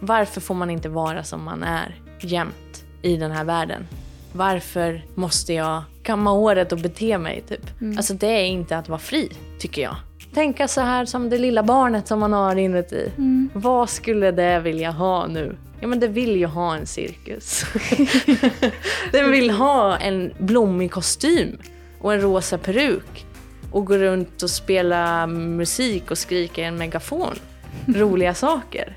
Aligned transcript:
Varför 0.00 0.40
får 0.40 0.54
man 0.54 0.70
inte 0.70 0.88
vara 0.88 1.24
som 1.24 1.44
man 1.44 1.62
är 1.62 1.94
jämt 2.20 2.84
i 3.02 3.16
den 3.16 3.30
här 3.30 3.44
världen? 3.44 3.86
Varför 4.32 5.04
måste 5.14 5.52
jag 5.52 5.82
kamma 6.02 6.30
håret 6.30 6.72
och 6.72 6.78
bete 6.78 7.18
mig? 7.18 7.44
Typ? 7.48 7.80
Mm. 7.80 7.96
Alltså 7.96 8.14
det 8.14 8.26
är 8.26 8.44
inte 8.44 8.78
att 8.78 8.88
vara 8.88 8.98
fri, 8.98 9.28
tycker 9.58 9.82
jag. 9.82 9.96
Tänka 10.34 10.68
så 10.68 10.80
här 10.80 11.04
som 11.04 11.30
det 11.30 11.38
lilla 11.38 11.62
barnet 11.62 12.08
som 12.08 12.20
man 12.20 12.32
har 12.32 12.56
inuti. 12.56 13.12
Mm. 13.18 13.50
Vad 13.54 13.90
skulle 13.90 14.30
det 14.30 14.60
vilja 14.60 14.90
ha 14.90 15.26
nu? 15.26 15.56
Ja 15.80 15.88
men 15.88 16.00
det 16.00 16.08
vill 16.08 16.36
ju 16.36 16.46
ha 16.46 16.76
en 16.76 16.86
cirkus. 16.86 17.64
den 19.12 19.30
vill 19.30 19.50
ha 19.50 19.96
en 19.96 20.32
blommig 20.38 20.90
kostym 20.90 21.58
och 22.00 22.14
en 22.14 22.20
rosa 22.20 22.58
peruk 22.58 23.26
och 23.72 23.86
gå 23.86 23.98
runt 23.98 24.42
och 24.42 24.50
spela 24.50 25.26
musik 25.26 26.10
och 26.10 26.18
skrika 26.18 26.62
i 26.62 26.64
en 26.64 26.76
megafon. 26.76 27.34
Roliga 27.86 28.34
saker. 28.34 28.96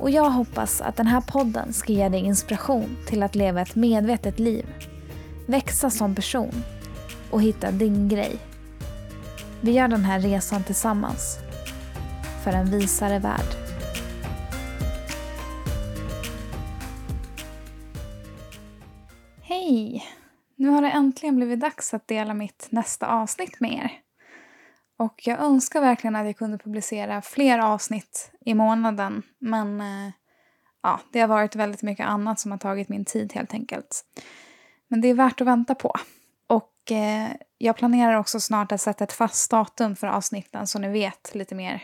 och 0.00 0.10
jag 0.10 0.30
hoppas 0.30 0.80
att 0.80 0.96
den 0.96 1.06
här 1.06 1.20
podden 1.20 1.72
ska 1.72 1.92
ge 1.92 2.08
dig 2.08 2.20
inspiration 2.20 2.96
till 3.06 3.22
att 3.22 3.34
leva 3.34 3.60
ett 3.60 3.74
medvetet 3.74 4.38
liv, 4.38 4.66
växa 5.46 5.90
som 5.90 6.14
person 6.14 6.54
och 7.30 7.42
hitta 7.42 7.70
din 7.70 8.08
grej. 8.08 8.36
Vi 9.60 9.72
gör 9.72 9.88
den 9.88 10.04
här 10.04 10.20
resan 10.20 10.64
tillsammans 10.64 11.38
för 12.44 12.52
en 12.52 12.70
visare 12.70 13.18
värld. 13.18 13.56
Hej! 19.42 20.04
Nu 20.56 20.68
har 20.68 20.82
det 20.82 20.90
äntligen 20.90 21.36
blivit 21.36 21.60
dags 21.60 21.94
att 21.94 22.08
dela 22.08 22.34
mitt 22.34 22.66
nästa 22.70 23.06
avsnitt 23.06 23.60
med 23.60 23.72
er. 23.72 24.09
Och 25.00 25.26
jag 25.26 25.40
önskar 25.40 25.80
verkligen 25.80 26.16
att 26.16 26.26
jag 26.26 26.36
kunde 26.36 26.58
publicera 26.58 27.22
fler 27.22 27.58
avsnitt 27.58 28.32
i 28.40 28.54
månaden. 28.54 29.22
Men 29.38 29.80
eh, 29.80 30.12
ja, 30.82 31.00
det 31.12 31.20
har 31.20 31.28
varit 31.28 31.56
väldigt 31.56 31.82
mycket 31.82 32.06
annat 32.06 32.40
som 32.40 32.50
har 32.50 32.58
tagit 32.58 32.88
min 32.88 33.04
tid 33.04 33.32
helt 33.32 33.54
enkelt. 33.54 34.04
Men 34.88 35.00
det 35.00 35.08
är 35.08 35.14
värt 35.14 35.40
att 35.40 35.46
vänta 35.46 35.74
på. 35.74 35.94
Och 36.46 36.92
eh, 36.92 37.28
jag 37.58 37.76
planerar 37.76 38.14
också 38.14 38.40
snart 38.40 38.72
att 38.72 38.80
sätta 38.80 39.04
ett 39.04 39.12
fast 39.12 39.50
datum 39.50 39.96
för 39.96 40.06
avsnitten 40.06 40.66
så 40.66 40.78
ni 40.78 40.88
vet 40.88 41.34
lite 41.34 41.54
mer 41.54 41.82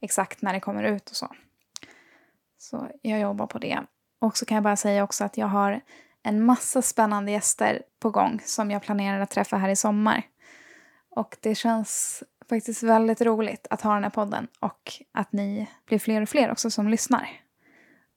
exakt 0.00 0.42
när 0.42 0.52
det 0.52 0.60
kommer 0.60 0.82
ut 0.84 1.10
och 1.10 1.16
så. 1.16 1.28
Så 2.58 2.88
jag 3.02 3.20
jobbar 3.20 3.46
på 3.46 3.58
det. 3.58 3.80
Och 4.20 4.36
så 4.36 4.46
kan 4.46 4.54
jag 4.54 4.64
bara 4.64 4.76
säga 4.76 5.04
också 5.04 5.24
att 5.24 5.36
jag 5.36 5.46
har 5.46 5.80
en 6.22 6.44
massa 6.44 6.82
spännande 6.82 7.32
gäster 7.32 7.82
på 8.00 8.10
gång 8.10 8.40
som 8.44 8.70
jag 8.70 8.82
planerar 8.82 9.20
att 9.20 9.30
träffa 9.30 9.56
här 9.56 9.68
i 9.68 9.76
sommar. 9.76 10.22
Och 11.10 11.36
det 11.40 11.54
känns 11.54 12.22
faktiskt 12.50 12.82
väldigt 12.82 13.20
roligt 13.20 13.66
att 13.70 13.82
ha 13.82 13.94
den 13.94 14.02
här 14.02 14.10
podden 14.10 14.48
och 14.60 14.92
att 15.12 15.32
ni 15.32 15.66
blir 15.86 15.98
fler 15.98 16.22
och 16.22 16.28
fler 16.28 16.52
också 16.52 16.70
som 16.70 16.88
lyssnar. 16.88 17.28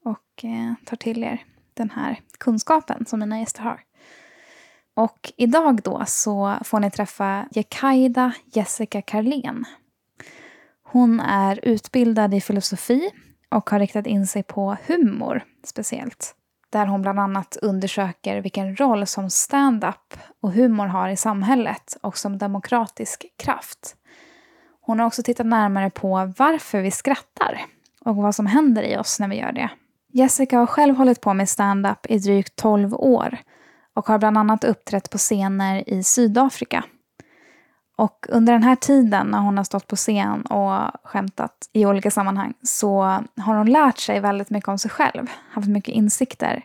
Och 0.06 0.46
eh, 0.46 0.74
tar 0.86 0.98
till 0.98 1.24
er 1.24 1.44
den 1.74 1.90
här 1.90 2.20
kunskapen 2.38 3.06
som 3.06 3.20
mina 3.20 3.40
gäster 3.40 3.62
har. 3.62 3.82
Och 4.96 5.32
idag 5.38 5.82
då 5.84 6.04
så 6.08 6.58
får 6.64 6.80
ni 6.80 6.92
träffa 6.92 7.48
Jekaida 7.52 8.34
Jessica 8.46 9.02
Karlén. 9.02 9.66
Hon 10.84 11.20
är 11.20 11.60
utbildad 11.64 12.34
i 12.34 12.42
filosofi 12.42 13.10
och 13.50 13.70
har 13.70 13.80
riktat 13.80 14.08
in 14.08 14.28
sig 14.28 14.44
på 14.44 14.78
humor 14.88 15.44
speciellt. 15.64 16.36
Där 16.74 16.86
hon 16.86 17.02
bland 17.02 17.20
annat 17.20 17.58
undersöker 17.62 18.42
vilken 18.42 18.76
roll 18.76 19.08
som 19.08 19.30
stand-up 19.30 20.14
och 20.42 20.52
humor 20.52 20.86
har 20.86 21.10
i 21.10 21.18
samhället 21.18 21.98
och 22.02 22.18
som 22.18 22.38
demokratisk 22.38 23.26
kraft. 23.38 23.96
Hon 24.82 25.00
har 25.00 25.08
också 25.08 25.24
tittat 25.24 25.46
närmare 25.46 25.90
på 25.90 26.34
varför 26.38 26.82
vi 26.82 26.92
skrattar 26.92 27.62
och 28.06 28.16
vad 28.16 28.36
som 28.36 28.46
händer 28.46 28.84
i 28.84 28.98
oss 28.98 29.20
när 29.20 29.28
vi 29.28 29.36
gör 29.36 29.52
det. 29.52 29.70
Jessica 30.12 30.58
har 30.58 30.66
själv 30.66 30.96
hållit 30.96 31.22
på 31.22 31.34
med 31.34 31.50
stand-up 31.50 32.06
i 32.10 32.18
drygt 32.18 32.56
12 32.56 32.94
år 32.94 33.38
och 33.94 34.08
har 34.08 34.18
bland 34.18 34.38
annat 34.38 34.64
uppträtt 34.64 35.10
på 35.10 35.18
scener 35.18 35.90
i 35.90 36.04
Sydafrika. 36.04 36.84
Och 37.96 38.26
under 38.30 38.54
den 38.54 38.64
här 38.64 38.76
tiden 38.76 39.28
när 39.28 39.40
hon 39.40 39.58
har 39.58 39.64
stått 39.64 39.88
på 39.88 39.96
scen 39.96 40.42
och 40.42 40.92
skämtat 41.04 41.70
i 41.74 41.86
olika 41.86 42.12
sammanhang 42.12 42.54
så 42.64 43.02
har 43.38 43.56
hon 43.56 43.72
lärt 43.72 43.98
sig 43.98 44.20
väldigt 44.20 44.50
mycket 44.50 44.68
om 44.68 44.78
sig 44.78 44.92
själv, 44.92 45.28
haft 45.50 45.68
mycket 45.68 45.96
insikter. 45.96 46.64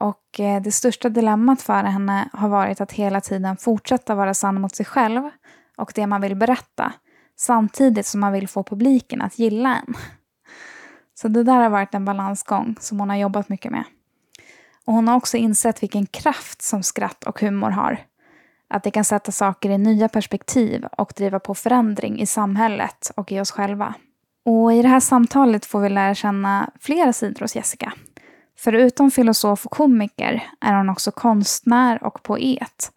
Och 0.00 0.40
eh, 0.40 0.62
det 0.62 0.72
största 0.72 1.08
dilemmat 1.08 1.62
för 1.62 1.84
henne 1.84 2.28
har 2.32 2.48
varit 2.48 2.80
att 2.80 2.92
hela 2.92 3.20
tiden 3.20 3.56
fortsätta 3.56 4.14
vara 4.14 4.34
sann 4.34 4.60
mot 4.60 4.76
sig 4.76 4.86
själv 4.86 5.30
och 5.76 5.92
det 5.94 6.06
man 6.06 6.20
vill 6.20 6.36
berätta 6.36 6.92
samtidigt 7.36 8.06
som 8.06 8.20
man 8.20 8.32
vill 8.32 8.48
få 8.48 8.62
publiken 8.62 9.22
att 9.22 9.38
gilla 9.38 9.76
en. 9.76 9.94
Så 11.14 11.28
det 11.28 11.42
där 11.42 11.60
har 11.60 11.70
varit 11.70 11.94
en 11.94 12.04
balansgång 12.04 12.76
som 12.80 13.00
hon 13.00 13.10
har 13.10 13.16
jobbat 13.16 13.48
mycket 13.48 13.72
med. 13.72 13.84
Och 14.86 14.92
hon 14.92 15.08
har 15.08 15.16
också 15.16 15.36
insett 15.36 15.82
vilken 15.82 16.06
kraft 16.06 16.62
som 16.62 16.82
skratt 16.82 17.24
och 17.24 17.40
humor 17.40 17.70
har. 17.70 17.98
Att 18.74 18.82
det 18.82 18.90
kan 18.90 19.04
sätta 19.04 19.32
saker 19.32 19.70
i 19.70 19.78
nya 19.78 20.08
perspektiv 20.08 20.84
och 20.98 21.12
driva 21.16 21.40
på 21.40 21.54
förändring 21.54 22.20
i 22.20 22.26
samhället 22.26 23.10
och 23.16 23.32
i 23.32 23.40
oss 23.40 23.50
själva. 23.50 23.94
Och 24.44 24.72
i 24.72 24.82
det 24.82 24.88
här 24.88 25.00
samtalet 25.00 25.66
får 25.66 25.80
vi 25.80 25.88
lära 25.88 26.14
känna 26.14 26.70
flera 26.80 27.12
sidor 27.12 27.40
hos 27.40 27.56
Jessica. 27.56 27.92
Förutom 28.58 29.10
filosof 29.10 29.66
och 29.66 29.72
komiker 29.72 30.42
är 30.60 30.76
hon 30.76 30.88
också 30.88 31.10
konstnär 31.10 32.04
och 32.04 32.22
poet 32.22 32.90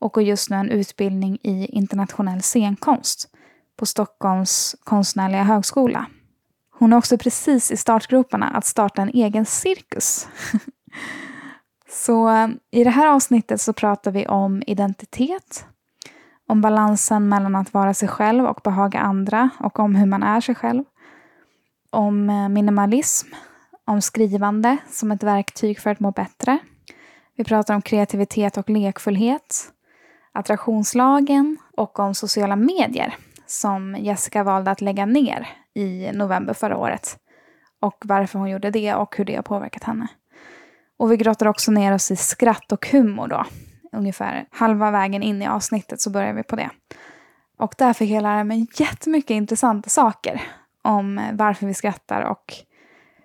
och 0.00 0.12
går 0.12 0.24
just 0.24 0.50
nu 0.50 0.56
en 0.56 0.70
utbildning 0.70 1.38
i 1.42 1.66
internationell 1.66 2.42
scenkonst 2.42 3.28
på 3.78 3.86
Stockholms 3.86 4.76
konstnärliga 4.84 5.42
högskola. 5.42 6.06
Hon 6.78 6.92
är 6.92 6.96
också 6.96 7.18
precis 7.18 7.70
i 7.70 7.76
startgroparna 7.76 8.46
att 8.46 8.66
starta 8.66 9.02
en 9.02 9.10
egen 9.14 9.46
cirkus. 9.46 10.28
så 11.96 12.28
eh, 12.28 12.48
i 12.70 12.84
det 12.84 12.90
här 12.90 13.08
avsnittet 13.08 13.60
så 13.60 13.72
pratar 13.72 14.10
vi 14.10 14.26
om 14.26 14.62
identitet, 14.66 15.66
om 16.48 16.60
balansen 16.60 17.28
mellan 17.28 17.56
att 17.56 17.74
vara 17.74 17.94
sig 17.94 18.08
själv 18.08 18.46
och 18.46 18.60
behaga 18.64 19.00
andra 19.00 19.50
och 19.60 19.78
om 19.78 19.94
hur 19.94 20.06
man 20.06 20.22
är 20.22 20.40
sig 20.40 20.54
själv. 20.54 20.84
Om 21.90 22.30
eh, 22.30 22.48
minimalism, 22.48 23.28
om 23.84 24.02
skrivande 24.02 24.76
som 24.90 25.12
ett 25.12 25.22
verktyg 25.22 25.80
för 25.80 25.90
att 25.90 26.00
må 26.00 26.10
bättre. 26.10 26.58
Vi 27.36 27.44
pratar 27.44 27.74
om 27.74 27.82
kreativitet 27.82 28.56
och 28.56 28.70
lekfullhet, 28.70 29.72
attraktionslagen 30.32 31.56
och 31.76 31.98
om 31.98 32.14
sociala 32.14 32.56
medier 32.56 33.14
som 33.46 33.96
Jessica 33.98 34.44
valde 34.44 34.70
att 34.70 34.80
lägga 34.80 35.06
ner 35.06 35.48
i 35.74 36.10
november 36.12 36.54
förra 36.54 36.76
året. 36.76 37.18
Och 37.80 38.02
varför 38.04 38.38
hon 38.38 38.50
gjorde 38.50 38.70
det 38.70 38.94
och 38.94 39.16
hur 39.16 39.24
det 39.24 39.36
har 39.36 39.42
påverkat 39.42 39.84
henne. 39.84 40.08
Och 40.98 41.12
vi 41.12 41.16
grottar 41.16 41.46
också 41.46 41.70
ner 41.70 41.94
oss 41.94 42.10
i 42.10 42.16
skratt 42.16 42.72
och 42.72 42.86
humor 42.86 43.28
då. 43.28 43.44
Ungefär 43.92 44.46
halva 44.50 44.90
vägen 44.90 45.22
in 45.22 45.42
i 45.42 45.46
avsnittet 45.46 46.00
så 46.00 46.10
börjar 46.10 46.32
vi 46.32 46.42
på 46.42 46.56
det. 46.56 46.70
Och 47.58 47.74
där 47.78 47.92
fick 47.92 48.10
jag 48.10 48.22
lära 48.22 48.44
mig 48.44 48.66
jättemycket 48.74 49.30
intressanta 49.30 49.90
saker 49.90 50.42
om 50.82 51.20
varför 51.32 51.66
vi 51.66 51.74
skrattar 51.74 52.22
och 52.22 52.54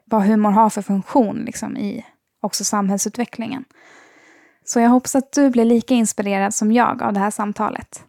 vad 0.06 0.24
humor 0.24 0.52
har 0.52 0.70
för 0.70 0.82
funktion 0.82 1.38
liksom, 1.46 1.78
i 1.78 2.06
också 2.42 2.64
samhällsutvecklingen. 2.64 3.66
Så 4.64 4.80
jag 4.80 4.90
hoppas 4.90 5.16
att 5.16 5.32
du 5.32 5.50
blir 5.50 5.66
lika 5.66 5.94
inspirerad 5.94 6.54
som 6.54 6.72
jag 6.72 7.04
av 7.04 7.14
det 7.14 7.20
här 7.20 7.32
samtalet. 7.32 8.06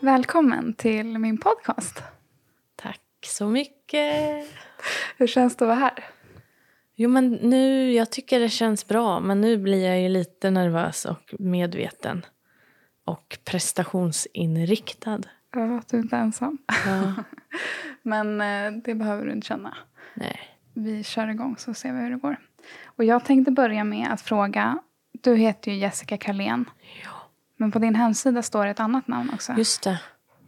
Välkommen 0.00 0.74
till 0.74 1.18
min 1.18 1.38
podcast. 1.38 2.02
Tack 3.22 3.30
så 3.30 3.48
mycket. 3.48 4.46
Hur 5.16 5.26
känns 5.26 5.56
det 5.56 5.64
att 5.64 5.68
vara 5.68 5.78
här? 5.78 6.04
Jo, 6.94 7.08
men 7.08 7.32
nu, 7.32 7.92
jag 7.92 8.10
tycker 8.10 8.40
det 8.40 8.48
känns 8.48 8.88
bra, 8.88 9.20
men 9.20 9.40
nu 9.40 9.56
blir 9.56 9.86
jag 9.86 10.00
ju 10.00 10.08
lite 10.08 10.50
nervös 10.50 11.04
och 11.04 11.34
medveten. 11.38 12.26
Och 13.04 13.38
prestationsinriktad. 13.44 15.20
Ja, 15.52 15.78
att 15.78 15.88
du 15.88 15.98
inte 15.98 16.16
är 16.16 16.20
ensam. 16.20 16.58
Ja. 16.86 17.14
men 18.02 18.40
eh, 18.40 18.82
det 18.84 18.94
behöver 18.94 19.26
du 19.26 19.32
inte 19.32 19.46
känna. 19.46 19.76
Nej. 20.14 20.40
Vi 20.74 21.04
kör 21.04 21.28
igång 21.28 21.56
så 21.58 21.74
ser 21.74 21.92
vi 21.92 22.00
hur 22.00 22.10
det 22.10 22.16
går. 22.16 22.36
Och 22.84 23.04
jag 23.04 23.24
tänkte 23.24 23.50
börja 23.50 23.84
med 23.84 24.12
att 24.12 24.20
fråga, 24.20 24.78
du 25.12 25.36
heter 25.36 25.70
ju 25.70 25.76
Jessica 25.76 26.16
Karlén. 26.16 26.70
Ja. 27.04 27.10
Men 27.56 27.72
på 27.72 27.78
din 27.78 27.94
hemsida 27.94 28.42
står 28.42 28.64
det 28.64 28.70
ett 28.70 28.80
annat 28.80 29.08
namn 29.08 29.30
också. 29.34 29.52
Just 29.52 29.82
det. 29.82 30.00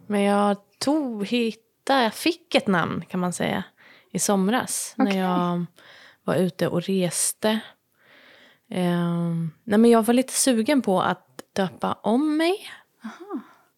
Men 0.07 0.21
jag 0.21 0.57
tog, 0.79 1.25
hittade, 1.25 1.64
jag 1.93 2.13
fick 2.13 2.55
ett 2.55 2.67
namn 2.67 3.05
kan 3.09 3.19
man 3.19 3.33
säga 3.33 3.63
i 4.11 4.19
somras. 4.19 4.95
Okej. 4.97 5.13
När 5.13 5.21
jag 5.21 5.65
var 6.23 6.35
ute 6.35 6.67
och 6.67 6.81
reste. 6.81 7.59
Ehm, 8.69 9.51
nej 9.63 9.79
men 9.79 9.91
jag 9.91 10.05
var 10.05 10.13
lite 10.13 10.33
sugen 10.33 10.81
på 10.81 11.01
att 11.01 11.41
döpa 11.53 11.93
om 11.93 12.37
mig. 12.37 12.69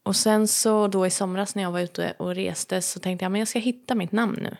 Och 0.04 0.16
sen 0.16 0.48
så 0.48 0.88
då 0.88 1.08
i 1.08 1.10
somras 1.10 1.56
när 1.56 1.64
jag 1.64 1.72
var 1.72 1.80
ute 1.80 2.14
och 2.20 2.36
reste 2.36 2.82
så 2.82 3.00
tänkte 3.00 3.26
jag 3.26 3.32
men 3.32 3.40
jag 3.40 3.48
ska 3.48 3.60
hitta 3.60 3.96
mitt 3.96 4.12
namn 4.12 4.40
nu. 4.42 4.58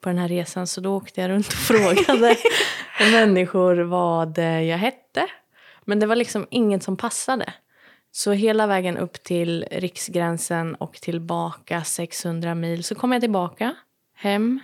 På 0.00 0.08
den 0.08 0.18
här 0.18 0.28
resan 0.28 0.66
så 0.66 0.80
då 0.80 0.96
åkte 0.96 1.20
jag 1.20 1.28
runt 1.30 1.46
och 1.46 1.52
frågade 1.52 2.36
människor 3.12 3.76
vad 3.76 4.38
eh, 4.38 4.62
jag 4.62 4.78
hette. 4.78 5.26
Men 5.84 6.00
det 6.00 6.06
var 6.06 6.16
liksom 6.16 6.46
inget 6.50 6.82
som 6.82 6.96
passade. 6.96 7.52
Så 8.16 8.32
hela 8.32 8.66
vägen 8.66 8.96
upp 8.96 9.22
till 9.22 9.66
riksgränsen 9.70 10.74
och 10.74 10.94
tillbaka 10.94 11.84
600 11.84 12.54
mil 12.54 12.84
så 12.84 12.94
kom 12.94 13.12
jag 13.12 13.22
tillbaka 13.22 13.74
hem. 14.14 14.60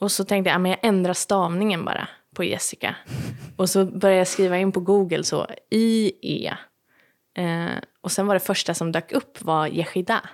Och 0.00 0.12
så 0.12 0.24
tänkte 0.24 0.48
jag, 0.48 0.54
ja, 0.54 0.58
men 0.58 0.70
jag 0.70 0.78
ändrar 0.82 1.12
stavningen 1.12 1.84
bara 1.84 2.08
på 2.34 2.44
Jessica. 2.44 2.96
Och 3.56 3.70
så 3.70 3.84
började 3.84 4.18
jag 4.18 4.28
skriva 4.28 4.58
in 4.58 4.72
på 4.72 4.80
Google 4.80 5.24
så, 5.24 5.46
I-E. 5.70 6.54
Eh, 7.34 7.78
och 8.00 8.12
sen 8.12 8.26
var 8.26 8.34
det 8.34 8.40
första 8.40 8.74
som 8.74 8.92
dök 8.92 9.12
upp 9.12 9.42
var 9.42 9.66
Yeshida. 9.66 10.28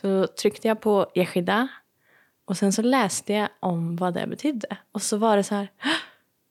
Så 0.00 0.26
tryckte 0.26 0.68
jag 0.68 0.80
på 0.80 1.10
Yeshida 1.14 1.68
och 2.44 2.56
sen 2.56 2.72
så 2.72 2.82
läste 2.82 3.32
jag 3.32 3.48
om 3.60 3.96
vad 3.96 4.14
det 4.14 4.26
betydde. 4.26 4.76
Och 4.92 5.02
så 5.02 5.16
var 5.16 5.36
det 5.36 5.42
så 5.42 5.54
här, 5.54 5.72
"Hå! 5.82 6.07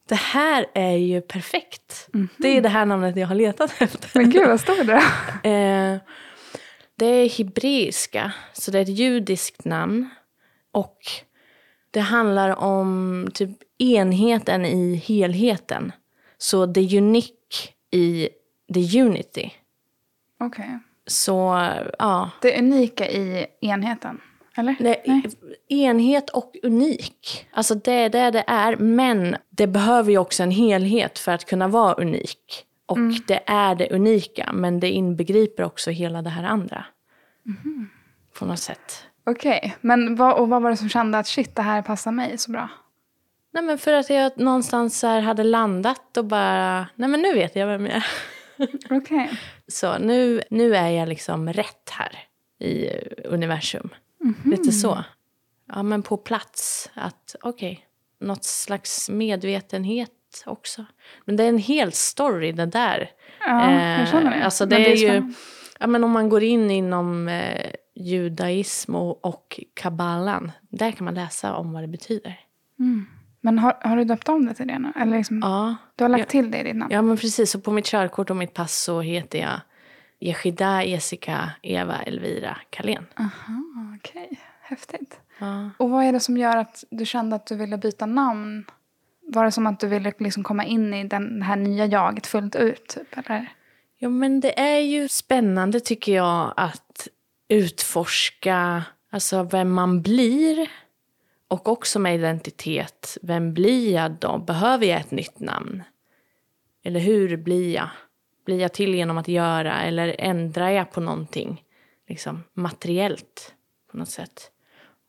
Det 0.07 0.15
här 0.15 0.65
är 0.73 0.95
ju 0.95 1.21
perfekt. 1.21 2.09
Det 2.37 2.57
är 2.57 2.61
det 2.61 2.69
här 2.69 2.85
namnet 2.85 3.17
jag 3.17 3.27
har 3.27 3.35
letat 3.35 3.73
efter. 3.79 4.19
Men 4.19 4.29
gud, 4.29 4.47
vad 4.47 4.59
stod 4.59 4.87
det? 4.87 5.03
Eh, 5.49 5.97
det 6.95 7.05
är 7.05 7.29
hebreiska, 7.37 8.31
så 8.53 8.71
det 8.71 8.77
är 8.77 8.81
ett 8.81 8.99
judiskt 8.99 9.65
namn. 9.65 10.09
Och 10.71 10.97
det 11.91 11.99
handlar 11.99 12.55
om 12.55 13.27
typ 13.33 13.51
enheten 13.77 14.65
i 14.65 14.95
helheten. 14.95 15.91
Så 16.37 16.73
the 16.73 16.97
unique 16.97 17.69
i 17.91 18.29
the 18.73 19.01
unity. 19.01 19.51
Okej. 20.39 20.79
Så 21.07 21.69
ja, 21.99 22.31
Det 22.41 22.59
unika 22.59 23.09
i 23.09 23.47
enheten, 23.61 24.21
eller? 24.57 24.75
Nej. 24.79 25.23
enhet 25.67 26.29
och 26.29 26.55
unik. 26.63 27.47
Alltså 27.51 27.75
det 27.75 27.91
är 27.91 28.09
det 28.09 28.31
det 28.31 28.43
är, 28.47 28.75
men 28.75 29.35
det 29.49 29.67
behöver 29.67 30.11
ju 30.11 30.17
också 30.17 30.43
en 30.43 30.51
helhet 30.51 31.19
för 31.19 31.31
att 31.31 31.45
kunna 31.45 31.67
vara 31.67 31.93
unik. 31.93 32.63
Och 32.85 32.97
det 33.27 33.39
är 33.45 33.75
det 33.75 33.89
unika, 33.91 34.51
men 34.53 34.79
det 34.79 34.89
inbegriper 34.91 35.63
också 35.63 35.91
hela 35.91 36.21
det 36.21 36.29
här 36.29 36.43
andra. 36.43 36.85
På 38.39 38.45
något 38.45 38.59
sätt. 38.59 39.03
Okej, 39.25 39.75
men 39.81 40.15
vad, 40.15 40.39
och 40.39 40.49
vad 40.49 40.61
var 40.61 40.69
det 40.69 40.77
som 40.77 40.89
kände 40.89 41.17
att 41.17 41.27
shit, 41.27 41.55
det 41.55 41.61
här 41.61 41.81
passar 41.81 42.11
mig 42.11 42.37
så 42.37 42.51
bra? 42.51 42.69
Nej 43.53 43.63
men 43.63 43.77
för 43.77 43.93
att 43.93 44.09
jag 44.09 44.37
någonstans 44.37 45.03
hade 45.03 45.43
landat 45.43 46.17
och 46.17 46.25
bara, 46.25 46.87
nej 46.95 47.09
men 47.09 47.21
nu 47.21 47.33
vet 47.33 47.55
jag 47.55 47.67
vem 47.67 47.85
jag 47.85 47.95
är. 47.95 48.05
Okej. 48.97 49.29
Så 49.67 49.97
nu, 49.97 50.41
nu 50.49 50.75
är 50.75 50.89
jag 50.89 51.09
liksom 51.09 51.53
rätt 51.53 51.89
här 51.89 52.19
i 52.59 52.89
universum. 53.25 53.89
Lite 54.45 54.71
så. 54.71 55.03
Ja 55.73 55.83
men 55.83 56.03
på 56.03 56.17
plats. 56.17 56.89
Att 56.93 57.35
okej, 57.41 57.85
något 58.19 58.43
slags 58.43 59.09
medvetenhet 59.09 60.11
också. 60.45 60.85
Men 61.25 61.35
det 61.35 61.43
är 61.43 61.49
en 61.49 61.57
hel 61.57 61.91
story 61.91 62.51
det 62.51 62.65
där. 62.65 63.09
Ja, 63.45 63.71
jag 63.99 64.07
känner 64.09 64.37
det. 64.37 64.45
Alltså 64.45 64.65
det, 64.65 64.75
Men 64.75 64.85
är, 64.85 64.95
ju, 64.95 65.33
ja 65.79 65.87
men 65.87 66.03
om 66.03 66.11
man 66.11 66.29
går 66.29 66.43
in 66.43 66.71
inom 66.71 67.27
eh, 67.27 67.71
judaism 67.95 68.95
och, 68.95 69.25
och 69.25 69.59
kabbalan. 69.73 70.51
Där 70.69 70.91
kan 70.91 71.05
man 71.05 71.13
läsa 71.13 71.55
om 71.55 71.73
vad 71.73 71.83
det 71.83 71.87
betyder. 71.87 72.39
Men 73.41 73.59
har, 73.59 73.77
har 73.81 73.97
du 73.97 74.03
döpt 74.03 74.29
om 74.29 74.45
det 74.45 74.53
till 74.53 74.67
det 74.67 74.79
nu? 74.79 74.91
Eller 74.95 75.17
liksom, 75.17 75.39
Ja. 75.43 75.75
Du 75.95 76.03
har 76.03 76.09
lagt 76.09 76.19
Ja. 76.21 76.25
till 76.41 76.51
det 76.51 76.57
i 76.59 76.63
ditt 76.63 76.75
namn? 76.75 76.93
Ja, 76.93 77.01
men 77.01 77.17
precis. 77.17 77.51
Så 77.51 77.59
på 77.59 77.71
mitt 77.71 77.85
körkort 77.85 78.29
och 78.29 78.35
mitt 78.35 78.53
pass 78.53 78.83
så 78.83 79.01
heter 79.01 79.39
jag 79.39 79.59
Yeshida 80.19 80.83
Jessica 80.83 81.51
Eva 81.63 82.01
Elvira 82.01 82.57
Kalén. 82.69 83.05
Aha, 83.19 83.61
okej. 83.99 84.39
Häftigt. 84.61 85.19
Ja. 85.39 85.69
Och 85.77 85.89
vad 85.89 86.05
är 86.05 86.11
det 86.11 86.19
som 86.19 86.37
gör 86.37 86.57
att 86.57 86.83
du 86.89 87.05
kände 87.05 87.35
att 87.35 87.47
du 87.47 87.55
ville 87.55 87.77
byta 87.77 88.05
namn? 88.05 88.65
Var 89.21 89.45
det 89.45 89.51
som 89.51 89.67
att 89.67 89.79
du 89.79 89.87
ville 89.87 90.13
liksom 90.17 90.43
komma 90.43 90.65
in 90.65 90.93
i 90.93 91.03
den 91.03 91.41
här 91.41 91.55
nya 91.55 91.85
jaget 91.85 92.27
fullt 92.27 92.55
ut? 92.55 92.87
Typ, 92.87 93.17
eller? 93.17 93.47
ja, 93.97 94.09
men 94.09 94.39
det 94.39 94.59
är 94.59 94.79
ju 94.79 95.07
spännande 95.07 95.79
tycker 95.79 96.15
jag 96.15 96.53
att 96.57 97.07
utforska 97.47 98.83
alltså 99.09 99.43
vem 99.43 99.73
man 99.73 100.01
blir. 100.01 100.71
Och 101.49 101.67
också 101.67 101.99
med 101.99 102.15
identitet. 102.15 103.17
Vem 103.21 103.53
blir 103.53 103.93
jag 103.93 104.11
då? 104.11 104.37
Behöver 104.37 104.85
jag 104.85 104.99
ett 104.99 105.11
nytt 105.11 105.39
namn? 105.39 105.83
Eller 106.83 106.99
hur 106.99 107.37
blir 107.37 107.75
jag? 107.75 107.89
Blir 108.47 108.61
jag 108.61 108.73
till 108.73 108.95
genom 108.95 109.17
att 109.17 109.27
göra 109.27 109.81
eller 109.81 110.15
ändrar 110.19 110.69
jag 110.69 110.91
på 110.91 111.01
någonting 111.01 111.63
liksom, 112.07 112.43
materiellt 112.53 113.53
på 113.91 113.97
något 113.97 114.09
sätt? 114.09 114.51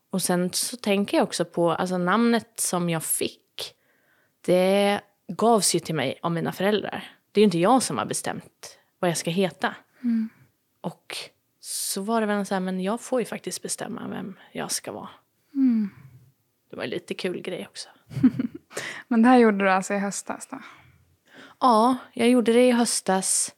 Och 0.09 0.21
sen 0.21 0.53
så 0.53 0.77
tänker 0.77 1.17
jag 1.17 1.23
också 1.23 1.45
på 1.45 1.71
alltså 1.71 1.97
namnet 1.97 2.59
som 2.59 2.89
jag 2.89 3.03
fick. 3.03 3.75
Det 4.41 5.01
gavs 5.27 5.75
ju 5.75 5.79
till 5.79 5.95
mig 5.95 6.19
av 6.21 6.31
mina 6.31 6.51
föräldrar. 6.51 7.11
Det 7.31 7.39
är 7.39 7.41
ju 7.41 7.45
inte 7.45 7.59
jag 7.59 7.83
som 7.83 7.97
har 7.97 8.05
bestämt 8.05 8.79
vad 8.99 9.09
jag 9.09 9.17
ska 9.17 9.31
heta. 9.31 9.75
Och 10.81 11.15
så 11.59 12.01
var 12.01 12.21
det 12.21 12.27
väl 12.27 12.45
så 12.45 12.53
här, 12.53 12.61
men 12.61 12.83
jag 12.83 13.01
får 13.01 13.19
ju 13.19 13.25
faktiskt 13.25 13.61
bestämma 13.61 14.07
vem 14.07 14.35
jag 14.51 14.71
ska 14.71 14.91
vara. 14.91 15.09
Det 16.69 16.75
var 16.75 16.83
en 16.83 16.89
lite 16.89 17.13
kul 17.13 17.41
grej 17.41 17.67
också. 17.69 17.89
Men 19.07 19.21
det 19.21 19.29
här 19.29 19.37
gjorde 19.37 19.57
du 19.57 19.69
alltså 19.69 19.93
i 19.93 19.97
höstas 19.99 20.47
då? 20.47 20.57
Ja, 21.61 21.95
jag 22.13 22.29
gjorde 22.29 22.53
det 22.53 22.67
i 22.67 22.71
höstas. 22.71 23.51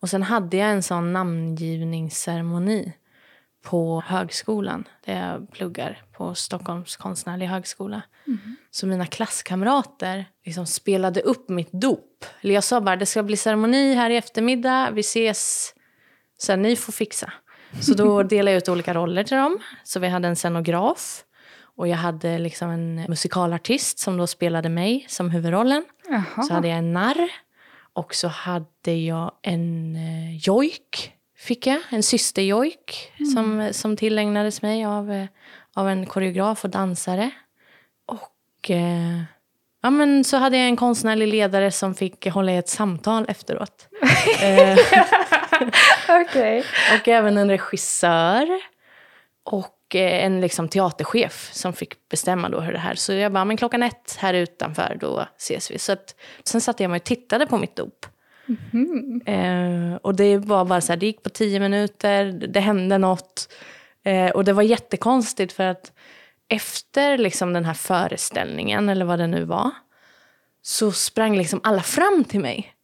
Och 0.00 0.10
sen 0.10 0.22
hade 0.22 0.56
jag 0.56 0.70
en 0.70 0.82
sån 0.82 1.12
namngivningsceremoni 1.12 2.92
på 3.62 4.02
högskolan 4.06 4.88
där 5.04 5.26
jag 5.26 5.50
pluggar 5.52 6.02
på 6.12 6.34
Stockholms 6.34 6.96
konstnärliga 6.96 7.48
högskola. 7.48 8.02
Så 8.70 8.86
mina 8.86 9.06
klasskamrater 9.06 10.24
liksom 10.44 10.66
spelade 10.66 11.20
upp 11.20 11.48
mitt 11.48 11.72
dop. 11.72 12.24
Eller 12.40 12.54
jag 12.54 12.64
sa 12.64 12.80
bara 12.80 12.96
det 12.96 13.06
ska 13.06 13.22
bli 13.22 13.36
ceremoni 13.36 13.94
här 13.94 14.10
i 14.10 14.16
eftermiddag, 14.16 14.90
vi 14.90 15.00
ses, 15.00 15.74
sen 16.38 16.62
ni 16.62 16.76
får 16.76 16.92
fixa. 16.92 17.32
Så 17.80 17.94
då 17.94 18.22
delade 18.22 18.50
jag 18.50 18.58
ut 18.58 18.68
olika 18.68 18.94
roller 18.94 19.24
till 19.24 19.36
dem. 19.36 19.58
Så 19.84 20.00
vi 20.00 20.08
hade 20.08 20.28
en 20.28 20.36
scenograf 20.36 21.24
och 21.78 21.88
jag 21.88 21.96
hade 21.96 22.38
liksom 22.38 22.70
en 22.70 22.94
musikalartist 23.08 23.98
som 23.98 24.16
då 24.16 24.26
spelade 24.26 24.68
mig 24.68 25.06
som 25.08 25.30
huvudrollen. 25.30 25.84
Jaha. 26.08 26.42
Så 26.42 26.54
hade 26.54 26.68
jag 26.68 26.78
en 26.78 26.92
narr. 26.92 27.30
Och 27.92 28.14
så 28.14 28.28
hade 28.28 28.92
jag 28.92 29.32
en 29.42 29.96
eh, 29.96 30.36
jojk. 30.36 31.12
Fick 31.36 31.66
jag. 31.66 31.80
En 31.90 32.02
systerjojk. 32.02 33.12
Som, 33.34 33.68
som 33.72 33.96
tillägnades 33.96 34.62
mig 34.62 34.84
av, 34.84 35.12
eh, 35.12 35.26
av 35.74 35.88
en 35.88 36.06
koreograf 36.06 36.64
och 36.64 36.70
dansare. 36.70 37.30
Och 38.06 38.70
eh, 38.70 39.22
ja, 39.82 39.90
men 39.90 40.24
så 40.24 40.36
hade 40.36 40.56
jag 40.56 40.66
en 40.66 40.76
konstnärlig 40.76 41.28
ledare 41.28 41.70
som 41.70 41.94
fick 41.94 42.26
hålla 42.26 42.52
i 42.52 42.56
ett 42.56 42.68
samtal 42.68 43.24
efteråt. 43.28 43.88
eh, 44.42 44.78
Okej. 46.22 46.64
och 47.00 47.08
även 47.08 47.36
en 47.36 47.48
regissör. 47.48 48.48
Och 49.44 49.77
eh, 49.94 50.24
en 50.24 50.40
liksom 50.40 50.68
teaterchef 50.68 51.50
som 51.52 51.72
fick 51.72 52.08
bestämma 52.08 52.48
då 52.48 52.60
hur 52.60 52.72
det 52.72 52.78
här. 52.78 52.94
Så 52.94 53.12
jag 53.12 53.32
bara, 53.32 53.44
men 53.44 53.56
klockan 53.56 53.82
ett 53.82 54.16
här 54.18 54.34
utanför, 54.34 54.96
då 55.00 55.26
ses 55.36 55.70
vi. 55.70 55.78
Så 55.78 55.92
att, 55.92 56.14
sen 56.44 56.60
satte 56.60 56.82
jag 56.82 56.90
mig 56.90 56.98
och 56.98 57.04
tittade 57.04 57.46
på 57.46 57.58
mitt 57.58 57.76
dop. 57.76 58.06
Eh, 59.26 59.94
och 60.02 60.14
det 60.14 60.38
var 60.38 60.64
bara 60.64 60.80
så 60.80 60.92
här, 60.92 60.96
det 60.96 61.06
gick 61.06 61.22
på 61.22 61.30
tio 61.30 61.60
minuter, 61.60 62.24
det 62.32 62.60
hände 62.60 62.98
något. 62.98 63.54
Eh, 64.04 64.30
och 64.30 64.44
det 64.44 64.52
var 64.52 64.62
jättekonstigt 64.62 65.52
för 65.52 65.64
att 65.64 65.92
efter 66.48 67.18
liksom 67.18 67.52
den 67.52 67.64
här 67.64 67.74
föreställningen, 67.74 68.88
eller 68.88 69.04
vad 69.04 69.18
det 69.18 69.26
nu 69.26 69.44
var, 69.44 69.70
så 70.62 70.92
sprang 70.92 71.36
liksom 71.36 71.60
alla 71.62 71.82
fram 71.82 72.24
till 72.24 72.40
mig 72.40 72.74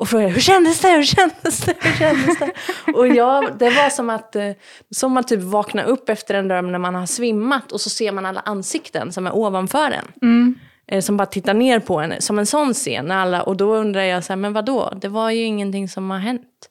och 0.00 0.08
frågade 0.08 0.30
hur 0.32 0.40
kändes 0.40 0.80
det, 0.80 0.88
hur 0.88 1.02
kändes 1.02 1.60
det, 1.60 1.74
hur 1.80 1.92
kändes 1.96 2.38
det? 2.38 2.52
och 2.94 3.08
jag, 3.08 3.58
det 3.58 3.70
var 3.70 3.90
som 3.90 4.10
att, 4.10 4.36
eh, 4.36 4.50
som 4.90 5.16
att 5.16 5.28
typ 5.28 5.40
vakna 5.40 5.82
upp 5.82 6.08
efter 6.08 6.34
en 6.34 6.48
dröm 6.48 6.72
när 6.72 6.78
man 6.78 6.94
har 6.94 7.06
svimmat 7.06 7.72
och 7.72 7.80
så 7.80 7.90
ser 7.90 8.12
man 8.12 8.26
alla 8.26 8.40
ansikten 8.40 9.12
som 9.12 9.26
är 9.26 9.36
ovanför 9.36 9.90
en. 9.90 10.54
Eh, 10.86 11.00
Som 11.00 11.16
bara 11.16 11.26
tittar 11.26 11.54
ner 11.54 11.78
på 11.80 12.00
en, 12.00 12.14
som 12.18 12.38
en 12.38 12.46
sån 12.46 12.74
scen. 12.74 13.10
Alla, 13.10 13.42
och 13.42 13.56
då 13.56 13.74
undrar 13.76 14.02
jag, 14.02 14.24
så 14.24 14.32
här, 14.32 14.36
men 14.36 14.52
vadå? 14.52 14.92
Det 15.00 15.08
var 15.08 15.30
ju 15.30 15.42
ingenting 15.42 15.88
som 15.88 16.10
har 16.10 16.18
hänt. 16.18 16.68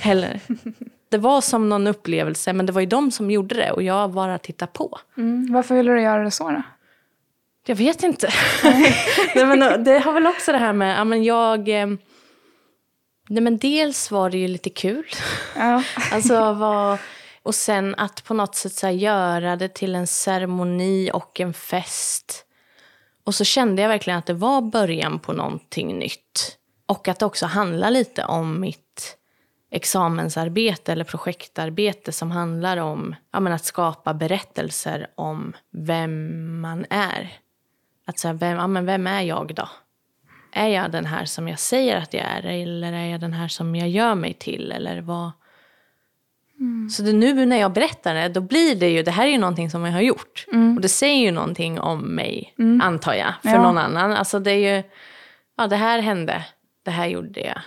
Heller. 0.00 0.40
Det 1.10 1.18
var 1.18 1.40
som 1.40 1.68
någon 1.68 1.86
upplevelse, 1.86 2.52
men 2.52 2.66
det 2.66 2.72
var 2.72 2.80
ju 2.80 2.86
de 2.86 3.10
som 3.10 3.30
gjorde 3.30 3.54
det 3.54 3.70
och 3.70 3.82
jag 3.82 4.10
bara 4.10 4.38
tittade 4.38 4.72
på. 4.72 4.98
Mm. 5.16 5.52
Varför 5.52 5.74
ville 5.74 5.92
du 5.92 6.02
göra 6.02 6.24
det 6.24 6.30
så 6.30 6.50
då? 6.50 6.62
Jag 7.66 7.76
vet 7.76 8.02
inte. 8.02 8.28
Nej, 8.64 8.94
men 9.46 9.84
det 9.84 9.98
har 9.98 10.12
väl 10.12 10.26
också 10.26 10.52
det 10.52 10.58
här 10.58 10.72
med, 10.72 10.98
ja, 10.98 11.04
men 11.04 11.24
jag, 11.24 11.68
eh, 11.68 11.86
Nej, 13.28 13.42
men 13.42 13.58
dels 13.58 14.10
var 14.10 14.30
det 14.30 14.38
ju 14.38 14.48
lite 14.48 14.70
kul. 14.70 15.06
Ja. 15.56 15.82
Alltså, 16.12 16.52
vad, 16.52 16.98
och 17.42 17.54
sen 17.54 17.94
att 17.94 18.24
på 18.24 18.34
något 18.34 18.54
sätt 18.54 18.72
så 18.72 18.86
här, 18.86 18.94
göra 18.94 19.56
det 19.56 19.68
till 19.68 19.94
en 19.94 20.06
ceremoni 20.06 21.10
och 21.12 21.40
en 21.40 21.54
fest. 21.54 22.44
Och 23.24 23.34
så 23.34 23.44
kände 23.44 23.82
jag 23.82 23.88
verkligen 23.88 24.18
att 24.18 24.26
det 24.26 24.34
var 24.34 24.60
början 24.60 25.18
på 25.18 25.32
någonting 25.32 25.98
nytt. 25.98 26.56
Och 26.86 27.08
att 27.08 27.18
det 27.18 27.26
också 27.26 27.46
handlar 27.46 27.90
lite 27.90 28.24
om 28.24 28.60
mitt 28.60 29.16
examensarbete 29.70 30.92
eller 30.92 31.04
projektarbete 31.04 32.12
som 32.12 32.30
handlar 32.30 32.76
om 32.76 33.14
ja, 33.32 33.40
men 33.40 33.52
att 33.52 33.64
skapa 33.64 34.14
berättelser 34.14 35.06
om 35.14 35.52
vem 35.72 36.60
man 36.60 36.86
är. 36.90 37.38
Att 38.06 38.18
säga, 38.18 38.32
vem, 38.32 38.56
ja, 38.56 38.66
men 38.66 38.86
vem 38.86 39.06
är 39.06 39.22
jag 39.22 39.54
då? 39.54 39.68
Är 40.52 40.68
jag 40.68 40.90
den 40.90 41.06
här 41.06 41.24
som 41.24 41.48
jag 41.48 41.58
säger 41.58 41.96
att 41.96 42.14
jag 42.14 42.24
är 42.24 42.46
eller 42.46 42.92
är 42.92 43.06
jag 43.06 43.20
den 43.20 43.32
här 43.32 43.48
som 43.48 43.76
jag 43.76 43.88
gör 43.88 44.14
mig 44.14 44.34
till? 44.34 44.72
Eller 44.72 45.00
vad... 45.00 45.30
Så 46.90 47.02
det, 47.02 47.12
nu 47.12 47.46
när 47.46 47.56
jag 47.56 47.72
berättar 47.72 48.14
det, 48.14 48.28
då 48.28 48.40
blir 48.40 48.74
det 48.74 48.88
ju, 48.90 49.02
det 49.02 49.10
här 49.10 49.26
är 49.26 49.30
ju 49.30 49.38
någonting 49.38 49.70
som 49.70 49.84
jag 49.84 49.92
har 49.92 50.00
gjort. 50.00 50.46
Och 50.76 50.80
det 50.80 50.88
säger 50.88 51.24
ju 51.24 51.30
någonting 51.30 51.80
om 51.80 52.00
mig, 52.14 52.54
antar 52.82 53.14
jag, 53.14 53.34
för 53.42 53.48
Ja. 53.50 53.62
någon 53.62 53.78
annan. 53.78 54.12
Alltså 54.12 54.38
det 54.38 54.50
är 54.52 54.76
ju, 54.76 54.82
ja 55.56 55.66
det 55.66 55.76
här 55.76 55.98
hände, 55.98 56.44
det 56.82 56.90
här 56.90 57.06
gjorde 57.06 57.40
jag. 57.40 57.60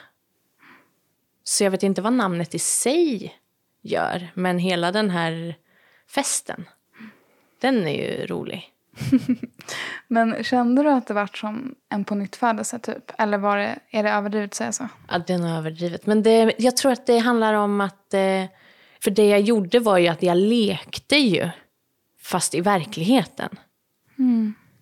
Så 1.44 1.64
jag 1.64 1.72
vet 1.72 1.84
inte 1.84 2.02
vad 2.02 2.14
namnet 2.14 2.56
i 2.56 2.60
sig 2.60 3.36
gör, 3.82 4.28
men 4.34 4.60
hela 4.60 4.92
den 4.92 5.10
här 5.10 5.56
festen, 6.08 6.66
den 7.62 7.88
är 7.88 8.20
ju 8.20 8.26
rolig. 8.26 8.71
Men 10.08 10.44
kände 10.44 10.84
du 10.84 10.90
att 10.90 11.08
det 11.08 11.14
var 11.14 11.30
som 11.34 11.76
en 11.90 12.06
på 12.06 12.16
nytt 12.16 12.36
födelse 12.36 12.80
typ? 12.80 13.12
Eller 13.18 13.38
var 13.38 13.58
det, 13.58 13.80
är 13.90 14.04
det 14.04 14.10
överdrivet 14.10 14.50
att 14.50 14.56
säga 14.56 14.72
så? 14.72 14.88
Ja, 15.10 15.20
den 15.28 15.44
är 15.44 15.58
överdrivet. 15.58 16.06
Men 16.06 16.24
det, 16.24 16.54
jag 16.58 16.78
tror 16.78 16.92
att 16.92 17.06
det 17.06 17.18
handlar 17.18 17.54
om 17.54 17.82
att... 17.82 18.14
Eh, 18.14 18.46
för 19.04 19.12
det 19.12 19.28
jag 19.28 19.42
gjorde 19.42 19.80
var 19.80 19.98
ju 19.98 20.08
att 20.08 20.24
jag 20.24 20.38
lekte 20.38 21.16
ju, 21.16 21.50
fast 22.22 22.56
i 22.56 22.62
verkligheten. 22.62 23.50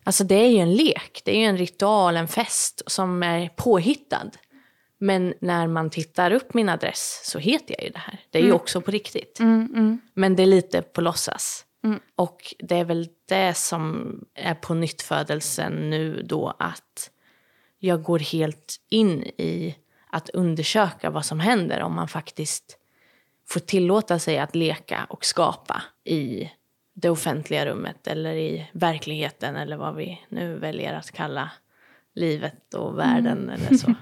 Alltså 0.04 0.24
det 0.24 0.36
är 0.36 0.48
ju 0.48 0.58
en 0.58 0.74
lek, 0.76 1.22
det 1.26 1.32
är 1.32 1.40
ju 1.40 1.46
en 1.46 1.58
ritual, 1.58 2.18
en 2.18 2.28
fest 2.28 2.82
som 2.88 3.24
är 3.24 3.50
påhittad. 3.50 4.32
Men 4.98 5.34
när 5.42 5.68
man 5.68 5.90
tittar 5.90 6.32
upp 6.32 6.54
min 6.54 6.70
adress 6.70 7.22
så 7.26 7.40
heter 7.40 7.76
jag 7.78 7.84
ju 7.84 7.90
det 7.90 8.00
här. 8.00 8.20
Det 8.30 8.40
är 8.40 8.44
ju 8.44 8.52
också 8.52 8.82
på 8.82 8.92
riktigt. 8.92 9.40
Men 10.14 10.36
det 10.36 10.44
är 10.44 10.48
lite 10.48 10.82
på 10.82 11.02
låtsas. 11.02 11.66
Och 12.16 12.56
det 12.60 12.76
är 12.76 12.86
väl 12.86 13.10
det 13.26 13.54
som 13.54 14.16
är 14.36 14.56
på 14.56 14.74
nyttfödelsen 14.74 15.90
nu 15.90 16.22
då 16.22 16.56
att 16.60 17.12
jag 17.80 18.04
går 18.04 18.20
helt 18.20 18.76
in 18.90 19.24
i 19.24 19.76
att 20.10 20.30
undersöka 20.30 21.10
vad 21.10 21.26
som 21.26 21.40
händer 21.40 21.82
om 21.82 21.96
man 21.96 22.08
faktiskt 22.08 22.78
får 23.48 23.60
tillåta 23.60 24.20
sig 24.20 24.40
att 24.40 24.56
leka 24.56 25.06
och 25.10 25.26
skapa 25.26 25.84
i 26.04 26.52
det 26.94 27.10
offentliga 27.10 27.66
rummet 27.66 28.08
eller 28.08 28.36
i 28.36 28.70
verkligheten 28.74 29.56
eller 29.56 29.78
vad 29.78 29.96
vi 29.96 30.26
nu 30.30 30.56
väljer 30.60 30.94
att 30.94 31.12
kalla 31.12 31.52
livet 32.16 32.74
och 32.74 33.00
världen 33.00 33.50
eller 33.50 33.78
så. 33.78 33.94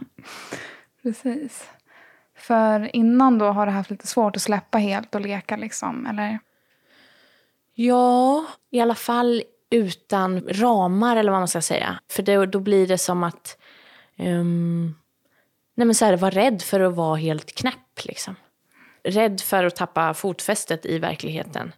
Precis. 1.01 1.69
För 2.35 2.95
innan 2.95 3.37
då 3.37 3.45
har 3.45 3.65
du 3.65 3.71
haft 3.71 3.89
lite 3.89 4.07
svårt 4.07 4.35
att 4.35 4.41
släppa 4.41 4.77
helt 4.77 5.15
och 5.15 5.21
leka 5.21 5.57
liksom, 5.57 6.05
eller? 6.05 6.39
Ja, 7.79 8.45
i 8.71 8.79
alla 8.79 8.95
fall 8.95 9.43
utan 9.69 10.41
ramar 10.49 11.15
eller 11.15 11.31
vad 11.31 11.41
man 11.41 11.47
ska 11.47 11.61
säga. 11.61 11.99
För 12.11 12.23
då, 12.23 12.45
då 12.45 12.59
blir 12.59 12.87
det 12.87 12.97
som 12.97 13.23
att 13.23 13.57
um, 14.17 14.95
nej 15.75 15.87
men 15.87 15.95
så 15.95 16.05
här, 16.05 16.17
vara 16.17 16.31
rädd 16.31 16.61
för 16.61 16.79
att 16.79 16.95
vara 16.95 17.15
helt 17.15 17.55
knäpp. 17.55 18.05
Liksom. 18.05 18.35
Rädd 19.03 19.41
för 19.41 19.63
att 19.63 19.75
tappa 19.75 20.13
fotfästet 20.13 20.85
i 20.85 20.99
verkligheten. 20.99 21.73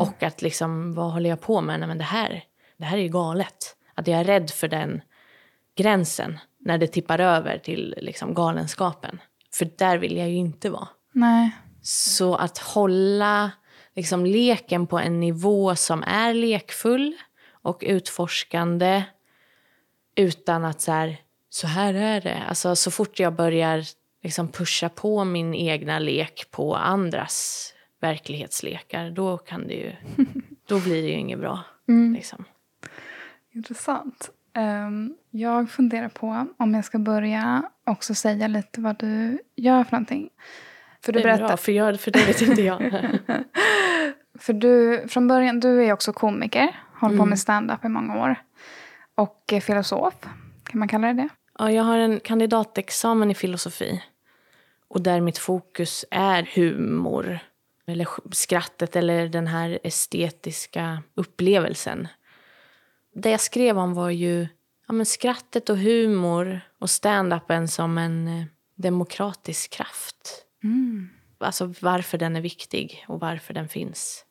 Och 0.00 0.22
att 0.22 0.42
liksom, 0.42 0.94
vad 0.94 1.12
håller 1.12 1.30
jag 1.30 1.40
på 1.40 1.60
med? 1.60 1.80
Nej 1.80 1.88
men 1.88 1.98
det 1.98 2.04
här, 2.04 2.44
det 2.76 2.84
här 2.84 2.98
är 2.98 3.02
ju 3.02 3.08
galet. 3.08 3.76
Att 3.94 4.06
jag 4.06 4.20
är 4.20 4.24
rädd 4.24 4.50
för 4.50 4.68
den 4.68 5.00
gränsen 5.76 6.38
när 6.58 6.78
det 6.78 6.86
tippar 6.86 7.18
över 7.18 7.58
till 7.58 7.94
liksom, 7.98 8.34
galenskapen. 8.34 9.20
För 9.54 9.70
där 9.78 9.98
vill 9.98 10.16
jag 10.16 10.28
ju 10.28 10.36
inte 10.36 10.70
vara. 10.70 10.88
Nej. 11.12 11.50
Så 11.82 12.34
att 12.34 12.58
hålla 12.58 13.50
liksom, 13.98 14.26
leken 14.26 14.86
på 14.86 14.98
en 14.98 15.20
nivå 15.20 15.76
som 15.76 16.02
är 16.02 16.34
lekfull 16.34 17.16
och 17.50 17.84
utforskande 17.86 19.02
utan 20.16 20.64
att 20.64 20.80
så 20.80 20.92
här, 20.92 21.16
så 21.48 21.66
här 21.66 21.94
är 21.94 22.20
det. 22.20 22.42
Alltså, 22.48 22.76
så 22.76 22.90
fort 22.90 23.20
jag 23.20 23.34
börjar 23.34 23.84
liksom, 24.22 24.48
pusha 24.48 24.88
på 24.88 25.24
min 25.24 25.54
egna 25.54 25.98
lek 25.98 26.50
på 26.50 26.76
andras 26.76 27.68
verklighetslekar 28.00 29.10
då 29.10 29.38
kan 29.38 29.66
det 29.66 29.74
ju, 29.74 29.92
då 30.68 30.80
blir 30.80 31.02
det 31.02 31.08
ju 31.08 31.14
inget 31.18 31.38
bra. 31.38 31.60
Liksom. 32.14 32.44
Intressant. 33.54 34.30
Ehm, 34.54 35.14
jag 35.30 35.70
funderar 35.70 36.08
på 36.08 36.46
om 36.58 36.74
jag 36.74 36.84
ska 36.84 36.98
börja 36.98 37.70
också 37.86 38.14
säga 38.14 38.46
lite 38.46 38.80
vad 38.80 38.98
du 38.98 39.38
gör 39.56 39.84
för 39.84 39.92
någonting. 39.92 40.30
För 41.04 41.12
du 41.12 41.20
berättar, 41.22 41.46
bra, 41.48 41.56
för, 41.56 41.72
jag, 41.72 42.00
för 42.00 42.10
det 42.10 42.26
vet 42.26 42.42
inte 42.42 42.62
jag. 42.62 42.78
för 44.38 44.52
du, 44.52 45.04
från 45.08 45.28
början, 45.28 45.60
du 45.60 45.84
är 45.84 45.92
också 45.92 46.12
komiker, 46.12 46.80
håller 47.00 47.16
på 47.16 47.22
Mm. 47.22 47.28
med 47.28 47.38
stand-up 47.40 47.84
i 47.84 47.88
många 47.88 48.22
år. 48.22 48.34
Och 49.14 49.54
filosof, 49.62 50.14
kan 50.64 50.78
man 50.78 50.88
kalla 50.88 51.06
det 51.06 51.12
det? 51.22 51.28
Ja, 51.58 51.70
jag 51.70 51.82
har 51.82 51.98
en 51.98 52.20
kandidatexamen 52.20 53.30
i 53.30 53.34
filosofi. 53.34 54.02
Och 54.88 55.00
där 55.00 55.20
mitt 55.20 55.38
fokus 55.38 56.04
är 56.10 56.42
humor. 56.54 57.38
Eller 57.86 58.04
sk- 58.04 58.32
skrattet 58.32 58.96
eller 58.96 59.28
den 59.28 59.46
här 59.46 59.78
estetiska 59.84 61.02
upplevelsen. 61.14 62.08
Det 63.14 63.30
jag 63.30 63.40
skrev 63.40 63.78
om 63.78 63.94
var 63.94 64.10
ju 64.10 64.48
ja, 64.86 64.92
men 64.92 65.06
skrattet 65.06 65.68
och 65.70 65.78
humor 65.78 66.60
och 66.78 66.90
stand-upen 66.90 67.66
som 67.68 67.98
en 67.98 68.28
eh, 68.28 68.44
demokratisk 68.74 69.70
kraft. 69.72 70.44
Alltså 71.40 71.74
varför 71.80 72.18
den 72.18 72.36
är 72.36 72.40
viktig 72.40 73.04
och 73.08 73.20
varför 73.20 73.54
den 73.54 73.68
finns. 73.68 74.24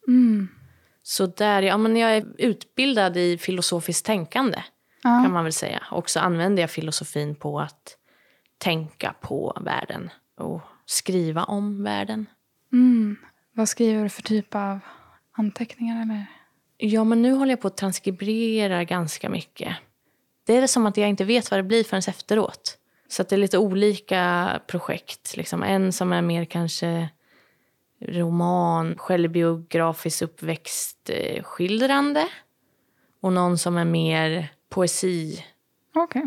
Så 1.04 1.26
där, 1.26 1.62
ja, 1.62 1.78
men 1.78 1.98
jag 1.98 2.18
är 2.18 2.26
utbildad 2.38 3.18
i 3.18 3.38
filosofiskt 3.38 4.06
tänkande 4.06 4.64
kan 5.04 5.32
man 5.32 5.44
väl 5.44 5.54
säga. 5.54 5.84
Och 5.92 6.10
så 6.10 6.20
använder 6.20 6.64
jag 6.64 6.72
filosofin 6.72 7.36
på 7.36 7.60
att 7.60 7.98
tänka 8.58 9.16
på 9.22 9.62
världen 9.62 10.10
och 10.38 10.62
skriva 10.86 11.44
om 11.44 11.84
världen. 11.84 12.26
Vad 13.54 13.70
skriver 13.70 14.04
du 14.04 14.10
för 14.10 14.22
typ 14.22 14.56
av 14.56 14.80
anteckningar? 15.32 16.02
Eller? 16.02 16.26
Ja, 16.78 17.04
men 17.04 17.22
nu 17.22 17.32
håller 17.32 17.52
jag 17.52 17.62
på 17.62 17.68
att 17.68 17.78
transkribera 17.78 18.84
ganska 18.84 19.30
mycket. 19.30 19.76
Det 20.46 20.58
är 20.58 20.68
som 20.68 20.86
att 20.86 20.98
jag 20.98 21.10
inte 21.10 21.26
vet 21.26 21.52
vad 21.52 21.60
det 21.60 21.64
blir 21.64 21.84
förrän 21.84 22.02
efteråt. 22.08 22.78
Så 23.10 23.24
det 23.24 23.36
är 23.36 23.38
lite 23.38 23.58
olika 23.58 24.52
projekt. 24.68 25.38
Liksom. 25.38 25.64
En 25.64 25.94
som 25.94 26.14
är 26.14 26.22
mer 26.22 26.46
kanske 26.46 27.10
roman, 28.02 28.96
självbiografisk 28.98 30.22
uppväxt, 30.22 31.10
eh, 31.10 31.44
skildrande. 31.44 32.28
Och 33.22 33.34
någon 33.34 33.58
som 33.58 33.78
är 33.78 33.86
mer 33.86 34.48
poesi, 34.70 35.46
Okej. 35.96 36.26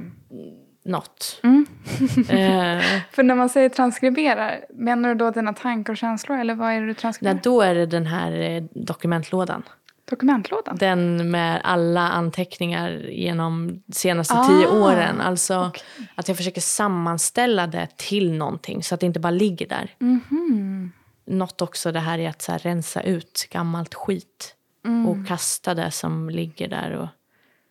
något. 0.85 1.41
Mm. 1.43 1.67
eh, 2.19 3.03
För 3.11 3.23
när 3.23 3.35
man 3.35 3.49
säger 3.49 3.69
transkribera, 3.69 4.53
menar 4.75 5.09
du 5.09 5.15
då 5.15 5.31
dina 5.31 5.53
tankar 5.53 5.93
och 5.93 5.97
känslor? 5.97 6.39
Eller 6.39 6.55
vad 6.55 6.73
är 6.73 6.81
det 6.81 6.87
du 6.87 6.95
transkriberar? 6.95 7.35
nej, 7.35 7.41
då 7.45 7.61
är 7.61 7.75
det 7.75 7.87
den 7.87 8.07
här 8.07 8.33
eh, 8.33 8.63
dokumentlådan. 8.75 9.63
Dokumentlådan? 10.11 10.76
Den 10.76 11.31
med 11.31 11.61
alla 11.64 12.09
anteckningar 12.09 12.90
genom 13.11 13.83
de 13.87 13.93
senaste 13.93 14.35
Ah, 14.35 14.45
tio 14.49 14.67
åren. 14.67 15.21
Alltså 15.21 15.67
okej. 15.69 15.83
att 16.14 16.29
jag 16.29 16.37
försöker 16.37 16.61
sammanställa 16.61 17.67
det 17.67 17.88
till 17.97 18.33
någonting 18.33 18.83
så 18.83 18.95
att 18.95 19.00
det 19.00 19.07
inte 19.07 19.21
bara 19.21 19.31
ligger 19.31 19.69
där. 19.69 19.95
Mhm. 19.99 20.93
Något 21.26 21.62
också 21.62 21.93
det 21.93 22.00
här 22.00 22.19
i 22.19 22.26
att 22.26 22.43
så 22.43 22.52
här, 22.52 22.59
rensa 22.59 23.00
ut 23.02 23.49
gammalt 23.50 23.95
skit 23.95 24.55
Mm. 24.85 25.07
och 25.09 25.26
kasta 25.26 25.75
det 25.75 25.90
som 25.90 26.31
ligger 26.31 26.69
där 26.69 26.90
och 26.97 27.09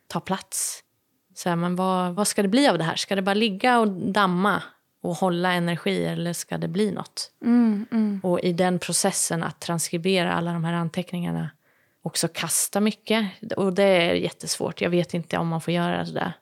ta 0.07 0.19
plats. 0.19 0.83
Så 1.35 1.49
här, 1.49 1.55
men 1.55 1.75
vad, 1.75 2.13
vad 2.15 2.27
ska 2.27 2.41
det 2.41 2.47
bli 2.47 2.67
av 2.67 2.77
det 2.77 2.83
här? 2.83 2.95
Ska 2.95 3.15
det 3.15 3.21
bara 3.21 3.33
ligga 3.33 3.79
och 3.79 3.87
damma 3.87 4.61
och 5.01 5.15
hålla 5.15 5.53
energi 5.53 6.05
eller 6.05 6.33
ska 6.33 6.57
det 6.57 6.67
bli 6.67 6.91
något? 6.91 7.31
Mm, 7.45 7.85
mm. 7.91 8.19
Och 8.23 8.39
i 8.39 8.53
den 8.53 8.79
processen 8.79 9.43
att 9.43 9.59
transkribera 9.59 10.33
alla 10.33 10.53
de 10.53 10.63
här 10.63 10.73
anteckningarna 10.73 11.49
också 12.09 12.27
kasta 12.27 12.79
mycket. 12.79 13.27
Och 13.57 13.73
det 13.73 13.83
är 13.83 14.13
jättesvårt. 14.13 14.81
Jag 14.81 14.89
vet 14.89 15.13
inte 15.13 15.37
om 15.37 15.47
man 15.47 15.61
får 15.61 15.73
göra 15.73 16.03
det 16.03 16.11
där. 16.13 16.33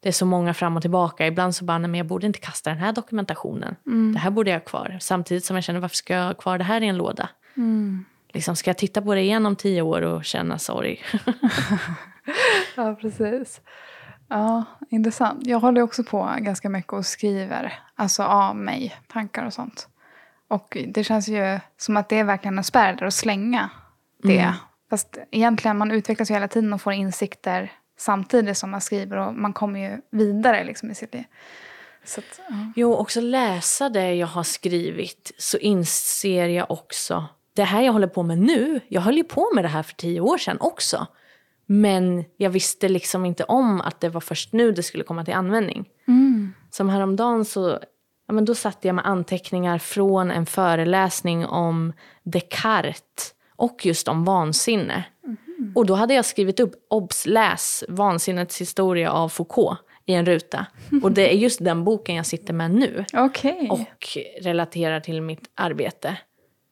Det 0.00 0.08
är 0.08 0.12
så 0.12 0.26
många 0.26 0.54
fram 0.54 0.76
och 0.76 0.82
tillbaka. 0.82 1.26
Ibland 1.26 1.54
så 1.54 1.64
bara, 1.64 1.78
nej, 1.78 1.90
men 1.90 1.98
jag 1.98 2.06
borde 2.06 2.26
inte 2.26 2.38
kasta 2.38 2.70
den 2.70 2.78
här 2.78 2.92
dokumentationen. 2.92 3.76
Det 4.12 4.18
här 4.18 4.30
borde 4.30 4.50
jag 4.50 4.58
ha 4.58 4.64
kvar. 4.64 4.98
Samtidigt 5.00 5.44
som 5.44 5.56
jag 5.56 5.64
känner, 5.64 5.80
varför 5.80 5.96
ska 5.96 6.14
jag 6.14 6.26
ha 6.26 6.34
kvar 6.34 6.58
det 6.58 6.64
här 6.64 6.82
i 6.82 6.86
en 6.86 6.96
låda? 6.96 7.28
Liksom, 8.32 8.56
ska 8.56 8.70
jag 8.70 8.78
titta 8.78 9.02
på 9.02 9.14
det 9.14 9.20
igen 9.20 9.46
om 9.46 9.56
tio 9.56 9.82
år 9.82 10.02
och 10.02 10.24
känna 10.24 10.58
sorg? 10.58 11.02
Ja, 12.76 12.94
precis. 13.00 13.60
Ja, 14.28 14.64
intressant. 14.90 15.46
Jag 15.46 15.60
håller 15.60 15.82
också 15.82 16.04
på 16.04 16.34
ganska 16.38 16.68
mycket 16.68 16.92
och 16.92 17.06
skriver 17.06 17.72
alltså 17.94 18.22
av 18.22 18.56
mig 18.56 18.96
tankar 19.08 19.46
och 19.46 19.52
sånt. 19.52 19.88
Och 20.48 20.76
det 20.88 21.04
känns 21.04 21.28
ju 21.28 21.60
som 21.76 21.96
att 21.96 22.08
det 22.08 22.18
är 22.18 22.24
verkligen 22.24 22.58
en 22.58 22.64
spärr 22.64 23.04
att 23.04 23.14
slänga 23.14 23.70
det. 24.22 24.38
Mm. 24.38 24.54
Fast 24.96 25.18
egentligen 25.30 25.78
man 25.78 25.90
utvecklas 25.90 26.30
ju 26.30 26.34
hela 26.34 26.48
tiden 26.48 26.72
och 26.72 26.80
får 26.80 26.92
insikter 26.92 27.72
samtidigt 27.98 28.58
som 28.58 28.70
man 28.70 28.80
skriver 28.80 29.16
och 29.16 29.34
man 29.34 29.52
kommer 29.52 29.80
ju 29.80 30.00
vidare 30.10 30.64
liksom 30.64 30.90
i 30.90 30.94
sitt 30.94 31.14
liv. 31.14 31.24
Så 32.04 32.20
att, 32.20 32.40
ja. 32.48 32.72
Jo, 32.76 32.94
också 32.94 33.20
läsa 33.20 33.88
det 33.88 34.14
jag 34.14 34.26
har 34.26 34.42
skrivit 34.42 35.32
så 35.38 35.58
inser 35.58 36.46
jag 36.46 36.70
också 36.70 37.24
det 37.52 37.64
här 37.64 37.82
jag 37.82 37.92
håller 37.92 38.06
på 38.06 38.22
med 38.22 38.38
nu, 38.38 38.80
jag 38.88 39.00
höll 39.00 39.16
ju 39.16 39.24
på 39.24 39.50
med 39.54 39.64
det 39.64 39.68
här 39.68 39.82
för 39.82 39.94
tio 39.94 40.20
år 40.20 40.38
sedan 40.38 40.56
också. 40.60 41.06
Men 41.66 42.24
jag 42.36 42.50
visste 42.50 42.88
liksom 42.88 43.24
inte 43.24 43.44
om 43.44 43.80
att 43.80 44.00
det 44.00 44.08
var 44.08 44.20
först 44.20 44.52
nu 44.52 44.72
det 44.72 44.82
skulle 44.82 45.04
komma 45.04 45.24
till 45.24 45.34
användning. 45.34 45.88
Mm. 46.08 46.54
Som 46.70 46.88
häromdagen 46.88 47.44
så 47.44 47.78
ja, 48.26 48.34
men 48.34 48.44
då 48.44 48.54
satte 48.54 48.88
jag 48.88 48.94
med 48.94 49.06
anteckningar 49.06 49.78
från 49.78 50.30
en 50.30 50.46
föreläsning 50.46 51.46
om 51.46 51.92
Descartes 52.22 53.32
och 53.56 53.86
just 53.86 54.08
om 54.08 54.24
vansinne. 54.24 55.04
Mm. 55.24 55.72
Och 55.74 55.86
då 55.86 55.94
hade 55.94 56.14
jag 56.14 56.24
skrivit 56.24 56.60
upp, 56.60 56.74
obs, 56.90 57.26
läs 57.26 57.84
Vansinnets 57.88 58.60
historia 58.60 59.12
av 59.12 59.28
Foucault 59.28 59.78
i 60.06 60.14
en 60.14 60.26
ruta. 60.26 60.66
Och 61.02 61.12
det 61.12 61.32
är 61.32 61.36
just 61.36 61.64
den 61.64 61.84
boken 61.84 62.14
jag 62.14 62.26
sitter 62.26 62.54
med 62.54 62.70
nu. 62.70 63.04
Okay. 63.12 63.68
Och 63.68 64.08
relaterar 64.40 65.00
till 65.00 65.22
mitt 65.22 65.50
arbete. 65.54 66.16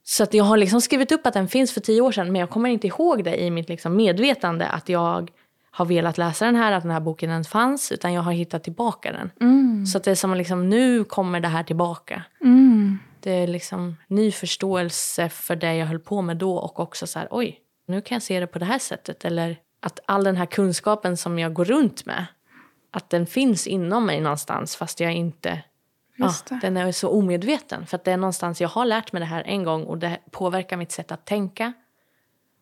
Så 0.07 0.23
att 0.23 0.35
jag 0.35 0.45
har 0.45 0.57
liksom 0.57 0.81
skrivit 0.81 1.13
upp 1.13 1.27
att 1.27 1.35
den 1.35 1.49
finns 1.49 1.73
för 1.73 1.81
tio 1.81 2.01
år 2.01 2.13
sedan 2.13 2.33
men 2.33 2.41
jag 2.41 2.51
kommer 2.51 2.69
inte 2.69 2.87
ihåg 2.87 3.25
det 3.25 3.43
i 3.43 3.51
mitt 3.51 3.69
liksom 3.69 3.97
medvetande 3.97 4.67
att 4.67 4.89
jag 4.89 5.31
har 5.71 5.85
velat 5.85 6.19
läsa 6.19 6.45
den 6.45 6.57
här, 6.57 6.73
att 6.73 6.83
den 6.83 6.93
här 6.93 7.01
boken 7.01 7.31
ens 7.31 7.49
fanns. 7.49 7.93
Utan 7.93 8.13
jag 8.13 8.23
har 8.23 8.33
hittat 8.33 8.65
tillbaka 8.65 9.13
den. 9.13 9.31
Mm. 9.41 9.87
Så 9.87 9.99
att 9.99 10.05
det 10.05 10.11
är 10.11 10.15
som 10.15 10.35
liksom, 10.35 10.71
nu 10.71 11.05
kommer 11.05 11.41
det 11.41 11.49
här 11.49 11.63
tillbaka. 11.63 12.23
Mm. 12.41 12.99
Det 13.25 13.31
är 13.31 13.47
liksom 13.47 13.97
ny 14.09 14.33
förståelse 14.33 15.29
för 15.29 15.57
det 15.57 15.75
jag 15.75 15.87
höll 15.87 15.99
på 15.99 16.23
med 16.23 16.37
då 16.37 16.57
och 16.57 16.81
också 16.81 17.07
så 17.07 17.19
här, 17.19 17.29
oj, 17.31 17.61
nu 17.87 18.01
kan 18.01 18.17
jag 18.17 18.23
se 18.23 18.41
det 18.41 18.47
på 18.47 18.59
det 18.59 18.65
här 18.65 18.79
sättet. 18.79 19.25
Eller 19.25 19.57
att 19.81 20.01
all 20.07 20.25
den 20.25 20.37
här 20.37 20.47
kunskapen 20.47 21.17
som 21.17 21.39
jag 21.39 21.53
går 21.53 21.65
runt 21.65 22.07
med, 22.07 22.27
att 22.91 23.11
den 23.11 23.27
finns 23.27 23.67
inom 23.67 24.07
mig 24.07 24.21
någonstans 24.21 24.77
fast 24.77 25.01
jag 25.01 25.13
inte 25.13 25.63
Ja, 26.17 26.33
den 26.63 26.77
är 26.77 26.93
så 26.93 27.09
omedveten. 27.09 27.87
För 27.87 28.01
det 28.05 28.13
är 28.13 28.17
någonstans, 28.17 28.61
jag 28.61 28.69
har 28.69 28.85
lärt 28.85 29.13
mig 29.13 29.21
det 29.21 29.27
här 29.27 29.43
en 29.47 29.65
gång 29.65 29.85
och 29.85 29.99
det 29.99 30.19
påverkar 30.31 30.77
mitt 30.77 30.93
sätt 30.93 31.13
att 31.13 31.25
tänka. 31.25 31.73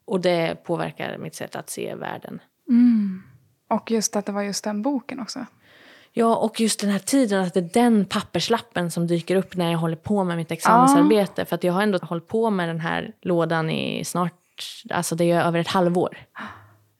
Och 0.05 0.21
det 0.21 0.65
påverkar 0.65 1.19
mitt 1.19 1.35
sätt 1.35 1.57
att 1.57 1.71
se 1.71 1.95
världen. 1.95 2.41
Mm. 2.69 3.23
Och 3.69 3.91
just 3.91 4.17
att 4.17 4.27
det 4.27 4.33
var 4.33 4.43
just 4.43 4.65
den 4.65 4.83
boken 4.83 5.21
också. 5.21 5.47
Ja, 6.13 6.37
och 6.37 6.61
just 6.61 6.81
den 6.81 6.91
här 6.91 6.99
tiden, 6.99 7.45
att 7.45 7.55
det 7.55 7.61
är 7.61 7.71
den 7.83 8.05
papperslappen 8.05 8.91
som 8.91 9.07
dyker 9.07 9.37
upp 9.37 9.57
när 9.57 9.71
jag 9.71 9.79
håller 9.79 9.97
på 9.97 10.25
med 10.25 10.37
mitt 10.37 10.51
examensarbete. 10.51 11.43
Ah. 11.43 11.45
För 11.45 11.55
att 11.55 11.65
jag 11.65 11.73
har 11.73 11.83
ändå 11.83 11.99
hållit 12.03 12.29
på 12.29 12.51
med 12.51 12.69
den 12.69 12.81
här 12.81 13.13
lådan 13.21 13.71
i 13.71 14.05
snart, 14.05 14.33
alltså 14.91 15.15
det 15.15 15.31
är 15.31 15.45
över 15.45 15.59
ett 15.59 15.69
halvår. 15.69 16.19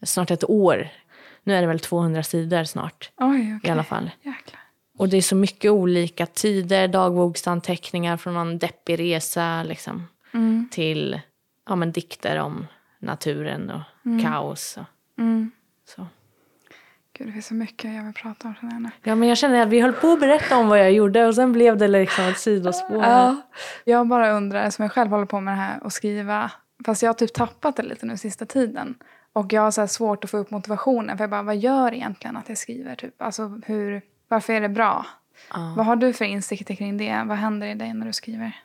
Snart 0.03 0.31
ett 0.31 0.51
år. 0.51 0.89
Nu 1.45 1.55
är 1.55 1.61
det 1.61 1.67
väl 1.67 1.79
200 1.79 2.23
sidor 2.23 2.65
snart. 2.65 3.11
Oj, 3.17 3.57
okay. 3.57 3.69
I 3.69 3.73
alla 3.73 3.85
fall. 3.85 4.11
Jäklar. 4.23 4.61
Och 4.99 5.09
det 5.09 5.17
är 5.17 5.23
så 5.23 5.37
mycket 5.37 5.71
olika 5.71 6.27
tider, 6.27 6.89
dagboksanteckningar 6.89 8.17
från 8.17 8.35
någon 8.35 8.59
deppig 8.59 8.99
resa 8.99 9.63
liksom, 9.63 10.09
mm. 10.35 10.69
till 10.71 11.21
ja, 11.69 11.77
men 11.77 11.93
dikter 11.93 12.39
om 12.39 12.67
naturen 12.99 13.71
och 13.71 14.07
mm. 14.07 14.25
kaos. 14.25 14.77
Och, 14.77 15.21
mm. 15.23 15.51
så. 15.97 16.07
Gud, 17.23 17.29
det 17.29 17.33
finns 17.33 17.47
så 17.47 17.55
mycket 17.55 17.95
jag 17.95 18.05
vill 18.05 18.15
prata 18.15 18.49
om. 18.49 18.55
Henne. 18.71 18.91
Ja, 19.03 19.15
men 19.15 19.29
jag 19.29 19.39
känner 19.39 19.63
att 19.63 19.69
vi 19.69 19.81
höll 19.81 19.93
på 19.93 20.13
att 20.13 20.21
berätta 20.21 20.57
om 20.57 20.69
vad 20.69 20.79
jag 20.79 20.93
gjorde 20.93 21.27
och 21.27 21.35
sen 21.35 21.53
blev 21.53 21.77
det 21.77 21.89
liksom 21.89 22.25
ett 22.25 22.39
sidospår. 22.39 23.03
Ja. 23.03 23.37
Jag 23.85 24.07
bara 24.07 24.33
undrar, 24.33 24.71
som 24.71 24.83
jag 24.83 24.93
själv 24.93 25.11
håller 25.11 25.27
på 25.27 25.41
med 25.41 25.53
det 25.53 25.61
här 25.61 25.83
och 25.85 25.93
skriva, 25.93 26.51
fast 26.85 27.03
jag 27.03 27.09
har 27.09 27.15
typ 27.15 27.33
tappat 27.33 27.77
det 27.77 27.83
lite 27.83 28.07
nu 28.07 28.17
sista 28.17 28.47
tiden. 28.47 28.95
Och 29.33 29.53
jag 29.53 29.63
har 29.63 29.71
så 29.71 29.87
svårt 29.87 30.25
att 30.25 30.31
få 30.31 30.39
upp 30.39 30.51
motivationen. 30.51 31.17
För 31.17 31.23
jag 31.25 31.31
bara, 31.31 31.43
vad 31.43 31.57
gör 31.57 31.95
egentligen 31.95 32.37
att 32.37 32.49
jag 32.49 32.59
skriver? 32.59 32.95
Typ? 32.95 33.23
Alltså 33.23 33.61
hur 33.67 34.03
varför 34.29 34.53
är 34.53 34.61
det 34.61 34.69
bra? 34.69 35.07
Uh. 35.57 35.77
Vad 35.77 35.87
har 35.87 35.97
du 35.97 36.13
för 36.13 36.25
insikter 36.25 36.75
kring 36.75 36.97
det? 36.97 37.23
Vad 37.27 37.37
händer 37.37 37.67
i 37.67 37.75
dig 37.75 37.95
när 37.95 38.07
du 38.07 38.13
skriver? 38.13 38.57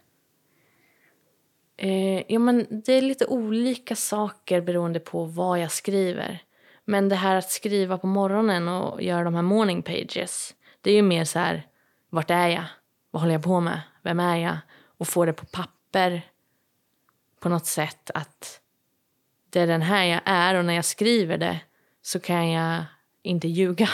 Eh, 1.78 2.34
ja, 2.34 2.40
men 2.40 2.66
det 2.70 2.94
är 2.94 3.02
lite 3.02 3.26
olika 3.26 3.96
saker 3.96 4.62
beroende 4.62 5.00
på 5.00 5.26
vad 5.26 5.60
jag 5.60 5.72
skriver. 5.72 6.42
Men 6.90 7.10
det 7.10 7.16
här 7.16 7.36
att 7.36 7.52
skriva 7.52 7.98
på 7.98 8.08
morgonen 8.08 8.68
och 8.68 9.02
göra 9.02 9.24
de 9.24 9.36
här 9.36 9.42
morning 9.42 9.84
pages. 9.84 10.56
Det 10.82 10.92
är 10.92 10.96
ju 10.96 11.02
mer 11.02 11.26
så 11.26 11.40
här, 11.40 11.68
vart 12.10 12.30
är 12.30 12.48
jag? 12.48 12.64
Vad 13.12 13.22
håller 13.22 13.34
jag 13.34 13.44
på 13.44 13.60
med? 13.60 13.82
Vem 14.04 14.20
är 14.20 14.38
jag? 14.38 14.58
Och 14.98 15.08
få 15.08 15.26
det 15.26 15.34
på 15.34 15.46
papper 15.46 16.22
på 17.40 17.50
något 17.50 17.66
sätt 17.66 18.12
att 18.14 18.62
det 19.50 19.60
är 19.60 19.68
den 19.68 19.82
här 19.82 20.06
jag 20.06 20.22
är 20.26 20.56
och 20.56 20.66
när 20.66 20.74
jag 20.74 20.86
skriver 20.86 21.38
det 21.38 21.60
så 22.02 22.20
kan 22.20 22.50
jag 22.52 22.84
inte 23.24 23.48
ljuga 23.48 23.90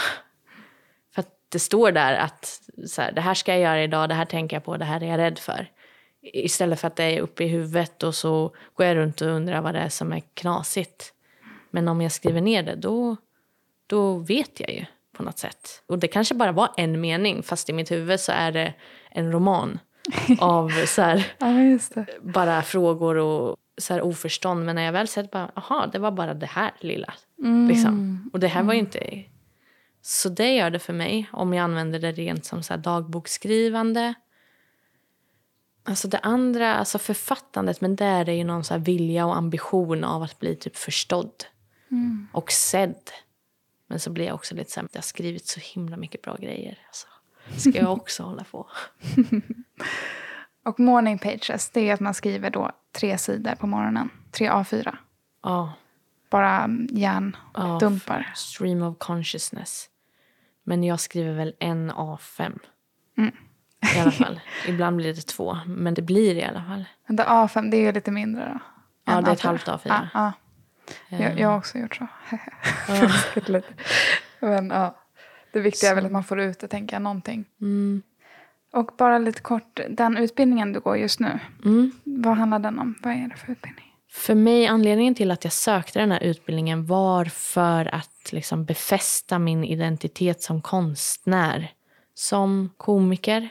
För 1.14 1.20
att 1.22 1.36
det 1.50 1.60
står 1.60 1.92
där 1.92 2.14
att 2.14 2.62
så 2.88 3.02
här, 3.02 3.12
det 3.12 3.22
här 3.22 3.34
ska 3.34 3.52
jag 3.52 3.62
göra 3.62 3.84
idag, 3.84 4.10
det 4.10 4.16
här 4.16 4.26
tänker 4.26 4.56
jag 4.56 4.64
på, 4.64 4.78
det 4.78 4.86
här 4.86 5.04
är 5.04 5.08
jag 5.08 5.18
rädd 5.18 5.40
för. 5.40 5.72
Istället 6.22 6.80
för 6.80 6.88
att 6.88 6.96
det 6.96 7.04
är 7.04 7.22
uppe 7.22 7.44
i 7.44 7.48
huvudet 7.48 8.04
och 8.04 8.16
så 8.16 8.56
går 8.74 8.86
jag 8.86 8.98
runt 8.98 9.22
och 9.22 9.28
undrar 9.28 9.62
vad 9.62 9.74
det 9.74 9.80
är 9.80 9.90
som 9.90 10.14
är 10.14 10.22
knasigt. 10.34 11.14
Men 11.74 11.88
om 11.88 12.02
jag 12.02 12.12
skriver 12.12 12.42
ner 12.42 12.64
det, 12.64 12.76
då, 12.76 13.16
då 13.88 14.18
vet 14.18 14.60
jag 14.60 14.72
ju 14.74 14.86
på 15.18 15.24
något 15.24 15.38
sätt. 15.38 15.84
Och 15.88 16.00
det 16.00 16.08
kanske 16.08 16.36
bara 16.36 16.52
var 16.52 16.70
en 16.78 17.02
mening, 17.02 17.44
fast 17.44 17.70
i 17.70 17.74
mitt 17.74 17.92
huvud 17.92 18.20
så 18.20 18.32
är 18.32 18.52
det 18.52 18.74
en 19.12 19.32
roman 19.32 19.80
av 20.40 20.70
så 20.86 21.02
här, 21.02 21.34
ja, 21.38 22.06
bara 22.22 22.62
frågor 22.62 23.16
och 23.16 23.58
så 23.78 23.94
här 23.94 24.02
oförstånd. 24.02 24.66
Men 24.66 24.76
när 24.76 24.84
jag 24.84 24.94
väl 24.94 25.08
sett 25.08 25.32
bara, 25.32 25.52
aha, 25.56 25.90
det 25.92 26.00
var 26.00 26.12
bara 26.12 26.34
det 26.34 26.46
här 26.46 26.72
lilla. 26.80 27.14
Mm. 27.40 27.68
Liksom. 27.68 28.30
Och 28.34 28.40
det 28.40 28.48
här 28.48 28.64
var 28.64 28.74
ju 28.74 28.80
inte 28.80 29.24
så 30.06 30.30
det 30.30 30.56
gör 30.56 30.70
det 30.70 30.80
för 30.80 30.94
mig 30.94 31.30
om 31.32 31.54
jag 31.54 31.64
använder 31.64 32.00
det 32.00 32.12
rent 32.12 32.46
som 32.46 32.64
så 32.64 32.76
dagboksskrivande. 32.76 34.14
Alltså 35.84 36.08
det 36.08 36.18
andra, 36.18 36.76
alltså 36.76 37.00
författandet, 37.00 37.82
men 37.82 37.96
där 37.96 38.30
är 38.30 38.34
ju 38.34 38.44
någon 38.44 38.64
så 38.64 38.78
vilja 38.78 39.26
och 39.26 39.38
ambition 39.38 40.04
av 40.04 40.24
att 40.24 40.40
bli 40.40 40.56
typ 40.56 40.76
förstådd 40.76 41.46
mm. 41.94 42.28
och 42.32 42.52
sedd. 42.52 43.12
Men 43.88 44.00
så 44.00 44.10
blir 44.10 44.26
jag 44.26 44.36
också 44.36 44.56
lite 44.56 44.72
så 44.72 44.80
här, 44.80 44.90
jag 44.92 44.98
har 44.98 45.04
skrivit 45.04 45.48
så 45.48 45.60
himla 45.60 45.98
mycket 45.98 46.22
bra 46.22 46.36
grejer. 46.36 46.80
Alltså, 46.88 47.08
ska 47.58 47.80
jag 47.80 47.92
också 47.98 48.24
hålla 48.24 48.44
på? 48.44 48.68
och 50.66 50.80
morning 50.80 51.20
pages, 51.20 51.70
det 51.70 51.90
är 51.90 51.94
att 51.94 52.00
man 52.00 52.14
skriver 52.14 52.50
då 52.50 52.72
tre 52.92 53.18
sidor 53.18 53.56
på 53.56 53.68
morgonen. 53.68 54.10
Tre 54.32 54.50
A4. 54.50 54.98
Ja. 55.44 55.74
Bara 56.30 56.70
hjärndumpar. 56.90 58.26
Ja, 58.30 58.36
stream 58.36 58.82
of 58.82 58.98
consciousness. 58.98 59.90
Men 60.64 60.84
jag 60.84 61.00
skriver 61.00 61.34
väl 61.34 61.56
en 61.60 61.92
A5. 61.92 62.60
Mm. 63.18 63.32
I 63.96 64.00
alla 64.00 64.12
fall. 64.12 64.40
Ibland 64.68 64.98
blir 64.98 65.14
det 65.14 65.22
två, 65.22 65.58
men 65.68 65.94
det 65.94 66.02
blir 66.02 66.36
i 66.36 66.44
alla 66.44 66.64
fall. 66.64 66.86
Men 67.08 67.16
det 67.16 67.24
A5, 67.24 67.72
det 67.72 67.78
är 67.78 67.82
ju 67.82 67.92
lite 67.92 68.12
mindre 68.12 68.54
då? 68.54 68.60
Ja, 69.06 69.22
det 69.22 69.30
är 69.30 69.34
ett 69.34 69.42
halvt 69.42 69.68
A4. 69.68 69.90
Ah, 69.90 70.08
ah. 70.14 70.32
Jag, 71.10 71.40
jag 71.40 71.48
har 71.48 71.58
också 71.58 71.78
gjort 71.78 71.96
så. 71.96 72.08
men 74.46 74.70
ja, 74.70 74.96
det 75.54 75.60
viktiga 75.60 75.90
är 75.90 75.96
väl 75.96 76.06
att 76.06 76.12
man 76.12 76.24
får 76.24 76.40
ut 76.40 76.60
det, 76.60 76.68
tänker 76.68 76.96
jag, 76.96 77.02
någonting. 77.02 77.46
Mm. 77.62 78.02
Och 78.74 78.92
bara 78.98 79.18
lite 79.18 79.42
kort, 79.42 79.80
den 79.90 80.18
utbildningen 80.18 80.74
du 80.74 80.80
går 80.80 80.98
just 80.98 81.20
nu, 81.20 81.40
mm. 81.66 81.92
vad 82.04 82.38
handlar 82.38 82.60
den 82.60 82.80
om? 82.80 82.96
Vad 83.04 83.14
är 83.14 83.28
det 83.28 83.36
för 83.36 83.52
utbildning? 83.52 83.86
För 84.12 84.36
mig, 84.36 84.68
anledningen 84.68 85.16
till 85.16 85.32
att 85.32 85.44
jag 85.44 85.54
sökte 85.54 86.00
den 86.00 86.12
här 86.12 86.24
utbildningen 86.24 86.86
var 86.86 87.26
för 87.26 87.96
att 87.96 88.32
liksom 88.32 88.66
befästa 88.66 89.40
min 89.40 89.64
identitet 89.64 90.42
som 90.42 90.62
konstnär. 90.62 91.72
Som 92.14 92.70
komiker. 92.78 93.50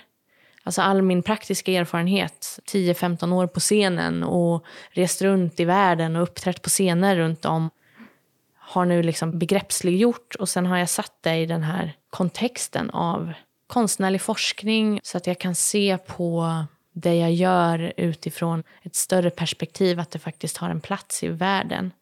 Alltså 0.65 0.83
all 0.83 1.03
min 1.03 1.23
praktiska 1.23 1.73
erfarenhet, 1.73 2.61
10-15 2.67 3.33
år 3.33 3.47
på 3.47 3.61
scenen 3.61 4.23
och 4.23 4.65
rest 4.91 5.23
runt 5.23 5.61
i 5.61 5.65
världen 5.65 6.17
och 6.17 6.23
uppträtt 6.23 6.63
på 6.63 6.69
scener 6.69 7.17
runt 7.17 7.45
om 7.45 7.71
har 8.57 8.85
nu 8.85 9.03
liksom 9.03 9.39
begreppsliggjort 9.39 10.35
och 10.35 10.49
sen 10.49 10.67
har 10.67 10.79
jag 10.79 10.89
satt 10.89 11.13
det 11.21 11.37
i 11.37 11.47
den 11.47 11.63
här 11.63 11.93
kontexten 12.11 12.91
av 12.91 13.33
konstnärlig 13.67 14.21
forskning 14.21 15.01
så 15.03 15.17
att 15.17 15.27
jag 15.27 15.39
kan 15.39 15.55
se 15.55 15.99
på 15.99 16.65
det 16.93 17.15
jag 17.15 17.33
gör 17.33 17.93
utifrån 17.97 18.63
ett 18.83 18.97
större 18.97 19.31
perspektiv, 19.31 20.01
att 20.01 20.11
det 20.11 20.19
faktiskt 20.19 20.57
har 20.57 20.71
en 20.71 20.81
plats 20.81 21.23
i 21.23 21.29
världen. 21.29 21.93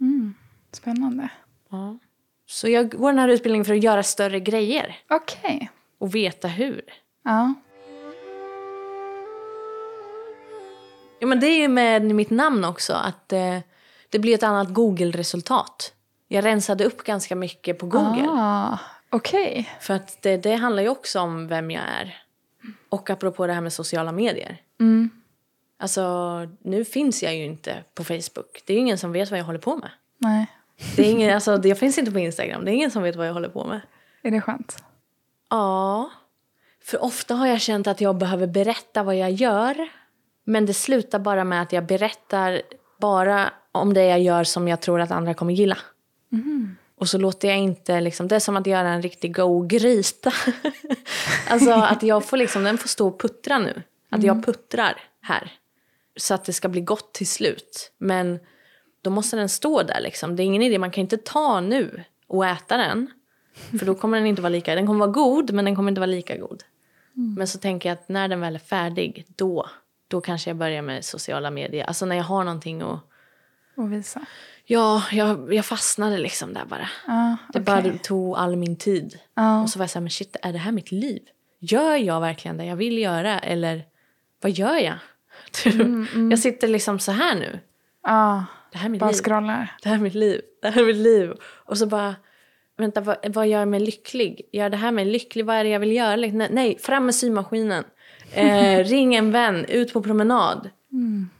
Mm. 0.00 0.34
Spännande. 0.72 1.28
Ja. 1.70 1.98
Så 2.46 2.68
jag 2.68 2.90
går 2.90 3.12
den 3.12 3.18
här 3.18 3.28
utbildningen 3.28 3.64
för 3.64 3.74
att 3.74 3.82
göra 3.82 4.02
större 4.02 4.40
grejer. 4.40 4.96
Okej. 5.10 5.56
Okay. 5.56 5.68
Och 5.98 6.14
veta 6.14 6.48
hur. 6.48 6.82
Ja. 7.24 7.54
Ja, 11.18 11.26
men 11.26 11.40
det 11.40 11.46
är 11.46 11.58
ju 11.58 11.68
med 11.68 12.02
mitt 12.02 12.30
namn 12.30 12.64
också, 12.64 12.92
att 12.92 13.32
eh, 13.32 13.58
det 14.10 14.18
blir 14.18 14.34
ett 14.34 14.42
annat 14.42 14.68
Google-resultat. 14.68 15.92
Jag 16.28 16.44
rensade 16.44 16.84
upp 16.84 17.04
ganska 17.04 17.36
mycket 17.36 17.78
på 17.78 17.86
Google. 17.86 18.28
Ah, 18.28 18.78
Okej. 19.10 19.68
För 19.80 19.94
att 19.94 20.22
det, 20.22 20.36
det 20.36 20.54
handlar 20.54 20.82
ju 20.82 20.88
också 20.88 21.20
om 21.20 21.48
vem 21.48 21.70
jag 21.70 21.82
är. 21.82 22.22
Och 22.88 23.10
apropå 23.10 23.46
det 23.46 23.52
här 23.52 23.60
med 23.60 23.72
sociala 23.72 24.12
medier. 24.12 24.62
Mm. 24.80 25.10
Alltså, 25.78 26.02
nu 26.62 26.84
finns 26.84 27.22
jag 27.22 27.36
ju 27.36 27.44
inte 27.44 27.84
på 27.94 28.04
Facebook. 28.04 28.62
Det 28.64 28.72
är 28.72 28.74
ju 28.74 28.80
ingen 28.80 28.98
som 28.98 29.12
vet 29.12 29.30
vad 29.30 29.38
jag 29.38 29.44
håller 29.44 29.58
på 29.58 29.76
med. 29.76 29.90
Nej. 30.18 30.46
Det, 30.96 31.02
är 31.06 31.10
ingen, 31.10 31.34
alltså, 31.34 31.56
det 31.56 31.74
finns 31.74 31.98
inte 31.98 32.12
på 32.12 32.18
Instagram. 32.18 32.64
Det 32.64 32.70
är 32.70 32.72
ingen 32.72 32.90
som 32.90 33.02
vet 33.02 33.16
vad 33.16 33.26
jag 33.26 33.34
håller 33.34 33.48
på 33.48 33.64
med. 33.64 33.80
Är 34.22 34.30
det 34.30 34.40
skönt? 34.40 34.84
Ja. 35.50 36.10
För 36.84 37.04
ofta 37.04 37.34
har 37.34 37.46
jag 37.46 37.60
känt 37.60 37.86
att 37.86 38.00
jag 38.00 38.16
behöver 38.16 38.46
berätta 38.46 39.02
vad 39.02 39.16
jag 39.16 39.30
gör. 39.30 39.88
Men 40.48 40.66
det 40.66 40.74
slutar 40.74 41.18
bara 41.18 41.44
med 41.44 41.62
att 41.62 41.72
jag 41.72 41.86
berättar 41.86 42.62
bara 43.00 43.52
om 43.72 43.94
det 43.94 44.04
jag 44.04 44.20
gör 44.20 44.44
som 44.44 44.68
jag 44.68 44.80
tror 44.80 45.00
att 45.00 45.10
andra 45.10 45.34
kommer 45.34 45.52
gilla. 45.52 45.78
Och 46.98 47.08
så 47.08 47.18
låter 47.18 47.48
jag 47.48 47.58
inte, 47.58 48.00
liksom, 48.00 48.28
det 48.28 48.36
är 48.36 48.40
som 48.40 48.56
att 48.56 48.66
göra 48.66 48.88
en 48.88 49.02
riktig 49.02 49.34
go-gryta. 49.34 50.32
alltså 51.48 51.70
att 51.70 52.02
jag 52.02 52.24
får 52.24 52.36
liksom, 52.36 52.64
den 52.64 52.78
får 52.78 52.88
stå 52.88 53.08
och 53.08 53.20
puttra 53.20 53.58
nu. 53.58 53.82
Att 54.10 54.22
jag 54.22 54.44
puttrar 54.44 55.00
här. 55.22 55.52
Så 56.16 56.34
att 56.34 56.44
det 56.44 56.52
ska 56.52 56.68
bli 56.68 56.80
gott 56.80 57.12
till 57.12 57.28
slut. 57.28 57.92
Men 57.98 58.38
då 59.02 59.10
måste 59.10 59.36
den 59.36 59.48
stå 59.48 59.82
där 59.82 60.00
liksom. 60.00 60.36
Det 60.36 60.42
är 60.42 60.44
ingen 60.44 60.62
idé, 60.62 60.78
man 60.78 60.90
kan 60.90 61.02
inte 61.02 61.16
ta 61.16 61.60
nu 61.60 62.04
och 62.26 62.46
äta 62.46 62.76
den. 62.76 63.10
För 63.78 63.86
då 63.86 63.94
kommer 63.94 64.18
den 64.18 64.26
inte 64.26 64.42
vara 64.42 64.50
lika, 64.50 64.74
den 64.74 64.86
kommer 64.86 65.00
vara 65.00 65.10
god 65.10 65.52
men 65.52 65.64
den 65.64 65.76
kommer 65.76 65.88
inte 65.88 66.00
vara 66.00 66.10
lika 66.10 66.36
god. 66.36 66.62
Men 67.36 67.48
så 67.48 67.58
tänker 67.58 67.88
jag 67.88 67.94
att 67.94 68.08
när 68.08 68.28
den 68.28 68.40
väl 68.40 68.54
är 68.54 68.58
färdig, 68.58 69.26
då, 69.36 69.68
då 70.08 70.20
kanske 70.20 70.50
jag 70.50 70.56
börjar 70.56 70.82
med 70.82 71.04
sociala 71.04 71.50
medier. 71.50 71.84
Alltså 71.84 72.06
när 72.06 72.16
jag 72.16 72.24
har 72.24 72.44
någonting 72.44 72.84
och 72.84 72.98
Och 73.76 73.92
visa. 73.92 74.20
Ja, 74.64 75.02
jag, 75.12 75.54
jag 75.54 75.64
fastnade 75.64 76.18
liksom 76.18 76.54
där 76.54 76.64
bara. 76.64 76.88
Ja, 77.06 77.36
Det 77.52 77.60
bara 77.60 77.82
tog 78.02 78.36
all 78.36 78.56
min 78.56 78.76
tid. 78.76 79.18
Ja. 79.34 79.62
Och 79.62 79.70
så 79.70 79.78
var 79.78 79.82
jag 79.84 79.90
så 79.90 79.98
här, 79.98 80.02
men 80.02 80.10
shit, 80.10 80.36
är 80.42 80.52
det 80.52 80.58
här 80.58 80.72
mitt 80.72 80.92
liv? 80.92 81.22
Gör 81.60 81.96
jag 81.96 82.20
verkligen 82.20 82.56
det 82.56 82.64
jag 82.64 82.76
vill 82.76 82.98
göra? 82.98 83.38
Eller 83.38 83.84
vad 84.40 84.52
gör 84.52 84.74
jag? 84.76 84.94
Jag 86.30 86.38
sitter 86.38 86.68
liksom 86.68 86.98
så 86.98 87.12
här 87.12 87.34
nu. 87.34 87.60
Ja, 88.02 88.44
Det 88.72 88.78
här 88.78 88.86
är 88.86 88.90
mitt 88.90 89.00
bara 89.00 89.10
liv. 89.10 89.16
scrollar. 89.22 89.76
Det 89.82 89.88
här 89.88 89.96
är 89.96 90.00
mitt 90.00 90.14
liv. 90.14 90.40
Det 90.62 90.68
här 90.70 90.82
är 90.82 90.86
mitt 90.86 90.96
liv. 90.96 91.32
Och 91.42 91.78
så 91.78 91.86
bara, 91.86 92.14
vänta, 92.76 93.00
vad, 93.00 93.16
vad 93.34 93.48
gör 93.48 93.64
mig 93.64 93.80
lycklig? 93.80 94.48
Gör 94.52 94.70
det 94.70 94.76
här 94.76 94.92
mig 94.92 95.04
lycklig? 95.04 95.44
Vad 95.46 95.56
är 95.56 95.64
det 95.64 95.70
jag 95.70 95.80
vill 95.80 95.92
göra? 95.92 96.16
Nej, 96.16 96.48
nej 96.50 96.78
fram 96.78 97.06
med 97.06 97.14
symaskinen. 97.14 97.84
Eh, 98.32 98.84
ring 98.84 99.14
en 99.14 99.30
vän, 99.32 99.64
ut 99.64 99.92
på 99.92 100.02
promenad. 100.02 100.70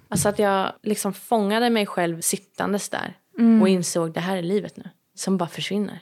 Alltså 0.09 0.29
att 0.29 0.39
jag 0.39 0.73
liksom 0.83 1.13
fångade 1.13 1.71
mig 1.71 1.87
själv 1.87 2.21
sittandes 2.21 2.89
där. 2.89 3.17
Och 3.63 3.69
insåg, 3.69 4.13
det 4.13 4.21
här 4.21 4.37
är 4.37 4.43
livet 4.43 4.77
nu. 4.77 4.91
Som 5.15 5.37
bara 5.37 5.49
försvinner. 5.49 6.01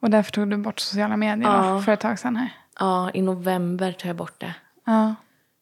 Och 0.00 0.10
därför 0.10 0.32
tog 0.32 0.50
du 0.50 0.56
bort 0.56 0.80
sociala 0.80 1.16
medier 1.16 1.48
Ja. 1.48 1.82
för 1.82 1.92
ett 1.92 2.00
tag 2.00 2.18
sedan 2.18 2.36
här. 2.36 2.48
Ja, 2.78 3.10
i 3.14 3.22
november 3.22 3.92
tog 3.92 4.08
jag 4.08 4.16
bort 4.16 4.40
det. 4.40 4.54
Ja, 4.86 5.14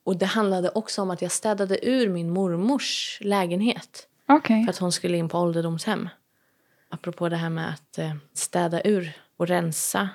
Och 0.05 0.17
det 0.17 0.27
handlade 0.27 0.69
också 0.71 1.03
om 1.03 1.11
att 1.11 1.23
jag 1.23 1.31
städade 1.31 1.89
ur 1.89 2.09
min 2.09 2.31
mormors 2.31 3.19
lägenhet. 3.21 4.07
okej. 4.29 4.65
För 4.65 4.71
att 4.71 4.79
hon 4.79 4.93
skulle 4.93 5.17
in 5.17 5.29
på 5.29 5.39
ålderdomshem. 5.39 6.09
Apropå 6.91 7.29
det 7.29 7.37
här 7.37 7.51
med 7.51 7.69
att 7.71 7.99
eh, 7.99 8.15
städa 8.35 8.83
ur 8.85 9.13
och 9.37 9.47
rensa. 9.47 10.09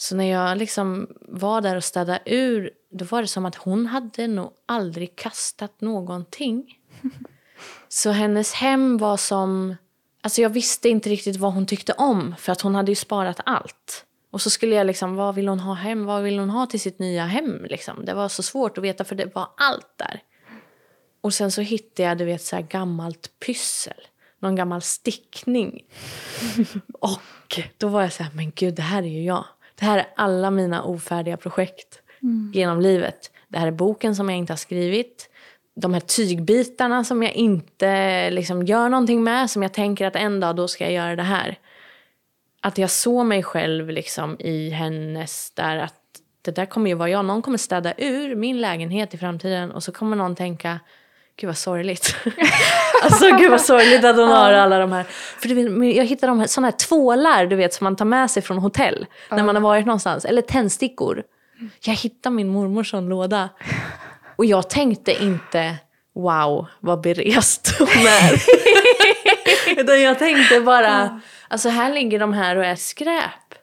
Så 0.00 0.16
när 0.16 0.24
jag 0.24 0.58
liksom 0.58 1.08
var 1.20 1.60
där 1.60 1.76
och 1.76 1.84
städade 1.84 2.20
ur, 2.26 2.70
då 2.90 3.04
var 3.04 3.22
det 3.22 3.28
som 3.28 3.46
att 3.46 3.54
hon 3.54 3.86
hade 3.86 4.26
nog 4.26 4.52
aldrig 4.66 5.16
kastat 5.16 5.80
någonting. 5.80 6.78
Så 7.88 8.10
hennes 8.10 8.52
hem 8.52 8.98
var 8.98 9.16
som... 9.16 9.76
Alltså 10.20 10.42
jag 10.42 10.50
visste 10.50 10.88
inte 10.88 11.10
riktigt 11.10 11.36
vad 11.36 11.52
hon 11.52 11.66
tyckte 11.66 11.92
om, 11.92 12.34
för 12.38 12.52
att 12.52 12.60
hon 12.60 12.74
hade 12.74 12.90
ju 12.90 12.94
sparat 12.94 13.40
allt. 13.44 14.04
Och 14.30 14.42
så 14.42 14.50
skulle 14.50 14.74
jag 14.74 14.86
liksom, 14.86 15.14
vad 15.14 15.34
vill 15.34 15.48
hon 15.48 15.60
ha 15.60 15.74
hem? 15.74 16.04
Vad 16.04 16.22
vill 16.22 16.38
hon 16.38 16.50
ha 16.50 16.66
till 16.66 16.80
sitt 16.80 16.98
nya 16.98 17.26
hem? 17.26 17.64
Liksom. 17.64 18.04
Det 18.04 18.14
var 18.14 18.28
så 18.28 18.42
svårt 18.42 18.78
att 18.78 18.84
veta, 18.84 19.04
för 19.04 19.14
det 19.14 19.34
var 19.34 19.48
allt 19.56 19.92
där. 19.96 20.22
Och 21.20 21.34
sen 21.34 21.52
så 21.52 21.60
hittade 21.60 22.08
jag, 22.08 22.18
du 22.18 22.24
vet, 22.24 22.42
så 22.42 22.56
här 22.56 22.62
gammalt 22.62 23.30
pyssel. 23.46 24.00
Någon 24.38 24.56
gammal 24.56 24.82
stickning. 24.82 25.84
och 27.00 27.60
då 27.78 27.88
var 27.88 28.02
jag 28.02 28.12
så 28.12 28.22
här, 28.22 28.32
men 28.34 28.50
gud, 28.50 28.74
det 28.74 28.82
här 28.82 29.02
är 29.02 29.06
ju 29.06 29.24
jag. 29.24 29.44
Det 29.78 29.84
här 29.84 29.98
är 29.98 30.06
alla 30.16 30.50
mina 30.50 30.82
ofärdiga 30.82 31.36
projekt 31.36 32.02
genom 32.52 32.80
livet. 32.80 33.30
Det 33.48 33.58
här 33.58 33.66
är 33.66 33.72
boken 33.72 34.16
som 34.16 34.28
jag 34.28 34.38
inte 34.38 34.52
har 34.52 34.58
skrivit. 34.58 35.30
De 35.74 35.94
här 35.94 36.00
tygbitarna 36.00 37.04
som 37.04 37.22
jag 37.22 37.32
inte 37.32 38.30
liksom 38.30 38.66
gör 38.66 38.88
någonting 38.88 39.24
med. 39.24 39.50
Som 39.50 39.62
jag 39.62 39.72
tänker 39.72 40.06
att 40.06 40.16
en 40.16 40.40
dag 40.40 40.56
då 40.56 40.68
ska 40.68 40.84
jag 40.84 40.92
göra 40.92 41.16
det 41.16 41.22
här. 41.22 41.58
Att 42.60 42.78
jag 42.78 42.90
såg 42.90 43.26
mig 43.26 43.42
själv 43.42 43.90
liksom 43.90 44.36
i 44.40 44.70
hennes 44.70 45.50
där 45.50 45.76
att 45.76 45.94
det 46.42 46.50
där 46.50 46.66
kommer 46.66 46.90
ju 46.90 46.94
vara 46.94 47.10
jag. 47.10 47.24
Någon 47.24 47.42
kommer 47.42 47.58
städa 47.58 47.94
ur 47.96 48.34
min 48.34 48.60
lägenhet 48.60 49.14
i 49.14 49.18
framtiden 49.18 49.70
och 49.70 49.82
så 49.82 49.92
kommer 49.92 50.16
någon 50.16 50.36
tänka 50.36 50.80
Gud 51.40 51.48
vad 51.48 51.56
sorgligt. 51.58 52.16
alltså 53.02 53.36
gud 53.36 53.50
vad 53.50 53.60
sorgligt 53.60 54.04
att 54.04 54.16
hon 54.16 54.28
har 54.28 54.52
alla 54.52 54.78
de 54.78 54.92
här. 54.92 55.04
För 55.38 55.48
du 55.48 55.54
vet, 55.54 55.96
jag 55.96 56.04
hittar 56.04 56.28
de 56.28 56.40
här, 56.40 56.46
såna 56.46 56.66
här 56.66 56.72
tvålar 56.72 57.46
du 57.46 57.56
vet 57.56 57.74
som 57.74 57.84
man 57.84 57.96
tar 57.96 58.04
med 58.04 58.30
sig 58.30 58.42
från 58.42 58.58
hotell. 58.58 59.06
När 59.30 59.42
man 59.42 59.54
har 59.54 59.62
varit 59.62 59.86
någonstans. 59.86 60.24
Eller 60.24 60.42
tändstickor. 60.42 61.22
Jag 61.80 61.94
hittade 61.94 62.34
min 62.36 62.48
mormors 62.48 62.90
sån 62.90 63.08
låda. 63.08 63.48
Och 64.36 64.44
jag 64.44 64.70
tänkte 64.70 65.24
inte 65.24 65.74
wow 66.14 66.66
vad 66.80 67.00
berest 67.00 67.74
hon 67.78 67.88
är. 67.88 68.42
Utan 69.80 70.02
jag 70.02 70.18
tänkte 70.18 70.60
bara, 70.60 71.20
alltså 71.48 71.68
här 71.68 71.94
ligger 71.94 72.18
de 72.18 72.32
här 72.32 72.56
och 72.56 72.64
är 72.64 72.76
skräp. 72.76 73.54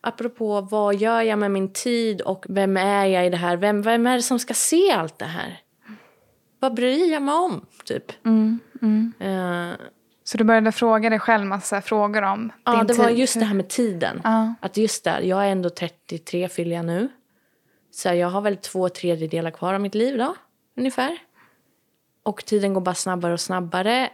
Apropå 0.00 0.60
vad 0.60 0.94
gör 0.94 1.22
jag 1.22 1.38
med 1.38 1.50
min 1.50 1.72
tid 1.72 2.20
och 2.20 2.46
vem 2.48 2.76
är 2.76 3.06
jag 3.06 3.26
i 3.26 3.30
det 3.30 3.36
här? 3.36 3.56
Vem, 3.56 3.82
vem 3.82 4.06
är 4.06 4.16
det 4.16 4.22
som 4.22 4.38
ska 4.38 4.54
se 4.54 4.92
allt 4.92 5.18
det 5.18 5.24
här? 5.24 5.60
Vad 6.64 6.74
bryr 6.74 7.12
jag 7.12 7.22
mig 7.22 7.34
om, 7.34 7.66
typ? 7.84 8.12
Eh, 9.20 9.72
Så 10.24 10.38
du 10.38 10.44
började 10.44 10.72
fråga 10.72 11.10
dig 11.10 11.18
själv 11.18 11.46
massa 11.46 11.82
frågor 11.82 12.22
om 12.22 12.52
ja, 12.64 12.76
din 12.76 12.86
det 12.86 12.94
var 12.94 13.08
tid. 13.08 13.18
just 13.18 13.38
det 13.38 13.44
här 13.44 13.54
med 13.54 13.68
tiden. 13.68 14.20
Ja. 14.24 14.54
Att 14.60 14.76
just 14.76 15.04
där, 15.04 15.20
jag 15.20 15.46
är 15.46 15.48
ändå 15.52 15.70
33 15.70 16.48
fyller 16.48 16.76
jag 16.76 16.84
nu. 16.84 17.08
Så 17.90 18.08
jag 18.08 18.28
har 18.28 18.40
väl 18.40 18.56
två 18.56 18.88
tredjedelar 18.88 19.50
kvar 19.50 19.74
av 19.74 19.80
mitt 19.80 19.94
liv 19.94 20.18
då, 20.18 20.34
ungefär. 20.76 21.18
Och 22.22 22.44
tiden 22.44 22.74
går 22.74 22.80
bara 22.80 22.94
snabbare 22.94 23.32
och 23.32 23.40
snabbare. 23.40 24.10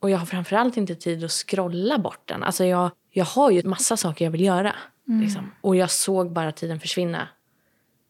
Och 0.00 0.10
jag 0.10 0.18
har 0.18 0.26
framförallt 0.26 0.76
inte 0.76 0.94
tid 0.94 1.24
att 1.24 1.30
scrolla 1.32 1.98
bort 1.98 2.28
den. 2.28 2.42
Alltså 2.42 2.64
jag, 2.64 2.90
jag 3.10 3.24
har 3.24 3.50
ju 3.50 3.62
massa 3.62 3.96
saker 3.96 4.24
jag 4.24 4.32
vill 4.32 4.44
göra. 4.44 4.74
Liksom. 5.22 5.50
Och 5.60 5.76
jag 5.76 5.90
såg 5.90 6.32
bara 6.32 6.52
tiden 6.52 6.80
försvinna. 6.80 7.28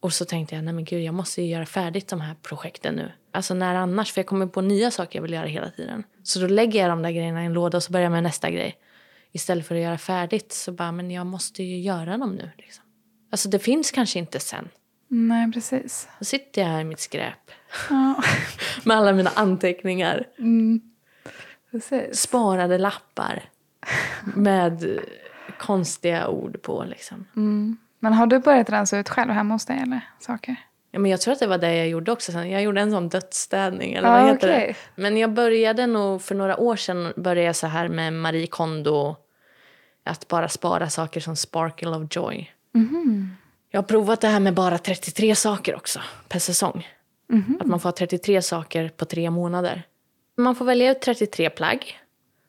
Och 0.00 0.12
så 0.12 0.24
tänkte 0.24 0.54
jag, 0.54 0.64
nej 0.64 0.74
men 0.74 0.85
gud, 0.85 1.02
jag 1.02 1.14
måste 1.14 1.42
ju 1.42 1.48
göra 1.48 1.66
färdigt 1.66 2.09
de 2.09 2.20
här 2.20 2.35
projekten 2.42 2.94
nu. 2.94 3.12
Alltså 3.35 3.55
när 3.55 3.75
annars? 3.75 4.12
För 4.12 4.20
jag 4.20 4.27
kommer 4.27 4.47
på 4.47 4.61
nya 4.61 4.90
saker 4.90 5.18
jag 5.18 5.23
vill 5.23 5.33
göra 5.33 5.47
hela 5.47 5.70
tiden. 5.70 6.05
Så 6.23 6.38
då 6.40 6.47
lägger 6.47 6.81
jag 6.81 6.90
de 6.90 7.03
där 7.03 7.11
grejerna 7.11 7.42
i 7.42 7.47
en 7.47 7.53
låda 7.53 7.77
och 7.77 7.83
så 7.83 7.92
börjar 7.92 8.05
jag 8.05 8.12
med 8.12 8.23
nästa 8.23 8.51
grej. 8.51 8.77
Istället 9.33 9.66
för 9.66 9.75
att 9.75 9.81
göra 9.81 9.99
färdigt 9.99 10.53
så 10.53 10.73
bara, 10.73 10.92
men 10.92 11.11
jag 11.11 11.27
måste 11.27 11.62
ju 11.62 11.81
göra 11.81 12.16
dem 12.16 12.35
nu. 12.35 12.51
Liksom. 12.57 12.85
Alltså 13.33 13.49
det 13.49 13.59
finns 13.59 13.90
kanske 13.90 14.18
inte 14.18 14.40
sen. 14.40 14.68
Nej, 15.09 15.53
precis. 15.53 16.09
Då 16.18 16.25
sitter 16.25 16.62
jag 16.62 16.68
här 16.68 16.81
i 16.81 16.85
mitt 16.85 17.01
skräp. 17.01 17.51
Ja, 17.90 18.23
Med 18.85 18.97
alla 18.97 19.12
mina 19.12 19.31
anteckningar. 19.35 20.27
precis. 21.70 22.20
Sparade 22.20 22.79
lappar. 22.79 23.42
Med 24.35 25.01
konstiga 25.59 26.29
ord 26.29 26.62
på 26.62 26.85
liksom. 26.85 27.27
Men 27.99 28.12
har 28.12 28.27
du 28.27 28.38
börjat 28.38 28.70
rensa 28.70 28.99
ut 28.99 29.09
själv 29.09 29.31
hemma 29.31 29.55
hos 29.55 29.66
dig 29.66 29.79
eller 29.79 30.01
saker? 30.20 30.57
Ja, 30.94 31.00
men 31.00 31.11
jag 31.11 31.20
tror 31.20 31.33
att 31.35 31.40
det 31.40 31.46
var 31.46 31.59
det 31.59 31.76
jag 31.76 31.88
gjorde 31.88 32.12
också. 32.12 32.33
Sen. 32.33 32.50
Jag 32.50 32.62
gjorde 32.62 32.80
en 32.80 32.90
sån 32.90 33.09
dödsstädning. 33.09 33.92
Eller 33.94 34.09
Ah, 34.09 34.20
vad 34.22 34.30
heter 34.33 34.48
okej. 34.48 34.76
det? 34.94 35.02
Men 35.02 35.16
jag 35.16 35.33
började 35.33 35.87
nog 35.87 36.22
för 36.22 36.35
några 36.35 36.57
år 36.57 36.76
sedan 36.76 37.12
började 37.16 37.46
jag 37.46 37.57
så 37.57 37.66
här 37.66 37.88
med 37.88 38.12
Marie 38.12 38.46
Kondo. 38.46 39.16
Att 40.04 40.28
bara 40.28 40.48
spara 40.48 40.88
saker 40.90 41.20
som 41.20 41.37
sparkle 41.37 41.88
of 41.90 42.02
joy. 42.16 42.52
Jag 43.70 43.78
har 43.78 43.83
provat 43.87 44.20
det 44.20 44.28
här 44.28 44.40
med 44.40 44.54
bara 44.54 44.78
33 44.78 45.35
saker 45.35 45.74
också 45.76 46.00
per 46.28 46.38
säsong. 46.38 46.88
Att 47.61 47.66
man 47.66 47.80
får 47.80 47.88
ha 47.88 47.96
33 47.96 48.42
saker 48.42 48.88
på 48.88 49.04
tre 49.04 49.30
månader. 49.30 49.83
Man 50.37 50.54
får 50.54 50.64
välja 50.64 50.90
ut 50.90 51.00
33 51.00 51.50
plagg. 51.50 52.00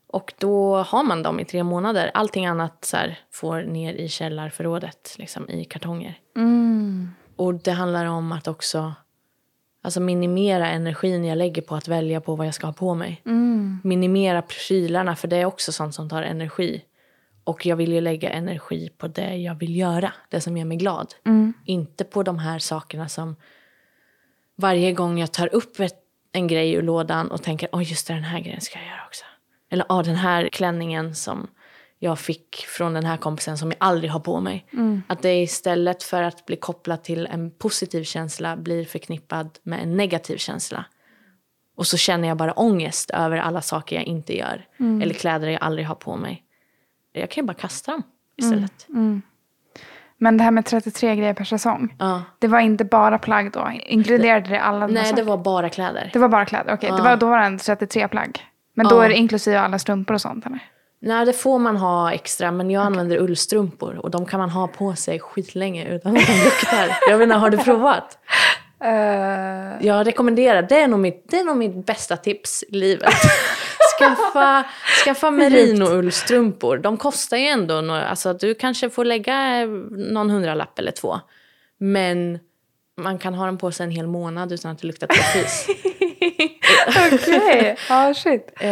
Och 0.08 0.34
då 0.38 0.76
har 0.78 1.04
man 1.04 1.24
dem 1.24 1.40
i 1.40 1.46
tre 1.46 1.64
månader. 1.64 2.12
Allting 2.14 2.46
annat 2.46 2.86
så 2.86 2.98
här, 2.98 3.20
får 3.32 3.62
ner 3.62 3.94
i 3.94 4.10
källarförrådet, 4.10 5.16
liksom, 5.20 5.50
i 5.50 5.66
kartonger. 5.66 6.20
Och 7.36 7.54
det 7.54 7.72
handlar 7.72 8.06
om 8.06 8.32
att 8.32 8.48
också 8.48 8.94
alltså 9.82 10.00
minimera 10.00 10.70
energin 10.70 11.26
jag 11.26 11.38
lägger 11.38 11.62
på 11.62 11.76
att 11.76 11.88
välja 11.88 12.22
på 12.22 12.36
vad 12.36 12.48
jag 12.48 12.54
ska 12.54 12.68
ha 12.68 12.74
på 12.74 12.96
mig. 12.96 13.22
Minimera 13.84 14.42
prylarna, 14.42 15.16
för 15.16 15.28
det 15.28 15.38
är 15.38 15.46
också 15.46 15.72
sånt 15.72 15.96
som 15.96 16.10
tar 16.10 16.22
energi. 16.24 16.84
Och 17.44 17.66
jag 17.66 17.76
vill 17.76 17.92
ju 17.92 18.02
lägga 18.02 18.30
energi 18.30 18.90
på 18.98 19.08
det 19.08 19.36
jag 19.36 19.56
vill 19.56 19.76
göra, 19.76 20.14
det 20.30 20.42
som 20.42 20.58
gör 20.58 20.66
mig 20.66 20.78
glad. 20.78 21.16
Inte 21.66 22.04
på 22.04 22.24
de 22.24 22.40
här 22.40 22.60
sakerna 22.60 23.10
som 23.10 23.36
varje 24.56 24.92
gång 24.92 25.20
jag 25.20 25.32
tar 25.32 25.56
upp 25.56 25.80
ett, 25.80 25.96
en 26.32 26.48
grej 26.48 26.74
ur 26.74 26.82
lådan 26.82 27.32
och 27.32 27.44
tänker 27.44 27.70
åh 27.72 27.90
just 27.90 28.08
det, 28.08 28.14
den 28.14 28.24
här 28.24 28.40
grejen 28.40 28.62
ska 28.62 28.80
jag 28.80 28.88
göra 28.88 29.06
också. 29.08 29.26
Eller 29.70 29.86
åh 29.90 30.04
den 30.04 30.16
här 30.16 30.50
klänningen 30.50 31.16
som 31.16 31.48
jag 32.00 32.20
fick 32.20 32.56
från 32.68 32.94
den 32.94 33.06
här 33.06 33.18
kompisen 33.18 33.58
som 33.58 33.70
jag 33.70 33.78
aldrig 33.80 34.12
har 34.12 34.20
på 34.20 34.40
mig. 34.40 34.66
Att 35.08 35.22
det 35.22 35.42
istället 35.42 36.04
för 36.04 36.24
att 36.24 36.46
bli 36.46 36.56
kopplat 36.56 37.04
till 37.04 37.28
en 37.28 37.52
positiv 37.52 38.04
känsla 38.04 38.58
blir 38.58 38.86
förknippad 38.86 39.60
med 39.64 39.84
en 39.84 39.98
negativ 39.98 40.38
känsla. 40.38 40.86
Och 41.78 41.88
så 41.88 41.98
känner 41.98 42.28
jag 42.28 42.38
bara 42.38 42.54
ångest 42.54 43.10
över 43.12 43.38
alla 43.38 43.62
saker 43.62 43.96
jag 43.96 44.06
inte 44.06 44.38
gör. 44.38 44.66
Eller 45.02 45.14
kläder 45.14 45.48
jag 45.48 45.64
aldrig 45.64 45.88
har 45.88 45.96
på 45.96 46.16
mig. 46.16 46.44
Jag 47.14 47.30
kan 47.30 47.42
ju 47.42 47.46
bara 47.48 47.54
kasta 47.54 47.92
dem 47.92 48.04
istället. 48.38 48.88
Men 50.18 50.38
det 50.38 50.44
här 50.44 50.52
med 50.52 50.66
33 50.66 51.16
grejer 51.16 51.34
per 51.34 51.44
säsong. 51.44 51.96
Ja. 52.00 52.22
Det 52.40 52.48
var 52.48 52.60
inte 52.60 52.86
bara 52.86 53.18
plagg 53.20 53.52
då? 53.52 53.72
Inkluderade 53.86 54.50
det 54.50 54.62
alla 54.62 54.88
Nej, 54.88 55.14
det 55.16 55.24
var 55.24 55.38
bara 55.38 55.70
kläder. 55.70 56.10
Det 56.14 56.20
var 56.20 56.30
bara 56.30 56.46
kläder? 56.46 56.74
Okej, 56.74 56.90
det 56.92 56.98
Ja. 56.98 57.04
var, 57.04 57.16
då 57.18 57.30
var 57.30 57.40
det 57.40 57.46
en 57.46 57.58
33 57.58 58.08
plagg. 58.08 58.40
Men 58.74 58.88
då 58.88 58.96
Ja. 58.96 59.06
är 59.06 59.10
det 59.10 59.16
inklusive 59.16 59.60
alla 59.60 59.80
strumpor 59.80 60.14
och 60.14 60.22
sånt 60.22 60.46
eller? 60.46 60.60
Nej, 61.06 61.26
det 61.26 61.34
får 61.34 61.60
man 61.60 61.78
ha 61.78 62.12
extra, 62.12 62.52
men 62.52 62.72
jag 62.72 62.84
använder 62.84 63.18
ullstrumpor 63.18 63.98
och 63.98 64.12
de 64.12 64.26
kan 64.26 64.40
man 64.40 64.50
ha 64.50 64.68
på 64.68 64.96
sig 64.96 65.20
skitlänge 65.20 65.86
utan 65.96 66.18
att 66.18 66.28
de 66.28 66.44
luktar. 66.44 66.98
Jag 67.10 67.18
vet 67.18 67.24
inte, 67.26 67.36
har 67.36 67.50
du 67.50 67.58
provat? 67.58 68.18
Uh, 68.84 69.86
Jag 69.88 70.08
rekommenderar, 70.08 70.62
det 70.62 70.80
är 70.82 70.88
nog 70.88 71.00
mitt, 71.00 71.26
det 71.30 71.40
är 71.40 71.44
nog 71.44 71.58
mitt 71.58 71.86
bästa 71.86 72.18
tips 72.18 72.64
i 72.64 72.76
livet. 72.76 73.14
Skaffa, 74.00 74.64
skaffa 75.06 75.32
merino-ullstrumpor. 75.32 76.78
De 76.78 76.98
kostar 76.98 77.38
ju 77.38 77.48
ändå, 77.48 77.82
några, 77.82 78.08
alltså 78.08 78.34
du 78.34 78.56
kanske 78.56 78.90
får 78.90 79.06
lägga 79.06 79.66
någon 80.12 80.30
hundralapp 80.30 80.80
eller 80.80 80.92
två. 80.92 81.20
Men 81.78 82.40
man 83.02 83.18
kan 83.18 83.34
ha 83.34 83.46
dem 83.46 83.58
på 83.58 83.72
sig 83.72 83.84
en 83.84 83.92
hel 83.92 84.08
månad 84.08 84.52
utan 84.52 84.72
att 84.72 84.80
det 84.80 84.88
luktar 84.88 85.08
tårtfis. 85.08 85.68
Okej, 87.14 87.76
ja 87.90 88.14
shit. 88.14 88.52
eh, 88.60 88.70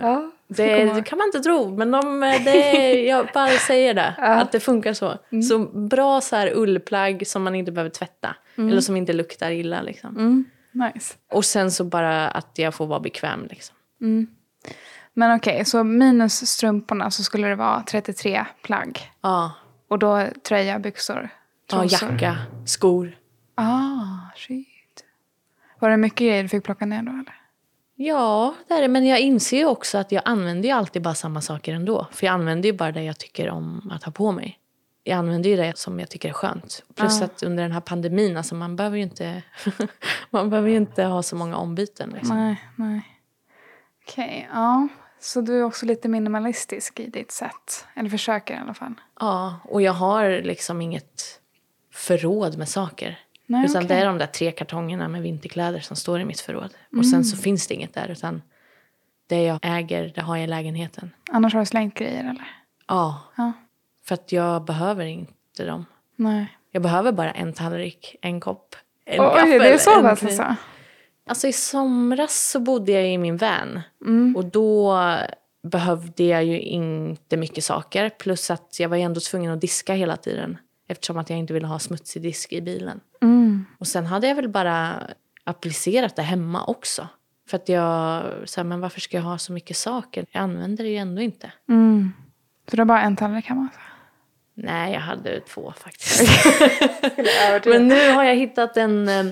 Ja, 0.00 0.30
Det, 0.56 0.84
det 0.94 1.02
kan 1.02 1.18
man 1.18 1.26
inte 1.26 1.40
tro, 1.40 1.76
men 1.76 1.90
de, 1.90 2.20
det, 2.44 2.92
jag 3.06 3.28
bara 3.34 3.48
säger 3.50 3.94
det. 3.94 4.14
Att 4.18 4.52
det 4.52 4.60
funkar 4.60 4.92
så. 4.92 5.18
Mm. 5.32 5.42
Så 5.42 5.58
bra 5.58 6.20
så 6.20 6.36
här 6.36 6.52
ullplagg 6.54 7.26
som 7.26 7.42
man 7.42 7.54
inte 7.54 7.72
behöver 7.72 7.90
tvätta. 7.90 8.36
Eller 8.56 8.80
som 8.80 8.96
inte 8.96 9.12
luktar 9.12 9.50
illa. 9.50 9.82
Liksom. 9.82 10.16
Mm, 10.16 10.44
nice. 10.72 11.14
Och 11.30 11.44
sen 11.44 11.70
så 11.70 11.84
bara 11.84 12.28
att 12.28 12.50
jag 12.58 12.74
får 12.74 12.86
vara 12.86 13.00
bekväm. 13.00 13.46
Liksom. 13.50 13.76
Men 15.14 15.36
okej, 15.36 15.64
så 15.64 15.84
minus 15.84 16.46
strumporna 16.46 17.10
så 17.10 17.22
skulle 17.22 17.48
det 17.48 17.54
vara 17.54 17.82
33 17.82 18.44
plagg. 18.62 19.10
Ja, 19.20 19.52
Och 19.88 19.98
då 19.98 20.26
tröja, 20.48 20.78
byxor, 20.78 21.28
ja, 21.70 21.78
trosor. 21.80 22.12
jacka, 22.12 22.36
skor. 22.66 23.16
Ah, 23.54 24.36
shit. 24.36 25.04
Var 25.78 25.90
det 25.90 25.96
mycket 25.96 26.18
grejer 26.18 26.42
du 26.42 26.48
fick 26.48 26.64
plocka 26.64 26.86
ner 26.86 27.02
då 27.02 27.12
eller? 27.12 27.39
Ja, 28.02 28.54
det 28.68 28.74
är 28.74 28.82
det. 28.82 28.88
Men 28.88 29.06
jag 29.06 29.20
inser 29.20 29.56
ju 29.56 29.66
också 29.66 29.98
att 29.98 30.12
jag 30.12 30.22
använder 30.24 30.68
ju 30.68 30.74
alltid 30.74 31.02
bara 31.02 31.14
samma 31.14 31.40
saker 31.40 31.74
ändå. 31.74 32.06
För 32.12 32.26
jag 32.26 32.32
använder 32.32 32.68
ju 32.68 32.72
bara 32.72 32.92
det 32.92 33.02
jag 33.02 33.18
tycker 33.18 33.50
om 33.50 33.90
att 33.94 34.04
ha 34.04 34.12
på 34.12 34.32
mig. 34.32 34.58
Jag 35.04 35.16
använder 35.18 35.50
ju 35.50 35.56
det 35.56 35.78
som 35.78 36.00
jag 36.00 36.10
tycker 36.10 36.28
är 36.28 36.32
skönt. 36.32 36.82
Plus 36.94 37.22
att 37.22 37.42
under 37.42 37.62
den 37.62 37.72
här 37.72 37.80
pandemin, 37.80 38.36
alltså 38.36 38.54
man 38.54 38.76
behöver 38.76 38.96
ju 38.96 39.02
inte, 39.02 39.42
man 40.30 40.50
behöver 40.50 40.68
inte 40.70 41.04
ha 41.04 41.22
så 41.22 41.36
många 41.36 41.56
ombyten. 41.56 42.10
Liksom. 42.10 42.36
Nej, 42.36 42.64
nej. 42.76 43.02
Okej, 44.06 44.48
ja. 44.52 44.88
Så 45.18 45.40
du 45.40 45.58
är 45.58 45.62
också 45.62 45.86
lite 45.86 46.08
minimalistisk 46.08 47.00
i 47.00 47.06
ditt 47.06 47.32
sätt. 47.32 47.86
Eller 47.94 48.10
försöker 48.10 48.54
i 48.54 48.58
alla 48.58 48.74
fall. 48.74 48.94
Ja, 49.20 49.60
och 49.64 49.82
jag 49.82 49.92
har 49.92 50.42
liksom 50.42 50.80
inget 50.80 51.40
förråd 51.92 52.58
med 52.58 52.68
saker. 52.68 53.18
Nej, 53.50 53.64
utan 53.64 53.76
okej. 53.84 53.88
det 53.96 54.02
är 54.02 54.06
de 54.06 54.18
där 54.18 54.26
tre 54.26 54.50
kartongerna 54.52 55.08
med 55.08 55.22
vinterkläder 55.22 55.80
som 55.80 55.96
står 55.96 56.20
i 56.20 56.24
mitt 56.24 56.40
förråd. 56.40 56.74
Och 56.96 57.04
sen 57.06 57.14
Mm. 57.14 57.24
så 57.24 57.36
finns 57.36 57.66
det 57.66 57.74
inget 57.74 57.94
där, 57.94 58.08
utan 58.08 58.42
det 59.26 59.42
jag 59.42 59.58
äger, 59.62 60.12
det 60.14 60.20
har 60.20 60.36
jag 60.36 60.44
i 60.44 60.46
lägenheten. 60.46 61.10
Annars 61.30 61.52
har 61.52 61.60
du 61.60 61.66
slängt 61.66 61.94
grejer 61.94 62.20
eller? 62.20 62.48
Ja, 62.88 63.20
Ja. 63.36 63.52
för 64.04 64.14
att 64.14 64.32
jag 64.32 64.64
behöver 64.64 65.04
inte 65.06 65.64
dem. 65.64 65.86
Nej. 66.16 66.46
Jag 66.70 66.82
behöver 66.82 67.12
bara 67.12 67.30
en 67.32 67.52
tallrik, 67.52 68.16
en 68.22 68.40
kopp, 68.40 68.76
en 69.04 69.20
Oj, 69.20 69.26
gaffel. 69.26 69.50
det 69.58 69.68
är 69.72 69.78
så 69.78 70.02
pass 70.02 70.22
alltså? 70.22 70.54
Alltså 71.26 71.48
i 71.48 71.52
somras 71.52 72.50
så 72.50 72.60
bodde 72.60 72.92
jag 72.92 73.08
i 73.12 73.18
min 73.18 73.36
van. 73.36 73.80
Mm. 74.06 74.36
Och 74.36 74.44
då 74.44 74.98
behövde 75.62 76.24
jag 76.24 76.44
ju 76.44 76.60
inte 76.60 77.36
mycket 77.36 77.64
saker. 77.64 78.10
Plus 78.10 78.50
att 78.50 78.76
jag 78.80 78.88
var 78.88 78.96
ändå 78.96 79.20
tvungen 79.20 79.52
att 79.52 79.60
diska 79.60 79.94
hela 79.94 80.16
tiden. 80.16 80.58
Eftersom 80.88 81.18
att 81.18 81.30
jag 81.30 81.38
inte 81.38 81.52
ville 81.52 81.66
ha 81.66 81.78
smutsig 81.78 82.22
disk 82.22 82.52
i 82.52 82.60
bilen. 82.60 83.00
Mm. 83.22 83.64
Och 83.78 83.86
sen 83.86 84.06
hade 84.06 84.28
jag 84.28 84.34
väl 84.34 84.48
bara 84.48 85.02
applicerat 85.44 86.16
det 86.16 86.22
hemma 86.22 86.64
också. 86.64 87.08
För 87.48 87.56
att 87.56 87.68
jag, 87.68 88.22
här, 88.56 88.64
men 88.64 88.80
varför 88.80 89.00
ska 89.00 89.16
jag 89.16 89.24
ha 89.24 89.38
så 89.38 89.52
mycket 89.52 89.76
saker? 89.76 90.26
Jag 90.32 90.42
använder 90.42 90.84
det 90.84 90.90
ju 90.90 90.96
ändå 90.96 91.22
inte. 91.22 91.52
Mm. 91.68 92.12
Så 92.70 92.76
du 92.76 92.80
har 92.80 92.86
bara 92.86 93.02
en 93.02 93.16
tallrik 93.16 93.46
hemma? 93.46 93.60
Alltså. 93.62 93.80
Nej, 94.54 94.92
jag 94.92 95.00
hade 95.00 95.40
två 95.40 95.72
faktiskt. 95.76 96.22
Men 97.66 97.88
nu 97.88 98.10
har 98.10 98.24
jag 98.24 98.34
hittat 98.36 98.76
en... 98.76 99.08
eh, 99.08 99.26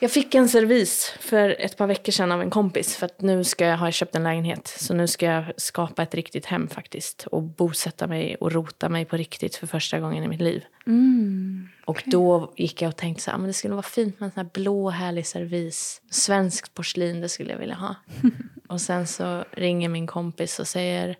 Jag 0.00 0.10
fick 0.10 0.34
en 0.34 0.48
servis 0.48 1.14
för 1.20 1.56
ett 1.58 1.76
par 1.76 1.86
veckor 1.86 2.12
sedan 2.12 2.32
av 2.32 2.42
en 2.42 2.50
kompis. 2.50 2.96
För 2.96 3.06
att 3.06 3.20
nu 3.20 3.44
ska 3.44 3.66
jag, 3.66 3.76
har 3.76 3.86
jag 3.86 3.94
köpt 3.94 4.14
en 4.16 4.22
lägenhet. 4.22 4.68
Så 4.68 4.94
nu 4.94 5.06
ska 5.06 5.26
jag 5.26 5.44
skapa 5.56 6.02
ett 6.02 6.14
riktigt 6.14 6.46
hem 6.46 6.68
faktiskt. 6.68 7.26
Och 7.30 7.42
bosätta 7.42 8.06
mig 8.06 8.34
och 8.36 8.52
rota 8.52 8.88
mig 8.88 9.04
på 9.04 9.16
riktigt 9.16 9.56
för 9.56 9.66
första 9.66 10.00
gången 10.00 10.24
i 10.24 10.28
mitt 10.28 10.40
liv. 10.40 10.64
Mm. 10.86 11.68
Och 11.86 12.02
då 12.06 12.52
gick 12.56 12.82
jag 12.82 12.88
och 12.88 12.96
tänkte 12.96 13.22
så 13.22 13.30
här, 13.30 13.36
"Ah, 13.36 13.38
men 13.38 13.46
det 13.46 13.52
skulle 13.52 13.74
vara 13.74 13.82
fint 13.82 14.20
med 14.20 14.26
en 14.26 14.32
sån 14.32 14.44
här 14.44 14.50
blå 14.52 14.90
härlig 14.90 15.26
servis. 15.26 16.02
Svenskt 16.10 16.74
porslin, 16.74 17.20
det 17.20 17.28
skulle 17.28 17.50
jag 17.52 17.58
vilja 17.58 17.74
ha. 17.74 17.94
och 18.68 18.80
sen 18.80 19.06
så 19.06 19.44
ringer 19.52 19.88
min 19.88 20.06
kompis 20.06 20.58
och 20.58 20.68
säger, 20.68 21.16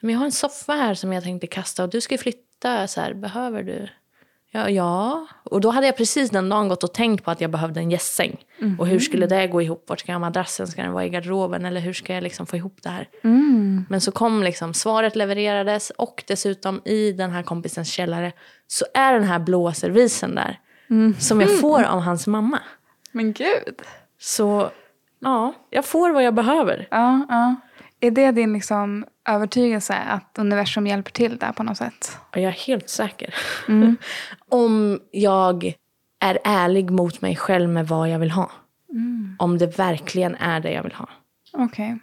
men 0.00 0.10
jag 0.10 0.18
har 0.18 0.24
en 0.26 0.32
soffa 0.32 0.72
här 0.72 0.94
som 0.94 1.12
jag 1.12 1.22
tänkte 1.22 1.46
kasta 1.46 1.82
och 1.84 1.90
du 1.90 2.00
ska 2.00 2.18
flytta, 2.18 2.86
så 2.86 3.00
här, 3.00 3.14
behöver 3.14 3.62
du? 3.62 3.88
Ja, 4.50 4.70
ja. 4.70 5.26
Och 5.44 5.60
då 5.60 5.70
hade 5.70 5.86
jag 5.86 5.96
precis 5.96 6.30
den 6.30 6.48
dagen 6.48 6.68
gått 6.68 6.84
och 6.84 6.94
tänkt 6.94 7.24
på 7.24 7.30
att 7.30 7.40
jag 7.40 7.50
behövde 7.50 7.80
en 7.80 7.90
gästsäng. 7.90 8.36
Och 8.78 8.86
hur 8.86 8.98
skulle 8.98 9.26
det 9.26 9.46
gå 9.46 9.62
ihop? 9.62 9.84
Vart 9.88 10.00
ska 10.00 10.12
jag 10.12 10.14
ha 10.14 10.20
madrassen? 10.20 10.66
Ska 10.66 10.82
den 10.82 10.92
vara 10.92 11.04
i 11.04 11.08
garderoben? 11.08 11.64
Eller 11.64 11.80
hur 11.80 11.92
ska 11.92 12.14
jag 12.14 12.22
liksom 12.22 12.46
få 12.46 12.56
ihop 12.56 12.78
det 12.82 12.88
här? 12.88 13.08
Mm. 13.24 13.84
Men 13.88 14.00
så 14.00 14.12
kom 14.12 14.42
liksom, 14.42 14.74
svaret 14.74 15.16
levererades 15.16 15.90
och 15.90 16.24
dessutom 16.26 16.80
i 16.84 17.12
den 17.12 17.30
här 17.30 17.42
kompisens 17.42 17.88
källare 17.88 18.32
så 18.66 18.84
är 18.94 19.12
den 19.12 19.24
här 19.24 19.38
blåa 19.38 19.74
servisen 19.74 20.34
där. 20.34 20.58
Som 21.18 21.40
jag 21.40 21.60
får 21.60 21.82
av 21.82 22.00
hans 22.00 22.26
mamma. 22.26 22.58
Men 23.12 23.32
gud. 23.32 23.82
Så 24.20 24.70
ja, 25.20 25.54
jag 25.70 25.84
får 25.84 26.10
vad 26.10 26.24
jag 26.24 26.34
behöver. 26.34 26.88
Ja, 26.90 27.26
ja. 27.28 27.54
Är 28.00 28.10
det 28.10 28.30
din 28.30 28.52
liksom 28.52 29.04
övertygelse 29.28 29.94
att 29.94 30.38
universum 30.38 30.86
hjälper 30.86 31.10
till 31.10 31.36
där 31.38 31.52
på 31.52 31.62
något 31.62 31.76
sätt? 31.76 32.18
Jag 32.32 32.42
är 32.42 32.50
helt 32.50 32.88
säker. 32.88 33.34
Om 34.48 35.00
jag 35.10 35.72
är 36.20 36.38
ärlig 36.44 36.90
mot 36.90 37.20
mig 37.20 37.36
själv 37.36 37.68
med 37.68 37.88
vad 37.88 38.08
jag 38.08 38.18
vill 38.18 38.30
ha. 38.30 38.50
Om 39.38 39.58
det 39.58 39.78
verkligen 39.78 40.34
är 40.34 40.60
det 40.60 40.72
jag 40.72 40.82
vill 40.82 40.92
ha. 40.92 41.08
Okej. 41.52 41.98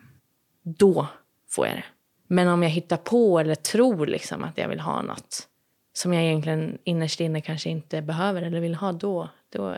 Då 0.63 1.07
får 1.49 1.67
jag 1.67 1.75
det. 1.75 1.83
Men 2.27 2.47
om 2.47 2.63
jag 2.63 2.69
hittar 2.69 2.97
på 2.97 3.39
eller 3.39 3.55
tror 3.55 4.07
liksom 4.07 4.43
att 4.43 4.57
jag 4.57 4.69
vill 4.69 4.79
ha 4.79 5.01
något 5.01 5.47
som 5.93 6.13
jag 6.13 6.23
egentligen 6.23 6.77
innerst 6.83 7.19
inne 7.19 7.41
kanske 7.41 7.69
inte 7.69 8.01
behöver 8.01 8.41
eller 8.41 8.59
vill 8.59 8.75
ha, 8.75 8.91
då, 8.91 9.29
då 9.53 9.75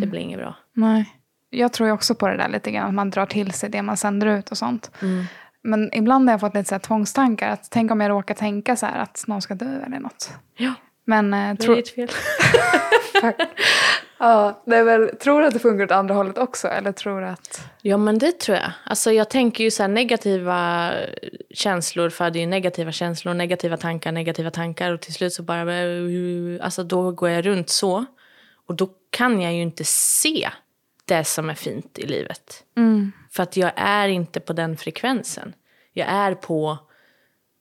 det 0.00 0.06
blir 0.06 0.20
inget 0.20 0.38
bra. 0.38 0.56
Nej. 0.72 1.16
Jag 1.50 1.72
tror 1.72 1.86
ju 1.86 1.92
också 1.92 2.14
på 2.14 2.28
det 2.28 2.36
där 2.36 2.48
lite 2.48 2.70
grann. 2.70 2.88
Att 2.88 2.94
man 2.94 3.10
drar 3.10 3.26
till 3.26 3.52
sig 3.52 3.70
det 3.70 3.82
man 3.82 3.96
sänder 3.96 4.26
ut 4.26 4.50
och 4.50 4.58
sånt. 4.58 4.90
Men 5.62 5.94
ibland 5.94 6.28
har 6.28 6.32
jag 6.32 6.40
fått 6.40 6.54
lite 6.54 6.68
så 6.68 6.74
här 6.74 6.80
tvångstankar. 6.80 7.48
Att 7.48 7.70
tänk 7.70 7.90
om 7.90 8.00
jag 8.00 8.10
råkar 8.10 8.34
tänka 8.34 8.76
så 8.76 8.86
här 8.86 8.98
att 8.98 9.24
någon 9.26 9.42
ska 9.42 9.54
dö 9.54 9.82
eller 9.86 9.98
något. 9.98 10.30
Ja, 10.56 10.74
Men 11.04 11.34
eh, 11.34 11.54
det 11.54 11.64
är 11.66 11.76
ditt 11.76 11.88
fel. 11.88 12.08
ja, 14.18 14.62
det 14.66 14.76
är 14.76 14.84
väl, 14.84 15.16
tror 15.16 15.40
du 15.40 15.46
att 15.46 15.52
det 15.52 15.58
funkar 15.58 15.84
åt 15.84 15.90
andra 15.90 16.14
hållet 16.14 16.38
också? 16.38 16.68
Eller 16.68 16.92
tror 16.92 17.20
du 17.20 17.26
att... 17.26 17.70
Ja, 17.82 17.96
men 17.96 18.18
det 18.18 18.38
tror 18.38 18.56
jag. 18.56 18.72
Alltså, 18.84 19.12
jag 19.12 19.30
tänker 19.30 19.64
ju 19.64 19.70
så 19.70 19.82
här 19.82 19.88
negativa 19.88 20.90
känslor 21.54 22.10
föder 22.10 22.40
ju 22.40 22.46
negativa 22.46 22.92
känslor, 22.92 23.34
negativa 23.34 23.76
tankar, 23.76 24.12
negativa 24.12 24.50
tankar 24.50 24.92
och 24.92 25.00
till 25.00 25.14
slut 25.14 25.32
så 25.32 25.42
bara, 25.42 25.62
alltså 26.60 26.84
då 26.84 27.12
går 27.12 27.28
jag 27.28 27.46
runt 27.46 27.70
så. 27.70 28.04
Och 28.66 28.74
då 28.74 28.88
kan 29.10 29.40
jag 29.40 29.54
ju 29.54 29.62
inte 29.62 29.84
se 29.84 30.50
det 31.10 31.24
som 31.24 31.50
är 31.50 31.54
fint 31.54 31.98
i 31.98 32.06
livet. 32.06 32.64
För 33.30 33.42
att 33.42 33.56
jag 33.56 33.72
är 33.76 34.08
inte 34.08 34.40
på 34.40 34.52
den 34.52 34.76
frekvensen. 34.76 35.54
Jag 35.92 36.08
är 36.08 36.34
på 36.34 36.78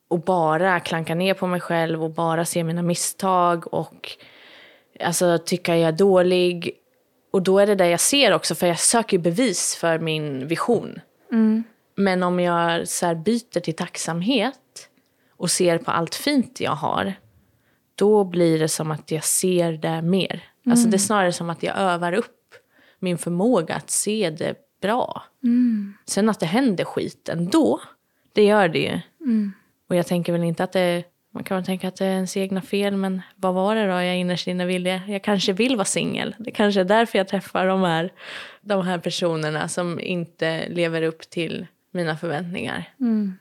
att 0.10 0.26
bara 0.26 0.80
klanka 0.80 1.16
ner 1.16 1.34
på 1.34 1.48
mig 1.48 1.62
själv 1.62 2.04
och 2.04 2.12
bara 2.12 2.46
se 2.46 2.64
mina 2.64 2.82
misstag 2.82 3.74
och 3.74 4.12
alltså, 5.00 5.38
tycka 5.38 5.78
jag 5.78 5.88
är 5.88 5.92
dålig. 5.98 6.74
Och 7.32 7.42
då 7.42 7.60
är 7.60 7.68
det 7.68 7.76
det 7.76 7.90
jag 7.90 8.00
ser 8.00 8.34
också, 8.34 8.56
för 8.56 8.68
jag 8.68 8.80
söker 8.80 9.18
ju 9.18 9.24
bevis 9.24 9.76
för 9.76 10.00
min 10.00 10.48
vision. 10.48 11.00
Men 11.96 12.24
om 12.24 12.40
jag 12.40 12.88
så 12.88 13.06
här 13.06 13.16
byter 13.16 13.60
till 13.60 13.76
tacksamhet 13.76 14.90
och 15.38 15.52
ser 15.52 15.78
på 15.78 15.92
allt 15.92 16.16
fint 16.16 16.60
jag 16.60 16.72
har, 16.72 17.14
då 17.96 18.24
blir 18.24 18.60
det 18.60 18.68
som 18.70 18.92
att 18.92 19.12
jag 19.12 19.24
ser 19.24 19.72
det 19.72 20.02
mer. 20.02 20.44
Alltså 20.70 20.88
det 20.88 20.96
är 20.96 21.00
snarare 21.00 21.32
som 21.34 21.50
att 21.50 21.64
jag 21.64 21.78
övar 21.78 22.14
upp 22.14 22.36
min 23.00 23.18
förmåga 23.18 23.76
att 23.76 23.90
se 23.90 24.30
det 24.30 24.56
bra. 24.82 25.24
Sen 26.06 26.30
att 26.30 26.40
det 26.40 26.46
händer 26.46 26.84
skit 26.84 27.30
ändå, 27.30 27.80
det 28.34 28.44
gör 28.44 28.68
det 28.68 28.80
ju. 28.80 29.00
Och 29.90 29.96
jag 29.96 30.08
tänker 30.08 30.32
väl 30.32 30.44
inte 30.44 30.64
att 30.64 30.72
det 30.72 31.04
man 31.32 31.44
kan 31.44 31.58
väl 31.58 31.66
tänka 31.66 31.88
att 31.88 31.96
det 31.96 32.06
är 32.06 32.12
ens 32.12 32.38
egna 32.38 32.62
fel, 32.62 32.96
men 32.96 33.22
vad 33.36 33.54
var 33.54 33.76
det 33.76 33.86
då 33.86 33.92
jag 33.92 34.18
innerst 34.18 34.48
inne 34.48 34.66
ville? 34.66 35.02
Jag 35.08 35.24
kanske 35.24 35.54
vill 35.54 35.76
vara 35.76 35.86
singel. 35.86 36.36
Det 36.40 36.52
kanske 36.52 36.80
är 36.80 36.86
därför 36.86 37.18
jag 37.18 37.28
träffar 37.28 37.68
de 37.68 37.82
här, 37.82 38.14
de 38.62 38.88
här 38.88 38.98
personerna 38.98 39.68
som 39.68 40.00
inte 40.00 40.70
lever 40.70 41.02
upp 41.02 41.22
till 41.30 41.68
mina 41.92 42.18
förväntningar. 42.18 42.94
Mm. 43.00 43.34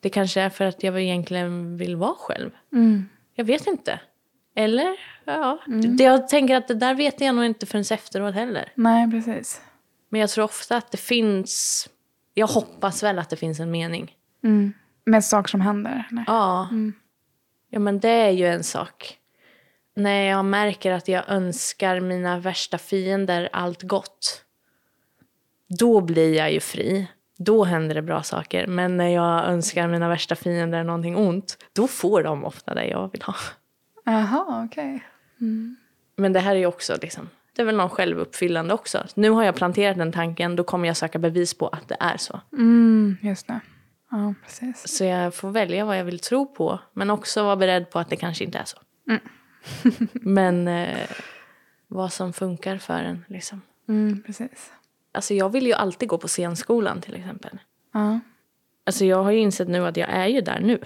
Det 0.00 0.10
kanske 0.10 0.40
är 0.40 0.50
för 0.50 0.64
att 0.64 0.82
jag 0.82 1.02
egentligen 1.02 1.76
vill 1.76 1.96
vara 1.96 2.14
själv. 2.18 2.50
Mm. 2.72 3.08
Jag 3.34 3.44
vet 3.44 3.66
inte. 3.66 4.00
Eller? 4.56 4.96
Ja. 5.24 5.58
Det, 5.66 6.04
jag 6.04 6.28
tänker 6.28 6.56
att 6.56 6.68
det 6.68 6.74
där 6.74 6.94
vet 6.94 7.20
jag 7.20 7.34
nog 7.34 7.44
inte 7.44 7.66
förrän 7.66 7.84
efteråt 7.90 8.34
heller. 8.34 8.72
Nej, 8.74 9.10
precis. 9.10 9.60
Men 10.08 10.20
jag 10.20 10.30
tror 10.30 10.44
ofta 10.44 10.76
att 10.76 10.90
det 10.90 10.98
finns... 10.98 11.88
Jag 12.34 12.46
hoppas 12.46 13.02
väl 13.02 13.18
att 13.18 13.30
det 13.30 13.36
finns 13.36 13.60
en 13.60 13.70
mening. 13.70 14.16
Mm. 14.44 14.72
Med 15.04 15.24
saker 15.24 15.48
som 15.48 15.60
händer? 15.60 16.08
Nej. 16.10 16.24
Ja. 16.26 16.68
Ja, 17.70 17.78
men 17.78 18.00
det 18.00 18.08
är 18.08 18.30
ju 18.30 18.46
en 18.46 18.64
sak. 18.64 19.18
När 19.96 20.22
jag 20.22 20.44
märker 20.44 20.92
att 20.92 21.08
jag 21.08 21.28
önskar 21.28 22.00
mina 22.00 22.38
värsta 22.38 22.78
fiender 22.78 23.48
allt 23.52 23.82
gott. 23.82 24.44
Då 25.78 26.00
blir 26.00 26.34
jag 26.34 26.52
ju 26.52 26.60
fri. 26.60 27.06
Då 27.38 27.64
händer 27.64 27.94
det 27.94 28.02
bra 28.02 28.22
saker. 28.22 28.66
Men 28.66 28.96
när 28.96 29.08
jag 29.08 29.44
önskar 29.44 29.88
mina 29.88 30.08
värsta 30.08 30.34
fiender 30.34 30.84
någonting 30.84 31.16
ont, 31.16 31.56
då 31.72 31.86
får 31.86 32.22
de 32.22 32.44
ofta 32.44 32.74
det 32.74 32.86
jag 32.86 33.12
vill 33.12 33.22
ha. 33.22 33.34
Jaha, 34.06 34.64
okej. 34.64 35.04
Men 36.16 36.32
det 36.32 36.40
här 36.40 36.54
är 36.54 36.58
ju 36.58 36.66
också 36.66 36.96
liksom, 37.02 37.28
det 37.52 37.62
är 37.62 37.66
väl 37.66 37.76
någon 37.76 37.90
självuppfyllande 37.90 38.74
också. 38.74 39.06
Nu 39.14 39.30
har 39.30 39.44
jag 39.44 39.54
planterat 39.54 39.98
den 39.98 40.12
tanken, 40.12 40.56
då 40.56 40.64
kommer 40.64 40.88
jag 40.88 40.96
söka 40.96 41.18
bevis 41.18 41.54
på 41.54 41.68
att 41.68 41.88
det 41.88 41.96
är 42.00 42.16
så. 42.16 42.40
Mm, 42.52 43.16
just 43.22 43.46
det. 43.46 43.60
Ja, 44.10 44.34
precis. 44.44 44.96
Så 44.96 45.04
jag 45.04 45.34
får 45.34 45.50
välja 45.50 45.84
vad 45.84 45.98
jag 45.98 46.04
vill 46.04 46.18
tro 46.18 46.46
på, 46.54 46.80
men 46.92 47.10
också 47.10 47.44
vara 47.44 47.56
beredd 47.56 47.90
på 47.90 47.98
att 47.98 48.08
det 48.10 48.16
kanske 48.16 48.44
inte 48.44 48.58
är 48.58 48.64
så. 48.64 48.78
men 50.12 50.68
eh, 50.68 51.08
vad 51.88 52.12
som 52.12 52.32
funkar 52.32 52.78
för 52.78 52.98
en 52.98 53.24
liksom. 53.28 53.60
Mm, 53.88 54.22
precis. 54.26 54.72
Alltså 55.12 55.34
jag 55.34 55.48
vill 55.48 55.66
ju 55.66 55.72
alltid 55.72 56.08
gå 56.08 56.18
på 56.18 56.28
scenskolan 56.28 57.00
till 57.00 57.14
exempel. 57.14 57.58
Ja. 57.92 58.20
Alltså 58.84 59.04
jag 59.04 59.22
har 59.22 59.30
ju 59.30 59.38
insett 59.38 59.68
nu 59.68 59.86
att 59.86 59.96
jag 59.96 60.10
är 60.10 60.26
ju 60.26 60.40
där 60.40 60.60
nu. 60.60 60.80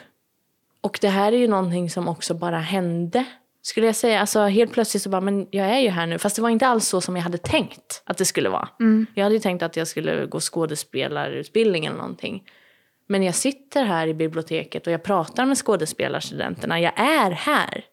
Och 0.80 0.98
det 1.00 1.08
här 1.08 1.32
är 1.32 1.36
ju 1.36 1.48
någonting 1.48 1.90
som 1.90 2.08
också 2.08 2.34
bara 2.34 2.58
hände. 2.58 3.24
Skulle 3.62 3.86
jag 3.86 3.96
säga. 3.96 4.20
Alltså 4.20 4.40
helt 4.40 4.72
plötsligt 4.72 5.02
så 5.02 5.08
bara, 5.08 5.20
men 5.20 5.46
jag 5.50 5.66
är 5.66 5.78
ju 5.78 5.88
här 5.88 6.06
nu. 6.06 6.18
Fast 6.18 6.36
det 6.36 6.42
var 6.42 6.50
inte 6.50 6.66
alls 6.66 6.88
så 6.88 7.00
som 7.00 7.16
jag 7.16 7.22
hade 7.22 7.38
tänkt 7.38 8.02
att 8.04 8.18
det 8.18 8.24
skulle 8.24 8.48
vara. 8.48 8.68
Jag 9.14 9.22
hade 9.24 9.34
ju 9.34 9.40
tänkt 9.40 9.62
att 9.62 9.76
jag 9.76 9.86
skulle 9.88 10.26
gå 10.26 10.40
skådespelarutbildning 10.40 11.86
eller 11.86 11.96
någonting. 11.96 12.42
Men 13.06 13.22
jag 13.22 13.34
sitter 13.34 13.84
här 13.84 14.06
i 14.06 14.14
biblioteket 14.14 14.86
och 14.86 14.92
jag 14.92 15.02
pratar 15.02 15.46
med 15.46 15.58
skådespelarstudenterna. 15.58 16.80
Jag 16.80 17.00
är 17.00 17.30
här. 17.30 17.84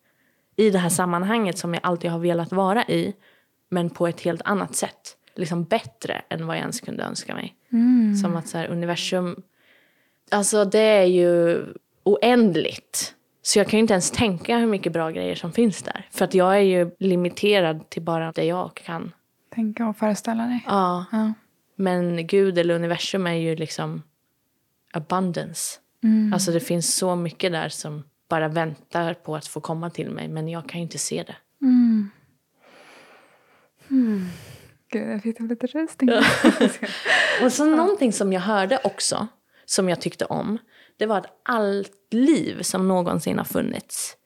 I 0.56 0.70
det 0.70 0.80
här 0.80 0.90
sammanhanget 0.90 1.58
som 1.58 1.74
jag 1.74 1.82
alltid 1.84 2.12
har 2.12 2.20
velat 2.20 2.52
vara 2.52 2.84
i. 2.84 3.14
Men 3.70 3.90
på 3.90 4.08
ett 4.08 4.22
helt 4.22 4.42
annat 4.46 4.76
sätt. 4.76 5.18
Liksom 5.36 5.64
bättre 5.64 6.22
än 6.30 6.48
vad 6.48 6.56
jag 6.56 6.62
ens 6.62 6.82
kunde 6.82 7.04
önska 7.04 7.34
mig. 7.34 7.56
Som 8.22 8.36
att 8.36 8.48
så 8.48 8.58
här, 8.58 8.68
universum... 8.68 9.44
Alltså 10.32 10.66
det 10.66 10.80
är 10.80 11.06
ju 11.06 11.64
oändligt. 12.08 13.14
Så 13.42 13.60
jag 13.60 13.68
kan 13.68 13.78
ju 13.78 13.82
inte 13.82 13.94
ens 13.94 14.12
tänka 14.12 14.58
hur 14.58 14.68
mycket 14.68 14.94
bra 14.94 15.12
grejer 15.12 15.36
som 15.36 15.52
finns 15.52 15.84
där. 15.84 16.08
För 16.12 16.26
att 16.26 16.34
jag 16.34 16.56
är 16.56 16.62
ju 16.62 16.92
limiterad 17.00 17.90
till 17.90 18.02
bara 18.02 18.32
det 18.32 18.44
jag 18.44 18.74
kan. 18.74 19.12
Tänka 19.56 19.88
och 19.88 19.98
föreställa 19.98 20.44
dig. 20.44 20.64
Ja. 20.68 21.06
Ja. 21.12 21.34
Men 21.76 22.28
Gud 22.28 22.58
eller 22.58 22.76
universum 22.76 23.28
är 23.28 23.34
ju 23.34 23.56
liksom 23.56 24.04
abundance. 24.94 25.80
Alltså 26.34 26.52
det 26.52 26.60
finns 26.60 26.96
så 26.96 27.16
mycket 27.16 27.52
där 27.52 27.70
som 27.70 28.04
bara 28.30 28.48
väntar 28.48 29.14
på 29.14 29.36
att 29.36 29.48
få 29.48 29.60
komma 29.60 29.90
till 29.90 30.10
mig. 30.10 30.28
Men 30.28 30.48
jag 30.48 30.70
kan 30.70 30.80
ju 30.80 30.84
inte 30.84 30.98
se 30.98 31.24
det. 31.24 31.36
Gud, 34.92 35.10
jag 35.10 35.24
fick 35.24 35.40
lite 35.40 35.68
rysning. 35.68 36.10
Och 37.44 37.54
så 37.54 37.66
någonting 37.66 38.14
som 38.14 38.34
jag 38.34 38.42
hörde 38.42 38.80
också, 38.84 39.28
som 39.66 39.90
jag 39.90 40.02
tyckte 40.02 40.26
om, 40.26 40.58
det 40.98 41.06
var 41.06 41.18
att 41.18 41.40
allt 41.44 42.14
liv 42.14 42.62
som 42.62 42.88
någonsin 42.88 43.38
har 43.38 43.46
funnits 43.46 44.18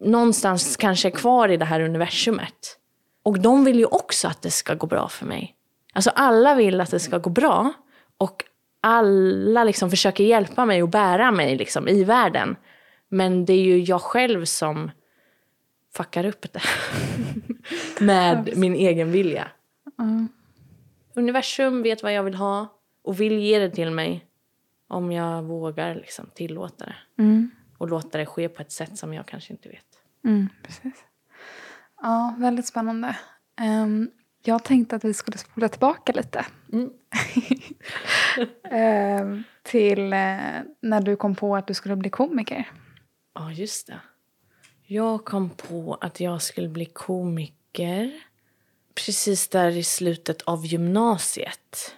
någonstans 0.00 0.76
kanske 0.76 1.08
är 1.08 1.10
kvar 1.10 1.48
i 1.48 1.56
det 1.56 1.64
här 1.64 1.80
universumet. 1.80 2.78
Och 3.22 3.40
de 3.40 3.64
vill 3.64 3.78
ju 3.78 3.84
också 3.84 4.28
att 4.28 4.42
det 4.42 4.50
ska 4.50 4.74
gå 4.74 4.86
bra 4.86 5.08
för 5.08 5.26
mig. 5.26 5.54
Alltså 5.92 6.10
alla 6.10 6.54
vill 6.54 6.80
att 6.80 6.90
det 6.90 7.00
ska 7.00 7.18
gå 7.18 7.30
bra 7.30 7.72
och 8.18 8.44
alla 8.80 9.64
liksom 9.64 9.90
försöker 9.90 10.24
hjälpa 10.24 10.64
mig 10.64 10.82
och 10.82 10.88
bära 10.88 11.30
mig 11.30 11.56
liksom 11.56 11.88
i 11.88 12.04
världen. 12.04 12.56
Men 13.08 13.44
det 13.44 13.52
är 13.52 13.62
ju 13.62 13.78
jag 13.78 14.00
själv 14.00 14.44
som 14.44 14.90
fuckar 15.94 16.24
upp 16.24 16.52
det. 16.52 16.62
Med 18.04 18.52
min 18.56 18.74
egen 18.74 19.12
vilja. 19.12 19.48
Universum 21.14 21.82
vet 21.82 22.02
vad 22.02 22.12
jag 22.12 22.22
vill 22.22 22.34
ha 22.34 22.66
och 23.04 23.20
vill 23.20 23.38
ge 23.38 23.58
det 23.58 23.70
till 23.70 23.90
mig 23.90 24.25
om 24.88 25.12
jag 25.12 25.42
vågar 25.42 25.94
liksom 25.94 26.26
tillåta 26.34 26.84
det. 26.84 27.22
Mm. 27.22 27.50
Och 27.78 27.88
låta 27.88 28.18
det 28.18 28.26
ske 28.26 28.48
på 28.48 28.62
ett 28.62 28.72
sätt 28.72 28.98
som 28.98 29.14
jag 29.14 29.26
kanske 29.26 29.52
inte 29.52 29.68
vet. 29.68 29.86
Mm, 30.24 30.48
precis. 30.62 31.04
Ja, 32.02 32.34
väldigt 32.38 32.66
spännande. 32.66 33.16
Ehm, 33.60 34.10
jag 34.42 34.64
tänkte 34.64 34.96
att 34.96 35.04
vi 35.04 35.14
skulle 35.14 35.38
spola 35.38 35.68
tillbaka 35.68 36.12
lite. 36.12 36.46
Mm. 36.72 36.90
Ehm, 38.70 39.42
till 39.62 40.12
eh, 40.12 40.60
när 40.80 41.00
du 41.00 41.16
kom 41.16 41.34
på 41.34 41.56
att 41.56 41.66
du 41.66 41.74
skulle 41.74 41.96
bli 41.96 42.10
komiker. 42.10 42.70
Ja, 43.34 43.52
just 43.52 43.86
det. 43.86 44.00
Jag 44.82 45.24
kom 45.24 45.50
på 45.50 45.98
att 46.00 46.20
jag 46.20 46.42
skulle 46.42 46.68
bli 46.68 46.84
komiker 46.84 48.12
precis 48.94 49.48
där 49.48 49.76
i 49.76 49.82
slutet 49.82 50.42
av 50.42 50.66
gymnasiet. 50.66 51.96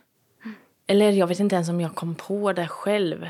Eller 0.91 1.13
jag 1.13 1.27
vet 1.27 1.41
inte 1.41 1.55
ens 1.55 1.69
om 1.69 1.81
jag 1.81 1.95
kom 1.95 2.15
på 2.15 2.53
det 2.53 2.69
själv. 2.69 3.29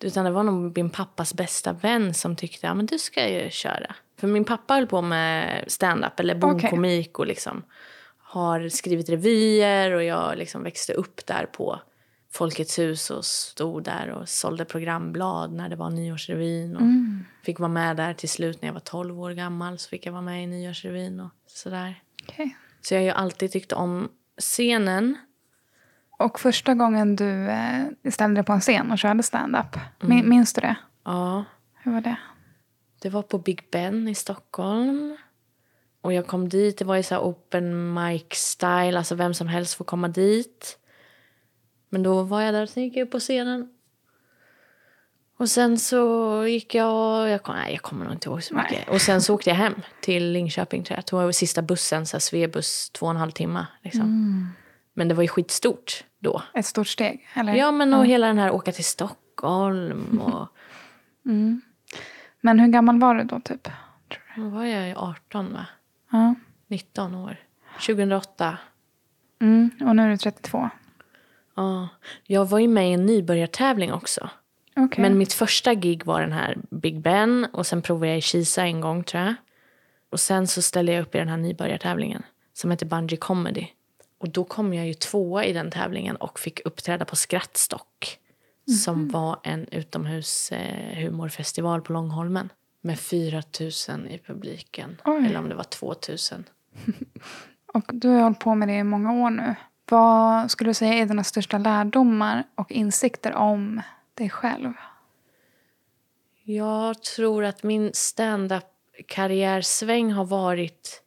Utan 0.00 0.24
det 0.24 0.30
var 0.30 0.42
nog 0.42 0.76
min 0.76 0.90
pappas 0.90 1.34
bästa 1.34 1.72
vän 1.72 2.14
som 2.14 2.36
tyckte 2.36 2.70
att 2.70 2.88
du 2.88 2.98
ska 2.98 3.28
ju 3.28 3.50
köra. 3.50 3.94
För 4.16 4.26
min 4.26 4.44
pappa 4.44 4.74
höll 4.74 4.86
på 4.86 5.02
med 5.02 5.64
stand-up 5.66 6.20
eller 6.20 6.34
bondkomik 6.34 7.18
och 7.18 7.26
liksom 7.26 7.62
har 8.18 8.68
skrivit 8.68 9.08
revyer 9.08 9.90
och 9.90 10.04
jag 10.04 10.38
liksom 10.38 10.62
växte 10.62 10.92
upp 10.92 11.26
där 11.26 11.46
på 11.52 11.80
Folkets 12.32 12.78
hus 12.78 13.10
och 13.10 13.24
stod 13.24 13.84
där 13.84 14.10
och 14.10 14.28
sålde 14.28 14.64
programblad 14.64 15.52
när 15.52 15.68
det 15.68 15.76
var 15.76 15.90
nyårsrevyn. 15.90 16.76
Och 16.76 16.82
Fick 17.44 17.58
vara 17.58 17.68
med 17.68 17.96
där 17.96 18.14
till 18.14 18.28
slut 18.28 18.62
när 18.62 18.68
jag 18.68 18.74
var 18.74 18.80
12 18.80 19.20
år 19.20 19.30
gammal. 19.30 19.78
Så 19.78 19.88
fick 19.88 20.06
jag 20.06 20.12
vara 20.12 20.22
med 20.22 20.44
i 20.44 20.46
nyårsrevyn 20.46 21.20
och 21.20 21.30
sådär. 21.46 22.02
Okej. 22.28 22.56
Så 22.80 22.94
jag 22.94 23.02
har 23.02 23.10
alltid 23.22 23.52
tyckt 23.52 23.72
om 23.72 24.08
scenen. 24.38 25.16
Och 26.16 26.40
första 26.40 26.74
gången 26.74 27.16
du 27.16 27.48
eh, 27.48 27.84
ställde 28.10 28.34
dig 28.34 28.44
på 28.44 28.52
en 28.52 28.60
scen 28.60 28.92
och 28.92 28.98
körde 28.98 29.22
stand-up, 29.22 29.76
min, 30.00 30.28
minns 30.28 30.52
du 30.52 30.60
det? 30.60 30.76
Ja, 31.04 31.44
Hur 31.74 31.92
var 31.92 32.00
det? 32.00 32.16
det 33.02 33.10
var 33.10 33.22
på 33.22 33.38
Big 33.38 33.68
Ben 33.72 34.08
i 34.08 34.14
Stockholm. 34.14 35.16
Och 36.00 36.12
jag 36.12 36.26
kom 36.26 36.48
dit, 36.48 36.78
det 36.78 36.84
var 36.84 36.96
ju 36.96 37.02
så 37.02 37.18
open 37.18 37.94
mic 37.94 38.26
style, 38.30 38.98
alltså 38.98 39.14
vem 39.14 39.34
som 39.34 39.48
helst 39.48 39.74
får 39.74 39.84
komma 39.84 40.08
dit. 40.08 40.78
Men 41.88 42.02
då 42.02 42.22
var 42.22 42.40
jag 42.42 42.54
där 42.54 42.62
och 42.62 42.68
sen 42.68 42.82
gick 42.82 42.96
jag 42.96 43.06
upp 43.06 43.10
på 43.10 43.18
scenen. 43.20 43.68
Och 45.38 45.48
sen 45.50 45.78
så 45.78 46.44
gick 46.46 46.74
jag, 46.74 47.28
jag, 47.28 47.42
kom, 47.42 47.54
nej, 47.54 47.72
jag 47.72 47.82
kommer 47.82 48.04
nog 48.04 48.14
inte 48.14 48.28
ihåg 48.28 48.42
så 48.42 48.54
mycket. 48.54 48.70
Nej. 48.70 48.86
Och 48.88 49.00
sen 49.00 49.22
så 49.22 49.34
åkte 49.34 49.50
jag 49.50 49.56
hem 49.56 49.74
till 50.00 50.32
Linköping 50.32 50.84
tror 50.84 51.02
jag. 51.10 51.18
Var 51.24 51.32
sista 51.32 51.62
bussen, 51.62 52.06
så 52.06 52.16
här, 52.16 52.20
Svebuss, 52.20 52.90
två 52.90 53.06
och 53.06 53.10
en 53.10 53.16
halv 53.16 53.30
timme. 53.30 53.66
Liksom. 53.82 54.48
Men 54.96 55.08
det 55.08 55.14
var 55.14 55.22
ju 55.22 55.28
skitstort 55.28 56.04
då. 56.18 56.42
Ett 56.54 56.66
stort 56.66 56.88
steg? 56.88 57.28
Eller? 57.34 57.54
Ja, 57.54 57.70
men 57.72 57.94
och 57.94 58.06
hela 58.06 58.26
den 58.26 58.38
här 58.38 58.50
åka 58.50 58.72
till 58.72 58.84
Stockholm 58.84 60.20
och... 60.20 60.48
Men 62.40 62.58
hur 62.58 62.68
gammal 62.68 63.00
var 63.00 63.14
du 63.14 63.24
då 63.24 63.40
typ? 63.40 63.68
Då 64.36 64.48
var 64.48 64.64
jag 64.64 64.88
ju 64.88 64.94
18 64.94 65.52
va? 65.52 65.66
Ja. 66.10 66.34
19 66.66 67.14
år. 67.14 67.36
2008. 67.86 68.58
Mm. 69.40 69.70
Och 69.80 69.96
nu 69.96 70.02
är 70.02 70.10
du 70.10 70.16
32? 70.16 70.70
Ja. 71.54 71.88
Jag 72.24 72.44
var 72.44 72.58
ju 72.58 72.68
med 72.68 72.90
i 72.90 72.92
en 72.92 73.06
nybörjartävling 73.06 73.92
också. 73.92 74.30
Okej. 74.76 75.02
Men 75.02 75.18
mitt 75.18 75.32
första 75.32 75.74
gig 75.74 76.04
var 76.04 76.20
den 76.20 76.32
här 76.32 76.58
Big 76.70 77.00
Ben 77.00 77.46
och 77.52 77.66
sen 77.66 77.82
provade 77.82 78.08
jag 78.08 78.18
i 78.18 78.20
Kisa 78.20 78.62
en 78.62 78.80
gång 78.80 79.04
tror 79.04 79.22
jag. 79.22 79.34
Och 80.10 80.20
sen 80.20 80.46
så 80.46 80.62
ställde 80.62 80.92
jag 80.92 81.02
upp 81.02 81.14
i 81.14 81.18
den 81.18 81.28
här 81.28 81.36
nybörjartävlingen 81.36 82.22
som 82.52 82.70
heter 82.70 82.86
Bungee 82.86 83.16
Comedy. 83.16 83.66
Och 84.18 84.28
då 84.28 84.44
kom 84.44 84.74
jag 84.74 84.86
ju 84.86 84.94
tvåa 84.94 85.44
i 85.44 85.52
den 85.52 85.70
tävlingen 85.70 86.16
och 86.16 86.38
fick 86.38 86.66
uppträda 86.66 87.04
på 87.04 87.16
Skrattstock. 87.16 88.18
Som 88.82 89.08
var 89.08 89.38
en 89.42 89.68
utomhushumorfestival 89.68 91.82
på 91.82 91.92
Långholmen. 91.92 92.52
Med 92.80 93.00
4 93.00 93.42
000 93.60 93.70
i 94.08 94.20
publiken. 94.26 95.00
Oj. 95.04 95.26
Eller 95.26 95.38
om 95.38 95.48
det 95.48 95.54
var 95.54 95.64
2 95.64 95.86
000. 95.86 95.96
Och 97.74 97.84
du 97.92 98.08
har 98.08 98.22
hållit 98.22 98.40
på 98.40 98.54
med 98.54 98.68
det 98.68 98.74
i 98.74 98.84
många 98.84 99.12
år 99.12 99.30
nu. 99.30 99.54
Vad 99.90 100.50
skulle 100.50 100.70
du 100.70 100.74
säga 100.74 100.94
är 100.94 101.06
dina 101.06 101.24
största 101.24 101.58
lärdomar 101.58 102.44
och 102.54 102.72
insikter 102.72 103.34
om 103.34 103.82
dig 104.14 104.30
själv? 104.30 104.72
Jag 106.44 107.02
tror 107.02 107.44
att 107.44 107.62
min 107.62 107.90
stand-up-karriärsväng 107.94 110.12
har 110.12 110.24
varit... 110.24 111.02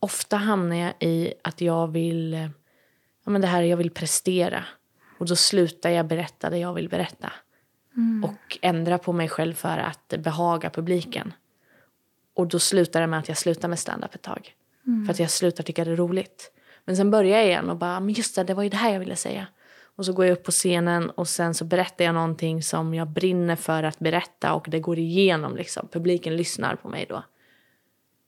Ofta 0.00 0.36
hamnar 0.36 0.76
jag 0.76 0.94
i 1.00 1.34
att 1.42 1.60
jag 1.60 1.88
vill... 1.88 2.50
Ja, 3.24 3.30
men 3.30 3.40
det 3.40 3.46
här 3.46 3.62
jag 3.62 3.76
vill 3.76 3.90
prestera. 3.90 4.64
Och 5.18 5.26
då 5.26 5.36
slutar 5.36 5.90
jag 5.90 6.06
berätta 6.06 6.50
det 6.50 6.58
jag 6.58 6.74
vill 6.74 6.88
berätta. 6.88 7.32
Mm. 7.96 8.24
Och 8.24 8.58
ändra 8.62 8.98
på 8.98 9.12
mig 9.12 9.28
själv 9.28 9.54
för 9.54 9.78
att 9.78 10.14
behaga 10.18 10.70
publiken. 10.70 11.32
Och 12.34 12.46
då 12.46 12.58
slutar 12.58 13.00
det 13.00 13.06
med 13.06 13.18
att 13.18 13.28
jag 13.28 13.38
slutar 13.38 13.68
med 13.68 13.78
stand-up 13.78 14.14
ett 14.14 14.22
tag. 14.22 14.54
Mm. 14.86 15.06
För 15.06 15.12
att 15.12 15.18
jag 15.18 15.30
slutar 15.30 15.64
tycka 15.64 15.84
det 15.84 15.90
är 15.90 15.96
roligt. 15.96 16.52
Men 16.84 16.96
sen 16.96 17.10
börjar 17.10 17.38
jag 17.38 17.46
igen 17.46 17.70
och 17.70 17.76
bara, 17.76 18.00
men 18.00 18.14
just 18.14 18.34
det, 18.34 18.44
det 18.44 18.54
var 18.54 18.62
ju 18.62 18.68
det 18.68 18.76
här 18.76 18.92
jag 18.92 19.00
ville 19.00 19.16
säga. 19.16 19.46
Och 19.96 20.04
så 20.04 20.12
går 20.12 20.24
jag 20.24 20.32
upp 20.32 20.44
på 20.44 20.50
scenen 20.50 21.10
och 21.10 21.28
sen 21.28 21.54
så 21.54 21.64
berättar 21.64 22.04
jag 22.04 22.14
någonting 22.14 22.62
som 22.62 22.94
jag 22.94 23.08
brinner 23.08 23.56
för 23.56 23.82
att 23.82 23.98
berätta 23.98 24.52
och 24.54 24.66
det 24.68 24.80
går 24.80 24.98
igenom 24.98 25.56
liksom. 25.56 25.88
Publiken 25.88 26.36
lyssnar 26.36 26.76
på 26.76 26.88
mig 26.88 27.06
då. 27.08 27.22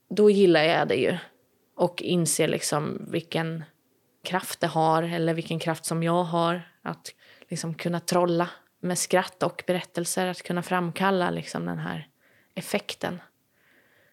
Då 0.09 0.31
gillar 0.31 0.63
jag 0.63 0.89
det 0.89 0.95
ju. 0.95 1.19
Och 1.81 2.03
inser 2.03 2.49
liksom 2.49 3.07
vilken 3.09 3.65
kraft 4.25 4.61
det 4.61 4.67
har 4.67 5.03
eller 5.03 5.35
vilken 5.35 5.59
kraft 5.59 5.85
som 5.85 6.03
jag 6.03 6.25
har 6.25 6.63
att 6.83 7.15
liksom 7.49 7.75
kunna 7.75 8.01
trolla 8.01 8.51
med 8.81 8.99
skratt 8.99 9.43
och 9.43 9.63
berättelser, 9.67 10.27
att 10.27 10.43
kunna 10.43 10.63
framkalla 10.63 11.31
liksom 11.31 11.67
den 11.67 11.79
här 11.79 12.09
effekten. 12.55 13.21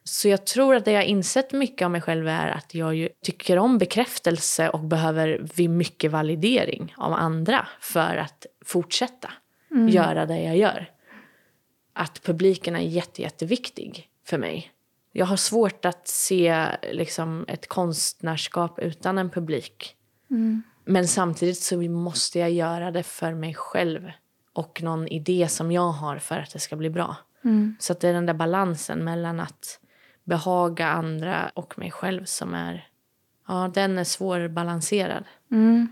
Så 0.03 0.27
jag 0.27 0.45
tror 0.45 0.75
att 0.75 0.85
det 0.85 0.91
jag 0.91 1.05
insett 1.05 1.51
mycket 1.51 1.85
av 1.85 1.91
mig 1.91 2.01
själv 2.01 2.27
är 2.27 2.47
att 2.47 2.73
jag 2.73 3.07
tycker 3.23 3.57
om 3.57 3.77
bekräftelse 3.77 4.69
och 4.69 4.79
behöver 4.79 5.47
vid 5.55 5.69
mycket 5.69 6.11
validering 6.11 6.93
av 6.97 7.13
andra 7.13 7.67
för 7.79 8.17
att 8.17 8.45
fortsätta 8.65 9.31
mm. 9.71 9.89
göra 9.89 10.25
det 10.25 10.41
jag 10.41 10.57
gör. 10.57 10.91
Att 11.93 12.23
publiken 12.23 12.75
är 12.75 12.81
jätte, 12.81 13.21
jätteviktig 13.21 14.09
för 14.25 14.37
mig. 14.37 14.71
Jag 15.17 15.25
har 15.25 15.37
svårt 15.37 15.85
att 15.85 16.07
se 16.07 16.67
liksom, 16.91 17.45
ett 17.47 17.67
konstnärskap 17.67 18.79
utan 18.79 19.17
en 19.17 19.29
publik. 19.29 19.95
Mm. 20.29 20.63
Men 20.85 21.07
samtidigt 21.07 21.57
så 21.57 21.81
måste 21.81 22.39
jag 22.39 22.51
göra 22.51 22.91
det 22.91 23.03
för 23.03 23.33
mig 23.33 23.53
själv 23.53 24.11
och 24.53 24.83
någon 24.83 25.07
idé 25.07 25.47
som 25.47 25.71
jag 25.71 25.91
har 25.91 26.17
för 26.17 26.37
att 26.37 26.53
det 26.53 26.59
ska 26.59 26.75
bli 26.75 26.89
bra. 26.89 27.15
Mm. 27.43 27.75
Så 27.79 27.93
det 27.93 28.07
är 28.09 28.13
den 28.13 28.25
där 28.25 28.33
balansen 28.33 29.03
mellan 29.03 29.39
att 29.39 29.79
behaga 30.23 30.87
andra 30.87 31.51
och 31.53 31.79
mig 31.79 31.91
själv 31.91 32.25
som 32.25 32.53
är... 32.53 32.87
Ja, 33.47 33.71
den 33.73 33.97
är 33.97 34.03
svårbalanserad. 34.03 35.23
Mm. 35.51 35.87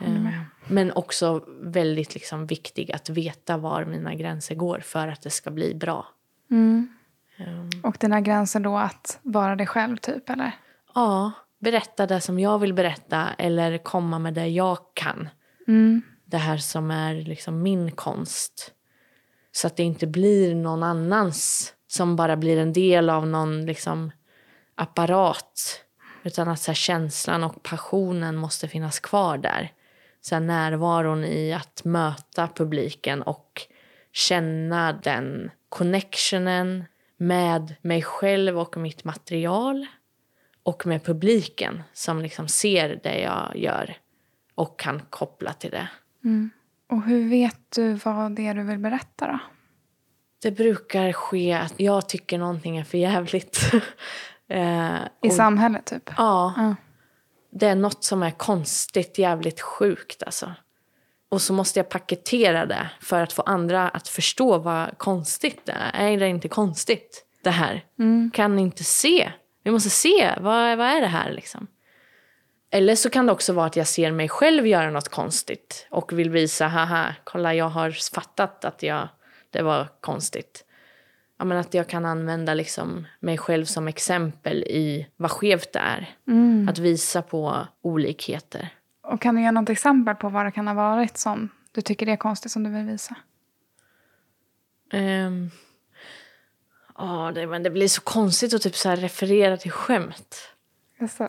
Um, 0.00 0.28
men 0.68 0.92
också 0.92 1.44
väldigt 1.60 2.14
liksom, 2.14 2.46
viktig 2.46 2.92
att 2.92 3.08
veta 3.08 3.56
var 3.56 3.84
mina 3.84 4.14
gränser 4.14 4.54
går 4.54 4.80
för 4.80 5.08
att 5.08 5.22
det 5.22 5.30
ska 5.30 5.50
bli 5.50 5.74
bra. 5.74 6.06
Mm. 6.50 6.88
Um, 7.46 7.70
och 7.82 7.96
dina 8.00 8.20
gränser 8.20 8.60
då 8.60 8.76
att 8.76 9.18
vara 9.22 9.56
dig 9.56 9.66
själv, 9.66 9.96
typ? 9.96 10.30
eller? 10.30 10.52
Ja, 10.94 11.32
berätta 11.58 12.06
det 12.06 12.20
som 12.20 12.38
jag 12.38 12.58
vill 12.58 12.74
berätta 12.74 13.28
eller 13.38 13.78
komma 13.78 14.18
med 14.18 14.34
det 14.34 14.46
jag 14.46 14.78
kan. 14.94 15.28
Mm. 15.68 16.02
Det 16.24 16.36
här 16.36 16.56
som 16.56 16.90
är 16.90 17.14
liksom 17.14 17.62
min 17.62 17.90
konst. 17.90 18.72
Så 19.52 19.66
att 19.66 19.76
det 19.76 19.82
inte 19.82 20.06
blir 20.06 20.54
någon 20.54 20.82
annans 20.82 21.72
som 21.86 22.16
bara 22.16 22.36
blir 22.36 22.58
en 22.58 22.72
del 22.72 23.10
av 23.10 23.26
någon 23.26 23.66
liksom, 23.66 24.12
apparat. 24.74 25.84
Utan 26.22 26.48
att 26.48 26.60
så 26.60 26.70
här, 26.70 26.76
känslan 26.76 27.44
och 27.44 27.62
passionen 27.62 28.36
måste 28.36 28.68
finnas 28.68 29.00
kvar 29.00 29.38
där. 29.38 29.72
Så 30.20 30.34
här, 30.34 30.40
närvaron 30.42 31.24
i 31.24 31.52
att 31.52 31.84
möta 31.84 32.48
publiken 32.48 33.22
och 33.22 33.62
känna 34.12 34.92
den 34.92 35.50
connectionen 35.68 36.84
med 37.20 37.74
mig 37.82 38.02
själv 38.02 38.58
och 38.58 38.76
mitt 38.76 39.04
material 39.04 39.86
och 40.62 40.86
med 40.86 41.04
publiken 41.04 41.82
som 41.92 42.22
liksom 42.22 42.48
ser 42.48 43.00
det 43.02 43.20
jag 43.20 43.56
gör 43.56 43.96
och 44.54 44.80
kan 44.80 45.02
koppla 45.10 45.52
till 45.52 45.70
det. 45.70 45.88
Mm. 46.24 46.50
Och 46.88 47.02
hur 47.02 47.28
vet 47.28 47.60
du 47.76 47.92
vad 47.92 48.32
det 48.32 48.46
är 48.46 48.54
du 48.54 48.62
vill 48.62 48.78
berätta 48.78 49.26
då? 49.26 49.38
Det 50.42 50.50
brukar 50.50 51.12
ske 51.12 51.52
att 51.52 51.80
jag 51.80 52.08
tycker 52.08 52.38
någonting 52.38 52.76
är 52.76 52.84
för 52.84 52.98
jävligt. 52.98 53.70
eh, 54.48 54.96
I 54.96 55.28
och, 55.28 55.32
samhället 55.32 55.86
typ? 55.86 56.10
Ja. 56.16 56.54
ja. 56.56 56.74
Det 57.50 57.66
är 57.66 57.74
något 57.74 58.04
som 58.04 58.22
är 58.22 58.30
konstigt, 58.30 59.18
jävligt 59.18 59.60
sjukt 59.60 60.22
alltså. 60.22 60.54
Och 61.30 61.42
så 61.42 61.52
måste 61.52 61.78
jag 61.78 61.88
paketera 61.88 62.66
det 62.66 62.90
för 63.00 63.22
att 63.22 63.32
få 63.32 63.42
andra 63.42 63.88
att 63.88 64.08
förstå 64.08 64.58
vad 64.58 64.98
konstigt 64.98 65.60
det 65.66 65.72
är. 65.72 66.12
Är 66.12 66.20
det 66.20 66.28
inte 66.28 66.48
konstigt 66.48 67.24
det 67.42 67.50
här? 67.50 67.84
Mm. 67.98 68.30
Kan 68.34 68.58
inte 68.58 68.84
se? 68.84 69.32
Vi 69.62 69.70
måste 69.70 69.90
se, 69.90 70.34
vad, 70.40 70.78
vad 70.78 70.86
är 70.86 71.00
det 71.00 71.06
här 71.06 71.32
liksom? 71.32 71.66
Eller 72.70 72.94
så 72.94 73.10
kan 73.10 73.26
det 73.26 73.32
också 73.32 73.52
vara 73.52 73.66
att 73.66 73.76
jag 73.76 73.86
ser 73.86 74.12
mig 74.12 74.28
själv 74.28 74.66
göra 74.66 74.90
något 74.90 75.08
konstigt 75.08 75.86
och 75.90 76.12
vill 76.12 76.30
visa, 76.30 76.66
haha, 76.66 77.14
kolla 77.24 77.54
jag 77.54 77.68
har 77.68 78.14
fattat 78.14 78.64
att 78.64 78.82
jag 78.82 79.08
det 79.50 79.62
var 79.62 79.88
konstigt. 80.00 80.64
Ja, 81.38 81.44
men 81.44 81.58
att 81.58 81.74
jag 81.74 81.88
kan 81.88 82.06
använda 82.06 82.54
liksom 82.54 83.06
mig 83.20 83.38
själv 83.38 83.64
som 83.64 83.88
exempel 83.88 84.62
i 84.62 85.06
vad 85.16 85.30
skevt 85.30 85.72
det 85.72 85.78
är. 85.78 86.14
Mm. 86.28 86.68
Att 86.68 86.78
visa 86.78 87.22
på 87.22 87.66
olikheter. 87.82 88.68
Och 89.10 89.20
Kan 89.20 89.34
du 89.34 89.42
ge 89.42 89.50
något 89.50 89.70
exempel 89.70 90.14
på 90.14 90.28
vad 90.28 90.46
det 90.46 90.50
kan 90.50 90.66
ha 90.66 90.74
varit 90.74 91.18
som 91.18 91.48
du 91.72 91.80
tycker 91.80 92.08
är 92.08 92.16
konstigt 92.16 92.52
som 92.52 92.62
du 92.62 92.70
vill 92.70 92.84
visa? 92.84 93.16
Um, 94.92 95.50
oh, 96.94 97.32
det, 97.32 97.46
men 97.46 97.62
det 97.62 97.70
blir 97.70 97.88
så 97.88 98.00
konstigt 98.00 98.54
att 98.54 98.62
typ 98.62 98.76
så 98.76 98.90
referera 98.90 99.56
till 99.56 99.70
skämt. 99.70 100.36
Jaså? 100.98 101.22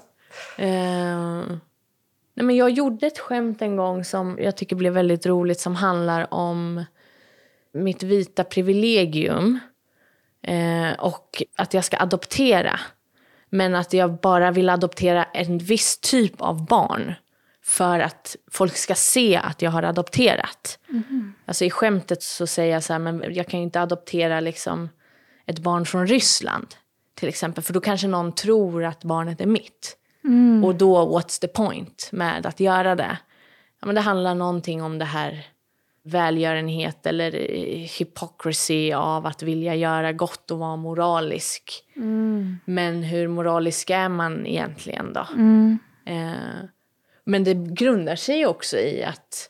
Uh, 0.60 1.58
nej, 2.34 2.46
men 2.46 2.56
jag 2.56 2.70
gjorde 2.70 3.08
ett 3.08 3.20
skämt 3.20 3.62
en 3.62 3.76
gång 3.76 4.04
som 4.04 4.38
jag 4.42 4.58
tycker 4.58 4.76
blev 4.76 4.94
väldigt 4.94 5.26
roligt 5.26 5.60
som 5.60 5.76
handlar 5.76 6.34
om 6.34 6.86
mitt 7.74 8.04
vita 8.04 8.44
privilegium 8.44 9.60
eh, 10.44 10.92
och 11.00 11.44
att 11.56 11.74
jag 11.74 11.86
ska 11.86 11.98
adoptera. 11.98 12.80
Men 13.50 13.76
att 13.76 13.94
jag 13.94 14.20
bara 14.20 14.52
vill 14.52 14.70
adoptera 14.70 15.24
en 15.24 15.58
viss 15.58 15.98
typ 15.98 16.42
av 16.42 16.66
barn 16.66 17.14
för 17.64 18.00
att 18.00 18.36
folk 18.52 18.78
ska 18.78 18.96
se 18.96 19.36
att 19.38 19.62
jag 19.62 19.72
har 19.72 19.84
adopterat. 19.84 20.80
Mm. 20.90 21.34
Alltså 21.46 21.66
I 21.66 21.70
skämtet 21.70 22.24
så 22.24 22.48
säger 22.48 22.74
jag 22.74 22.84
så 22.84 22.94
här, 22.94 23.00
men 23.00 23.34
jag 23.34 23.48
kan 23.48 23.60
ju 23.60 23.64
inte 23.64 23.82
adoptera 23.82 24.40
liksom 24.40 24.90
ett 25.46 25.60
barn 25.60 25.86
från 25.86 26.08
Ryssland. 26.08 26.68
till 27.16 27.30
exempel. 27.30 27.64
För 27.64 27.74
då 27.74 27.80
kanske 27.80 28.08
någon 28.08 28.32
tror 28.32 28.84
att 28.84 29.04
barnet 29.04 29.42
är 29.42 29.46
mitt. 29.46 29.98
Mm. 30.24 30.64
Och 30.64 30.76
då, 30.76 31.20
what's 31.20 31.42
the 31.42 31.48
point 31.48 32.10
med 32.12 32.46
att 32.46 32.60
göra 32.60 32.96
det? 32.96 33.18
Ja, 33.80 33.86
men 33.86 33.96
det 33.96 34.02
handlar 34.02 34.36
någonting 34.36 34.84
om 34.84 34.98
det 34.98 35.06
här 35.06 35.46
välgörenhet 36.04 37.06
eller 37.06 37.36
eh, 37.36 37.90
hypocrisy 38.00 38.94
av 38.94 39.26
att 39.26 39.44
vilja 39.44 39.76
göra 39.76 40.14
gott 40.14 40.52
och 40.52 40.60
vara 40.60 40.76
moralisk. 40.76 41.84
Mm. 41.96 42.58
Men 42.66 43.04
hur 43.04 43.28
moralisk 43.28 43.90
är 43.90 44.10
man 44.10 44.46
egentligen 44.48 45.14
då? 45.14 45.28
Mm. 45.34 45.80
Eh, 46.06 46.66
men 47.24 47.44
det 47.44 47.54
grundar 47.54 48.16
sig 48.16 48.46
också 48.46 48.78
i 48.78 49.04
att, 49.04 49.50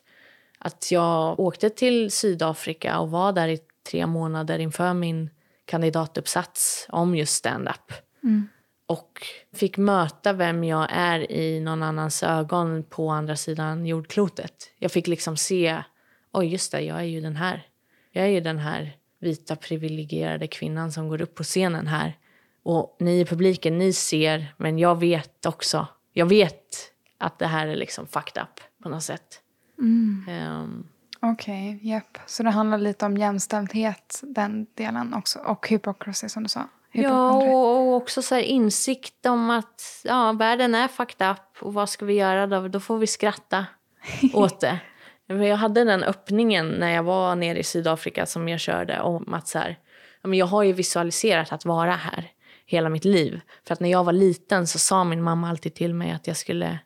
att 0.58 0.92
jag 0.92 1.40
åkte 1.40 1.70
till 1.70 2.12
Sydafrika 2.12 3.00
och 3.00 3.12
var 3.12 3.32
där 3.32 3.48
i 3.48 3.60
tre 3.92 4.08
månader 4.08 4.60
inför 4.60 4.94
min 4.94 5.30
kandidatuppsats 5.66 6.88
om 6.90 7.16
just 7.16 7.34
stand-up. 7.34 7.94
Mm. 8.24 8.48
Och 8.86 9.26
fick 9.54 9.78
möta 9.78 10.34
vem 10.34 10.64
jag 10.64 10.88
är 10.92 11.32
i 11.32 11.60
någon 11.60 11.84
annans 11.84 12.24
ögon 12.24 12.84
på 12.84 13.10
andra 13.10 13.36
sidan 13.36 13.86
jordklotet. 13.86 14.54
Jag 14.78 14.92
fick 14.92 15.08
liksom 15.08 15.38
se 15.38 15.84
oj 16.32 16.48
just 16.48 16.72
det, 16.72 16.82
jag 16.82 17.00
är 17.00 17.04
ju 17.04 17.22
den 17.22 17.36
här. 17.36 17.68
Jag 18.12 18.26
är 18.26 18.30
ju 18.30 18.42
den 18.42 18.58
här 18.58 18.98
vita 19.20 19.56
privilegierade 19.56 20.48
kvinnan 20.48 20.92
som 20.92 21.10
går 21.10 21.22
upp 21.22 21.36
på 21.36 21.44
scenen 21.44 21.88
här. 21.88 22.18
Och 22.64 22.98
ni 23.00 23.20
i 23.20 23.26
publiken, 23.26 23.78
ni 23.78 23.94
ser, 23.94 24.54
men 24.58 24.80
jag 24.80 25.00
vet 25.00 25.46
också. 25.46 25.88
Jag 26.14 26.26
vet 26.26 26.91
att 27.22 27.40
det 27.40 27.48
här 27.48 27.68
är 27.68 27.76
liksom 27.76 28.08
fucked 28.08 28.44
up 28.44 28.84
på 28.84 28.90
något 28.90 29.04
sätt. 29.04 29.42
Mm. 29.80 30.26
Um, 30.30 30.88
Okej, 31.20 31.76
okay, 31.76 31.90
japp. 31.90 32.18
Så 32.26 32.44
det 32.44 32.50
handlar 32.50 32.78
lite 32.78 33.06
om 33.06 33.18
jämställdhet, 33.18 34.22
den 34.24 34.68
delen 34.76 35.14
också. 35.14 35.40
Och 35.40 35.68
hypocrisy 35.68 36.30
som 36.30 36.44
du 36.44 36.50
sa. 36.50 36.68
Ja, 36.92 37.32
och 37.32 37.96
också 37.96 38.22
så 38.22 38.38
insikt 38.38 39.26
om 39.26 39.50
att 39.50 40.02
ja, 40.04 40.32
världen 40.32 40.76
är 40.76 40.88
fucked 40.88 41.32
up. 41.32 41.62
Och 41.62 41.74
vad 41.74 41.90
ska 41.90 42.06
vi 42.06 42.14
göra 42.14 42.48
då? 42.48 42.68
Då 42.68 42.80
får 42.80 42.98
vi 42.98 43.08
skratta 43.08 43.66
åt 44.34 44.60
det. 44.60 44.80
Jag 45.28 45.58
hade 45.58 45.84
den 45.84 46.04
öppningen 46.04 46.68
när 46.68 46.90
jag 46.90 47.04
var 47.04 47.36
nere 47.36 47.60
i 47.60 47.64
Sydafrika 47.64 48.26
som 48.26 48.50
jag 48.50 48.60
körde 48.60 49.02
om 49.02 49.34
att 49.34 49.48
så 49.48 49.60
här, 49.60 49.78
jag 50.22 50.46
har 50.46 50.64
ju 50.64 50.74
visualiserat 50.74 51.52
att 51.52 51.66
vara 51.66 51.92
här 51.92 52.32
hela 52.66 52.90
mitt 52.90 53.06
liv. 53.06 53.42
För 53.68 53.74
att 53.74 53.80
när 53.80 53.90
jag 53.90 54.04
var 54.04 54.14
liten 54.14 54.68
så 54.68 54.80
sa 54.80 55.04
min 55.04 55.24
mamma 55.24 55.50
alltid 55.50 55.74
till 55.74 55.94
mig 55.94 56.12
att 56.12 56.28
jag 56.28 56.38
skulle... 56.38 56.80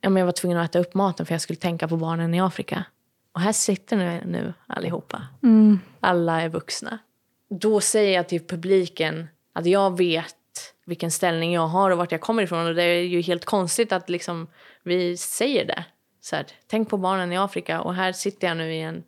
Ja, 0.00 0.10
men 0.10 0.20
jag 0.20 0.26
var 0.26 0.32
tvungen 0.32 0.58
att 0.58 0.70
äta 0.70 0.78
upp 0.78 0.94
maten 0.94 1.26
för 1.26 1.34
jag 1.34 1.40
skulle 1.40 1.56
tänka 1.56 1.88
på 1.88 1.96
barnen 1.96 2.34
i 2.34 2.40
Afrika. 2.40 2.84
Och 3.32 3.40
här 3.40 3.52
sitter 3.52 3.96
ni 3.96 4.20
nu 4.24 4.52
allihopa. 4.66 5.26
Mm. 5.42 5.80
Alla 6.00 6.42
är 6.42 6.48
vuxna. 6.48 6.98
Då 7.50 7.80
säger 7.80 8.14
jag 8.14 8.28
till 8.28 8.46
publiken 8.46 9.28
att 9.52 9.66
jag 9.66 9.98
vet 9.98 10.34
vilken 10.86 11.10
ställning 11.10 11.52
jag 11.52 11.66
har 11.66 11.90
och 11.90 11.98
vart 11.98 12.12
jag 12.12 12.20
kommer 12.20 12.42
ifrån. 12.42 12.66
Och 12.66 12.74
det 12.74 12.82
är 12.82 13.02
ju 13.02 13.20
helt 13.20 13.44
konstigt 13.44 13.92
att 13.92 14.10
liksom 14.10 14.46
vi 14.82 15.16
säger 15.16 15.64
det. 15.64 15.84
Så 16.20 16.36
här, 16.36 16.46
tänk 16.66 16.88
på 16.88 16.96
barnen 16.96 17.32
i 17.32 17.38
Afrika 17.38 17.80
och 17.80 17.94
här 17.94 18.12
sitter 18.12 18.48
jag 18.48 18.56
nu 18.56 18.74
i 18.74 18.80
en... 18.80 19.02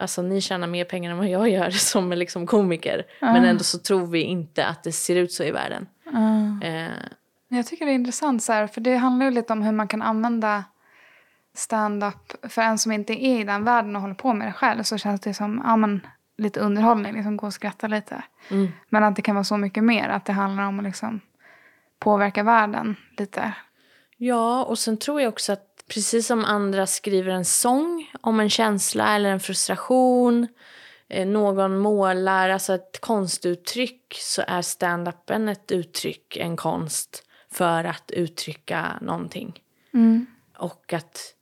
Alltså 0.00 0.22
ni 0.22 0.40
tjänar 0.40 0.66
mer 0.66 0.84
pengar 0.84 1.10
än 1.10 1.18
vad 1.18 1.28
jag 1.28 1.48
gör 1.48 1.70
som 1.70 2.12
liksom 2.12 2.46
komiker. 2.46 3.06
Men 3.20 3.44
ändå 3.44 3.64
så 3.64 3.78
tror 3.78 4.06
vi 4.06 4.22
inte 4.22 4.66
att 4.66 4.84
det 4.84 4.92
ser 4.92 5.16
ut 5.16 5.32
så 5.32 5.44
i 5.44 5.50
världen. 5.50 5.86
Eh, 6.62 6.88
Jag 7.48 7.66
tycker 7.66 7.86
det 7.86 7.92
är 7.92 7.94
intressant, 7.94 8.42
så 8.42 8.52
här, 8.52 8.66
för 8.66 8.80
det 8.80 8.96
handlar 8.96 9.26
ju 9.26 9.32
lite 9.32 9.52
om 9.52 9.62
hur 9.62 9.72
man 9.72 9.88
kan 9.88 10.02
använda 10.02 10.64
stand-up 11.54 12.32
för 12.42 12.62
en 12.62 12.78
som 12.78 12.92
inte 12.92 13.12
är 13.12 13.40
i 13.40 13.44
den 13.44 13.64
världen 13.64 13.96
och 13.96 14.02
håller 14.02 14.14
på 14.14 14.34
med 14.34 14.48
det 14.48 14.52
själv. 14.52 14.82
Så 14.82 14.98
känns 14.98 15.20
det 15.20 15.34
som 15.34 15.62
ja, 15.64 15.76
men, 15.76 16.06
lite 16.38 16.60
underhållning, 16.60 17.14
liksom 17.14 17.36
gå 17.36 17.46
och 17.46 17.54
skratta 17.54 17.86
lite. 17.86 18.22
mm. 18.48 18.68
Men 18.88 19.04
att 19.04 19.16
det 19.16 19.22
kan 19.22 19.34
vara 19.34 19.44
så 19.44 19.56
mycket 19.56 19.84
mer, 19.84 20.08
att 20.08 20.24
det 20.24 20.32
handlar 20.32 20.64
om 20.64 20.78
att 20.78 20.84
liksom 20.84 21.20
påverka 21.98 22.42
världen 22.42 22.96
lite. 23.18 23.52
Ja, 24.16 24.64
och 24.64 24.78
sen 24.78 24.96
tror 24.96 25.20
jag 25.20 25.28
också 25.28 25.52
att 25.52 25.84
precis 25.88 26.26
som 26.26 26.44
andra 26.44 26.86
skriver 26.86 27.30
en 27.30 27.44
sång 27.44 28.10
om 28.20 28.40
en 28.40 28.50
känsla 28.50 29.14
eller 29.16 29.30
en 29.30 29.40
frustration, 29.40 30.48
eh, 31.08 31.26
någon 31.26 31.78
målar, 31.78 32.50
alltså 32.50 32.74
ett 32.74 33.00
konstuttryck, 33.00 34.16
så 34.20 34.42
är 34.46 34.62
stand-upen 34.62 35.48
ett 35.48 35.72
uttryck, 35.72 36.36
en 36.36 36.56
konst, 36.56 37.24
för 37.52 37.84
att 37.84 38.10
uttrycka 38.10 38.98
någonting. 39.00 39.62
Mm. 39.94 40.26
Och 40.56 40.92
att 40.92 41.34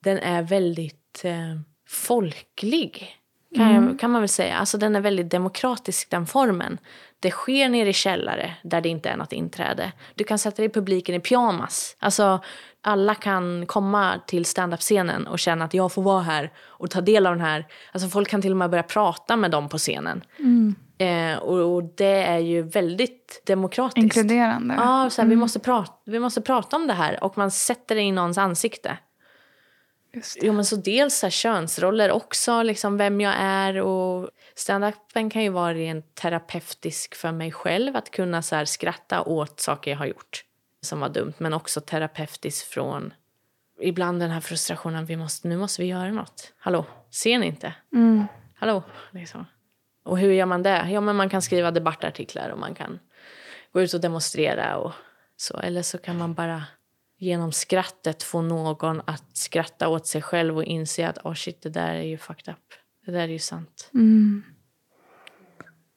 den 0.00 0.18
är 0.18 0.42
väldigt 0.42 1.22
eh, 1.24 1.60
folklig, 1.88 3.18
kan, 3.56 3.74
jag, 3.74 3.98
kan 3.98 4.10
man 4.10 4.22
väl 4.22 4.28
säga. 4.28 4.56
Alltså 4.56 4.78
den 4.78 4.96
är 4.96 5.00
väldigt 5.00 5.30
demokratisk, 5.30 6.10
den 6.10 6.26
formen. 6.26 6.78
Det 7.20 7.30
sker 7.30 7.68
nere 7.68 7.88
i 7.88 7.92
källare 7.92 8.54
där 8.62 8.80
det 8.80 8.88
inte 8.88 9.08
är 9.08 9.16
något 9.16 9.32
inträde. 9.32 9.92
Du 10.14 10.24
kan 10.24 10.38
sätta 10.38 10.56
dig 10.56 10.66
i 10.66 10.68
publiken 10.68 11.14
i 11.14 11.20
pyjamas. 11.20 11.96
Alltså, 11.98 12.40
alla 12.80 13.14
kan 13.14 13.66
komma 13.66 14.20
till 14.26 14.44
standup-scenen 14.44 15.26
och 15.26 15.38
känna 15.38 15.64
att 15.64 15.74
jag 15.74 15.92
får 15.92 16.02
vara 16.02 16.22
här 16.22 16.52
och 16.58 16.90
ta 16.90 17.00
del 17.00 17.26
av 17.26 17.36
den 17.36 17.44
här. 17.44 17.66
Alltså 17.92 18.08
folk 18.08 18.28
kan 18.28 18.42
till 18.42 18.50
och 18.50 18.56
med 18.56 18.70
börja 18.70 18.82
prata 18.82 19.36
med 19.36 19.50
dem 19.50 19.68
på 19.68 19.78
scenen. 19.78 20.24
Eh, 21.02 21.38
och, 21.38 21.74
och 21.74 21.84
det 21.84 22.22
är 22.22 22.38
ju 22.38 22.62
väldigt 22.62 23.42
demokratiskt. 23.46 23.98
Inkluderande. 23.98 24.74
Ja, 24.74 25.10
så 25.10 25.22
här, 25.22 25.28
vi, 25.28 25.36
måste 25.36 25.58
prata, 25.58 25.92
vi 26.04 26.18
måste 26.18 26.40
prata 26.40 26.76
om 26.76 26.86
det 26.86 26.94
här 26.94 27.24
och 27.24 27.38
man 27.38 27.50
sätter 27.50 27.94
det 27.94 28.00
i 28.00 28.12
någons 28.12 28.38
ansikte. 28.38 28.98
Just 30.14 30.40
det. 30.40 30.46
Jo, 30.46 30.52
men 30.52 30.64
så 30.64 30.76
dels 30.76 31.16
så 31.16 31.26
här, 31.26 31.30
könsroller 31.30 32.10
också, 32.10 32.62
liksom 32.62 32.96
vem 32.96 33.20
jag 33.20 33.34
är. 33.38 33.80
och 33.80 34.30
Stand-upen 34.54 35.30
kan 35.30 35.42
ju 35.42 35.48
vara 35.48 35.74
rent 35.74 36.14
terapeutisk 36.14 37.14
för 37.14 37.32
mig 37.32 37.52
själv. 37.52 37.96
Att 37.96 38.10
kunna 38.10 38.42
så 38.42 38.56
här, 38.56 38.64
skratta 38.64 39.22
åt 39.22 39.60
saker 39.60 39.90
jag 39.90 39.98
har 39.98 40.06
gjort 40.06 40.44
som 40.80 41.00
var 41.00 41.08
dumt. 41.08 41.32
Men 41.38 41.52
också 41.52 41.80
terapeutiskt 41.80 42.68
från 42.68 43.14
ibland 43.80 44.20
den 44.20 44.30
här 44.30 44.40
frustrationen. 44.40 45.06
Vi 45.06 45.16
måste, 45.16 45.48
nu 45.48 45.56
måste 45.56 45.82
vi 45.82 45.88
göra 45.88 46.12
något. 46.12 46.52
Hallå, 46.58 46.84
ser 47.10 47.38
ni 47.38 47.46
inte? 47.46 47.74
Mm. 47.92 48.26
Hallå? 48.54 48.82
Liksom. 49.10 49.46
Och 50.04 50.18
hur 50.18 50.32
gör 50.32 50.46
man 50.46 50.62
det? 50.62 50.88
Ja, 50.90 51.00
men 51.00 51.16
man 51.16 51.28
kan 51.28 51.42
skriva 51.42 51.70
debattartiklar 51.70 52.50
och 52.50 52.58
man 52.58 52.74
kan 52.74 52.98
gå 53.72 53.82
ut 53.82 53.94
och 53.94 54.00
demonstrera. 54.00 54.76
Och 54.76 54.92
så. 55.36 55.56
Eller 55.56 55.82
så 55.82 55.98
kan 55.98 56.18
man 56.18 56.34
bara 56.34 56.62
genom 57.18 57.52
skrattet 57.52 58.22
få 58.22 58.42
någon 58.42 59.02
att 59.04 59.36
skratta 59.36 59.88
åt 59.88 60.06
sig 60.06 60.22
själv 60.22 60.56
och 60.56 60.64
inse 60.64 61.08
att 61.08 61.18
oh 61.18 61.34
shit, 61.34 61.62
det 61.62 61.68
där 61.68 61.94
är 61.94 62.02
ju 62.02 62.18
fucked 62.18 62.54
up. 62.54 62.74
Det 63.06 63.12
där 63.12 63.20
är 63.20 63.28
ju 63.28 63.38
sant. 63.38 63.90
Mm. 63.94 64.42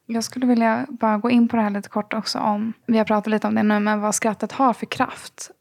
Jag 0.05 0.23
skulle 0.23 0.45
vilja 0.45 0.85
bara 0.89 1.17
gå 1.17 1.29
in 1.29 1.47
på 1.47 1.55
det 1.55 1.61
här 1.61 1.69
lite 1.69 1.89
kort 1.89 2.13
också. 2.13 2.39
om 2.39 2.73
Vi 2.85 2.97
har 2.97 3.05
pratat 3.05 3.31
lite 3.31 3.47
om 3.47 3.55
det 3.55 3.63
nu, 3.63 3.79
men 3.79 4.01
vad 4.01 4.15
skrattet 4.15 4.51
har 4.51 4.73
för 4.73 4.85
kraft. 4.85 5.51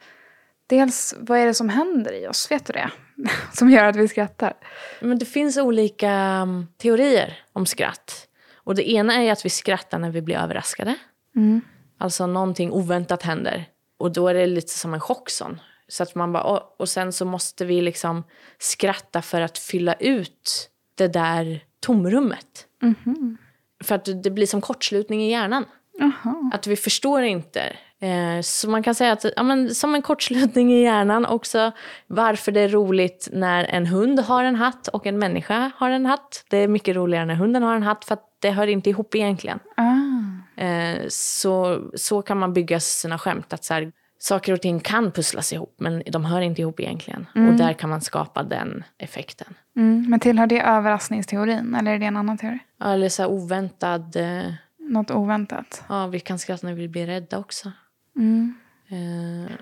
Dels, 0.67 1.15
vad 1.19 1.39
är 1.39 1.47
det 1.47 1.55
som 1.55 1.69
händer 1.69 2.13
i 2.13 2.29
oss? 2.29 2.51
Vet 2.51 2.67
du 2.67 2.73
det? 2.73 2.91
som 3.53 3.71
gör 3.71 3.85
att 3.85 3.97
vi 3.97 4.09
skrattar. 4.09 4.53
Men 5.01 5.19
det 5.19 5.25
finns 5.25 5.57
olika 5.57 6.43
um, 6.43 6.67
teorier 6.77 7.39
om 7.53 7.67
skratt. 7.67 8.29
Och 8.65 8.75
det 8.75 8.91
ena 8.91 9.15
är 9.15 9.33
att 9.33 9.45
vi 9.45 9.51
skrattar 9.51 9.99
när 9.99 10.11
vi 10.11 10.23
blir 10.23 10.37
överraskade. 10.37 10.95
Mm. 11.37 11.61
Alltså 11.99 12.27
någonting 12.27 12.73
oväntat 12.73 13.23
händer. 13.23 13.69
Och 13.99 14.13
då 14.13 14.29
är 14.29 14.35
det 14.35 14.47
lite 14.47 14.73
som 14.73 14.95
en 14.95 15.01
chock 15.01 15.31
sån. 15.31 15.61
Så 15.89 16.03
att 16.03 16.15
man 16.15 16.33
bara, 16.33 16.43
och, 16.79 16.89
sen 16.89 17.13
så 17.13 17.25
måste 17.25 17.65
vi 17.65 17.81
liksom 17.81 18.25
skratta 18.59 19.23
för 19.23 19.41
att 19.41 19.59
fylla 19.59 19.95
ut 19.95 20.71
det 20.95 21.09
där 21.09 21.61
tomrummet. 21.81 22.67
Mhm. 22.83 23.37
För 23.85 23.95
att 23.95 24.23
det 24.23 24.31
blir 24.31 24.47
som 24.47 24.61
kortslutning 24.61 25.23
i 25.23 25.31
hjärnan. 25.31 25.65
Jaha. 25.99 26.51
Att 26.55 26.67
vi 26.67 26.77
förstår 26.77 27.23
inte. 27.23 27.77
Eh, 28.01 28.41
så 28.43 28.71
man 28.71 28.83
kan 28.83 28.95
säga 28.95 29.13
att 29.13 29.25
ja, 29.37 29.43
men, 29.43 29.75
som 29.75 29.95
en 29.95 30.03
kortslutning 30.03 30.73
i 30.73 30.83
hjärnan 30.83 31.27
också 31.27 31.73
varför 32.07 32.53
det 32.53 32.61
är 32.61 32.69
roligt 32.69 33.29
när 33.33 33.65
en 33.65 33.87
hund 33.87 34.21
har 34.21 34.45
en 34.45 34.57
hatt 34.57 34.89
och 34.89 35.07
en 35.07 35.19
människa 35.19 35.71
har 35.77 35.91
en 35.91 36.07
hatt. 36.07 36.45
Det 36.51 36.57
är 36.57 36.69
mycket 36.69 36.97
roligare 36.97 37.25
när 37.25 37.35
hunden 37.35 37.63
har 37.63 37.75
en 37.75 37.83
hatt 37.83 38.05
för 38.05 38.15
att 38.15 38.34
det 38.45 38.51
hör 38.51 38.67
inte 38.67 38.91
ihop 38.91 39.15
egentligen. 39.15 39.59
Ah. 39.77 40.63
Eh, 40.63 41.03
så, 41.09 41.83
så 41.95 42.23
kan 42.23 42.39
man 42.39 42.53
bygga 42.53 42.81
sina 42.81 43.19
skämt. 43.19 43.53
Att 43.53 43.65
så 43.65 43.75
här, 43.75 43.93
saker 44.19 44.53
och 44.53 44.61
ting 44.63 44.81
kan 44.81 45.13
pusslas 45.13 45.53
ihop 45.53 45.75
men 45.79 46.03
de 46.07 46.25
hör 46.25 46.41
inte 46.41 46.61
ihop 46.61 46.81
egentligen. 46.81 47.27
Och 47.35 47.55
där 47.55 47.73
kan 47.73 47.91
man 47.91 48.01
skapa 48.01 48.43
den 48.43 48.85
effekten. 48.99 49.55
Mm. 49.77 50.07
Men 50.11 50.21
tillhör 50.21 50.47
det 50.47 50.61
överraskningsteorin? 50.61 51.75
Eller 51.75 51.95
är 51.95 51.99
det 51.99 52.07
en 52.07 52.17
annan 52.17 52.39
teori? 52.39 52.59
Ja, 52.79 52.93
Eller 52.93 53.09
så 53.09 53.23
här 53.23 53.31
oväntad... 53.31 54.17
Eh, 54.17 54.53
Något 54.79 55.11
oväntat? 55.11 55.85
ja, 55.89 56.07
vi 56.07 56.21
kan 56.21 56.39
skratta 56.39 56.67
när 56.67 56.75
vi 56.75 56.89
blir 56.89 57.07
rädda 57.07 57.39
också. 57.39 57.73
Mm. 58.17 58.55
Eh, 58.89 59.53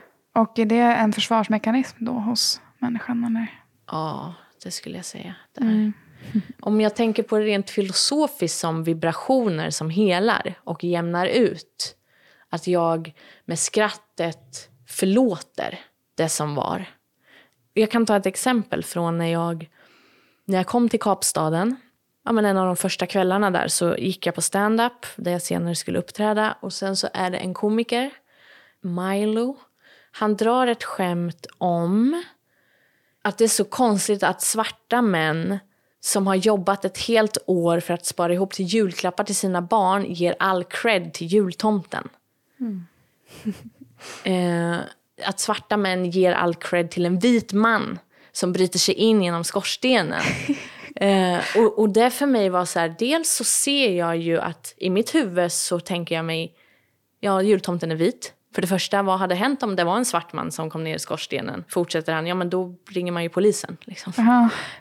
Och 0.43 0.59
är 0.59 0.65
det 0.67 0.81
en 0.81 1.13
försvarsmekanism 1.13 2.05
då 2.05 2.13
hos 2.13 2.61
människan? 2.79 3.25
Eller? 3.25 3.47
ja, 3.91 4.35
det 4.65 4.71
skulle 4.71 4.97
jag 4.97 5.05
säga. 5.05 5.35
Det. 5.55 5.93
Om 6.61 6.81
jag 6.81 6.97
tänker 6.97 7.23
på 7.23 7.39
det 7.39 7.45
rent 7.45 7.71
filosofiskt 7.71 8.59
som 8.59 8.85
vibrationer 8.85 9.71
som 9.71 9.91
helar 9.91 10.55
och 10.65 10.85
jämnar 10.85 11.27
ut. 11.27 11.97
Att 12.49 12.67
jag 12.67 13.15
med 13.45 13.59
skrattet 13.59 14.69
förlåter 14.89 15.81
det 16.15 16.29
som 16.29 16.55
var. 16.55 16.85
Jag 17.75 17.91
kan 17.91 18.07
ta 18.07 18.17
ett 18.17 18.27
exempel 18.27 18.85
från 18.85 19.19
när 19.19 19.27
jag, 19.27 19.71
när 20.45 20.59
jag 20.59 20.67
kom 20.67 20.89
till 20.89 21.01
Kapstaden. 21.01 21.77
Ja, 22.25 22.33
men 22.33 22.45
en 22.45 22.57
av 22.57 22.67
de 22.67 22.77
första 22.77 23.07
kvällarna 23.07 23.51
där 23.51 23.69
så 23.69 23.97
gick 23.97 24.27
jag 24.27 24.35
på 24.35 24.43
stand-up 24.43 25.07
där 25.17 25.33
jag 25.33 25.43
senare 25.43 25.75
skulle 25.75 25.99
uppträda. 25.99 26.57
Och 26.61 26.73
sen 26.73 26.97
så 26.97 27.09
är 27.15 27.31
det 27.31 27.39
en 27.39 27.55
komiker, 27.55 28.11
Milo. 28.81 29.57
Han 30.13 30.37
drar 30.37 30.67
ett 30.67 30.85
skämt 30.85 31.47
om 31.59 32.23
att 33.23 33.39
det 33.39 33.45
är 33.45 33.49
så 33.49 33.65
konstigt 33.65 34.23
att 34.23 34.43
svarta 34.43 35.03
män 35.03 35.59
som 36.05 36.27
har 36.27 36.35
jobbat 36.35 36.85
ett 36.85 36.99
helt 36.99 37.39
år 37.47 37.81
för 37.81 37.95
att 37.95 38.07
spara 38.07 38.33
ihop 38.33 38.53
till 38.53 38.65
julklappar 38.65 39.25
till 39.25 39.37
sina 39.37 39.63
barn 39.63 40.05
ger 40.05 40.35
all 40.39 40.65
cred 40.65 41.13
till 41.15 41.27
jultomten. 41.27 42.09
eh, 44.25 44.79
att 45.25 45.41
svarta 45.41 45.77
män 45.77 46.11
ger 46.11 46.33
all 46.33 46.55
cred 46.55 46.91
till 46.91 47.07
en 47.07 47.19
vit 47.19 47.53
man 47.53 47.99
som 48.33 48.53
bryter 48.53 48.79
sig 48.79 48.95
in 48.95 49.23
genom 49.23 49.45
skorstenen. 49.45 50.23
eh, 50.97 51.39
och, 51.57 51.79
och 51.79 51.89
det 51.89 52.11
för 52.11 52.27
mig 52.27 52.49
var 52.49 52.65
så 52.65 52.79
här, 52.79 52.95
dels 52.99 53.31
så 53.31 53.45
ser 53.45 53.93
jag 53.93 54.17
ju 54.17 54.41
att 54.41 54.75
i 54.77 54.91
mitt 54.91 55.15
huvud 55.15 55.53
så 55.53 55.81
tänker 55.81 56.15
jag 56.15 56.25
mig, 56.25 56.55
ja 57.21 57.43
jultomten 57.43 57.91
är 57.91 57.97
vit. 57.97 58.33
För 58.55 58.63
det 58.63 58.69
första, 58.69 59.03
vad 59.03 59.19
hade 59.19 59.35
hänt 59.35 59.63
om 59.63 59.77
det 59.77 59.85
var 59.85 59.97
en 59.97 60.05
svart 60.05 60.33
man 60.33 60.53
som 60.53 60.71
kom 60.71 60.85
ner 60.85 60.97
i 60.97 60.99
skorstenen? 60.99 61.65
Fortsätter 61.69 62.13
han, 62.13 62.27
ja 62.27 62.35
men 62.35 62.51
då 62.51 62.75
ringer 62.91 63.13
man 63.13 63.23
ju 63.23 63.29
polisen. 63.29 63.77
Liksom. 63.81 64.13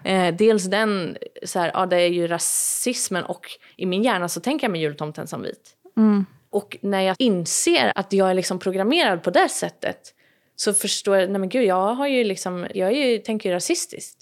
Eh, 0.04 0.36
dels 0.36 0.66
den, 0.66 1.18
så 1.44 1.60
här, 1.60 1.72
ja 1.74 1.86
det 1.86 1.98
är 1.98 2.08
ju 2.08 2.28
rasismen 2.28 3.24
och 3.24 3.46
i 3.78 3.86
min 3.86 4.04
hjärna 4.04 4.30
så 4.30 4.40
tänker 4.40 4.66
jag 4.66 4.72
mig 4.72 4.82
jultomten 4.82 5.28
som 5.28 5.42
vit. 5.42 5.76
Mm. 5.98 6.26
Och 6.50 6.78
när 6.82 7.02
jag 7.02 7.16
inser 7.20 7.92
att 7.96 8.14
jag 8.14 8.30
är 8.30 8.34
liksom 8.34 8.60
programmerad 8.60 9.24
på 9.24 9.30
det 9.30 9.50
sättet 9.50 10.14
så 10.56 10.74
förstår 10.74 11.18
jag, 11.18 11.30
nej 11.30 11.40
men 11.40 11.50
gud 11.50 11.64
jag 11.64 11.94
har 11.94 12.08
ju 12.08 12.24
liksom, 12.24 12.68
jag 12.74 12.92
är 12.92 13.08
ju, 13.08 13.18
tänker 13.18 13.50
ju 13.50 13.56
rasistiskt. 13.56 14.18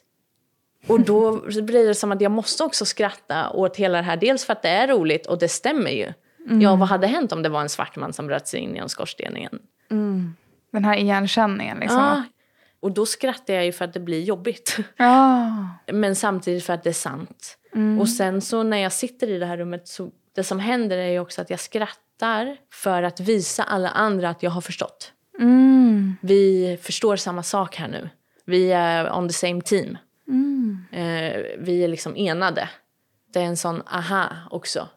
Och 0.88 1.02
då 1.02 1.32
blir 1.62 1.88
det 1.88 1.96
som 1.96 2.12
att 2.12 2.22
jag 2.22 2.32
måste 2.32 2.64
också 2.64 2.86
skratta 2.86 3.50
åt 3.50 3.76
hela 3.76 3.98
det 3.98 4.04
här. 4.04 4.18
Dels 4.18 4.46
för 4.46 4.54
att 4.54 4.62
det 4.62 4.70
är 4.70 4.88
roligt 4.88 5.26
och 5.26 5.40
det 5.40 5.50
stämmer 5.50 5.92
ju. 5.92 6.14
Ja, 6.62 6.76
vad 6.76 6.88
hade 6.88 7.08
hänt 7.08 7.32
om 7.32 7.42
det 7.44 7.50
var 7.50 7.62
en 7.62 7.70
svart 7.70 7.96
man 7.96 8.14
som 8.14 8.28
bröt 8.28 8.48
sig 8.48 8.60
in 8.60 8.74
genom 8.74 8.90
skorstenen? 8.90 9.60
Den 10.72 10.86
här 10.86 10.98
igenkänningen 10.98 11.78
liksom. 11.80 11.98
Ja. 12.00 12.24
Och 12.80 12.92
då 12.92 13.06
skrattar 13.06 13.54
jag 13.54 13.66
ju 13.66 13.72
för 13.72 13.86
att 13.86 13.94
det 13.94 14.00
blir 14.00 14.22
jobbigt. 14.22 14.78
Ja. 14.98 15.50
Men 15.92 16.16
samtidigt 16.16 16.64
för 16.64 16.74
att 16.74 16.84
det 16.84 16.90
är 16.90 16.94
sant. 16.94 17.58
Och 18.00 18.10
sen 18.10 18.42
så 18.42 18.64
när 18.64 18.78
jag 18.78 18.92
sitter 18.92 19.28
i 19.30 19.40
det 19.40 19.46
här 19.46 19.58
rummet 19.58 19.88
så 19.88 20.12
det 20.36 20.44
som 20.44 20.60
händer 20.60 20.98
är 20.98 21.08
ju 21.08 21.20
också 21.20 21.42
att 21.42 21.50
jag 21.50 21.60
skrattar 21.60 22.58
för 22.74 23.04
att 23.04 23.20
visa 23.20 23.64
alla 23.64 23.90
andra 23.90 24.30
att 24.30 24.44
jag 24.44 24.52
har 24.52 24.62
förstått. 24.62 25.14
Mm. 25.40 26.16
Vi 26.22 26.78
förstår 26.82 27.16
samma 27.16 27.44
sak 27.44 27.76
här 27.76 27.88
nu. 27.88 28.10
Vi 28.46 28.72
är 28.72 29.18
on 29.18 29.28
the 29.28 29.34
same 29.34 29.62
team. 29.62 29.98
Eh, 30.92 31.42
vi 31.58 31.84
är 31.84 31.88
liksom 31.88 32.16
enade. 32.16 32.70
Det 33.34 33.40
är 33.40 33.44
en 33.44 33.58
sån 33.58 33.82
aha 33.82 34.28
också. 34.52 34.88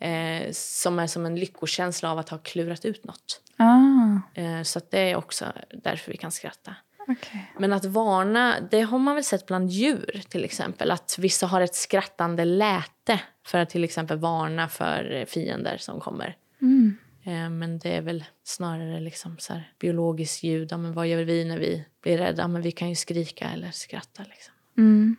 Eh, 0.00 0.50
som 0.52 0.98
är 0.98 1.06
som 1.06 1.26
en 1.26 1.36
lyckokänsla 1.36 2.10
av 2.10 2.18
att 2.18 2.28
ha 2.28 2.38
klurat 2.38 2.84
ut 2.84 3.04
något. 3.04 3.40
Ah, 3.56 4.40
Eh, 4.40 4.62
så 4.62 4.80
det 4.90 4.98
är 5.10 5.16
också 5.16 5.52
därför 5.82 6.10
vi 6.12 6.16
kan 6.18 6.30
skratta. 6.32 6.76
okej. 7.08 7.52
Men 7.58 7.72
att 7.72 7.84
varna, 7.84 8.56
det 8.70 8.80
har 8.80 8.98
man 8.98 9.14
väl 9.14 9.24
sett 9.24 9.46
bland 9.46 9.70
djur 9.70 10.22
till 10.28 10.44
exempel. 10.44 10.90
Att 10.90 11.16
vissa 11.18 11.46
har 11.46 11.60
ett 11.60 11.74
skrattande 11.74 12.44
läte 12.44 13.20
för 13.46 13.58
att 13.58 13.70
till 13.70 13.84
exempel 13.84 14.18
varna 14.18 14.68
för 14.68 15.24
fiender 15.28 15.76
som 15.78 16.00
kommer. 16.00 16.36
Mm. 16.62 16.96
Eh, 17.24 17.50
Men 17.50 17.78
det 17.78 17.96
är 17.96 18.02
väl 18.02 18.24
snarare 18.44 19.00
liksom 19.00 19.36
så 19.38 19.52
här 19.52 19.72
biologiskt 19.78 20.42
ljud. 20.42 20.72
Ja, 20.72 20.76
men 20.76 20.92
vad 20.92 21.06
gör 21.06 21.22
vi 21.24 21.44
när 21.44 21.58
vi 21.58 21.84
blir 22.02 22.18
rädda? 22.18 22.42
Ja, 22.42 22.48
Men 22.48 22.62
vi 22.62 22.72
kan 22.72 22.88
ju 22.88 22.94
skrika 22.94 23.50
eller 23.50 23.70
skratta. 23.70 24.22
Liksom. 24.30 24.54
Mm. 24.78 25.16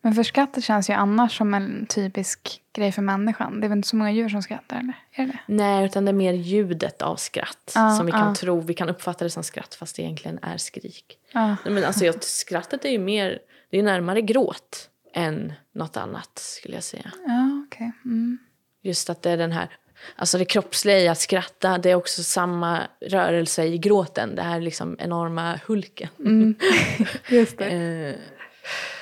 Men 0.00 0.14
för 0.14 0.22
skrattet 0.22 0.64
känns 0.64 0.90
ju 0.90 0.94
annars 0.94 1.38
som 1.38 1.54
en 1.54 1.86
typisk 1.86 2.62
grej 2.72 2.92
för 2.92 3.02
människan. 3.02 3.60
Det 3.60 3.66
är 3.66 3.68
väl 3.68 3.78
inte 3.78 3.88
så 3.88 3.96
många 3.96 4.12
djur 4.12 4.28
som 4.28 4.42
skrattar, 4.42 4.76
eller? 4.76 4.94
Är 5.12 5.26
det? 5.26 5.38
Nej, 5.46 5.84
utan 5.84 6.04
det 6.04 6.10
är 6.10 6.14
mer 6.14 6.32
ljudet 6.32 7.02
av 7.02 7.16
skratt 7.16 7.72
Ja, 7.74 7.90
som 7.96 8.06
vi 8.06 8.12
kan 8.12 8.28
ja. 8.28 8.34
tro. 8.34 8.60
Vi 8.60 8.74
kan 8.74 8.88
uppfatta 8.88 9.24
det 9.24 9.30
som 9.30 9.42
skratt 9.42 9.74
fast 9.74 9.96
det 9.96 10.02
egentligen 10.02 10.38
är 10.42 10.56
skrik. 10.56 11.18
Nej, 11.34 11.56
Men 11.64 11.84
alltså, 11.84 12.04
jag, 12.04 12.24
skrattet 12.24 12.84
är 12.84 12.88
ju 12.90 12.98
mer, 12.98 13.38
det 13.70 13.78
är 13.78 13.82
närmare 13.82 14.20
gråt 14.22 14.90
än 15.14 15.52
något 15.74 15.96
annat 15.96 16.38
skulle 16.38 16.74
jag 16.74 16.84
säga. 16.84 17.12
Ja, 17.26 17.64
okej. 17.66 17.92
Mm. 18.04 18.38
Just 18.82 19.10
att 19.10 19.22
det 19.22 19.30
är 19.30 19.36
den 19.36 19.52
här, 19.52 19.68
alltså 20.16 20.38
det 20.38 20.44
kroppsliga 20.44 20.98
i 20.98 21.08
att 21.08 21.18
skratta, 21.18 21.78
det 21.78 21.90
är 21.90 21.94
också 21.94 22.22
samma 22.22 22.80
rörelse 23.00 23.64
i 23.64 23.78
gråten. 23.78 24.34
Det 24.34 24.42
här 24.42 24.60
liksom 24.60 24.96
enorma 24.98 25.60
hulken. 25.66 26.08
Mm. 26.18 26.54
Just 27.28 27.58
det. 27.58 27.70
Eh, 27.70 28.14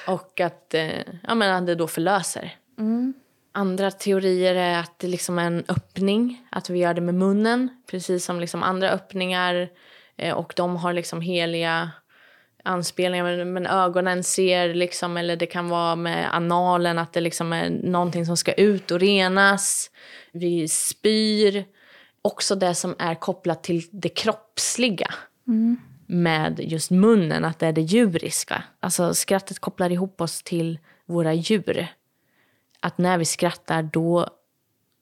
och 0.07 0.41
att, 0.41 0.75
eh, 0.75 1.01
ja, 1.23 1.35
men 1.35 1.67
det 1.67 1.75
då 1.75 1.87
förlöser. 1.87 2.55
Mm. 2.79 3.15
Andra 3.53 3.91
teorier 3.91 4.55
är 4.55 4.79
att 4.79 4.99
det 4.99 5.07
liksom 5.07 5.39
är 5.39 5.47
en 5.47 5.65
öppning, 5.69 6.47
att 6.51 6.71
vi 6.71 6.79
gör 6.79 6.95
det 6.95 7.01
med 7.01 7.15
munnen, 7.15 7.69
precis 7.91 8.25
som 8.25 8.41
liksom 8.41 8.63
andra 8.63 8.91
öppningar. 8.91 9.69
Eh, 10.17 10.35
och 10.35 10.53
de 10.57 10.77
har 10.77 10.93
liksom 10.93 11.21
heliga 11.21 11.91
anspelningar, 12.65 13.25
men, 13.25 13.53
men 13.53 13.67
ögonen 13.67 14.25
ser 14.25 14.75
liksom, 14.75 15.17
eller 15.17 15.37
det 15.37 15.47
kan 15.47 15.69
vara 15.69 15.97
med 15.97 16.35
analen, 16.37 16.99
att 16.99 17.13
det 17.13 17.21
liksom 17.21 17.53
är 17.53 17.71
någonting 17.71 18.27
som 18.27 18.37
ska 18.37 18.53
ut 18.53 18.91
och 18.91 19.01
renas. 19.01 19.91
Vi 20.33 20.69
spyr. 20.69 21.65
Också 22.23 22.55
det 22.55 22.75
som 22.75 22.95
är 22.99 23.15
kopplat 23.15 23.63
till 23.63 23.83
det 23.91 24.09
kroppsliga 24.09 25.15
Mm. 25.49 25.77
Med 26.07 26.61
just 26.61 26.91
munnen, 26.91 27.45
att 27.45 27.59
det 27.59 27.67
är 27.67 27.73
det 27.73 27.81
djuriska. 27.81 28.63
Alltså 28.81 29.15
skrattet 29.15 29.59
kopplar 29.59 29.93
ihop 29.93 30.21
oss 30.21 30.43
till 30.43 30.79
våra 31.07 31.35
djur. 31.35 31.87
Att 32.81 32.99
när 32.99 33.19
vi 33.19 33.25
skrattar 33.25 33.83
då, 33.83 34.29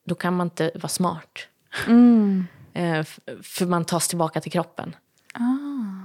då 0.07 0.15
kan 0.15 0.37
man 0.37 0.47
inte 0.47 0.71
vara 0.75 0.89
smart. 0.89 1.49
Mm. 1.87 2.47
Eh, 2.75 3.05
för 3.43 3.67
man 3.67 3.85
tas 3.85 4.09
tillbaka 4.09 4.41
till 4.41 4.53
kroppen. 4.53 4.97
Ah. 5.35 6.05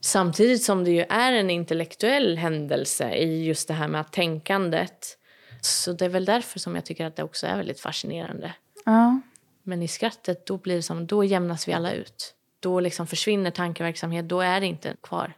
Samtidigt 0.00 0.62
som 0.62 0.84
det 0.84 0.90
ju 0.90 1.04
är 1.08 1.32
en 1.32 1.50
intellektuell 1.50 2.38
händelse 2.38 3.14
i 3.14 3.44
just 3.44 3.68
det 3.68 3.74
här 3.74 3.88
med 3.88 4.10
tänkandet. 4.10 5.18
Så 5.60 5.92
det 5.92 6.04
är 6.04 6.08
väl 6.08 6.24
därför 6.24 6.58
som 6.58 6.74
jag 6.74 6.84
tycker 6.84 7.06
att 7.06 7.16
det 7.16 7.22
också 7.22 7.46
är 7.46 7.56
väldigt 7.56 7.80
fascinerande. 7.80 8.54
Ja. 8.84 9.20
Men 9.62 9.82
i 9.82 9.88
skrattet 9.88 10.46
då 10.46 10.56
blir 10.56 10.76
det 10.76 10.82
som, 10.82 11.06
då 11.06 11.24
jämnas 11.24 11.68
vi 11.68 11.72
alla 11.72 11.92
ut. 11.92 12.34
Då 12.66 12.80
liksom 12.80 13.06
försvinner 13.06 13.50
tankeverksamhet, 13.50 14.28
då 14.28 14.40
är 14.40 14.60
det 14.60 14.66
inte 14.66 14.96
kvar. 15.02 15.32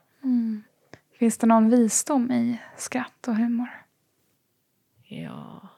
Finns 1.19 1.39
det 1.39 1.47
någon 1.47 1.71
visdom 1.71 2.33
i 2.33 2.59
skratt 2.77 3.29
och 3.29 3.37
humor? 3.37 3.69
Ja. 5.09 5.69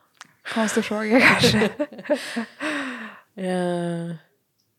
Konstig 0.54 0.84
fråga 0.84 1.20
kanske. 1.20 1.70
Eh, 3.34 4.14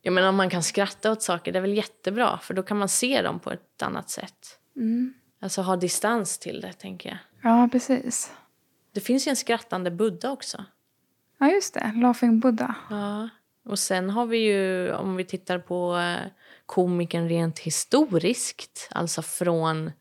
jag 0.01 0.13
menar 0.13 0.29
om 0.29 0.35
man 0.35 0.49
kan 0.49 0.63
skratta 0.63 1.11
åt 1.11 1.21
saker, 1.21 1.51
det 1.51 1.59
är 1.59 1.61
väl 1.61 1.77
jättebra 1.77 2.37
för 2.37 2.53
då 2.53 2.63
kan 2.63 2.77
man 2.77 2.89
se 2.89 3.21
dem 3.21 3.39
på 3.39 3.51
ett 3.51 3.81
annat 3.81 4.09
sätt. 4.09 4.59
Mm. 4.75 5.13
Alltså 5.41 5.61
ha 5.61 5.75
distans 5.75 6.39
till 6.39 6.61
det, 6.61 6.73
tänker 6.73 7.09
jag. 7.09 7.17
Ja, 7.51 7.69
precis. 7.71 8.31
Det 8.93 8.99
finns 8.99 9.27
ju 9.27 9.29
en 9.29 9.35
skrattande 9.35 9.91
Buddha 9.91 10.31
också. 10.31 10.65
Ja, 11.37 11.51
just 11.51 11.73
det. 11.73 11.91
Laughing 11.95 12.39
Buddha. 12.39 12.75
Ja. 12.89 13.29
Och 13.65 13.79
sen 13.79 14.09
har 14.09 14.25
vi 14.25 14.37
ju, 14.37 14.91
om 14.93 15.15
vi 15.15 15.25
tittar 15.25 15.59
på 15.59 15.97
eh, 15.97 16.31
komikern 16.71 17.29
rent 17.29 17.59
historiskt, 17.59 18.89
alltså 18.91 19.21
från 19.21 19.91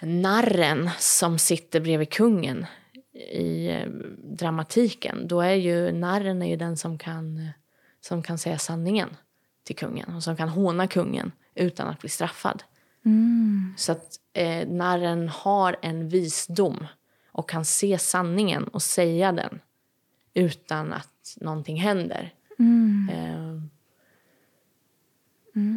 narren 0.00 0.90
som 0.98 1.38
sitter 1.38 1.80
bredvid 1.80 2.10
kungen 2.10 2.66
i 3.32 3.68
eh, 3.68 3.88
dramatiken, 4.38 5.28
då 5.28 5.40
är 5.40 5.54
ju 5.54 5.92
narren 5.92 6.42
är 6.42 6.46
ju 6.46 6.56
den 6.56 6.76
som 6.76 6.98
kan, 6.98 7.50
som 8.00 8.22
kan 8.22 8.38
säga 8.38 8.58
sanningen 8.58 9.16
till 9.64 9.76
kungen 9.76 10.14
och 10.14 10.22
som 10.22 10.36
kan 10.36 10.48
håna 10.48 10.86
kungen 10.86 11.32
utan 11.54 11.88
att 11.88 12.00
bli 12.00 12.08
straffad. 12.08 12.62
Mm. 13.04 13.74
Så 13.76 13.92
att 13.92 14.16
eh, 14.32 14.68
narren 14.68 15.28
har 15.28 15.76
en 15.82 16.08
visdom 16.08 16.86
och 17.32 17.48
kan 17.48 17.64
se 17.64 17.98
sanningen 17.98 18.64
och 18.64 18.82
säga 18.82 19.32
den 19.32 19.60
utan 20.34 20.92
att 20.92 21.36
någonting 21.40 21.80
händer. 21.80 22.34
Mm. 22.58 23.08
Eh, 23.12 23.71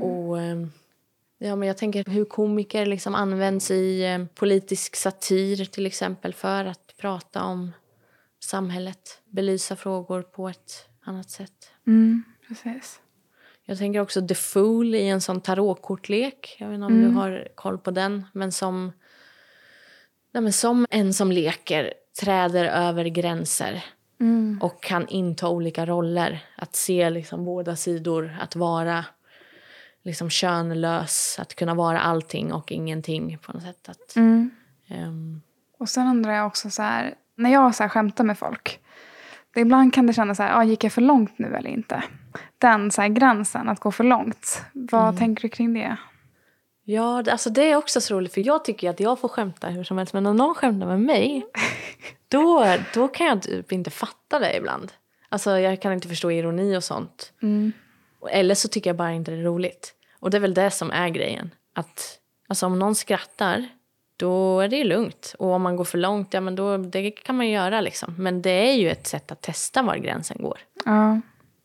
Och 0.01 0.41
eh, 0.41 0.67
ja, 1.37 1.55
men 1.55 1.67
jag 1.67 1.77
tänker 1.77 2.03
hur 2.07 2.25
komiker 2.25 2.85
liksom 2.85 3.15
används 3.15 3.71
i 3.71 4.03
eh, 4.05 4.25
politisk 4.25 4.95
satir 4.95 5.65
till 5.65 5.85
exempel 5.85 6.33
för 6.33 6.65
att 6.65 6.93
prata 6.97 7.43
om 7.43 7.71
samhället, 8.43 9.21
belysa 9.25 9.75
frågor 9.75 10.21
på 10.21 10.49
ett 10.49 10.87
annat 11.05 11.29
sätt. 11.29 11.71
Mm. 11.87 12.23
Precis. 12.47 12.99
Jag 13.65 13.77
tänker 13.77 13.99
också 13.99 14.27
The 14.27 14.35
Fool 14.35 14.95
i 14.95 15.07
en 15.07 15.21
sån 15.21 15.41
tarotkortlek. 15.41 16.55
Jag 16.59 16.67
vet 16.67 16.75
inte 16.75 16.85
om 16.85 17.01
du 17.01 17.07
har 17.07 17.47
koll 17.55 17.77
på 17.77 17.91
den. 17.91 18.25
Men 18.33 18.51
som, 18.51 18.91
nej, 20.33 20.43
men 20.43 20.53
som 20.53 20.85
en 20.89 21.13
som 21.13 21.31
leker 21.31 21.93
träder 22.21 22.65
över 22.65 23.05
gränser 23.05 23.83
Mm. 24.19 24.59
och 24.61 24.83
kan 24.83 25.07
inta 25.07 25.49
olika 25.49 25.85
roller. 25.85 26.43
Att 26.57 26.75
se 26.75 27.09
liksom 27.09 27.45
båda 27.45 27.75
sidor, 27.75 28.37
att 28.41 28.55
vara 28.55 29.05
liksom 30.05 30.29
könlös, 30.29 31.37
att 31.39 31.55
kunna 31.55 31.73
vara 31.73 31.99
allting 31.99 32.53
och 32.53 32.71
ingenting 32.71 33.37
på 33.37 33.51
något 33.53 33.63
sätt. 33.63 33.89
Att, 33.89 34.15
Mm. 34.15 34.49
ehm, 34.87 35.41
Och 35.77 35.89
sen 35.89 36.07
undrar 36.07 36.31
jag 36.33 36.47
också 36.47 36.69
så 36.69 36.81
här, 36.81 37.13
när 37.35 37.49
jag 37.53 37.75
så 37.75 37.83
här 37.83 37.89
skämtar 37.89 38.23
med 38.23 38.37
folk. 38.37 38.79
Det 39.53 39.61
ibland 39.61 39.93
kan 39.93 40.07
det 40.07 40.13
kännas 40.13 40.37
så 40.37 40.43
här, 40.43 40.57
ah, 40.59 40.63
gick 40.63 40.83
jag 40.83 40.91
för 40.93 41.01
långt 41.01 41.39
nu 41.39 41.55
eller 41.55 41.69
inte? 41.69 42.03
Den 42.57 42.91
så 42.91 43.01
här 43.01 43.09
gränsen, 43.09 43.69
att 43.69 43.79
gå 43.79 43.91
för 43.91 44.03
långt. 44.03 44.61
Vad 44.73 45.17
tänker 45.17 45.41
du 45.41 45.49
kring 45.49 45.73
det? 45.73 45.97
Ja, 46.83 47.23
alltså 47.31 47.49
det 47.49 47.71
är 47.71 47.75
också 47.75 48.01
så 48.01 48.15
roligt 48.15 48.33
för 48.33 48.47
jag 48.47 48.65
tycker 48.65 48.89
att 48.89 48.99
jag 48.99 49.19
får 49.19 49.27
skämta 49.29 49.67
hur 49.67 49.83
som 49.83 49.97
helst 49.97 50.13
men 50.13 50.25
om 50.25 50.35
någon 50.35 50.55
skämtar 50.55 50.87
med 50.87 51.01
mig 51.01 51.45
då, 52.27 52.75
då 52.93 53.07
kan 53.07 53.27
jag 53.27 53.41
typ 53.41 53.71
inte 53.71 53.89
fatta 53.89 54.39
det 54.39 54.57
ibland. 54.57 54.91
Alltså 55.29 55.59
jag 55.59 55.81
kan 55.81 55.93
inte 55.93 56.07
förstå 56.07 56.31
ironi 56.31 56.77
och 56.77 56.83
sånt. 56.83 57.33
Mm. 57.41 57.71
Eller 58.31 58.55
så 58.55 58.67
tycker 58.67 58.89
jag 58.89 58.97
bara 58.97 59.11
inte 59.11 59.31
det 59.31 59.37
är 59.37 59.43
roligt. 59.43 59.93
Och 60.19 60.29
det 60.29 60.37
är 60.37 60.41
väl 60.41 60.53
det 60.53 60.71
som 60.71 60.91
är 60.91 61.09
grejen. 61.09 61.51
Att 61.73 62.19
alltså 62.47 62.65
om 62.65 62.79
någon 62.79 62.95
skrattar 62.95 63.67
då 64.17 64.59
är 64.59 64.67
det 64.67 64.75
ju 64.75 64.83
lugnt. 64.83 65.35
Och 65.39 65.51
om 65.51 65.61
man 65.61 65.75
går 65.75 65.83
för 65.83 65.97
långt, 65.97 66.33
ja 66.33 66.41
men 66.41 66.55
då, 66.55 66.77
det 66.77 67.11
kan 67.11 67.37
man 67.37 67.49
göra 67.49 67.81
liksom. 67.81 68.15
Men 68.17 68.41
det 68.41 68.69
är 68.69 68.73
ju 68.73 68.89
ett 68.89 69.07
sätt 69.07 69.31
att 69.31 69.41
testa 69.41 69.81
var 69.81 69.95
gränsen 69.95 70.37
går. 70.39 70.59
Ja. 70.85 71.21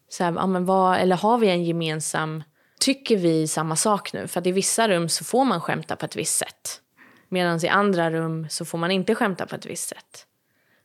Så 0.09 0.25
här, 0.25 0.33
ja, 0.33 0.47
men 0.47 0.65
vad, 0.65 0.99
eller 0.99 1.17
har 1.17 1.39
vi 1.39 1.49
en 1.49 1.65
gemensam... 1.65 2.43
Tycker 2.81 3.17
vi 3.17 3.49
samma 3.49 3.77
sak 3.77 4.13
nu? 4.13 4.27
För 4.27 4.47
i 4.47 4.53
vissa 4.53 4.89
rum 4.89 5.09
så 5.09 5.25
får 5.25 5.45
man 5.45 5.61
skämta 5.61 5.97
på 5.97 6.05
ett 6.07 6.17
visst 6.17 6.39
sätt. 6.39 6.81
Medan 7.29 7.65
i 7.65 7.69
andra 7.69 8.11
rum 8.11 8.47
så 8.51 8.65
får 8.65 8.79
man 8.79 8.91
inte 8.91 9.15
skämta 9.15 9.47
på 9.47 9.57
ett 9.57 9.67
visst 9.67 9.89
sätt. 9.89 10.27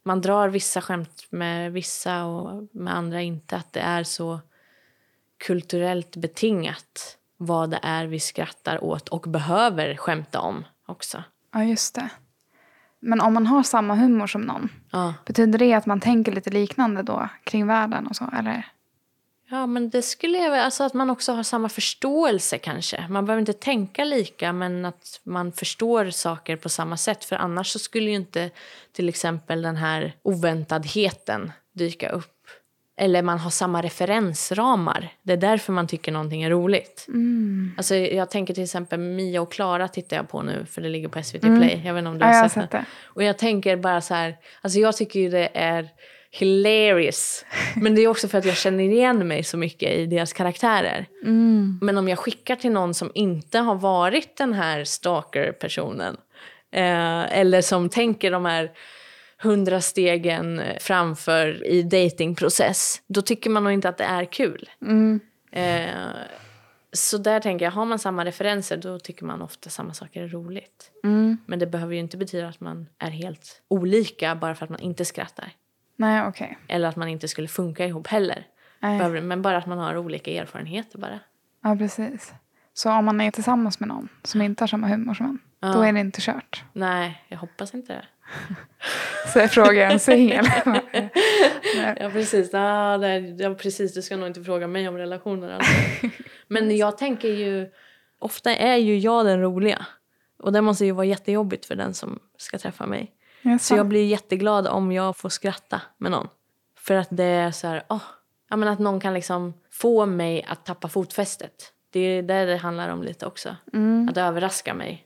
Man 0.04 0.22
drar 0.22 0.50
vissa 0.50 0.82
skämt 0.82 1.28
med 1.30 1.72
vissa 1.72 2.26
och 2.26 2.68
med 2.72 2.96
andra 2.96 3.22
inte. 3.22 3.56
Att 3.56 3.74
det 3.74 3.80
är 3.80 4.04
så 4.04 4.40
kulturellt 5.38 6.16
betingat 6.16 7.18
vad 7.38 7.70
det 7.70 7.80
är 7.84 8.06
vi 8.06 8.20
skrattar 8.20 8.84
åt 8.84 9.10
och 9.10 9.22
behöver 9.22 9.96
skämta 9.96 10.40
om 10.40 10.66
också. 10.88 11.24
ja, 11.54 11.64
just 11.64 11.96
det. 11.96 12.10
Men 13.00 13.22
om 13.22 13.34
man 13.34 13.48
har 13.48 13.64
samma 13.64 13.96
humor 13.96 14.28
som 14.28 14.42
någon, 14.42 14.70
Ja. 14.92 15.14
betyder 15.26 15.60
det 15.60 15.74
att 15.74 15.86
man 15.86 16.00
tänker 16.00 16.32
lite 16.32 16.50
liknande 16.50 17.04
då 17.04 17.30
kring 17.44 17.68
världen 17.68 18.08
och 18.08 18.16
så? 18.16 18.30
Eller? 18.40 18.68
Ja, 19.50 19.66
men 19.66 19.90
det 19.90 20.02
skulle 20.02 20.38
jag 20.38 20.60
alltså 20.60 20.84
att 20.84 20.94
man 20.94 21.10
också 21.10 21.34
har 21.34 21.44
samma 21.44 21.70
förståelse 21.70 22.58
kanske. 22.58 23.08
Man 23.10 23.26
behöver 23.26 23.40
inte 23.40 23.54
tänka 23.54 24.04
lika, 24.04 24.54
men 24.54 24.86
att 24.86 25.22
man 25.24 25.52
förstår 25.52 26.10
saker 26.10 26.56
på 26.58 26.70
samma 26.70 26.98
sätt. 26.98 27.26
För 27.26 27.36
annars 27.36 27.68
så 27.68 27.80
skulle 27.80 28.10
ju 28.10 28.16
inte 28.16 28.50
till 28.92 29.10
exempel 29.10 29.62
den 29.62 29.76
här 29.76 30.14
oväntadheten 30.22 31.52
dyka 31.74 32.10
upp. 32.10 32.35
Eller 32.98 33.22
man 33.22 33.40
har 33.40 33.50
samma 33.50 33.82
referensramar. 33.82 35.10
Det 35.24 35.34
är 35.34 35.38
därför 35.38 35.74
man 35.74 35.88
tycker 35.88 36.12
någonting 36.12 36.44
är 36.44 36.50
roligt. 36.50 37.06
Mm. 37.08 37.74
Alltså, 37.78 37.96
jag 37.96 38.30
tänker 38.32 38.54
till 38.54 38.64
exempel 38.64 39.00
Mia 39.00 39.42
och 39.42 39.52
Klara 39.52 39.88
tittar 39.88 40.18
jag 40.18 40.30
på 40.30 40.42
nu 40.42 40.66
för 40.70 40.82
det 40.82 40.90
ligger 40.90 41.08
på 41.08 41.24
SVT 41.24 41.42
Play. 41.42 41.82
Jag 41.86 41.94
vet 41.94 42.02
inte 42.02 42.10
om 42.10 42.20
du 42.20 42.26
Mm. 42.26 42.28
Ja, 42.28 42.28
har 42.28 42.34
jag 42.34 42.42
har 42.42 42.50
sett, 42.50 42.64
sett 42.64 42.72
det. 42.72 42.78
det. 42.78 42.86
Och 43.04 43.24
jag 43.24 43.38
tänker 43.38 43.76
bara 43.78 44.02
så 44.02 44.14
här, 44.14 44.38
alltså 44.62 44.80
jag 44.80 44.98
tycker 44.98 45.20
ju 45.20 45.30
det 45.30 45.50
är 45.54 45.90
hilarious. 46.32 47.46
Men 47.76 47.96
det 47.96 48.02
är 48.02 48.08
också 48.08 48.28
för 48.28 48.38
att 48.38 48.46
jag 48.46 48.58
känner 48.58 48.84
igen 48.84 49.28
mig 49.28 49.44
så 49.44 49.58
mycket 49.58 49.92
i 49.92 50.06
deras 50.06 50.34
karaktärer. 50.34 51.06
Mm. 51.24 51.80
Men 51.82 51.98
om 51.98 52.08
jag 52.08 52.20
skickar 52.20 52.56
till 52.56 52.72
någon 52.72 52.94
som 52.94 53.12
inte 53.14 53.60
har 53.60 53.76
varit 53.76 54.38
den 54.38 54.54
här 54.54 54.84
stalker-personen 54.84 56.18
eh, 56.72 57.40
eller 57.40 57.62
som 57.62 57.90
tänker 57.90 58.32
de 58.32 58.46
här 58.46 58.72
hundra 59.46 59.82
stegen 59.82 60.62
framför 60.80 61.68
i 61.68 61.84
datingprocess, 61.84 63.02
då 63.08 63.22
tycker 63.22 63.50
man 63.50 63.64
nog 63.64 63.74
inte 63.74 63.90
att 63.90 63.98
det 63.98 64.04
är 64.04 64.26
kul. 64.26 64.70
Mm. 64.82 65.20
Eh, 65.52 65.90
så 66.94 67.18
där 67.18 67.40
tänker 67.40 67.66
jag, 67.66 67.72
har 67.72 67.86
man 67.86 68.00
samma 68.00 68.26
referenser 68.26 68.78
då 68.78 69.00
tycker 69.00 69.26
man 69.26 69.42
ofta 69.42 69.70
samma 69.70 69.94
saker 69.94 70.24
är 70.24 70.28
roligt. 70.28 70.92
Mm. 71.04 71.38
Men 71.46 71.60
det 71.60 71.68
behöver 71.68 71.94
ju 71.94 72.00
inte 72.00 72.18
betyda 72.18 72.48
att 72.48 72.60
man 72.60 72.88
är 73.00 73.10
helt 73.10 73.62
olika 73.68 74.36
bara 74.36 74.56
för 74.56 74.64
att 74.64 74.70
man 74.70 74.80
inte 74.80 75.06
skrattar. 75.06 75.52
Nej, 75.98 76.28
okej. 76.28 76.58
Eller 76.68 76.88
att 76.90 76.96
man 76.96 77.08
inte 77.08 77.28
skulle 77.28 77.48
funka 77.48 77.86
ihop 77.86 78.08
heller. 78.08 78.48
Behöver- 78.82 79.22
Men 79.22 79.42
bara 79.42 79.58
att 79.58 79.66
man 79.66 79.78
har 79.78 79.98
olika 79.98 80.32
erfarenheter 80.32 80.98
bara. 81.00 81.20
Ja, 81.64 81.76
precis. 81.76 82.34
Så 82.74 82.92
om 82.92 83.06
man 83.06 83.22
är 83.22 83.32
tillsammans 83.32 83.80
med 83.80 83.90
någon 83.90 84.10
som 84.24 84.42
inte 84.42 84.64
har 84.64 84.68
samma 84.68 84.88
humor 84.88 85.14
som 85.14 85.26
en, 85.26 85.40
då 85.74 85.82
är 85.82 85.94
det 85.94 86.00
inte 86.00 86.22
kört. 86.22 86.64
Nej, 86.74 87.24
jag 87.28 87.38
hoppas 87.38 87.74
inte 87.74 87.94
det. 87.94 88.06
Så 89.34 89.40
jag 89.40 89.52
frågar 89.52 89.92
en 89.92 90.00
singel. 90.00 90.46
Ja, 92.00 92.10
precis. 92.10 92.54
Ah, 92.54 92.98
nej, 92.98 93.36
ja, 93.40 93.54
precis. 93.56 93.94
Du 93.94 94.02
ska 94.02 94.18
nog 94.18 94.28
inte 94.28 94.44
fråga 94.44 94.68
mig 94.68 94.88
om 94.88 94.98
relationer. 94.98 95.50
Alltså. 95.50 95.72
Men 96.48 96.78
jag 96.78 96.98
tänker 96.98 97.28
ju... 97.28 97.70
Ofta 98.20 98.56
är 98.56 98.76
ju 98.76 98.98
jag 98.98 99.26
den 99.26 99.42
roliga. 99.42 99.86
Och 100.40 100.52
det 100.54 100.62
måste 100.62 100.86
ju 100.86 100.92
vara 100.92 101.06
jättejobbigt 101.06 101.66
för 101.66 101.76
den 101.76 101.94
som 101.94 102.20
ska 102.38 102.58
träffa 102.58 102.86
mig. 102.86 103.12
Så 103.60 103.76
jag 103.76 103.88
blir 103.88 104.06
jätteglad 104.06 104.68
om 104.68 104.92
jag 104.92 105.18
får 105.18 105.30
skratta 105.30 105.82
med 105.98 106.12
någon. 106.12 106.28
För 106.80 106.96
att 106.96 107.08
det 107.12 107.24
är 107.24 107.52
så 107.52 107.68
här... 107.68 107.84
åh, 107.90 108.02
ja, 108.50 108.56
men 108.56 108.70
att 108.70 108.80
någon 108.80 109.00
kan 109.00 109.14
liksom 109.14 109.54
få 109.72 110.06
mig 110.06 110.46
att 110.50 110.66
tappa 110.66 110.88
fotfästet. 110.88 111.72
Det 111.90 112.00
är 112.00 112.22
det 112.24 112.46
det 112.46 112.58
handlar 112.58 112.90
om 112.90 113.04
lite 113.04 113.26
också. 113.26 113.56
Att 114.10 114.18
överraska 114.18 114.74
mig. 114.74 115.05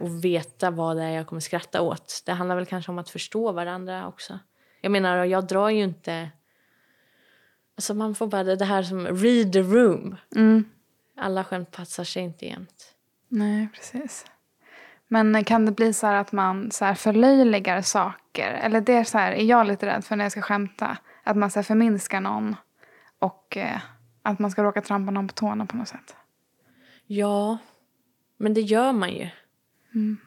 Och 0.00 0.24
veta 0.24 0.70
vad 0.70 0.96
det 0.96 1.02
är 1.02 1.10
jag 1.10 1.26
kommer 1.26 1.40
skratta 1.40 1.82
åt. 1.82 2.22
Det 2.26 2.32
handlar 2.32 2.56
väl 2.56 2.66
kanske 2.66 2.92
om 2.92 2.98
att 2.98 3.10
förstå 3.10 3.52
varandra 3.52 4.08
också. 4.08 4.38
Jag 4.80 4.92
menar, 4.92 5.24
jag 5.24 5.46
drar 5.46 5.68
ju 5.68 5.82
inte... 5.82 6.30
Alltså 7.76 7.94
man 7.94 8.14
får 8.14 8.26
bara 8.26 8.44
det 8.44 8.64
här 8.64 8.82
som 8.82 9.06
read 9.06 9.52
the 9.52 9.62
room. 9.62 10.16
Mm. 10.36 10.64
Alla 11.16 11.44
skämt 11.44 11.70
passar 11.70 12.04
sig 12.04 12.22
inte 12.22 12.46
jämt. 12.46 12.94
Nej, 13.28 13.68
precis. 13.74 14.26
Men 15.08 15.44
kan 15.44 15.66
det 15.66 15.72
bli 15.72 15.92
så 15.92 16.06
här 16.06 16.14
att 16.14 16.32
man 16.32 16.70
så 16.70 16.84
här 16.84 16.94
förlöjligar 16.94 17.82
saker? 17.82 18.52
Eller 18.52 18.80
det 18.80 18.92
är 18.92 19.04
så 19.04 19.18
här, 19.18 19.32
är 19.32 19.44
jag 19.44 19.66
lite 19.66 19.86
rädd 19.86 20.04
för 20.04 20.16
när 20.16 20.24
jag 20.24 20.32
ska 20.32 20.42
skämta. 20.42 20.98
Att 21.24 21.36
man 21.36 21.50
så 21.50 21.58
här 21.58 21.64
förminskar 21.64 22.20
någon. 22.20 22.56
Och 23.18 23.56
eh, 23.56 23.80
att 24.22 24.38
man 24.38 24.50
ska 24.50 24.62
råka 24.62 24.82
trampa 24.82 25.12
någon 25.12 25.28
på 25.28 25.34
tårna 25.34 25.66
på 25.66 25.76
något 25.76 25.88
sätt. 25.88 26.16
Ja, 27.06 27.58
men 28.36 28.54
det 28.54 28.60
gör 28.60 28.92
man 28.92 29.10
ju. 29.10 29.28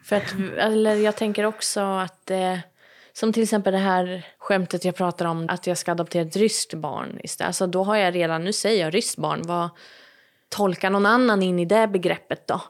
För 0.04 0.16
att, 0.16 0.34
eller 0.58 0.94
jag 0.94 1.16
tänker 1.16 1.44
också 1.44 1.80
att... 1.80 2.30
Eh, 2.30 2.58
som 3.12 3.32
till 3.32 3.42
exempel 3.42 3.72
det 3.72 3.78
här 3.78 4.26
skämtet 4.38 4.84
jag 4.84 4.96
pratar 4.96 5.26
om, 5.26 5.46
att 5.48 5.66
jag 5.66 5.78
ska 5.78 5.92
adoptera 5.92 6.22
ett 6.22 6.36
ryskt 6.36 6.74
barn 6.74 7.20
istället. 7.22 7.46
Alltså 7.46 7.66
då 7.66 7.84
har 7.84 7.96
jag 7.96 8.14
redan, 8.14 8.44
nu 8.44 8.52
säger 8.52 8.84
jag 8.84 8.94
ryskt 8.94 9.16
barn, 9.16 9.42
vad 9.42 9.68
tolkar 10.48 10.90
någon 10.90 11.06
annan 11.06 11.42
in 11.42 11.58
i 11.58 11.64
det 11.64 11.88
begreppet 11.88 12.46
då? 12.46 12.60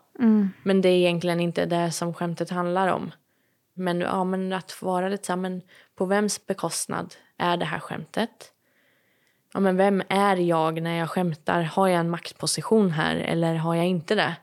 Men 0.62 0.80
det 0.80 0.88
är 0.88 0.96
egentligen 0.96 1.40
inte 1.40 1.66
det 1.66 1.90
som 1.90 2.14
skämtet 2.14 2.50
handlar 2.50 2.88
om. 2.88 3.12
Men, 3.74 4.00
ja, 4.00 4.24
men 4.24 4.52
att 4.52 4.82
vara 4.82 5.08
lite 5.08 5.26
så 5.26 5.36
men 5.36 5.62
på 5.96 6.04
vems 6.04 6.46
bekostnad 6.46 7.14
är 7.38 7.56
det 7.56 7.64
här 7.64 7.78
skämtet? 7.78 8.52
Ja, 9.54 9.60
men 9.60 9.76
vem 9.76 10.02
är 10.08 10.36
jag 10.36 10.82
när 10.82 10.98
jag 10.98 11.10
skämtar? 11.10 11.62
Har 11.62 11.88
jag 11.88 12.00
en 12.00 12.10
maktposition 12.10 12.90
här 12.90 13.16
eller 13.16 13.54
har 13.54 13.74
jag 13.74 13.86
inte 13.86 14.14
det? 14.14 14.36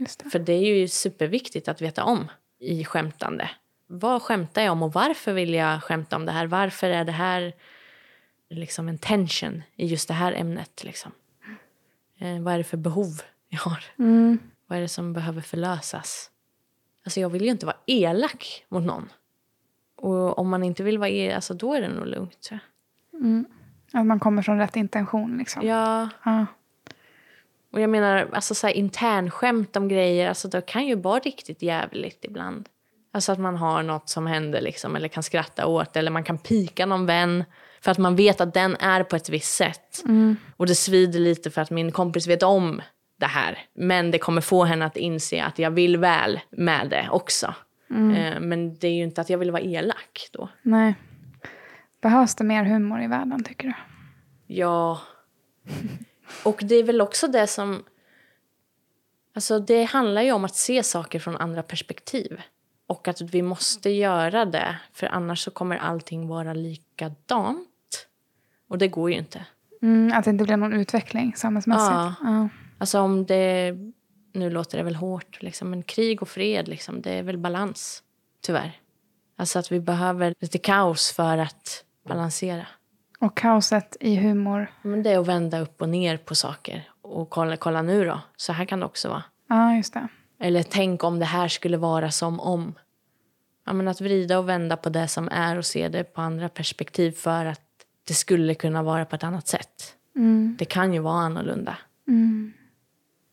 Det. 0.00 0.30
För 0.30 0.38
det 0.38 0.52
är 0.52 0.74
ju 0.76 0.88
superviktigt 0.88 1.68
att 1.68 1.82
veta 1.82 2.04
om 2.04 2.30
i 2.58 2.84
skämtande. 2.84 3.50
Vad 3.86 4.22
skämtar 4.22 4.62
jag 4.62 4.72
om 4.72 4.82
och 4.82 4.92
varför 4.92 5.32
vill 5.32 5.54
jag 5.54 5.82
skämta 5.82 6.16
om 6.16 6.26
det 6.26 6.32
här? 6.32 6.46
Varför 6.46 6.90
är 6.90 7.04
det 7.04 7.12
här 7.12 7.52
liksom 8.50 8.88
en 8.88 8.98
tension 8.98 9.62
i 9.76 9.86
just 9.86 10.08
det 10.08 10.14
här 10.14 10.32
ämnet? 10.32 10.84
Liksom? 10.84 11.12
Eh, 12.18 12.40
vad 12.40 12.54
är 12.54 12.58
det 12.58 12.64
för 12.64 12.76
behov 12.76 13.22
jag 13.48 13.60
har? 13.60 13.84
Mm. 13.98 14.38
Vad 14.66 14.78
är 14.78 14.82
det 14.82 14.88
som 14.88 15.12
behöver 15.12 15.40
förlösas? 15.40 16.30
Alltså 17.04 17.20
jag 17.20 17.30
vill 17.30 17.42
ju 17.44 17.50
inte 17.50 17.66
vara 17.66 17.76
elak 17.86 18.64
mot 18.68 18.82
någon. 18.82 19.08
Och 19.96 20.38
om 20.38 20.48
man 20.48 20.62
inte 20.62 20.82
vill 20.82 20.98
vara 20.98 21.08
elak, 21.08 21.34
alltså 21.34 21.54
då 21.54 21.74
är 21.74 21.80
det 21.80 21.88
nog 21.88 22.06
lugnt. 22.06 22.40
tror 22.40 22.60
jag. 23.12 23.44
Att 23.92 24.06
man 24.06 24.20
kommer 24.20 24.42
från 24.42 24.58
rätt 24.58 24.76
intention 24.76 25.38
liksom. 25.38 25.66
Ja, 25.66 26.08
Ja. 26.24 26.46
Och 27.72 27.80
jag 27.80 27.90
menar 27.90 28.28
alltså 28.32 28.54
så 28.54 28.66
här, 28.66 28.74
internskämt 28.74 29.76
om 29.76 29.88
grejer, 29.88 30.28
alltså 30.28 30.48
det 30.48 30.66
kan 30.66 30.86
ju 30.86 30.94
vara 30.94 31.18
riktigt 31.20 31.62
jävligt 31.62 32.24
ibland. 32.24 32.68
Alltså 33.12 33.32
att 33.32 33.38
man 33.38 33.56
har 33.56 33.82
något 33.82 34.08
som 34.08 34.26
händer 34.26 34.60
liksom, 34.60 34.96
eller 34.96 35.08
kan 35.08 35.22
skratta 35.22 35.66
åt, 35.66 35.96
eller 35.96 36.10
man 36.10 36.24
kan 36.24 36.38
pika 36.38 36.86
någon 36.86 37.06
vän 37.06 37.44
för 37.80 37.90
att 37.90 37.98
man 37.98 38.16
vet 38.16 38.40
att 38.40 38.54
den 38.54 38.76
är 38.76 39.02
på 39.02 39.16
ett 39.16 39.28
visst 39.28 39.54
sätt. 39.54 40.02
Och 40.56 40.66
det 40.66 40.74
svider 40.74 41.20
lite 41.20 41.50
för 41.50 41.62
att 41.62 41.70
min 41.70 41.92
kompis 41.92 42.26
vet 42.26 42.42
om 42.42 42.82
det 43.18 43.26
här. 43.26 43.58
Men 43.74 44.10
det 44.10 44.18
kommer 44.18 44.40
få 44.40 44.64
henne 44.64 44.84
att 44.84 44.96
inse 44.96 45.44
att 45.44 45.58
jag 45.58 45.70
vill 45.70 45.96
väl 45.96 46.40
med 46.50 46.90
det 46.90 47.08
också. 47.10 47.54
Eh, 48.16 48.40
Men 48.40 48.74
det 48.78 48.88
är 48.88 48.92
ju 48.92 49.02
inte 49.02 49.20
att 49.20 49.30
jag 49.30 49.38
vill 49.38 49.50
vara 49.50 49.62
elak 49.62 50.28
då. 50.32 50.48
Nej. 50.62 50.94
Behövs 52.02 52.34
det 52.34 52.44
mer 52.44 52.64
humor 52.64 53.02
i 53.02 53.06
världen 53.06 53.44
tycker 53.44 53.68
du? 53.68 53.74
Ja. 54.54 55.00
Och 56.44 56.60
det 56.62 56.74
är 56.74 56.84
väl 56.84 57.00
också 57.00 57.28
det 57.28 57.46
som... 57.46 57.84
Alltså 59.34 59.58
det 59.58 59.84
handlar 59.84 60.22
ju 60.22 60.32
om 60.32 60.44
att 60.44 60.56
se 60.56 60.82
saker 60.82 61.18
från 61.18 61.36
andra 61.36 61.62
perspektiv. 61.62 62.40
Och 62.86 63.08
att 63.08 63.20
vi 63.20 63.42
måste 63.42 63.90
göra 63.90 64.44
det, 64.44 64.76
för 64.92 65.06
annars 65.06 65.44
så 65.44 65.50
kommer 65.50 65.76
allting 65.76 66.28
vara 66.28 66.54
likadant. 66.54 68.08
Och 68.68 68.78
det 68.78 68.88
går 68.88 69.10
ju 69.10 69.16
inte. 69.16 69.46
Mm, 69.82 70.12
att 70.18 70.24
det 70.24 70.30
inte 70.30 70.44
blir 70.44 70.56
någon 70.56 70.72
utveckling 70.72 71.34
samhällsmässigt. 71.36 71.90
Ja. 71.90 72.14
Ja. 72.22 72.48
Alltså 72.78 73.00
om 73.00 73.26
det... 73.26 73.74
Nu 74.32 74.50
låter 74.50 74.78
det 74.78 74.84
väl 74.84 74.94
hårt, 74.94 75.42
liksom, 75.42 75.70
men 75.70 75.82
krig 75.82 76.22
och 76.22 76.28
fred, 76.28 76.68
liksom, 76.68 77.02
det 77.02 77.12
är 77.12 77.22
väl 77.22 77.38
balans. 77.38 78.02
Tyvärr. 78.40 78.80
Alltså 79.36 79.58
att 79.58 79.72
vi 79.72 79.80
behöver 79.80 80.34
lite 80.40 80.58
kaos 80.58 81.12
för 81.12 81.38
att 81.38 81.84
balansera. 82.08 82.66
Och 83.20 83.36
kaoset 83.36 83.96
i 84.00 84.16
humor. 84.16 84.66
Men 84.82 85.02
det 85.02 85.10
är 85.10 85.18
att 85.18 85.26
vända 85.26 85.60
upp 85.60 85.82
och 85.82 85.88
ner 85.88 86.16
på 86.16 86.34
saker. 86.34 86.88
Och 87.02 87.30
kolla, 87.30 87.56
kolla 87.56 87.82
nu 87.82 88.04
då, 88.04 88.20
så 88.36 88.52
här 88.52 88.64
kan 88.64 88.80
det 88.80 88.86
också 88.86 89.08
vara. 89.08 89.22
Ja, 89.48 89.74
just 89.74 89.94
det. 89.94 90.08
Eller 90.38 90.62
tänk 90.62 91.04
om 91.04 91.18
det 91.18 91.24
här 91.24 91.48
skulle 91.48 91.76
vara 91.76 92.10
som 92.10 92.40
om. 92.40 92.74
Ja, 93.66 93.72
men 93.72 93.88
att 93.88 94.00
vrida 94.00 94.38
och 94.38 94.48
vända 94.48 94.76
på 94.76 94.88
det 94.88 95.08
som 95.08 95.28
är 95.28 95.58
och 95.58 95.66
se 95.66 95.88
det 95.88 96.04
på 96.04 96.20
andra 96.20 96.48
perspektiv 96.48 97.12
för 97.12 97.44
att 97.46 97.60
det 98.08 98.14
skulle 98.14 98.54
kunna 98.54 98.82
vara 98.82 99.04
på 99.04 99.16
ett 99.16 99.24
annat 99.24 99.48
sätt. 99.48 99.94
Det 100.58 100.64
kan 100.64 100.94
ju 100.94 101.00
vara 101.00 101.20
annorlunda. 101.20 101.76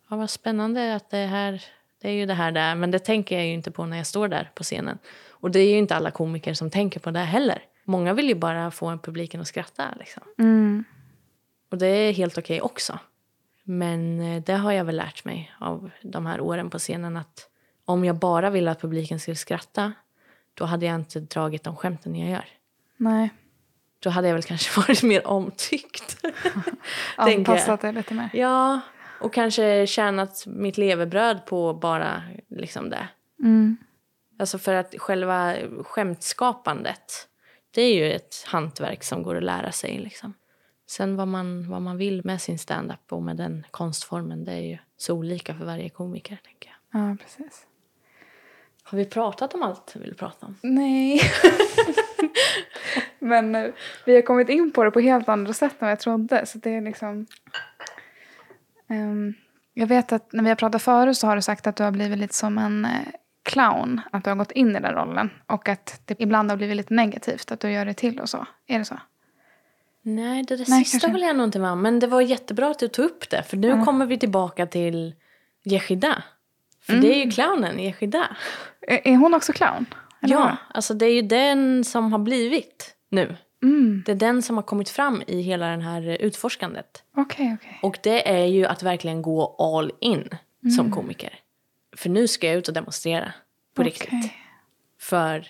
Ja, 0.10 0.16
vad 0.16 0.30
spännande 0.30 0.96
att 0.96 1.10
det 1.10 1.26
här, 1.26 1.64
det 2.02 2.08
är 2.08 2.14
ju 2.14 2.26
det 2.26 2.34
här 2.34 2.52
där. 2.52 2.76
Men 2.76 2.92
det 2.92 3.00
tänker 3.00 3.36
jag 3.36 3.46
ju 3.46 3.54
inte 3.54 3.72
på 3.72 3.86
när 3.86 3.98
jag 3.98 4.08
står 4.08 4.28
där 4.28 4.52
på 4.56 4.64
scenen. 4.64 4.98
Och 5.30 5.52
det 5.52 5.60
är 5.60 5.72
ju 5.72 5.78
inte 5.78 5.96
alla 5.96 6.12
komiker 6.12 6.54
som 6.54 6.70
tänker 6.70 7.00
på 7.00 7.12
det 7.12 7.20
heller. 7.20 7.62
Många 7.90 8.14
vill 8.14 8.28
ju 8.28 8.36
bara 8.36 8.72
få 8.72 8.88
en 8.88 9.00
publiken 9.00 9.42
att 9.42 9.48
skratta. 9.48 9.84
Liksom. 10.00 10.24
Mm. 10.40 10.84
Och 11.72 11.78
det 11.78 11.88
är 11.88 12.14
helt 12.14 12.38
okej 12.38 12.62
också. 12.62 13.00
Men 13.64 14.22
eh, 14.22 14.44
det 14.44 14.54
har 14.54 14.72
jag 14.72 14.86
väl 14.86 14.96
lärt 14.96 15.26
mig 15.26 15.56
av 15.60 15.90
de 16.02 16.26
här 16.26 16.42
åren 16.42 16.70
på 16.70 16.80
scenen 16.80 17.18
att 17.18 17.50
om 17.86 18.06
jag 18.06 18.16
bara 18.16 18.50
ville 18.50 18.72
att 18.72 18.82
publiken 18.82 19.20
skulle 19.20 19.36
skratta 19.36 19.94
då 20.54 20.66
hade 20.66 20.86
jag 20.86 20.96
inte 20.96 21.20
dragit 21.20 21.64
de 21.64 21.76
skämten 21.76 22.16
jag 22.16 22.30
gör. 22.30 22.46
Nej. 22.98 23.30
Då 24.00 24.10
hade 24.10 24.28
jag 24.28 24.36
väl 24.36 24.44
kanske 24.44 24.80
varit 24.88 25.04
mer 25.04 25.28
omtyckt. 25.28 26.26
Anpassat 27.16 27.82
det 27.82 27.92
lite 27.92 28.14
mer. 28.14 28.30
Ja, 28.34 28.82
och 29.22 29.34
kanske 29.34 29.88
tjänat 29.88 30.44
mitt 30.48 30.78
levebröd 30.78 31.46
på 31.46 31.74
bara 31.74 32.22
liksom 32.48 32.90
det. 32.90 33.08
Mm. 33.40 33.78
Alltså 34.40 34.60
för 34.60 34.74
att 34.74 34.96
själva 34.98 35.56
skämtskapandet, 35.84 37.28
det 37.78 37.82
är 37.82 37.94
ju 37.94 38.12
ett 38.12 38.44
hantverk 38.46 39.04
som 39.04 39.24
går 39.24 39.36
att 39.36 39.44
lära 39.44 39.72
sig. 39.72 39.98
Liksom. 39.98 40.34
Sen 40.88 41.16
vad 41.16 41.28
man, 41.28 41.70
vad 41.70 41.82
man 41.82 41.98
vill 41.98 42.26
med 42.26 42.42
sin 42.42 42.60
stand-up 42.60 43.12
och 43.14 43.24
med 43.24 43.38
den 43.38 43.66
konstformen, 43.72 44.46
det 44.46 44.52
är 44.52 44.62
ju 44.62 44.78
så 44.98 45.14
olika 45.14 45.56
för 45.56 45.66
varje 45.66 45.90
komiker. 45.90 46.38
tänker 46.44 46.70
jag. 46.70 47.02
Ja, 47.02 47.18
precis. 47.22 47.66
Har 48.84 48.98
vi 48.98 49.06
pratat 49.06 49.54
om 49.54 49.64
allt 49.64 49.92
vi 49.96 50.00
vill 50.00 50.16
prata 50.16 50.46
om? 50.46 50.56
Nej. 50.62 51.22
Men 53.20 53.56
eh, 53.56 53.72
vi 54.06 54.16
har 54.16 54.22
kommit 54.22 54.50
in 54.50 54.72
på 54.72 54.84
det 54.84 54.92
på 54.92 55.00
helt 55.00 55.30
andra 55.30 55.54
sätt 55.54 55.82
än 55.82 55.90
jag 55.90 56.00
trodde. 56.00 56.46
Så 56.46 56.58
det 56.58 56.70
är 56.70 56.82
liksom... 56.82 57.26
Ehm, 58.90 59.34
jag 59.74 59.88
vet 59.88 60.12
att 60.12 60.34
när 60.34 60.44
vi 60.44 60.50
har 60.50 60.56
pratat 60.56 60.82
förut 60.82 61.18
så 61.18 61.28
har 61.28 61.36
du 61.36 61.42
sagt 61.42 61.68
att 61.68 61.76
du 61.76 61.84
har 61.84 61.92
blivit 61.92 62.18
lite 62.18 62.36
som 62.36 62.58
en 62.58 62.86
eh, 62.86 63.08
clown. 63.48 64.02
Att 64.12 64.24
du 64.24 64.30
har 64.30 64.38
gått 64.38 64.52
in 64.52 64.76
i 64.76 64.80
den 64.80 64.94
rollen. 64.94 65.30
Och 65.48 65.70
att 65.70 66.02
det 66.06 66.16
ibland 66.20 66.50
har 66.50 66.58
blivit 66.58 66.78
lite 66.78 66.94
negativt 66.94 67.52
att 67.52 67.60
du 67.60 67.72
gör 67.72 67.86
det 67.86 67.94
till 67.94 68.20
och 68.20 68.30
så. 68.30 68.46
Är 68.68 68.80
det 68.80 68.86
så? 68.86 69.00
Nej, 70.02 70.44
det 70.44 70.56
där 70.56 70.66
Nej, 70.68 70.86
sista 70.86 71.08
vill 71.08 71.22
jag 71.22 71.36
nog 71.36 71.48
inte 71.48 71.60
vara 71.60 71.76
Men 71.76 72.00
det 72.00 72.08
var 72.08 72.22
jättebra 72.22 72.70
att 72.72 72.80
du 72.80 72.88
tog 72.88 73.06
upp 73.06 73.30
det. 73.30 73.44
För 73.44 73.58
nu 73.58 73.84
kommer 73.84 74.06
vi 74.06 74.20
tillbaka 74.20 74.66
till 74.66 75.16
Yeshida. 75.66 76.24
För 76.82 76.94
det 76.94 77.16
är 77.16 77.26
ju 77.26 77.32
clownen 77.32 77.80
Yeshida. 77.80 78.28
Är 78.82 79.08
är 79.08 79.16
hon 79.16 79.34
också 79.34 79.54
clown? 79.54 79.86
Eller 80.22 80.34
Ja, 80.34 80.40
vad? 80.40 80.56
alltså 80.74 80.94
det 80.94 81.06
är 81.06 81.14
ju 81.14 81.22
den 81.22 81.84
som 81.84 82.12
har 82.12 82.20
blivit 82.20 82.96
nu. 83.10 83.38
Mm. 83.64 84.04
Det 84.06 84.12
är 84.12 84.16
den 84.16 84.42
som 84.42 84.56
har 84.56 84.64
kommit 84.64 84.90
fram 84.90 85.24
i 85.28 85.42
hela 85.42 85.78
det 85.78 85.84
här 85.84 86.18
utforskandet. 86.20 87.04
Okej, 87.16 87.58
okej. 87.60 87.80
Och 87.84 88.00
det 88.04 88.30
är 88.30 88.46
ju 88.46 88.66
att 88.66 88.84
verkligen 88.84 89.22
gå 89.22 89.56
all 89.60 89.92
in 90.00 90.30
som 90.78 90.92
komiker. 90.92 91.34
För 91.98 92.10
nu 92.10 92.28
ska 92.28 92.48
jag 92.48 92.56
ut 92.56 92.68
och 92.68 92.74
demonstrera 92.74 93.34
på 93.74 93.84
riktigt. 93.84 94.08
Okej. 94.08 94.34
För 95.00 95.48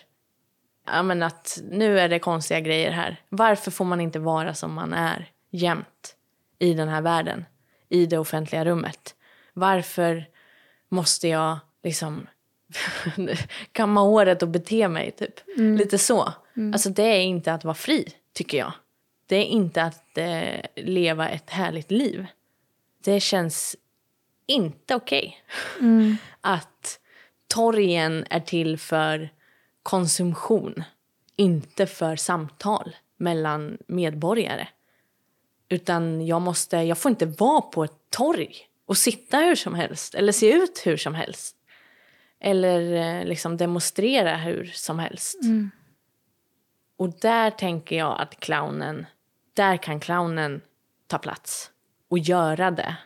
ja, 0.86 1.02
men 1.02 1.22
att 1.22 1.58
nu 1.70 2.00
är 2.00 2.08
det 2.08 2.18
konstiga 2.18 2.60
grejer 2.60 2.90
här. 2.90 3.20
Varför 3.28 3.70
får 3.70 3.84
man 3.84 4.00
inte 4.00 4.18
vara 4.18 4.54
som 4.54 4.74
man 4.74 4.92
är 4.92 5.30
jämt 5.50 6.16
i 6.58 6.74
den 6.74 6.88
här 6.88 7.00
världen? 7.00 7.44
I 7.88 8.06
det 8.06 8.18
offentliga 8.18 8.64
rummet? 8.64 9.14
Varför 9.52 10.28
måste 10.88 11.28
jag 11.28 11.58
liksom 11.82 12.26
kamma 13.72 14.00
håret 14.00 14.42
och 14.42 14.48
bete 14.48 14.88
mig? 14.88 15.10
Typ. 15.10 15.40
Lite 15.56 15.98
så. 15.98 16.32
Alltså 16.72 16.90
det 16.90 17.02
är 17.02 17.20
inte 17.20 17.52
att 17.52 17.64
vara 17.64 17.74
fri, 17.74 18.08
tycker 18.32 18.58
jag. 18.58 18.72
Det 19.26 19.36
är 19.36 19.44
inte 19.44 19.82
att 19.82 20.18
eh, 20.18 20.60
leva 20.76 21.28
ett 21.28 21.50
härligt 21.50 21.90
liv. 21.90 22.26
Det 23.04 23.20
känns 23.20 23.76
inte 24.48 24.94
okej. 24.94 25.42
Att 26.40 27.00
torgen 27.48 28.26
är 28.30 28.40
till 28.40 28.78
för 28.78 29.30
konsumtion, 29.82 30.82
inte 31.36 31.86
för 31.86 32.16
samtal 32.16 32.96
mellan 33.16 33.78
medborgare. 33.86 34.68
Utan 35.68 36.26
jag, 36.26 36.42
måste, 36.42 36.76
jag 36.76 36.98
får 36.98 37.10
inte 37.10 37.26
vara 37.26 37.60
på 37.60 37.84
ett 37.84 38.10
torg 38.10 38.56
och 38.86 38.96
sitta 38.96 39.38
hur 39.38 39.54
som 39.54 39.74
helst 39.74 40.14
eller 40.14 40.32
se 40.32 40.52
ut 40.52 40.82
hur 40.84 40.96
som 40.96 41.14
helst. 41.14 41.56
Eller 42.40 42.92
eh, 42.92 43.24
liksom 43.24 43.56
demonstrera 43.56 44.36
hur 44.36 44.64
som 44.64 44.98
helst. 44.98 45.38
Och 46.96 47.20
där 47.20 47.50
tänker 47.50 47.96
jag 47.96 48.20
att 48.20 48.40
clownen, 48.40 49.06
där 49.54 49.76
kan 49.76 50.00
clownen 50.00 50.60
ta 51.06 51.18
plats 51.18 51.70
och 52.10 52.18
göra 52.18 52.70
det. 52.70 52.96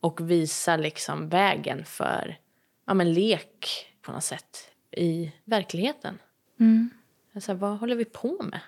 Och 0.00 0.30
visa 0.30 0.76
liksom 0.76 1.28
vägen 1.28 1.84
för 1.84 2.38
ja, 2.86 2.94
men 2.94 3.12
lek 3.12 3.86
på 4.02 4.12
något 4.12 4.24
sätt 4.24 4.70
i 4.96 5.32
verkligheten. 5.44 6.18
Alltså, 7.34 7.54
vad 7.54 7.78
håller 7.78 7.96
vi 7.96 8.04
på 8.04 8.42
med? 8.50 8.60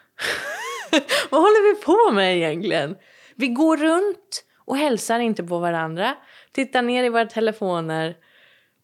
vad 1.31 1.41
håller 1.41 1.75
vi 1.75 1.83
på 1.85 2.13
med 2.15 2.37
egentligen? 2.37 2.97
Vi 3.35 3.49
går 3.49 3.77
runt 3.77 4.45
och 4.65 4.77
hälsar 4.77 5.19
inte 5.21 5.45
på 5.45 5.59
varandra, 5.59 6.17
tittar 6.53 6.83
ner 6.83 7.05
i 7.05 7.09
våra 7.09 7.27
telefoner 7.27 8.17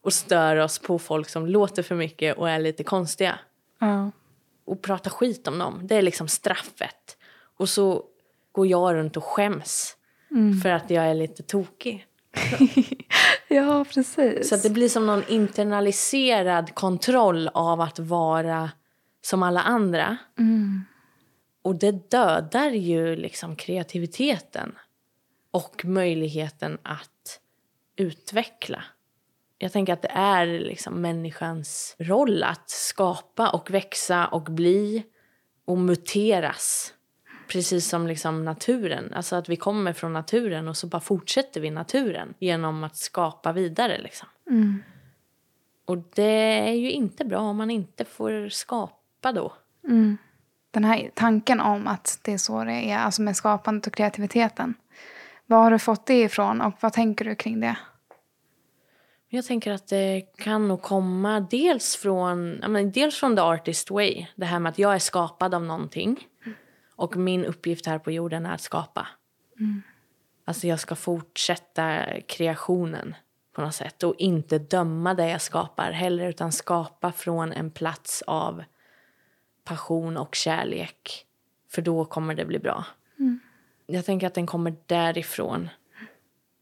och 0.01 0.13
stör 0.13 0.55
oss 0.55 0.79
på 0.79 0.99
folk 0.99 1.29
som 1.29 1.47
låter 1.47 1.83
för 1.83 1.95
mycket 1.95 2.37
och 2.37 2.49
är 2.49 2.59
lite 2.59 2.83
konstiga 2.83 3.39
Ja. 3.79 4.11
och 4.65 4.81
prata 4.81 5.09
skit 5.09 5.47
om 5.47 5.59
dem. 5.59 5.79
Det 5.83 5.95
är 5.95 6.01
liksom 6.01 6.27
straffet. 6.27 7.17
Och 7.57 7.69
så 7.69 8.03
går 8.51 8.67
jag 8.67 8.93
runt 8.95 9.17
och 9.17 9.23
skäms 9.23 9.95
för 10.63 10.69
att 10.69 10.89
jag 10.89 11.05
är 11.05 11.13
lite 11.13 11.43
tokig. 11.43 12.05
ja, 13.47 13.85
precis. 13.93 14.49
Så 14.49 14.55
det 14.55 14.69
blir 14.69 14.89
som 14.89 15.05
någon 15.05 15.23
internaliserad 15.27 16.75
kontroll 16.75 17.47
av 17.53 17.81
att 17.81 17.99
vara 17.99 18.71
som 19.21 19.43
alla 19.43 19.61
andra. 19.61 20.17
Och 21.61 21.75
det 21.75 22.11
dödar 22.11 22.69
ju 22.71 23.15
liksom 23.15 23.55
kreativiteten 23.55 24.75
och 25.51 25.85
möjligheten 25.85 26.77
att 26.83 27.39
utveckla. 27.95 28.83
Jag 29.57 29.71
tänker 29.71 29.93
att 29.93 30.01
det 30.01 30.11
är 30.13 30.45
liksom 30.45 31.01
människans 31.01 31.95
roll 31.99 32.43
att 32.43 32.69
skapa 32.69 33.49
och 33.49 33.71
växa 33.71 34.27
och 34.27 34.43
bli 34.43 35.03
och 35.65 35.77
muteras. 35.77 36.93
Precis 37.49 37.87
som 37.87 38.07
liksom 38.07 38.45
naturen. 38.45 39.13
Alltså 39.13 39.35
att 39.35 39.49
vi 39.49 39.55
kommer 39.55 39.93
från 39.93 40.13
naturen 40.13 40.67
och 40.67 40.77
så 40.77 40.87
bara 40.87 41.01
fortsätter 41.01 41.61
vi 41.61 41.71
naturen 41.71 42.33
genom 42.39 42.83
att 42.83 42.95
skapa 42.95 43.51
vidare. 43.51 44.01
Liksom. 44.01 44.27
Och 45.85 45.97
det 46.15 46.67
är 46.69 46.73
ju 46.73 46.91
inte 46.91 47.25
bra 47.25 47.39
om 47.39 47.57
man 47.57 47.71
inte 47.71 48.05
får 48.05 48.49
skapa 48.49 49.31
då. 49.31 49.53
Den 50.71 50.85
här 50.85 51.11
tanken 51.13 51.59
om 51.59 51.87
att 51.87 52.19
det 52.21 52.33
är 52.33 52.37
så 52.37 52.63
det 52.63 52.91
är, 52.91 52.97
alltså 52.97 53.21
med 53.21 53.35
skapandet 53.35 53.87
och 53.87 53.93
kreativiteten. 53.93 54.73
Var 55.45 55.63
har 55.63 55.71
du 55.71 55.79
fått 55.79 56.05
det 56.05 56.21
ifrån 56.21 56.61
och 56.61 56.73
vad 56.79 56.93
tänker 56.93 57.25
du 57.25 57.35
kring 57.35 57.59
det? 57.59 57.77
Jag 59.29 59.45
tänker 59.45 59.71
att 59.71 59.87
det 59.87 60.21
kan 60.21 60.67
nog 60.67 60.81
komma 60.81 61.39
dels 61.39 61.95
från, 61.95 62.59
ja, 62.61 62.67
men 62.67 62.91
dels 62.91 63.15
från 63.15 63.35
the 63.35 63.41
artist 63.41 63.91
way. 63.91 64.25
Det 64.35 64.45
här 64.45 64.59
med 64.59 64.69
att 64.69 64.79
jag 64.79 64.95
är 64.95 64.99
skapad 64.99 65.53
av 65.53 65.63
någonting. 65.63 66.27
Och 66.99 67.17
min 67.17 67.45
uppgift 67.45 67.85
här 67.85 67.99
på 67.99 68.11
jorden 68.11 68.45
är 68.45 68.53
att 68.53 68.61
skapa. 68.61 69.07
Alltså 70.45 70.67
jag 70.67 70.79
ska 70.79 70.95
fortsätta 70.95 72.05
kreationen 72.21 73.15
på 73.51 73.61
något 73.61 73.75
sätt. 73.75 74.03
Och 74.03 74.15
inte 74.17 74.59
döma 74.59 75.13
det 75.13 75.29
jag 75.29 75.41
skapar 75.41 75.91
heller. 75.91 76.29
Utan 76.29 76.51
skapa 76.51 77.11
från 77.11 77.51
en 77.51 77.71
plats 77.71 78.21
av 78.27 78.63
passion 79.63 80.17
och 80.17 80.35
kärlek. 80.35 81.25
För 81.69 81.81
då 81.81 82.05
kommer 82.05 82.35
det 82.35 82.45
bli 82.45 82.59
bra. 82.59 82.85
Jag 83.85 84.05
tänker 84.05 84.27
att 84.27 84.33
den 84.33 84.47
kommer 84.47 84.75
därifrån. 84.85 85.69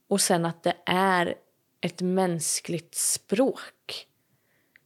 Och 0.08 0.22
sen 0.22 0.46
att 0.46 0.64
det 0.64 0.76
är 0.86 1.36
ett 1.82 2.02
mänskligt 2.02 2.96
språk. 2.96 4.08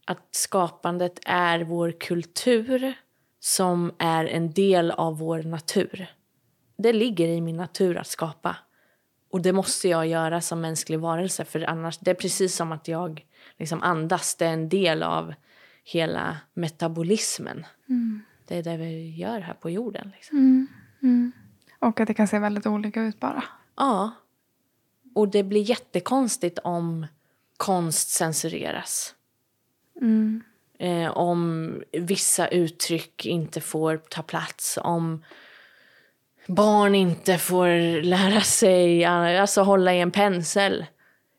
Att 0.06 0.28
skapandet 0.32 1.20
är 1.26 1.60
vår 1.60 1.91
kultur 1.91 2.93
som 3.44 3.92
är 3.98 4.26
en 4.26 4.52
del 4.52 4.92
av 4.92 5.18
vår 5.18 5.44
natur. 5.44 6.08
Det 6.78 6.94
ligger 6.94 7.28
i 7.28 7.42
min 7.42 7.58
natur 7.58 7.98
att 7.98 8.08
skapa. 8.08 8.58
Och 9.32 9.42
det 9.42 9.54
måste 9.54 9.88
jag 9.88 10.08
göra 10.08 10.42
som 10.42 10.62
mänsklig 10.62 11.00
varelse 11.00 11.46
för 11.46 11.70
annars, 11.70 11.98
det 11.98 12.12
är 12.12 12.16
precis 12.16 12.56
som 12.56 12.72
att 12.72 12.88
jag 12.88 13.26
liksom 13.58 13.82
andas. 13.82 14.36
Det 14.36 14.46
är 14.46 14.54
en 14.54 14.70
del 14.70 15.04
av 15.04 15.34
hela 15.84 16.38
metabolismen. 16.54 17.66
Det 18.48 18.58
är 18.58 18.64
det 18.64 18.78
vi 18.78 19.16
gör 19.16 19.39
här 19.39 19.54
på 19.54 19.70
jorden. 19.70 20.12
Liksom. 20.16 20.68
Och 21.80 22.00
att 22.00 22.08
det 22.08 22.14
kan 22.14 22.28
se 22.28 22.39
väldigt 22.39 22.66
olika 22.66 23.02
ut 23.02 23.20
bara. 23.20 23.44
Ja. 23.76 24.12
Och 25.16 25.28
det 25.28 25.44
blir 25.44 25.62
jättekonstigt 25.62 26.60
om 26.60 27.08
konst 27.58 28.10
censureras. 28.10 29.16
Eh, 30.82 31.18
om 31.18 31.74
vissa 31.92 32.48
uttryck 32.48 33.26
inte 33.26 33.62
får 33.62 33.98
ta 33.98 34.22
plats. 34.22 34.80
Om 34.82 35.24
barn 36.48 36.96
inte 36.96 37.38
får 37.38 38.02
lära 38.02 38.42
sig 38.42 39.06
alltså 39.06 39.62
hålla 39.62 39.94
i 39.94 40.00
en 40.00 40.12
pensel. 40.12 40.86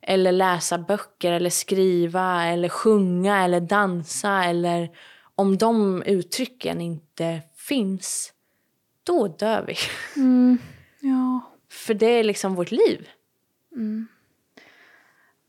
Eller 0.02 0.32
läsa 0.32 0.78
böcker, 0.78 1.32
eller 1.32 1.50
skriva, 1.50 2.44
eller 2.44 2.68
sjunga, 2.68 3.44
eller 3.44 3.60
dansa. 3.60 4.44
Eller 4.44 4.90
om 5.34 5.58
de 5.58 6.02
uttrycken 6.02 6.80
inte 6.80 7.40
finns, 7.56 8.32
då 9.02 9.28
dör 9.28 9.64
vi. 9.66 9.74
Ja. 11.00 11.40
För 11.70 11.94
det 11.94 12.06
är 12.06 12.24
liksom 12.24 12.54
vårt 12.54 12.70
liv. 12.70 13.08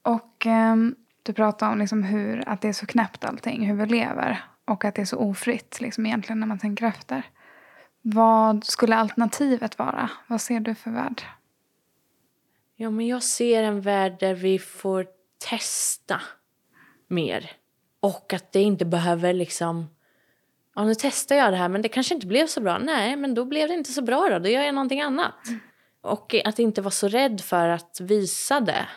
Och 0.04 0.46
ehm, 0.46 0.96
du 1.24 1.34
pratar 1.34 1.72
om 1.72 1.80
liksom 1.80 2.04
hur, 2.04 2.50
att 2.50 2.62
det 2.62 2.68
är 2.68 2.74
så 2.74 2.86
knäppt 2.86 3.26
allting, 3.26 3.68
hur 3.68 3.76
vi 3.76 3.86
lever. 3.86 4.44
Och 4.66 4.86
att 4.86 4.96
det 4.96 5.02
är 5.02 5.06
så 5.06 5.18
ofritt 5.18 5.82
liksom, 5.82 6.06
egentligen 6.06 6.40
när 6.40 6.48
man 6.48 6.60
tänker 6.60 6.86
efter. 6.86 7.24
Vad 8.02 8.64
skulle 8.64 8.96
alternativet 8.96 9.80
vara? 9.80 10.10
Vad 10.28 10.42
ser 10.42 10.60
du 10.60 10.76
för 10.76 10.92
värld? 10.92 11.22
Ja, 12.76 12.90
men 12.90 13.08
jag 13.08 13.24
ser 13.24 13.64
en 13.64 13.82
värld 13.82 14.16
där 14.20 14.34
vi 14.34 14.60
får 14.60 15.08
testa 15.50 16.22
mer. 17.08 17.52
Och 18.00 18.34
att 18.34 18.52
det 18.52 18.62
inte 18.62 18.86
behöver 18.86 19.34
liksom... 19.34 19.90
Ja, 20.76 20.84
nu 20.84 20.96
testar 20.96 21.36
jag 21.36 21.54
det 21.54 21.58
här, 21.58 21.70
men 21.70 21.82
det 21.82 21.90
kanske 21.90 22.16
inte 22.16 22.28
blev 22.28 22.48
så 22.48 22.62
bra. 22.62 22.78
Nej, 22.78 23.16
men 23.16 23.34
då 23.34 23.46
blev 23.46 23.68
det 23.68 23.74
inte 23.74 23.92
så 23.92 24.02
bra 24.02 24.30
då. 24.30 24.40
Då 24.40 24.50
gör 24.50 24.62
jag 24.62 24.76
någonting 24.76 25.02
annat. 25.02 25.34
Och 26.02 26.36
att 26.46 26.60
inte 26.60 26.82
vara 26.82 26.92
så 26.92 27.08
rädd 27.08 27.42
för 27.42 27.70
att 27.70 28.00
visa 28.02 28.60
det. 28.60 28.88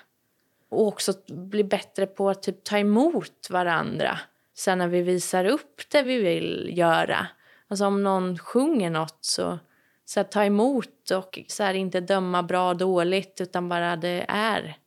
Och 0.69 0.87
också 0.87 1.13
bli 1.29 1.65
bättre 1.65 2.07
på 2.07 2.31
att 2.31 2.43
typ 2.43 2.65
ta 2.65 2.79
emot 2.79 3.51
varandra 3.51 4.19
sen 4.55 4.79
när 4.79 4.89
vi 4.89 5.03
visar 5.03 5.45
upp 5.45 5.83
det 5.91 6.03
vi 6.03 6.19
vill 6.19 6.71
göra. 6.79 7.27
Alltså 7.69 7.87
om 7.87 8.03
någon 8.03 8.39
sjunger 8.39 8.91
något 8.91 9.19
så, 9.21 9.59
så 10.05 10.21
här, 10.21 10.25
ta 10.25 10.45
emot 10.45 11.11
och 11.11 11.39
så 11.49 11.63
här, 11.63 11.75
inte 11.75 12.01
döma 12.01 12.43
bra 12.43 12.69
och 12.69 12.77
dåligt 12.77 13.41
utan 13.41 13.69
bara 13.69 13.97
det 13.97 14.25
är. 14.29 14.79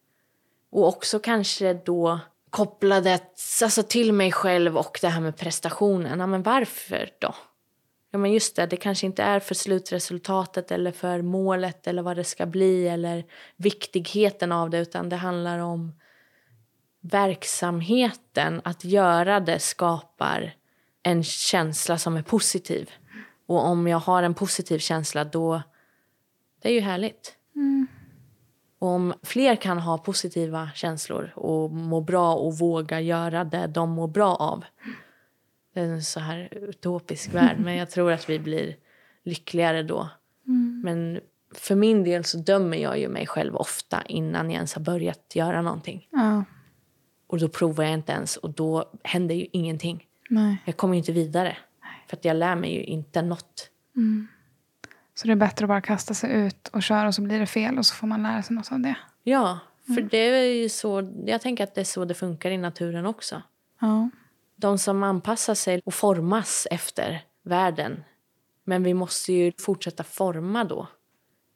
Och 0.71 0.87
också 0.87 1.19
kanske 1.19 1.73
då 1.73 2.19
koppla 2.49 3.01
det 3.01 3.21
alltså, 3.63 3.83
till 3.83 4.13
mig 4.13 4.31
själv 4.31 4.77
och 4.77 4.99
det 5.01 5.07
här 5.07 5.21
med 5.21 5.37
prestationen. 5.37 6.19
Ja, 6.19 6.27
men 6.27 6.43
varför 6.43 7.09
då? 7.19 7.35
Ja 8.11 8.19
men 8.19 8.33
just 8.33 8.55
det, 8.55 8.65
det 8.65 8.77
kanske 8.77 9.05
inte 9.05 9.23
är 9.23 9.39
för 9.39 9.55
slutresultatet 9.55 10.71
eller 10.71 10.91
för 10.91 11.21
målet 11.21 11.87
eller 11.87 12.01
vad 12.01 12.15
det 12.15 12.23
ska 12.23 12.45
bli 12.45 12.87
eller 12.87 13.25
viktigheten 13.55 14.51
av 14.51 14.69
det 14.69 14.79
utan 14.79 15.09
det 15.09 15.15
handlar 15.15 15.59
om 15.59 15.91
verksamheten, 17.01 18.61
att 18.63 18.83
göra 18.83 19.39
det 19.39 19.59
skapar 19.59 20.55
en 21.03 21.23
känsla 21.23 21.97
som 21.97 22.17
är 22.17 22.21
positiv. 22.21 22.89
Och 23.45 23.65
om 23.65 23.87
jag 23.87 23.99
har 23.99 24.23
en 24.23 24.33
positiv 24.33 24.79
känsla 24.79 25.23
då, 25.23 25.61
det 26.61 26.69
är 26.69 26.73
ju 26.73 26.79
härligt. 26.79 27.35
Mm. 27.55 27.87
Och 28.79 28.87
om 28.87 29.13
fler 29.23 29.55
kan 29.55 29.79
ha 29.79 29.97
positiva 29.97 30.69
känslor 30.75 31.31
och 31.35 31.71
må 31.71 32.01
bra 32.01 32.35
och 32.35 32.57
våga 32.57 32.99
göra 33.01 33.43
det 33.43 33.67
de 33.67 33.89
mår 33.89 34.07
bra 34.07 34.35
av. 34.35 34.65
Det 35.73 35.79
är 35.79 35.83
en 35.85 36.03
så 36.03 36.19
här 36.19 36.49
utopisk 36.51 37.33
värld 37.33 37.57
men 37.59 37.75
jag 37.75 37.89
tror 37.89 38.11
att 38.11 38.29
vi 38.29 38.39
blir 38.39 38.75
lyckligare 39.23 39.83
då. 39.83 40.09
Mm. 40.47 40.81
Men 40.85 41.19
för 41.55 41.75
min 41.75 42.03
del 42.03 42.23
så 42.23 42.37
dömer 42.37 42.77
jag 42.77 42.99
ju 42.99 43.07
mig 43.07 43.27
själv 43.27 43.55
ofta 43.55 44.01
innan 44.01 44.45
jag 44.49 44.55
ens 44.55 44.73
har 44.73 44.81
börjat 44.81 45.35
göra 45.35 45.61
någonting. 45.61 46.07
Ja, 46.11 46.43
Och 47.27 47.39
då 47.39 47.49
provar 47.49 47.83
jag 47.83 47.93
inte 47.93 48.11
ens 48.11 48.37
och 48.37 48.49
då 48.49 48.91
händer 49.03 49.35
ju 49.35 49.47
ingenting. 49.51 50.05
nej. 50.29 50.57
Jag 50.65 50.77
kommer 50.77 50.93
ju 50.93 50.97
inte 50.97 51.11
vidare. 51.11 51.57
För 52.07 52.17
att 52.17 52.25
jag 52.25 52.37
lär 52.37 52.55
mig 52.55 52.73
ju 52.73 52.83
inte 52.83 53.21
något. 53.21 53.69
Så 55.13 55.27
det 55.27 55.31
är 55.31 55.35
bättre 55.35 55.65
att 55.65 55.69
bara 55.69 55.81
kasta 55.81 56.13
sig 56.13 56.31
ut 56.45 56.67
och 56.67 56.83
köra 56.83 57.07
och 57.07 57.15
så 57.15 57.21
blir 57.21 57.39
det 57.39 57.45
fel 57.45 57.77
och 57.77 57.85
så 57.85 57.95
får 57.95 58.07
man 58.07 58.23
lära 58.23 58.43
sig 58.43 58.55
något 58.55 58.71
av 58.71 58.79
det. 58.79 58.95
Ja, 59.23 59.59
för 59.95 60.01
det 60.01 60.17
är 60.17 60.53
ju 60.61 60.69
så, 60.69 61.13
jag 61.25 61.41
tänker 61.41 61.63
att 61.63 61.75
det 61.75 61.81
är 61.81 61.85
så 61.85 62.05
det 62.05 62.13
funkar 62.13 62.51
i 62.51 62.57
naturen 62.57 63.05
också. 63.05 63.41
Ja. 63.81 64.09
De 64.61 64.77
som 64.77 65.03
anpassar 65.03 65.55
sig 65.55 65.81
och 65.85 65.93
formas 65.93 66.67
efter 66.71 67.21
världen. 67.43 68.03
Men 68.63 68.83
vi 68.83 68.93
måste 68.93 69.33
ju 69.33 69.51
fortsätta 69.59 70.03
forma 70.03 70.63
då. 70.63 70.87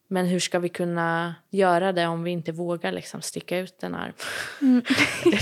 Men 0.08 0.26
hur 0.26 0.40
ska 0.40 0.60
vi 0.60 0.70
kunna 0.70 1.36
göra 1.50 1.92
det 1.92 2.08
om 2.08 2.24
vi 2.24 2.32
inte 2.32 2.52
vågar 2.52 2.92
liksom 2.92 3.22
sticka 3.22 3.58
ut 3.58 3.84
en 3.84 3.96
arm? 3.96 4.14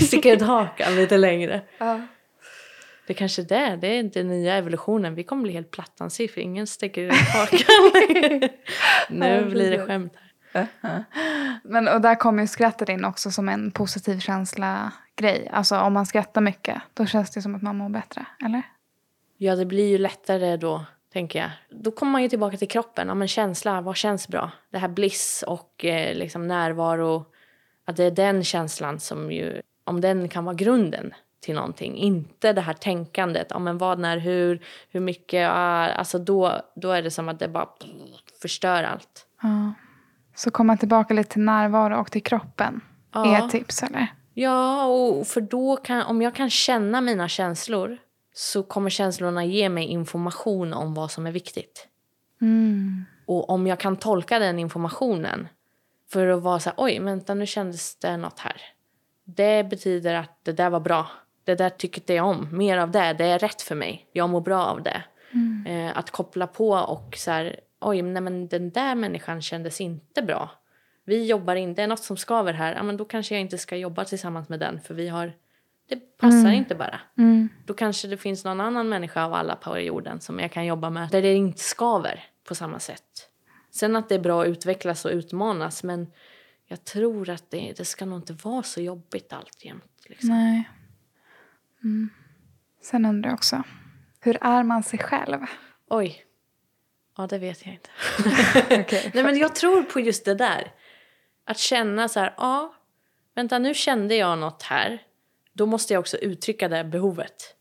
sticka 0.00 0.32
ut 0.32 0.42
hakan 0.42 0.96
lite 0.96 1.16
längre. 1.16 1.60
Det 3.06 3.14
kanske 3.14 3.42
är 3.42 3.46
det, 3.46 3.78
det 3.80 3.86
är 3.86 3.98
inte 3.98 4.22
nya 4.22 4.54
evolutionen. 4.54 5.14
Vi 5.14 5.24
kommer 5.24 5.42
bli 5.42 5.52
helt 5.52 5.70
plattansi 5.70 6.28
för 6.28 6.40
ingen 6.40 6.66
sticker 6.66 7.02
ut 7.02 7.12
hakan. 7.34 8.00
nu 9.08 9.26
Ja, 9.26 9.42
blir 9.42 9.70
det 9.70 9.86
skämt 9.86 10.12
här. 10.16 10.31
Men, 11.62 11.88
och 11.88 12.00
där 12.00 12.14
kommer 12.14 12.42
ju 12.42 12.46
skrattet 12.46 12.88
in 12.88 13.04
också 13.04 13.30
som 13.30 13.48
en 13.48 13.70
positiv 13.70 14.18
känsla-grej. 14.20 15.48
Alltså 15.52 15.78
om 15.78 15.92
man 15.92 16.06
skrattar 16.06 16.40
mycket, 16.40 16.82
då 16.94 17.06
känns 17.06 17.30
det 17.30 17.42
som 17.42 17.54
att 17.54 17.62
man 17.62 17.76
mår 17.76 17.88
bättre. 17.88 18.26
Eller? 18.44 18.62
Ja, 19.36 19.56
det 19.56 19.66
blir 19.66 19.88
ju 19.88 19.98
lättare 19.98 20.56
då, 20.56 20.84
tänker 21.12 21.38
jag. 21.38 21.50
Då 21.70 21.90
kommer 21.90 22.12
man 22.12 22.22
ju 22.22 22.28
tillbaka 22.28 22.56
till 22.56 22.68
kroppen. 22.68 23.08
Ja, 23.08 23.14
men 23.14 23.28
känsla, 23.28 23.80
vad 23.80 23.96
känns 23.96 24.28
bra? 24.28 24.50
Det 24.70 24.78
här 24.78 24.88
bliss 24.88 25.44
och 25.46 25.84
eh, 25.84 26.14
liksom 26.14 26.48
närvaro. 26.48 27.24
Att 27.84 27.96
det 27.96 28.04
är 28.04 28.10
den 28.10 28.44
känslan 28.44 29.00
som 29.00 29.32
ju, 29.32 29.62
om 29.84 30.00
den 30.00 30.28
kan 30.28 30.44
vara 30.44 30.54
grunden 30.54 31.14
till 31.40 31.54
någonting. 31.54 31.96
Inte 31.96 32.52
det 32.52 32.60
här 32.60 32.72
tänkandet, 32.72 33.46
ja, 33.50 33.58
men 33.58 33.78
vad, 33.78 33.98
när, 33.98 34.18
hur, 34.18 34.62
hur 34.90 35.00
mycket. 35.00 35.50
Ah, 35.50 35.88
alltså 35.88 36.18
då, 36.18 36.60
då 36.74 36.90
är 36.90 37.02
det 37.02 37.10
som 37.10 37.28
att 37.28 37.38
det 37.38 37.48
bara 37.48 37.68
förstör 38.42 38.82
allt. 38.82 39.26
Ja. 39.42 39.72
Så 40.44 40.50
komma 40.50 40.76
tillbaka 40.76 41.14
lite 41.14 41.30
till 41.30 41.42
närvaro 41.42 42.00
och 42.00 42.10
till 42.10 42.22
kroppen 42.22 42.80
Ja. 43.12 43.36
är 43.36 43.44
ett 43.44 43.50
tips, 43.50 43.82
eller? 43.82 44.06
Ja, 44.34 44.84
och 44.84 45.26
för 45.26 45.40
då 45.40 45.76
kan, 45.76 46.02
om 46.02 46.22
jag 46.22 46.34
kan 46.34 46.50
känna 46.50 47.00
mina 47.00 47.28
känslor 47.28 47.98
så 48.34 48.62
kommer 48.62 48.90
känslorna 48.90 49.44
ge 49.44 49.68
mig 49.68 49.84
information 49.84 50.72
om 50.72 50.94
vad 50.94 51.10
som 51.10 51.26
är 51.26 51.32
viktigt. 51.32 51.88
Mm. 52.40 53.04
Och 53.26 53.50
om 53.50 53.66
jag 53.66 53.80
kan 53.80 53.96
tolka 53.96 54.38
den 54.38 54.58
informationen 54.58 55.48
för 56.12 56.26
att 56.26 56.42
vara 56.42 56.60
så 56.60 56.70
här, 56.70 56.74
oj, 56.78 56.98
vänta, 57.00 57.34
nu 57.34 57.46
kändes 57.46 57.96
det 57.96 58.16
något 58.16 58.38
här. 58.38 58.56
Det 59.24 59.64
betyder 59.64 60.14
att 60.14 60.38
det 60.42 60.52
där 60.52 60.70
var 60.70 60.80
bra. 60.80 61.06
Det 61.44 61.54
där 61.54 61.70
tyckte 61.70 62.14
jag 62.14 62.26
om. 62.26 62.48
Mer 62.52 62.78
av 62.78 62.90
det. 62.90 63.12
Det 63.12 63.24
är 63.24 63.38
rätt 63.38 63.62
för 63.62 63.74
mig. 63.74 64.06
Jag 64.12 64.30
mår 64.30 64.40
bra 64.40 64.66
av 64.66 64.82
det. 64.82 65.02
Eh, 65.66 65.98
att 65.98 66.10
koppla 66.10 66.46
på 66.46 66.70
och 66.70 67.14
så 67.16 67.30
här, 67.30 67.60
oj, 67.82 68.02
nej, 68.02 68.22
men 68.22 68.48
den 68.48 68.70
där 68.70 68.94
människan 68.94 69.42
kändes 69.42 69.80
inte 69.80 70.22
bra. 70.22 70.50
Vi 71.04 71.26
jobbar 71.26 71.54
inte, 71.54 71.80
det 71.80 71.84
är 71.84 71.88
något 71.88 72.04
som 72.04 72.16
skaver 72.16 72.52
här. 72.52 72.74
Ja, 72.74 72.82
men 72.82 72.96
då 72.96 73.04
kanske 73.04 73.34
jag 73.34 73.40
inte 73.40 73.58
ska 73.58 73.76
jobba 73.76 74.04
tillsammans 74.04 74.48
med 74.48 74.60
den 74.60 74.80
för 74.80 74.94
vi 74.94 75.08
har, 75.08 75.32
det 75.88 75.96
passar 76.18 76.50
inte 76.50 76.74
bara. 76.74 77.00
Mm. 77.18 77.48
Då 77.66 77.74
kanske 77.74 78.08
det 78.08 78.16
finns 78.16 78.44
någon 78.44 78.60
annan 78.60 78.88
människa 78.88 79.24
av 79.24 79.34
alla 79.34 79.56
på 79.56 79.78
jorden 79.78 80.20
som 80.20 80.38
jag 80.38 80.52
kan 80.52 80.66
jobba 80.66 80.90
med 80.90 81.08
där 81.08 81.22
det 81.22 81.34
inte 81.34 81.60
skaver 81.60 82.24
på 82.48 82.54
samma 82.54 82.78
sätt. 82.78 83.28
Sen 83.70 83.96
att 83.96 84.08
det 84.08 84.14
är 84.14 84.20
bra 84.20 84.42
att 84.42 84.48
utvecklas 84.48 85.04
och 85.04 85.10
utmanas 85.10 85.82
men 85.82 86.06
jag 86.66 86.84
tror 86.84 87.30
att 87.30 87.50
det, 87.50 87.74
det 87.76 87.84
ska 87.84 88.04
nog 88.04 88.18
inte 88.18 88.32
vara 88.32 88.62
så 88.62 88.80
jobbigt 88.80 89.32
alltjämt. 89.32 90.04
Liksom. 90.06 90.28
Nej. 90.28 90.70
Mm. 91.84 92.10
Sen 92.82 93.04
undrar 93.04 93.30
jag 93.30 93.34
också, 93.34 93.62
hur 94.20 94.38
är 94.40 94.62
man 94.62 94.82
sig 94.82 94.98
själv? 94.98 95.40
Oj. 95.88 96.24
Ja, 97.16 97.26
det 97.26 97.38
vet 97.38 97.66
jag 97.66 97.74
inte. 97.74 97.90
Okej. 98.80 99.10
Nej, 99.14 99.24
men 99.24 99.38
jag 99.38 99.54
tror 99.54 99.82
på 99.82 100.00
just 100.00 100.24
det 100.24 100.34
där. 100.34 100.72
Att 101.44 101.58
känna 101.58 102.08
så 102.08 102.20
här, 102.20 102.34
ja, 102.36 102.74
vänta 103.34 103.58
nu 103.58 103.74
kände 103.74 104.14
jag 104.14 104.38
något 104.38 104.62
här. 104.62 105.02
Då 105.52 105.66
måste 105.66 105.92
jag 105.92 106.00
också 106.00 106.16
uttrycka 106.16 106.68
det 106.68 106.84
behovet. 106.84 107.56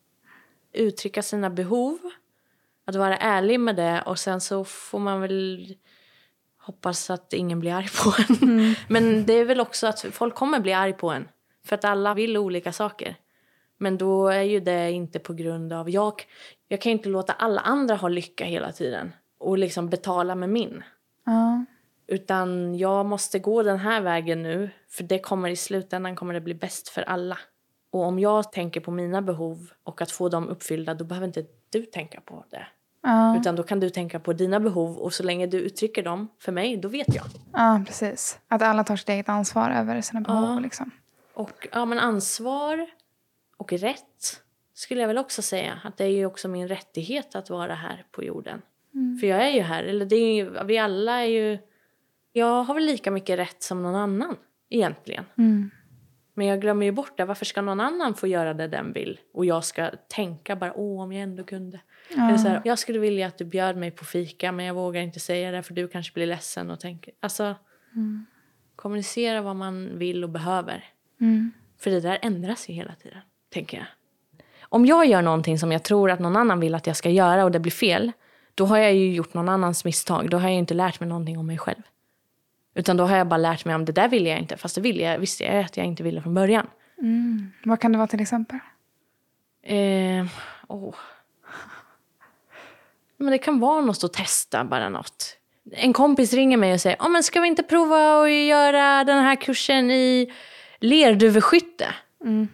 Uttrycka 0.73 1.21
sina 1.21 1.49
behov. 1.49 1.99
Att 2.85 2.95
vara 2.95 3.17
ärlig 3.17 3.59
med 3.59 3.75
det 3.75 4.03
och 4.05 4.19
sen 4.19 4.41
så 4.41 4.63
får 4.63 4.99
man 4.99 5.21
väl 5.21 5.75
hoppas 6.57 7.09
att 7.09 7.33
ingen 7.33 7.59
blir 7.59 7.73
arg 7.73 7.89
på 8.03 8.15
en. 8.17 8.75
Men 8.87 9.25
det 9.25 9.33
är 9.33 9.45
väl 9.45 9.61
också 9.61 9.87
att 9.87 10.05
folk 10.11 10.35
kommer 10.35 10.59
bli 10.59 10.73
arg 10.73 10.93
på 10.93 11.09
en. 11.09 11.27
För 11.65 11.75
att 11.75 11.85
alla 11.85 12.13
vill 12.13 12.37
olika 12.37 12.73
saker. 12.73 13.15
Men 13.77 13.97
då 13.97 14.27
är 14.27 14.41
ju 14.41 14.59
det 14.59 14.91
inte 14.91 15.19
på 15.19 15.33
grund 15.33 15.73
av... 15.73 15.89
Jag, 15.89 16.23
jag 16.67 16.81
kan 16.81 16.91
inte 16.91 17.09
låta 17.09 17.33
alla 17.33 17.61
andra 17.61 17.95
ha 17.95 18.07
lycka 18.07 18.45
hela 18.45 18.71
tiden 18.71 19.11
och 19.41 19.57
liksom 19.57 19.89
betala 19.89 20.35
med 20.35 20.49
min. 20.49 20.83
Ja. 21.25 21.65
Utan 22.07 22.77
jag 22.77 23.05
måste 23.05 23.39
gå 23.39 23.63
den 23.63 23.79
här 23.79 24.01
vägen 24.01 24.43
nu 24.43 24.69
för 24.89 25.03
det 25.03 25.19
kommer 25.19 25.49
i 25.49 25.55
slutändan 25.55 26.15
kommer 26.15 26.33
det 26.33 26.41
bli 26.41 26.53
bäst 26.53 26.89
för 26.89 27.01
alla. 27.01 27.37
Och 27.91 28.03
om 28.03 28.19
jag 28.19 28.51
tänker 28.51 28.81
på 28.81 28.91
mina 28.91 29.21
behov 29.21 29.71
och 29.83 30.01
att 30.01 30.11
få 30.11 30.29
dem 30.29 30.49
uppfyllda 30.49 30.93
då 30.93 31.05
behöver 31.05 31.27
inte 31.27 31.45
du 31.69 31.85
tänka 31.85 32.21
på 32.21 32.45
det. 32.49 32.67
Ja. 33.03 33.37
Utan 33.37 33.55
då 33.55 33.63
kan 33.63 33.79
du 33.79 33.89
tänka 33.89 34.19
på 34.19 34.33
dina 34.33 34.59
behov 34.59 34.97
och 34.97 35.13
så 35.13 35.23
länge 35.23 35.47
du 35.47 35.59
uttrycker 35.59 36.03
dem 36.03 36.27
för 36.39 36.51
mig, 36.51 36.77
då 36.77 36.87
vet 36.87 37.15
jag. 37.15 37.25
ja, 37.53 37.81
precis. 37.87 38.39
Att 38.47 38.61
alla 38.61 38.83
tar 38.83 38.95
sitt 38.95 39.09
eget 39.09 39.29
ansvar 39.29 39.69
över 39.69 40.01
sina 40.01 40.21
behov. 40.21 40.49
Ja. 40.49 40.59
Liksom. 40.59 40.91
Och 41.33 41.67
ja, 41.71 41.85
men 41.85 41.99
ansvar 41.99 42.87
och 43.57 43.73
rätt 43.73 44.41
skulle 44.73 45.01
jag 45.01 45.07
väl 45.07 45.17
också 45.17 45.41
säga. 45.41 45.79
Att 45.83 45.97
det 45.97 46.03
är 46.03 46.09
ju 46.09 46.25
också 46.25 46.47
min 46.47 46.67
rättighet 46.67 47.35
att 47.35 47.49
vara 47.49 47.75
här 47.75 48.05
på 48.11 48.23
jorden. 48.23 48.61
För 49.19 49.27
jag 49.27 49.47
är 49.47 49.51
ju 49.51 49.61
här, 49.61 49.83
eller 49.83 50.05
det 50.05 50.15
är 50.15 50.35
ju, 50.35 50.63
vi 50.65 50.77
alla 50.77 51.21
är 51.21 51.25
ju... 51.25 51.57
Jag 52.33 52.63
har 52.63 52.73
väl 52.73 52.85
lika 52.85 53.11
mycket 53.11 53.39
rätt 53.39 53.63
som 53.63 53.83
någon 53.83 53.95
annan 53.95 54.35
egentligen. 54.69 55.25
Mm. 55.37 55.71
Men 56.33 56.47
jag 56.47 56.61
glömmer 56.61 56.85
ju 56.85 56.91
bort 56.91 57.17
det. 57.17 57.25
Varför 57.25 57.45
ska 57.45 57.61
någon 57.61 57.79
annan 57.79 58.15
få 58.15 58.27
göra 58.27 58.53
det 58.53 58.67
den 58.67 58.93
vill? 58.93 59.19
Och 59.33 59.45
jag 59.45 59.63
ska 59.63 59.89
tänka 60.07 60.55
bara, 60.55 60.73
åh 60.73 61.03
om 61.03 61.11
jag 61.11 61.23
ändå 61.23 61.43
kunde. 61.43 61.79
Eller 62.09 62.37
så 62.37 62.47
här, 62.47 62.61
jag 62.65 62.79
skulle 62.79 62.99
vilja 62.99 63.27
att 63.27 63.37
du 63.37 63.45
bjöd 63.45 63.77
mig 63.77 63.91
på 63.91 64.05
fika 64.05 64.51
men 64.51 64.65
jag 64.65 64.73
vågar 64.73 65.01
inte 65.01 65.19
säga 65.19 65.51
det 65.51 65.63
för 65.63 65.73
du 65.73 65.87
kanske 65.87 66.13
blir 66.13 66.27
ledsen 66.27 66.71
och 66.71 66.79
tänker. 66.79 67.13
Alltså, 67.19 67.55
kommunicera 68.75 69.41
vad 69.41 69.55
man 69.55 69.97
vill 69.97 70.23
och 70.23 70.29
behöver. 70.29 70.83
Mm. 71.21 71.51
För 71.79 71.91
det 71.91 71.99
där 71.99 72.19
ändras 72.21 72.69
ju 72.69 72.73
hela 72.73 72.95
tiden, 72.95 73.21
tänker 73.49 73.77
jag. 73.77 73.87
Om 74.61 74.85
jag 74.85 75.05
gör 75.05 75.21
någonting 75.21 75.59
som 75.59 75.71
jag 75.71 75.83
tror 75.83 76.11
att 76.11 76.19
någon 76.19 76.35
annan 76.35 76.59
vill 76.59 76.75
att 76.75 76.87
jag 76.87 76.95
ska 76.95 77.09
göra 77.09 77.43
och 77.43 77.51
det 77.51 77.59
blir 77.59 77.71
fel, 77.71 78.11
då 78.55 78.65
har 78.65 78.77
jag 78.77 78.93
ju 78.93 79.13
gjort 79.13 79.33
någon 79.33 79.49
annans 79.49 79.85
misstag. 79.85 80.29
Då 80.29 80.37
har 80.37 80.49
jag 80.49 80.57
inte 80.57 80.73
lärt 80.73 80.99
mig 80.99 81.09
någonting 81.09 81.37
om 81.37 81.47
mig 81.47 81.57
själv. 81.57 81.81
Utan 82.75 82.97
då 82.97 83.03
har 83.03 83.17
jag 83.17 83.27
bara 83.27 83.37
lärt 83.37 83.65
mig 83.65 83.75
om 83.75 83.85
det 83.85 83.91
där 83.91 84.07
vill 84.07 84.25
jag 84.25 84.39
inte, 84.39 84.57
fast 84.57 84.75
det 84.75 84.81
vill 84.81 84.99
jag, 84.99 85.19
visste 85.19 85.43
jag 85.43 85.65
att 85.65 85.77
jag 85.77 85.85
inte 85.85 86.03
ville 86.03 86.21
från 86.21 86.33
början. 86.33 86.67
Mm. 86.99 87.51
Vad 87.63 87.79
kan 87.79 87.91
det 87.91 87.97
vara 87.97 88.07
till 88.07 88.21
exempel? 88.21 88.59
Eh, 89.63 90.25
åh. 90.67 90.95
Men 93.17 93.31
det 93.31 93.37
kan 93.37 93.59
vara 93.59 93.81
något 93.81 94.03
att 94.03 94.13
testa, 94.13 94.63
bara 94.63 94.89
något. 94.89 95.37
En 95.71 95.93
kompis 95.93 96.33
ringer 96.33 96.57
mig 96.57 96.73
och 96.73 96.81
säger, 96.81 96.97
oh, 96.97 97.09
men 97.09 97.23
ska 97.23 97.41
vi 97.41 97.47
inte 97.47 97.63
prova 97.63 98.23
att 98.23 98.31
göra 98.31 99.03
den 99.03 99.23
här 99.23 99.35
kursen 99.35 99.91
i 99.91 100.33
lerduveskytte? 100.79 101.87
Mm. 102.23 102.47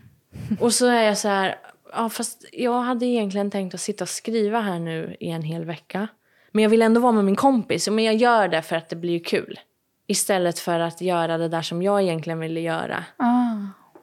Och 0.59 0.73
så 0.73 0.87
är 0.87 1.03
jag 1.03 1.17
så 1.17 1.27
här, 1.27 1.55
Ja, 1.97 2.09
fast 2.09 2.45
jag 2.51 2.81
hade 2.81 3.05
egentligen 3.05 3.51
tänkt 3.51 3.73
att 3.73 3.81
sitta 3.81 4.03
och 4.03 4.09
skriva 4.09 4.61
här 4.61 4.79
nu 4.79 5.15
i 5.19 5.29
en 5.29 5.41
hel 5.41 5.65
vecka. 5.65 6.07
Men 6.51 6.63
jag 6.63 6.69
vill 6.69 6.81
ändå 6.81 7.01
vara 7.01 7.11
med 7.11 7.25
min 7.25 7.35
kompis. 7.35 7.89
Men 7.89 8.03
jag 8.03 8.15
gör 8.15 8.47
det 8.47 8.61
för 8.61 8.75
att 8.75 8.89
det 8.89 8.95
blir 8.95 9.19
kul. 9.19 9.59
Istället 10.07 10.59
för 10.59 10.79
att 10.79 11.01
göra 11.01 11.37
det 11.37 11.47
där 11.47 11.61
som 11.61 11.81
jag 11.81 12.01
egentligen 12.01 12.39
ville 12.39 12.59
göra. 12.59 13.05
Ah. 13.17 13.55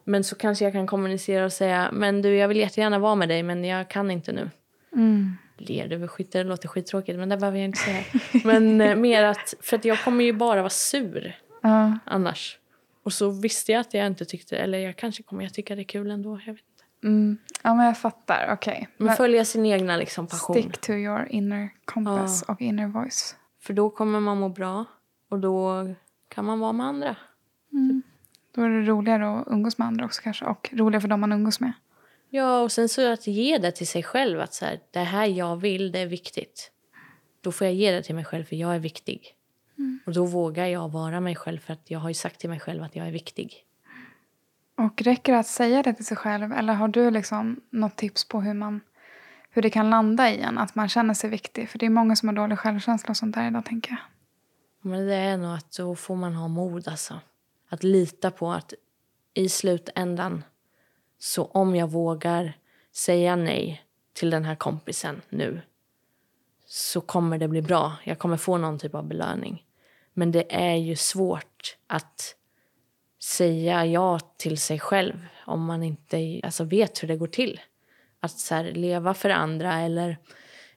Men 0.04 0.24
så 0.24 0.36
kanske 0.36 0.64
jag 0.64 0.72
kan 0.72 0.86
kommunicera 0.86 1.44
och 1.44 1.52
säga 1.52 1.90
men 1.92 2.22
du 2.22 2.36
jag 2.36 2.48
vill 2.48 2.56
jättegärna 2.56 2.98
vara 2.98 3.14
med 3.14 3.28
dig 3.28 3.42
men 3.42 3.64
jag 3.64 3.88
kan 3.88 4.10
inte 4.10 4.32
nu. 4.32 4.50
Mm. 4.92 5.36
Ler 5.58 5.88
du 5.88 6.08
skit, 6.08 6.32
det 6.32 6.44
låter 6.44 6.68
skittråkigt 6.68 7.18
men 7.18 7.28
det 7.28 7.36
behöver 7.36 7.58
jag 7.58 7.64
inte 7.64 7.78
säga. 7.78 8.04
Men 8.44 8.80
eh, 8.80 8.96
mer 8.96 9.24
att, 9.24 9.54
för 9.60 9.76
att 9.76 9.84
jag 9.84 10.04
kommer 10.04 10.24
ju 10.24 10.32
bara 10.32 10.60
vara 10.60 10.70
sur 10.70 11.36
Ja. 11.62 11.98
annars. 12.04 12.58
Och 13.04 13.12
så 13.12 13.30
visste 13.30 13.72
jag 13.72 13.80
att 13.80 13.94
jag 13.94 14.06
inte 14.06 14.24
tyckte, 14.24 14.56
eller 14.56 14.78
jag 14.78 14.96
kanske 14.96 15.22
kommer 15.22 15.42
jag 15.42 15.54
tycka 15.54 15.74
det 15.74 15.82
är 15.82 15.84
kul 15.84 16.10
ändå. 16.10 16.40
Jag 16.46 16.52
vet. 16.52 16.62
Mm. 17.04 17.38
ja, 17.62 17.74
men 17.74 17.86
jag 17.86 17.98
fattar. 17.98 18.52
Okej. 18.52 18.88
Men 18.96 19.06
Men 19.06 19.16
följa 19.16 19.44
sin 19.44 19.66
egna 19.66 19.96
liksom, 19.96 20.26
passion. 20.26 20.56
Stick 20.56 20.78
to 20.80 20.92
your 20.92 21.26
inner 21.30 21.70
compass 21.84 22.42
och 22.42 22.60
inner 22.60 22.86
voice. 22.86 23.36
För 23.60 23.74
då 23.74 23.90
kommer 23.90 24.20
man 24.20 24.40
må 24.40 24.48
bra 24.48 24.84
och 25.28 25.38
då 25.38 25.88
kan 26.28 26.44
man 26.44 26.60
vara 26.60 26.72
med 26.72 26.86
andra. 26.86 27.16
Då 28.54 28.62
är 28.62 28.68
det 28.68 28.82
roligare 28.82 29.40
att 29.40 29.48
umgås 29.48 29.78
med 29.78 29.88
andra 29.88 30.04
också 30.04 30.22
kanske. 30.22 30.44
Och 30.44 30.70
roligare 30.72 31.00
för 31.00 31.08
dem 31.08 31.20
man 31.20 31.32
umgås 31.32 31.60
med. 31.60 31.72
Ja, 32.30 32.60
och 32.60 32.72
sen 32.72 32.88
så 32.88 33.12
att 33.12 33.26
ge 33.26 33.58
det 33.58 33.72
till 33.72 33.86
sig 33.86 34.02
själv. 34.02 34.40
Att 34.40 34.54
så 34.54 34.64
här, 34.64 34.80
det 34.90 34.98
här 35.00 35.26
jag 35.26 35.56
vill, 35.56 35.92
det 35.92 35.98
är 35.98 36.06
viktigt. 36.06 36.70
Då 37.40 37.52
får 37.52 37.66
jag 37.66 37.74
ge 37.74 37.92
det 37.92 38.02
till 38.02 38.14
mig 38.14 38.24
själv 38.24 38.44
för 38.44 38.56
jag 38.56 38.74
är 38.74 38.78
viktig. 38.78 39.34
Och 40.06 40.12
då 40.12 40.26
vågar 40.26 40.66
jag 40.66 40.88
vara 40.92 41.20
mig 41.20 41.36
själv 41.36 41.58
för 41.58 41.72
att 41.72 41.90
jag 41.90 41.98
har 41.98 42.08
ju 42.08 42.14
sagt 42.14 42.40
till 42.40 42.50
mig 42.50 42.60
själv 42.60 42.82
att 42.82 42.96
jag 42.96 43.06
är 43.06 43.12
viktig. 43.12 43.64
Och 44.76 45.02
räcker 45.02 45.32
det 45.32 45.38
att 45.38 45.46
säga 45.46 45.82
det 45.82 45.94
till 45.94 46.06
sig 46.06 46.16
själv? 46.16 46.52
Eller 46.52 46.74
har 46.74 46.88
du 46.88 47.10
liksom 47.10 47.60
något 47.70 47.96
tips 47.96 48.28
på 48.28 48.40
hur, 48.40 48.54
man, 48.54 48.80
hur 49.50 49.62
det 49.62 49.70
kan 49.70 49.90
landa 49.90 50.30
i 50.30 50.40
en? 50.40 50.58
Att 50.58 50.74
man 50.74 50.88
känner 50.88 51.14
sig 51.14 51.30
viktig. 51.30 51.68
För 51.68 51.78
det 51.78 51.86
är 51.86 51.90
många 51.90 52.16
som 52.16 52.28
har 52.28 52.36
dålig 52.36 52.58
självkänsla 52.58 53.10
och 53.10 53.16
sånt 53.16 53.34
där 53.34 53.46
idag 53.46 53.64
tänker 53.64 53.90
jag. 53.90 54.00
Men 54.90 55.06
det 55.06 55.14
är 55.14 55.36
nog 55.36 55.54
att 55.54 55.72
då 55.72 55.96
får 55.96 56.16
man 56.16 56.34
ha 56.34 56.48
mod 56.48 56.88
alltså. 56.88 57.20
Att 57.68 57.82
lita 57.82 58.30
på 58.30 58.52
att 58.52 58.74
i 59.34 59.48
slutändan 59.48 60.44
så 61.18 61.44
om 61.44 61.76
jag 61.76 61.90
vågar 61.90 62.52
säga 62.92 63.36
nej 63.36 63.82
till 64.12 64.30
den 64.30 64.44
här 64.44 64.54
kompisen 64.54 65.22
nu 65.28 65.62
så 66.66 67.00
kommer 67.00 67.38
det 67.38 67.48
bli 67.48 67.62
bra. 67.62 67.92
Jag 68.04 68.18
kommer 68.18 68.36
få 68.36 68.58
någon 68.58 68.78
typ 68.78 68.94
av 68.94 69.08
belöning. 69.08 69.64
Men 70.12 70.32
det 70.32 70.54
är 70.54 70.74
ju 70.74 70.96
svårt 70.96 71.76
att 71.86 72.36
säga 73.24 73.86
ja 73.86 74.18
till 74.18 74.58
sig 74.58 74.78
själv 74.78 75.26
om 75.46 75.64
man 75.64 75.82
inte 75.82 76.40
alltså, 76.44 76.64
vet 76.64 77.02
hur 77.02 77.08
det 77.08 77.16
går 77.16 77.26
till. 77.26 77.60
Att 78.20 78.38
så 78.38 78.54
här, 78.54 78.64
leva 78.64 79.14
för 79.14 79.30
andra 79.30 79.80
eller, 79.80 80.18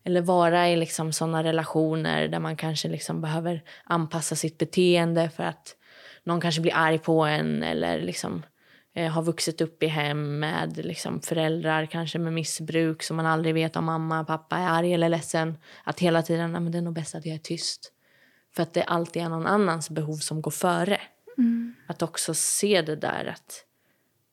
eller 0.03 0.21
vara 0.21 0.69
i 0.69 0.75
liksom 0.75 1.13
såna 1.13 1.43
relationer 1.43 2.27
där 2.27 2.39
man 2.39 2.57
kanske 2.57 2.87
liksom 2.87 3.21
behöver 3.21 3.63
anpassa 3.83 4.35
sitt 4.35 4.57
beteende 4.57 5.29
för 5.29 5.43
att 5.43 5.75
någon 6.23 6.41
kanske 6.41 6.61
blir 6.61 6.75
arg 6.75 6.99
på 6.99 7.23
en 7.25 7.63
eller 7.63 8.01
liksom, 8.01 8.45
eh, 8.95 9.11
har 9.11 9.23
vuxit 9.23 9.61
upp 9.61 9.83
i 9.83 9.87
hem 9.87 10.39
med 10.39 10.85
liksom, 10.85 11.21
föräldrar 11.21 11.85
kanske 11.85 12.19
med 12.19 12.33
missbruk 12.33 13.03
så 13.03 13.13
man 13.13 13.25
aldrig 13.25 13.53
vet 13.53 13.75
om 13.75 13.85
mamma 13.85 14.23
pappa 14.23 14.57
är 14.57 14.67
arg 14.69 14.93
eller 14.93 15.09
ledsen. 15.09 15.57
Att 15.83 15.99
hela 15.99 16.21
tiden, 16.21 16.51
men 16.51 16.71
det 16.71 16.77
är 16.77 16.81
nog 16.81 16.93
bäst 16.93 17.15
att 17.15 17.25
jag 17.25 17.35
är 17.35 17.39
tyst. 17.39 17.91
För 18.55 18.63
att 18.63 18.73
det 18.73 18.83
alltid 18.83 19.21
är 19.21 19.29
någon 19.29 19.47
annans 19.47 19.89
behov 19.89 20.15
som 20.15 20.41
går 20.41 20.51
före. 20.51 20.99
Att 21.88 22.01
också 22.01 22.33
se 22.33 22.81
det 22.81 22.95
där 22.95 23.25
att, 23.25 23.65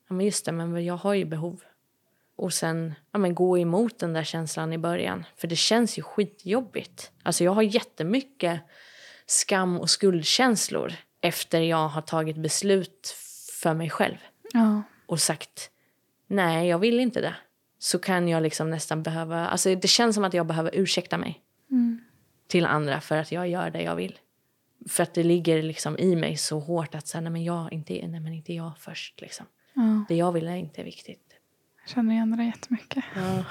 ja 0.09 0.14
men 0.14 0.26
just 0.26 0.44
det, 0.44 0.52
men 0.52 0.84
jag 0.84 0.96
har 0.96 1.14
ju 1.14 1.24
behov. 1.24 1.61
Och 2.36 2.52
sen 2.52 2.94
ja, 3.12 3.18
men 3.18 3.34
gå 3.34 3.59
emot 3.59 3.98
den 3.98 4.12
där 4.12 4.24
känslan 4.24 4.72
i 4.72 4.78
början. 4.78 5.24
För 5.36 5.48
det 5.48 5.57
känns 5.57 5.98
ju 5.98 6.02
skitjobbigt. 6.02 7.11
Alltså 7.22 7.44
jag 7.44 7.52
har 7.52 7.62
jättemycket 7.62 8.61
skam 9.26 9.80
och 9.80 9.90
skuldkänslor 9.90 10.92
efter 11.20 11.61
jag 11.61 11.88
har 11.88 12.02
tagit 12.02 12.36
beslut 12.36 13.14
för 13.61 13.74
mig 13.74 13.90
själv 13.90 14.16
Ja. 14.52 14.82
och 15.07 15.20
sagt 15.20 15.70
nej, 16.26 16.68
jag 16.68 16.78
vill 16.78 17.00
inte 17.00 17.20
det. 17.20 17.34
Så 17.78 17.98
kan 17.98 18.28
jag 18.28 18.42
liksom 18.42 18.70
nästan 18.70 19.02
behöva, 19.02 19.46
alltså 19.46 19.74
det 19.74 19.88
känns 19.88 20.14
som 20.14 20.24
att 20.24 20.34
jag 20.34 20.46
behöver 20.46 20.70
ursäkta 20.74 21.18
mig 21.18 21.40
till 22.48 22.66
andra 22.66 23.00
för 23.00 23.16
att 23.16 23.32
jag 23.32 23.48
gör 23.48 23.70
det 23.70 23.82
jag 23.82 23.96
vill. 23.96 24.18
För 24.89 25.03
att 25.03 25.14
det 25.14 25.22
ligger 25.22 25.62
liksom 25.62 25.99
i 25.99 26.16
mig 26.16 26.37
så 26.37 26.59
hårt 26.59 26.95
att 26.95 27.07
säga 27.07 27.20
nej 27.20 27.32
men 27.32 27.45
jag, 27.45 27.72
inte, 27.72 28.07
nej 28.07 28.20
men 28.20 28.32
inte 28.32 28.53
jag 28.53 28.72
först 28.78 29.20
liksom. 29.20 29.47
ja. 29.74 30.05
Det 30.09 30.14
jag 30.14 30.32
vill 30.32 30.49
är 30.49 30.57
inte 30.57 30.82
viktigt. 30.82 31.35
Jag 31.82 31.89
känner 31.91 32.14
igen 32.14 32.37
det 32.37 32.45
jättemycket. 32.45 33.05
Ja. 33.16 33.45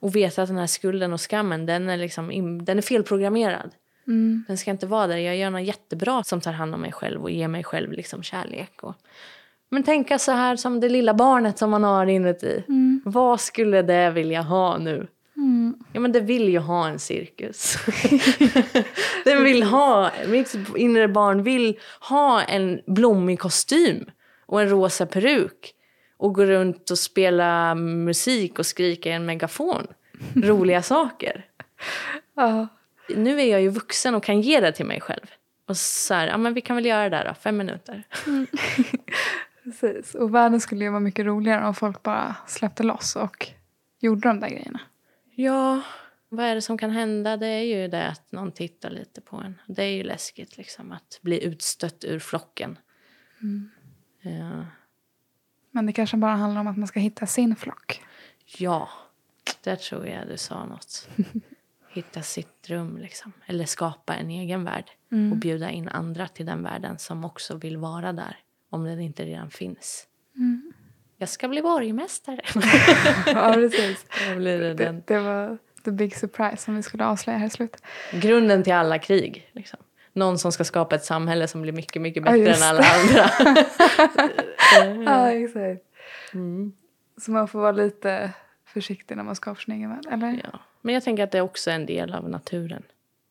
Och 0.00 0.16
veta 0.16 0.42
att 0.42 0.48
den 0.48 0.58
här 0.58 0.66
skulden 0.66 1.12
och 1.12 1.20
skammen, 1.20 1.66
den 1.66 1.88
är, 1.88 1.96
liksom, 1.96 2.64
den 2.64 2.78
är 2.78 2.82
felprogrammerad. 2.82 3.70
Mm. 4.06 4.44
Den 4.48 4.58
ska 4.58 4.70
inte 4.70 4.86
vara 4.86 5.06
där. 5.06 5.16
Jag 5.16 5.36
gör 5.36 5.50
något 5.50 5.62
jättebra 5.62 6.24
som 6.24 6.40
tar 6.40 6.52
hand 6.52 6.74
om 6.74 6.80
mig 6.80 6.92
själv 6.92 7.22
och 7.22 7.30
ger 7.30 7.48
mig 7.48 7.64
själv 7.64 7.92
liksom 7.92 8.22
kärlek. 8.22 8.82
Och... 8.82 8.94
Men 9.68 9.82
tänka 9.82 10.18
så 10.18 10.32
här 10.32 10.56
som 10.56 10.80
det 10.80 10.88
lilla 10.88 11.14
barnet 11.14 11.58
som 11.58 11.70
man 11.70 11.84
har 11.84 12.06
inuti. 12.06 12.64
Vad 13.04 13.40
skulle 13.40 13.82
det 13.82 14.10
vilja 14.10 14.42
ha 14.42 14.78
nu? 14.78 15.06
Ja, 15.92 16.00
men 16.00 16.12
det 16.12 16.20
vill 16.20 16.48
ju 16.48 16.58
ha 16.58 16.88
en 16.88 16.98
cirkus. 16.98 17.76
Den 19.24 19.44
vill 19.44 19.62
ha, 19.62 20.10
mitt 20.26 20.56
inre 20.76 21.08
barn 21.08 21.42
vill 21.42 21.78
ha 22.00 22.42
en 22.42 22.80
blommig 22.86 23.40
kostym 23.40 24.10
och 24.46 24.60
en 24.60 24.68
rosa 24.68 25.06
peruk 25.06 25.74
och 26.16 26.34
gå 26.34 26.44
runt 26.44 26.90
och 26.90 26.98
spela 26.98 27.74
musik 27.74 28.58
och 28.58 28.66
skrika 28.66 29.08
i 29.08 29.12
en 29.12 29.26
megafon. 29.26 29.86
Roliga 30.34 30.82
saker. 30.82 31.46
Ja. 32.34 32.68
Nu 33.08 33.40
är 33.40 33.44
jag 33.44 33.62
ju 33.62 33.68
vuxen 33.68 34.14
och 34.14 34.24
kan 34.24 34.40
ge 34.40 34.60
det 34.60 34.72
till 34.72 34.86
mig 34.86 35.00
själv. 35.00 35.26
Och 35.66 35.76
så 35.76 36.14
här, 36.14 36.26
ja 36.26 36.36
men 36.36 36.54
vi 36.54 36.60
kan 36.60 36.76
väl 36.76 36.86
göra 36.86 37.02
det 37.02 37.16
där 37.16 37.24
då, 37.24 37.34
fem 37.34 37.56
minuter. 37.56 38.02
Precis. 39.64 40.14
Och 40.14 40.34
världen 40.34 40.60
skulle 40.60 40.84
ju 40.84 40.90
vara 40.90 41.00
mycket 41.00 41.26
roligare 41.26 41.66
om 41.66 41.74
folk 41.74 42.02
bara 42.02 42.36
släppte 42.46 42.82
loss 42.82 43.16
och 43.16 43.48
gjorde 44.00 44.28
de 44.28 44.40
där 44.40 44.48
grejerna. 44.48 44.80
Ja, 45.34 45.82
vad 46.28 46.44
är 46.44 46.54
det 46.54 46.62
som 46.62 46.78
kan 46.78 46.90
hända? 46.90 47.36
Det 47.36 47.46
är 47.46 47.62
ju 47.62 47.88
det 47.88 48.08
att 48.08 48.32
någon 48.32 48.52
tittar 48.52 48.90
lite 48.90 49.20
på 49.20 49.36
en. 49.36 49.60
Det 49.66 49.82
är 49.82 49.90
ju 49.90 50.02
läskigt 50.02 50.56
liksom 50.56 50.92
att 50.92 51.18
bli 51.22 51.44
utstött 51.44 52.04
ur 52.04 52.18
flocken. 52.18 52.78
Ja. 54.20 54.66
Men 55.70 55.86
det 55.86 55.92
kanske 55.92 56.16
bara 56.16 56.36
handlar 56.36 56.60
om 56.60 56.66
att 56.66 56.76
man 56.76 56.88
ska 56.88 57.00
hitta 57.00 57.26
sin 57.26 57.56
flock. 57.56 58.02
ja, 58.58 58.88
där 59.62 59.76
tror 59.76 60.06
jag 60.06 60.28
du 60.28 60.36
sa 60.36 60.66
något. 60.66 61.08
Hitta 61.88 62.22
sitt 62.22 62.70
rum 62.70 62.96
liksom. 62.98 63.32
Eller 63.46 63.64
skapa 63.64 64.14
en 64.14 64.30
egen 64.30 64.64
värld. 64.64 64.90
Och 65.32 65.36
bjuda 65.36 65.70
in 65.70 65.88
andra 65.88 66.28
till 66.28 66.46
den 66.46 66.62
världen 66.62 66.98
som 66.98 67.24
också 67.24 67.56
vill 67.56 67.76
vara 67.76 68.12
där. 68.12 68.36
Om 68.70 68.84
den 68.84 69.00
inte 69.00 69.24
redan 69.24 69.50
finns. 69.50 70.06
Jag 71.22 71.28
ska 71.28 71.48
bli 71.48 71.62
borgmästare. 71.62 72.40
ja, 73.26 73.52
precis. 73.54 74.06
Då 74.28 74.36
blir 74.36 74.58
det 74.58 74.74
den. 74.74 75.02
Det, 75.06 75.14
det 75.14 75.20
var 75.20 75.58
the 75.84 75.90
big 75.90 76.16
surprise 76.16 76.56
som 76.56 76.76
vi 76.76 76.82
skulle 76.82 77.06
avslöja 77.06 77.38
här 77.38 77.46
i 77.46 77.50
slutet. 77.50 77.82
Grunden 78.12 78.62
till 78.62 78.72
alla 78.72 78.98
krig. 78.98 79.50
Liksom. 79.52 79.78
Någon 80.12 80.38
som 80.38 80.52
ska 80.52 80.64
skapa 80.64 80.94
ett 80.94 81.04
samhälle 81.04 81.48
som 81.48 81.62
blir 81.62 81.72
mycket, 81.72 82.02
mycket 82.02 82.24
Ja, 82.26 82.32
bättre 82.32 82.48
just 82.48 82.62
än 82.62 82.68
alla 82.68 82.84
andra. 82.84 83.30
Ja, 85.12 85.30
exakt. 85.30 85.84
Mm. 86.34 86.72
Så 87.20 87.30
man 87.30 87.48
får 87.48 87.60
vara 87.60 87.72
lite 87.72 88.30
försiktig 88.66 89.16
när 89.16 89.24
man 89.24 89.36
skapar 89.36 89.60
sin 89.60 89.74
egen 89.74 89.90
värld. 89.90 90.06
Eller? 90.10 90.40
Ja. 90.52 90.58
Men 90.80 90.94
jag 90.94 91.04
tänker 91.04 91.24
att 91.24 91.30
det 91.30 91.38
är 91.38 91.42
också 91.42 91.70
en 91.70 91.86
del 91.86 92.14
av 92.14 92.28
naturen. 92.28 92.82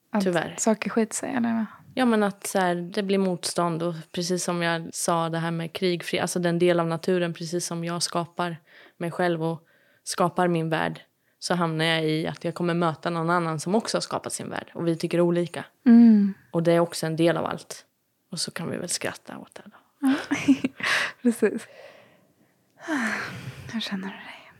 Att 0.09 0.23
tyvärr. 0.23 0.55
saker 0.57 0.89
skiter 0.89 1.15
sig, 1.15 1.33
eller? 1.35 1.65
Ja, 1.93 2.05
men 2.05 2.23
att 2.23 2.47
så 2.47 2.59
här, 2.59 2.75
det 2.75 3.03
blir 3.03 3.17
motstånd 3.17 3.83
och 3.83 3.93
precis 4.11 4.43
som 4.43 4.61
jag 4.61 4.89
sa 4.93 5.29
det 5.29 5.37
här 5.37 5.51
med 5.51 5.73
krig, 5.73 6.03
fri- 6.03 6.19
alltså 6.19 6.39
den 6.39 6.59
del 6.59 6.79
av 6.79 6.87
naturen, 6.87 7.33
precis 7.33 7.65
som 7.65 7.83
jag 7.83 8.03
skapar 8.03 8.57
mig 8.97 9.11
själv 9.11 9.43
och 9.43 9.67
skapar 10.03 10.47
min 10.47 10.69
värld 10.69 11.01
så 11.39 11.53
hamnar 11.55 11.85
jag 11.85 12.03
i 12.05 12.27
att 12.27 12.43
jag 12.45 12.55
kommer 12.55 12.73
möta 12.73 13.09
någon 13.09 13.29
annan 13.29 13.59
som 13.59 13.75
också 13.75 13.97
har 13.97 14.01
skapat 14.01 14.33
sin 14.33 14.49
värld 14.49 14.71
och 14.73 14.87
vi 14.87 14.95
tycker 14.97 15.21
olika. 15.21 15.65
Mm. 15.85 16.33
Och 16.51 16.63
det 16.63 16.71
är 16.71 16.79
också 16.79 17.05
en 17.05 17.15
del 17.15 17.37
av 17.37 17.45
allt. 17.45 17.85
Och 18.31 18.39
så 18.39 18.51
kan 18.51 18.71
vi 18.71 18.77
väl 18.77 18.89
skratta 18.89 19.37
åt 19.37 19.55
det 19.55 19.63
då. 19.65 20.13
Precis. 21.21 21.67
Hur 23.73 23.79
känner 23.81 24.07
du 24.07 24.13
dig? 24.13 24.51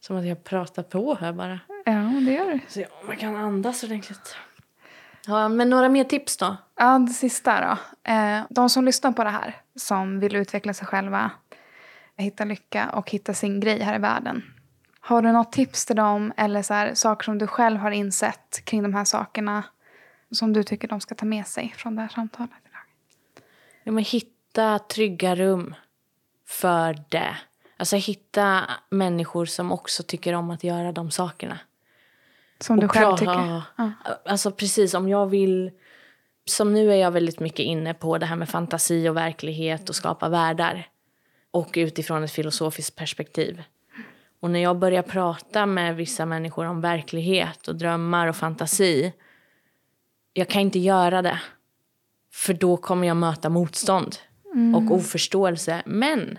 Som 0.00 0.16
att 0.16 0.26
jag 0.26 0.44
pratar 0.44 0.82
på 0.82 1.14
här 1.14 1.32
bara. 1.32 1.60
Ja, 1.84 1.92
det 2.26 2.32
gör 2.32 2.52
du. 2.52 2.60
Så 2.68 2.80
ja, 2.80 2.86
man 3.06 3.16
kan 3.16 3.36
andas 3.36 3.84
ordentligt. 3.84 4.36
Ja, 5.26 5.48
men 5.48 5.70
några 5.70 5.88
mer 5.88 6.04
tips 6.04 6.36
då? 6.36 6.56
Ja, 6.76 6.98
det 6.98 7.12
sista 7.12 7.60
då. 7.60 8.10
Eh, 8.12 8.42
de 8.50 8.70
som 8.70 8.84
lyssnar 8.84 9.12
på 9.12 9.24
det 9.24 9.30
här, 9.30 9.56
som 9.76 10.20
vill 10.20 10.36
utveckla 10.36 10.74
sig 10.74 10.86
själva, 10.86 11.30
hitta 12.16 12.44
lycka 12.44 12.90
och 12.90 13.10
hitta 13.10 13.34
sin 13.34 13.60
grej 13.60 13.82
här 13.82 13.96
i 13.96 13.98
världen. 13.98 14.42
Har 15.00 15.22
du 15.22 15.32
något 15.32 15.52
tips 15.52 15.86
till 15.86 15.96
dem 15.96 16.32
eller 16.36 16.62
så 16.62 16.74
här, 16.74 16.94
saker 16.94 17.24
som 17.24 17.38
du 17.38 17.46
själv 17.46 17.80
har 17.80 17.90
insett 17.90 18.64
kring 18.64 18.82
de 18.82 18.94
här 18.94 19.04
sakerna 19.04 19.64
som 20.30 20.52
du 20.52 20.62
tycker 20.62 20.88
de 20.88 21.00
ska 21.00 21.14
ta 21.14 21.26
med 21.26 21.46
sig 21.46 21.74
från 21.76 21.96
det 21.96 22.02
här 22.02 22.08
samtalet 22.08 22.50
idag? 22.66 22.82
Ja, 23.84 23.92
men 23.92 24.04
hitta 24.04 24.78
trygga 24.78 25.34
rum 25.34 25.74
för 26.48 26.98
det. 27.08 27.36
Alltså 27.76 27.96
hitta 27.96 28.64
människor 28.90 29.46
som 29.46 29.72
också 29.72 30.02
tycker 30.02 30.32
om 30.32 30.50
att 30.50 30.64
göra 30.64 30.92
de 30.92 31.10
sakerna. 31.10 31.58
Som 32.60 32.80
du 32.80 32.88
själv 32.88 33.16
tycker? 33.16 33.62
Ja. 33.76 33.92
Alltså 34.24 34.50
precis, 34.50 34.94
om 34.94 35.08
jag 35.08 35.26
vill... 35.26 35.70
Som 36.46 36.72
nu 36.72 36.92
är 36.92 36.96
jag 36.96 37.10
väldigt 37.10 37.40
mycket 37.40 37.60
inne 37.60 37.94
på 37.94 38.18
det 38.18 38.26
här 38.26 38.36
med 38.36 38.48
fantasi 38.48 39.08
och 39.08 39.16
verklighet 39.16 39.88
och 39.88 39.94
skapa 39.94 40.28
världar. 40.28 40.88
Och 41.50 41.70
utifrån 41.74 42.24
ett 42.24 42.30
filosofiskt 42.30 42.96
perspektiv. 42.96 43.62
Och 44.40 44.50
när 44.50 44.60
jag 44.60 44.78
börjar 44.78 45.02
prata 45.02 45.66
med 45.66 45.96
vissa 45.96 46.26
människor 46.26 46.66
om 46.66 46.80
verklighet 46.80 47.68
och 47.68 47.76
drömmar 47.76 48.26
och 48.26 48.36
fantasi. 48.36 49.12
Jag 50.32 50.48
kan 50.48 50.62
inte 50.62 50.78
göra 50.78 51.22
det. 51.22 51.40
För 52.32 52.54
då 52.54 52.76
kommer 52.76 53.08
jag 53.08 53.16
möta 53.16 53.48
motstånd 53.48 54.16
och 54.76 54.94
oförståelse. 54.94 55.82
Men 55.86 56.38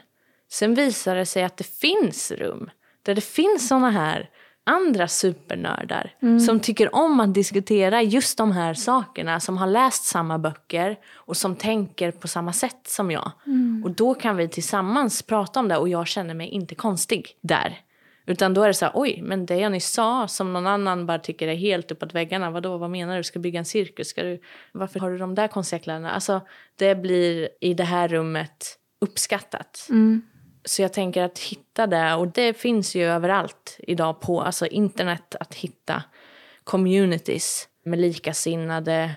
sen 0.51 0.75
visar 0.75 1.15
det 1.15 1.25
sig 1.25 1.43
att 1.43 1.57
det 1.57 1.67
finns 1.67 2.31
rum 2.31 2.69
där 3.01 3.15
det 3.15 3.21
finns 3.21 3.67
såna 3.67 3.89
här 3.89 4.29
andra 4.67 5.07
supernördar 5.07 6.13
som 6.45 6.59
tycker 6.59 6.95
om 6.95 7.19
att 7.19 7.33
diskutera 7.33 8.01
just 8.01 8.37
de 8.37 8.51
här 8.51 8.73
sakerna, 8.73 9.39
som 9.39 9.57
har 9.57 9.67
läst 9.67 10.03
samma 10.05 10.39
böcker 10.39 10.97
och 11.13 11.37
som 11.37 11.55
tänker 11.55 12.11
på 12.11 12.27
samma 12.27 12.53
sätt 12.53 12.87
som 12.87 13.11
jag. 13.11 13.31
Och 13.83 13.91
då 13.91 14.13
kan 14.13 14.37
vi 14.37 14.47
tillsammans 14.47 15.21
prata 15.21 15.59
om 15.59 15.67
det 15.67 15.77
och 15.77 15.89
jag 15.89 16.07
känner 16.07 16.33
mig 16.33 16.47
inte 16.47 16.75
konstig 16.75 17.37
där. 17.41 17.79
Utan 18.27 18.53
då 18.53 18.63
är 18.63 18.67
det 18.67 18.73
så 18.73 18.85
här, 18.85 18.91
oj, 18.95 19.19
men 19.23 19.45
det 19.45 19.55
jag 19.55 19.71
nyss 19.71 19.91
sa 19.91 20.27
som 20.27 20.53
någon 20.53 20.67
annan 20.67 21.05
bara 21.05 21.19
tycker 21.19 21.47
är 21.47 21.55
helt 21.55 21.91
uppåt 21.91 22.15
väggarna, 22.15 22.49
vadå, 22.51 22.77
vad 22.77 22.89
menar 22.89 23.17
du, 23.17 23.23
ska 23.23 23.39
bygga 23.39 23.59
en 23.59 23.65
cirkus, 23.65 24.07
ska 24.07 24.23
du, 24.23 24.41
varför 24.71 24.99
har 24.99 25.11
du 25.11 25.17
de 25.17 25.35
där 25.35 25.47
konstiga 25.47 25.79
kläderna? 25.79 26.11
Alltså, 26.11 26.41
det 26.75 26.95
blir 26.95 27.49
i 27.61 27.73
det 27.73 27.83
här 27.83 28.07
rummet 28.07 28.77
uppskattat. 29.01 29.87
Så 30.65 30.81
jag 30.81 30.93
tänker 30.93 31.23
att 31.23 31.39
hitta 31.39 31.87
det, 31.87 32.13
och 32.13 32.27
det 32.27 32.53
finns 32.53 32.95
ju 32.95 33.05
överallt 33.05 33.79
idag 33.79 34.21
på 34.21 34.41
alltså 34.41 34.67
internet 34.67 35.35
att 35.39 35.55
hitta 35.55 36.03
communities 36.63 37.67
med 37.83 37.99
likasinnade 37.99 39.15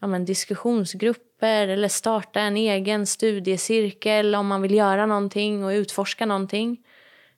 ja, 0.00 0.06
men 0.06 0.24
diskussionsgrupper 0.24 1.68
eller 1.68 1.88
starta 1.88 2.40
en 2.40 2.56
egen 2.56 3.06
studiecirkel 3.06 4.34
om 4.34 4.46
man 4.46 4.62
vill 4.62 4.74
göra 4.74 5.06
någonting 5.06 5.64
och 5.64 5.70
utforska 5.70 6.26
någonting 6.26 6.80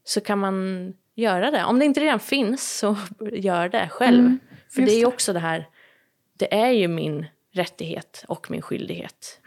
så 0.05 0.20
kan 0.20 0.39
man 0.39 0.93
göra 1.14 1.51
det. 1.51 1.64
Om 1.64 1.78
det 1.78 1.85
inte 1.85 2.01
redan 2.01 2.20
finns 2.20 2.78
så 2.78 2.97
gör 3.32 3.68
det 3.68 3.89
själv. 3.89 4.39
För 4.70 4.81
just 4.81 4.93
det 4.93 4.98
är 4.98 4.98
ju 4.98 5.06
också 5.06 5.32
det 5.32 5.39
här, 5.39 5.68
det 6.39 6.55
är 6.55 6.70
ju 6.70 6.89
min 6.89 7.27
rättighet 7.52 8.24
och 8.28 8.51
min 8.51 8.62
skyldighet. 8.62 9.40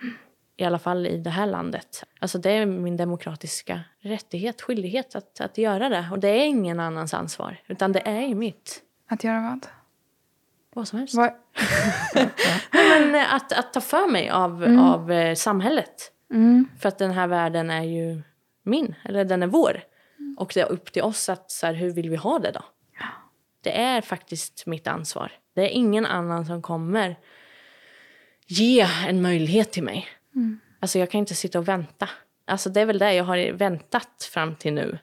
I 0.59 0.65
alla 0.65 0.79
fall 0.79 1.07
i 1.07 1.17
det 1.17 1.29
här 1.29 1.45
landet. 1.45 2.03
Alltså 2.19 2.37
det 2.37 2.51
är 2.51 2.65
min 2.65 2.97
demokratiska 2.97 3.81
rättighet, 3.99 4.61
skyldighet 4.61 5.15
att, 5.15 5.41
att 5.41 5.57
göra 5.57 5.89
det. 5.89 6.09
Och 6.11 6.19
det 6.19 6.27
är 6.27 6.45
ingen 6.45 6.79
annans 6.79 7.13
ansvar, 7.13 7.61
utan 7.67 7.91
det 7.91 7.99
är 7.99 8.35
mitt. 8.35 8.81
Att 9.09 9.23
göra 9.23 9.41
vad? 9.41 9.67
Vad 10.73 10.87
som 10.87 10.99
helst. 10.99 11.15
vad? 11.15 11.31
Men 12.71 13.15
eh, 13.15 13.33
att, 13.33 13.51
att 13.51 13.73
ta 13.73 13.81
för 13.81 14.07
mig 14.07 14.29
av, 14.29 14.63
av 14.79 15.11
eh, 15.11 15.35
samhället. 15.35 16.11
Mm. 16.33 16.67
För 16.79 16.89
att 16.89 16.97
den 16.97 17.11
här 17.11 17.27
världen 17.27 17.69
är 17.69 17.83
ju 17.83 18.21
min, 18.63 18.95
eller 19.03 19.25
den 19.25 19.43
är 19.43 19.47
vår. 19.47 19.81
Och 20.37 20.51
det 20.53 20.61
är 20.61 20.71
upp 20.71 20.91
till 20.91 21.03
oss 21.03 21.29
att 21.29 21.51
så 21.51 21.65
här, 21.65 21.73
hur 21.73 21.91
vill 21.91 22.09
vi 22.09 22.15
ha 22.15 22.39
det 22.39 22.51
då? 22.51 22.63
Det 23.61 23.81
är 23.81 24.01
faktiskt 24.01 24.65
mitt 24.65 24.87
ansvar. 24.87 25.31
Det 25.55 25.61
är 25.61 25.69
ingen 25.69 26.05
annan 26.05 26.45
som 26.45 26.61
kommer 26.61 27.15
ge 28.47 28.87
en 29.07 29.21
möjlighet 29.21 29.71
till 29.71 29.83
mig. 29.83 30.07
Alltså 30.79 30.99
jag 30.99 31.11
kan 31.11 31.19
inte 31.19 31.35
sitta 31.35 31.59
och 31.59 31.67
vänta. 31.67 32.09
Alltså 32.45 32.69
det 32.69 32.81
är 32.81 32.85
väl 32.85 32.99
det 32.99 33.13
jag 33.13 33.23
har 33.23 33.51
väntat 33.51 34.29
fram 34.33 34.55
till 34.55 34.73
nu. 34.73 34.97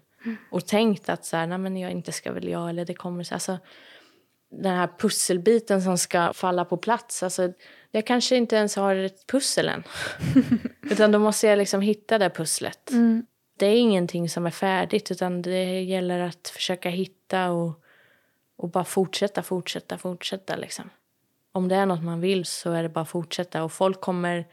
Och 0.50 0.66
tänkt 0.66 1.08
att 1.08 1.24
så 1.24 1.36
här, 1.36 1.46
nej 1.46 1.58
men 1.58 1.76
jag 1.76 1.90
inte 1.90 2.12
ska 2.12 2.32
väl 2.32 2.48
jag 2.48 2.70
eller 2.70 2.84
det 2.84 2.94
kommer 2.94 3.24
så. 3.24 3.34
Alltså, 3.34 3.58
den 4.50 4.76
här 4.76 4.88
pusselbiten 4.98 5.82
som 5.82 5.98
ska 5.98 6.32
falla 6.32 6.64
på 6.64 6.76
plats. 6.76 7.22
Alltså, 7.22 7.52
jag 7.90 8.06
kanske 8.06 8.36
inte 8.36 8.56
ens 8.56 8.76
har 8.76 8.96
ett 8.96 9.26
pussel 9.26 9.68
än. 9.68 9.84
utan 10.90 11.12
då 11.12 11.18
måste 11.18 11.46
jag 11.46 11.58
liksom 11.58 11.80
hitta 11.80 12.18
det 12.18 12.30
pusslet. 12.30 12.90
Det 13.58 13.66
är 13.66 13.76
ingenting 13.76 14.28
som 14.28 14.46
är 14.46 14.50
färdigt 14.50 15.10
utan 15.10 15.42
det 15.42 15.80
gäller 15.82 16.20
att 16.20 16.48
försöka 16.48 16.88
hitta 16.88 17.50
och, 17.50 17.82
och 18.56 18.68
bara 18.68 18.84
fortsätta, 18.84 19.42
fortsätta, 19.42 19.98
fortsätta. 19.98 20.56
Liksom. 20.56 20.90
Om 21.52 21.68
det 21.68 21.76
är 21.76 21.86
något 21.86 22.02
man 22.02 22.20
vill 22.20 22.44
så 22.44 22.72
är 22.72 22.82
det 22.82 22.88
bara 22.88 23.00
att 23.00 23.08
fortsätta. 23.08 23.64
Och 23.64 23.72
folk 23.72 24.00
kommer... 24.00 24.46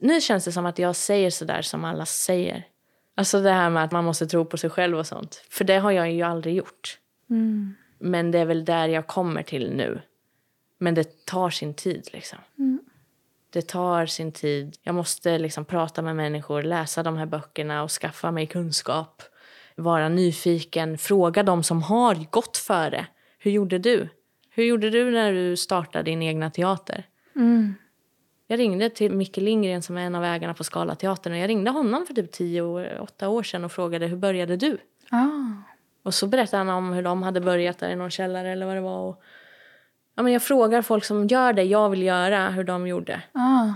Nu 0.00 0.20
känns 0.20 0.44
det 0.44 0.52
som 0.52 0.66
att 0.66 0.78
jag 0.78 0.96
säger 0.96 1.30
så 1.30 1.44
där 1.44 1.62
som 1.62 1.84
alla 1.84 2.06
säger. 2.06 2.66
Alltså 3.14 3.40
det 3.40 3.50
här 3.50 3.70
med 3.70 3.84
att 3.84 3.92
man 3.92 4.04
måste 4.04 4.26
tro 4.26 4.44
på 4.44 4.56
sig 4.56 4.70
själv 4.70 4.98
och 4.98 5.06
sånt. 5.06 5.44
För 5.50 5.64
det 5.64 5.78
har 5.78 5.90
jag 5.90 6.12
ju 6.12 6.22
aldrig 6.22 6.54
gjort. 6.54 6.98
Men 7.98 8.30
det 8.30 8.38
är 8.38 8.44
väl 8.44 8.64
där 8.64 8.88
jag 8.88 9.06
kommer 9.06 9.42
till 9.42 9.70
nu. 9.72 10.00
Men 10.78 10.94
det 10.94 11.26
tar 11.26 11.50
sin 11.50 11.74
tid 11.74 12.08
liksom. 12.12 12.38
Det 13.52 13.68
tar 13.68 14.06
sin 14.06 14.32
tid. 14.32 14.76
Jag 14.82 14.94
måste 14.94 15.38
liksom 15.38 15.64
prata 15.64 16.02
med 16.02 16.16
människor, 16.16 16.62
läsa 16.62 17.02
de 17.02 17.16
här 17.16 17.26
böckerna 17.26 17.82
och 17.82 17.90
skaffa 17.90 18.30
mig 18.30 18.46
kunskap. 18.46 19.22
Vara 19.76 20.08
nyfiken, 20.08 20.98
fråga 20.98 21.42
de 21.42 21.62
som 21.62 21.82
har 21.82 22.30
gått 22.30 22.56
före. 22.56 23.06
Hur 23.38 23.50
gjorde 23.50 23.78
du? 23.78 24.08
Hur 24.50 24.64
gjorde 24.64 24.90
du 24.90 25.10
när 25.10 25.32
du 25.32 25.56
startade 25.56 26.04
din 26.04 26.22
egna 26.22 26.50
teater? 26.50 27.06
Jag 28.50 28.58
ringde 28.58 28.90
till 28.90 29.12
Micke 29.12 29.36
Lindgren 29.36 29.82
som 29.82 29.96
är 29.96 30.00
en 30.00 30.14
av 30.14 30.24
ägarna 30.24 30.54
på 30.54 30.64
Skala 30.64 30.94
teatern. 30.94 31.32
Och 31.32 31.38
jag 31.38 31.48
ringde 31.48 31.70
honom 31.70 32.06
för 32.06 32.14
typ 32.14 32.32
tio 32.32 32.62
år, 32.62 33.00
åtta 33.00 33.28
år 33.28 33.42
sedan 33.42 33.64
och 33.64 33.72
frågade 33.72 34.06
hur 34.06 34.16
började 34.16 34.56
du? 34.56 34.78
Ah. 35.10 35.26
Och 36.02 36.14
så 36.14 36.26
berättade 36.26 36.64
han 36.64 36.68
om 36.68 36.92
hur 36.92 37.02
de 37.02 37.22
hade 37.22 37.40
börjat 37.40 37.78
där 37.78 37.90
i 37.90 37.96
någon 37.96 38.10
källare 38.10 38.52
eller 38.52 38.66
vad 38.66 38.74
det 38.74 38.80
var. 38.80 38.98
Och, 38.98 39.22
ja, 40.14 40.22
men 40.22 40.32
jag 40.32 40.42
frågar 40.42 40.82
folk 40.82 41.04
som 41.04 41.26
gör 41.26 41.52
det 41.52 41.62
jag 41.62 41.90
vill 41.90 42.02
göra 42.02 42.50
hur 42.50 42.64
de 42.64 42.86
gjorde. 42.86 43.22
Ah. 43.32 43.72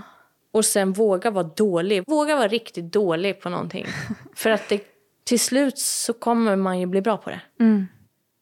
Och 0.51 0.65
sen 0.65 0.93
våga 0.93 1.31
vara 1.31 1.49
dålig. 1.55 2.03
Våga 2.07 2.35
vara 2.35 2.47
riktigt 2.47 2.93
dålig 2.93 3.41
på 3.41 3.49
någonting. 3.49 3.85
För 4.35 4.49
att 4.49 4.69
det, 4.69 4.83
till 5.23 5.39
slut 5.39 5.77
så 5.77 6.13
kommer 6.13 6.55
man 6.55 6.79
ju 6.79 6.85
bli 6.85 7.01
bra 7.01 7.17
på 7.17 7.29
det. 7.29 7.41
Mm. 7.59 7.87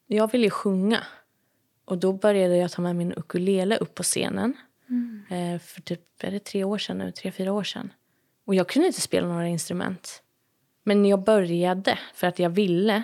Jag 0.07 0.31
vill 0.31 0.43
ju 0.43 0.49
sjunga. 0.49 0.99
Och 1.85 1.97
då 1.97 2.13
började 2.13 2.57
jag 2.57 2.71
ta 2.71 2.81
med 2.81 2.95
min 2.95 3.13
ukulele 3.13 3.77
upp 3.77 3.95
på 3.95 4.03
scenen. 4.03 4.53
Eh, 5.29 5.59
för 5.59 5.81
typ, 5.81 6.01
är 6.19 6.31
det 6.31 6.39
tre 6.39 6.63
år 6.63 6.77
sedan 6.77 6.97
nu? 6.97 7.11
Tre, 7.11 7.31
fyra 7.31 7.53
år 7.53 7.63
sedan. 7.63 7.93
Och 8.45 8.55
jag 8.55 8.67
kunde 8.67 8.87
inte 8.87 9.01
spela 9.01 9.27
några 9.27 9.47
instrument. 9.47 10.23
Men 10.83 11.05
jag 11.05 11.23
började 11.23 11.99
för 12.13 12.27
att 12.27 12.39
jag 12.39 12.49
ville. 12.49 13.03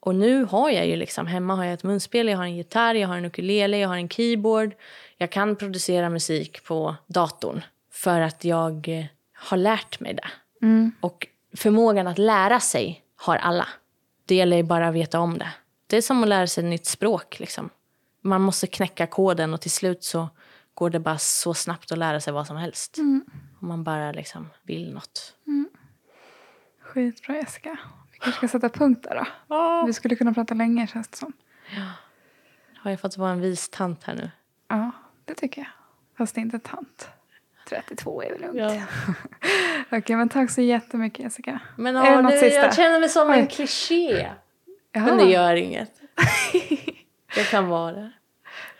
Och 0.00 0.14
nu 0.14 0.44
har 0.44 0.70
jag 0.70 0.86
ju 0.86 0.96
liksom, 0.96 1.26
hemma 1.26 1.54
har 1.54 1.64
jag 1.64 1.74
ett 1.74 1.82
munspel, 1.82 2.28
jag 2.28 2.36
har 2.36 2.44
en 2.44 2.56
gitarr, 2.56 2.94
jag 2.94 3.08
har 3.08 3.16
en 3.16 3.24
ukulele, 3.24 3.78
jag 3.78 3.88
har 3.88 3.96
en 3.96 4.08
keyboard. 4.08 4.74
Jag 5.16 5.30
kan 5.30 5.56
producera 5.56 6.10
musik 6.10 6.64
på 6.64 6.96
datorn. 7.06 7.64
För 7.92 8.20
att 8.20 8.44
jag 8.44 8.88
eh, 8.88 9.04
har 9.34 9.56
lärt 9.56 10.00
mig 10.00 10.14
det. 10.14 10.28
Och 11.00 11.26
förmågan 11.56 12.06
att 12.06 12.18
lära 12.18 12.60
sig 12.60 13.02
har 13.16 13.36
alla. 13.36 13.68
Det 14.26 14.34
gäller 14.34 14.62
bara 14.62 14.88
att 14.88 14.94
veta 14.94 15.20
om 15.20 15.38
det. 15.38 15.48
Det 15.86 15.96
är 15.96 16.02
som 16.02 16.22
att 16.22 16.28
lära 16.28 16.46
sig 16.46 16.64
ett 16.64 16.70
nytt 16.70 16.86
språk. 16.86 17.40
Liksom. 17.40 17.70
Man 18.20 18.40
måste 18.40 18.66
knäcka 18.66 19.06
koden 19.06 19.54
och 19.54 19.60
till 19.60 19.70
slut 19.70 20.04
så 20.04 20.28
går 20.78 20.90
det 20.90 21.00
bara 21.00 21.18
så 21.18 21.54
snabbt 21.54 21.92
att 21.92 21.98
lära 21.98 22.20
sig 22.20 22.32
vad 22.32 22.46
som 22.46 22.56
helst. 22.56 22.98
Om 23.60 23.68
man 23.68 23.84
bara 23.84 24.12
liksom 24.12 24.50
vill 24.62 24.94
något. 24.94 25.34
Skitbra 26.80 27.36
Jessica. 27.36 27.78
Vi 28.12 28.18
kanske 28.18 28.38
ska 28.38 28.48
sätta 28.48 28.68
punkt 28.68 29.06
där 29.08 29.26
då. 29.48 29.86
Vi 29.86 29.92
skulle 29.92 30.16
kunna 30.16 30.34
prata 30.34 30.54
länge 30.54 30.86
känns 30.86 31.08
det 31.08 31.16
som. 31.16 31.32
Har 32.76 32.90
jag 32.90 33.00
fått 33.00 33.16
vara 33.16 33.30
en 33.30 33.40
vis 33.40 33.68
tant 33.68 34.04
här 34.04 34.14
nu? 34.14 34.30
Ja, 34.68 34.90
det 35.24 35.34
tycker 35.34 35.60
jag. 35.60 35.70
Fast 36.18 36.34
det 36.34 36.40
är 36.40 36.42
inte 36.42 36.58
tant. 36.58 37.08
32 37.68 38.22
är 38.22 38.30
väl 38.30 38.40
lugnt. 38.40 38.56
Ja. 38.58 38.82
Okej, 39.98 40.16
men 40.16 40.28
tack 40.28 40.50
så 40.50 40.60
jättemycket 40.60 41.24
Jessica. 41.24 41.60
Men 41.76 41.96
Är 41.96 42.02
det 42.02 42.10
ja, 42.10 42.20
nu, 42.20 42.30
sista? 42.30 42.46
jag 42.46 42.74
känner 42.74 43.00
mig 43.00 43.08
som 43.08 43.30
Oj. 43.30 43.38
en 43.38 43.46
kliché. 43.46 44.30
Jaha. 44.92 45.04
Men 45.04 45.18
det 45.18 45.24
gör 45.24 45.54
inget. 45.54 46.00
Det 47.34 47.44
kan 47.50 47.68
vara 47.68 47.92
det. 47.92 48.12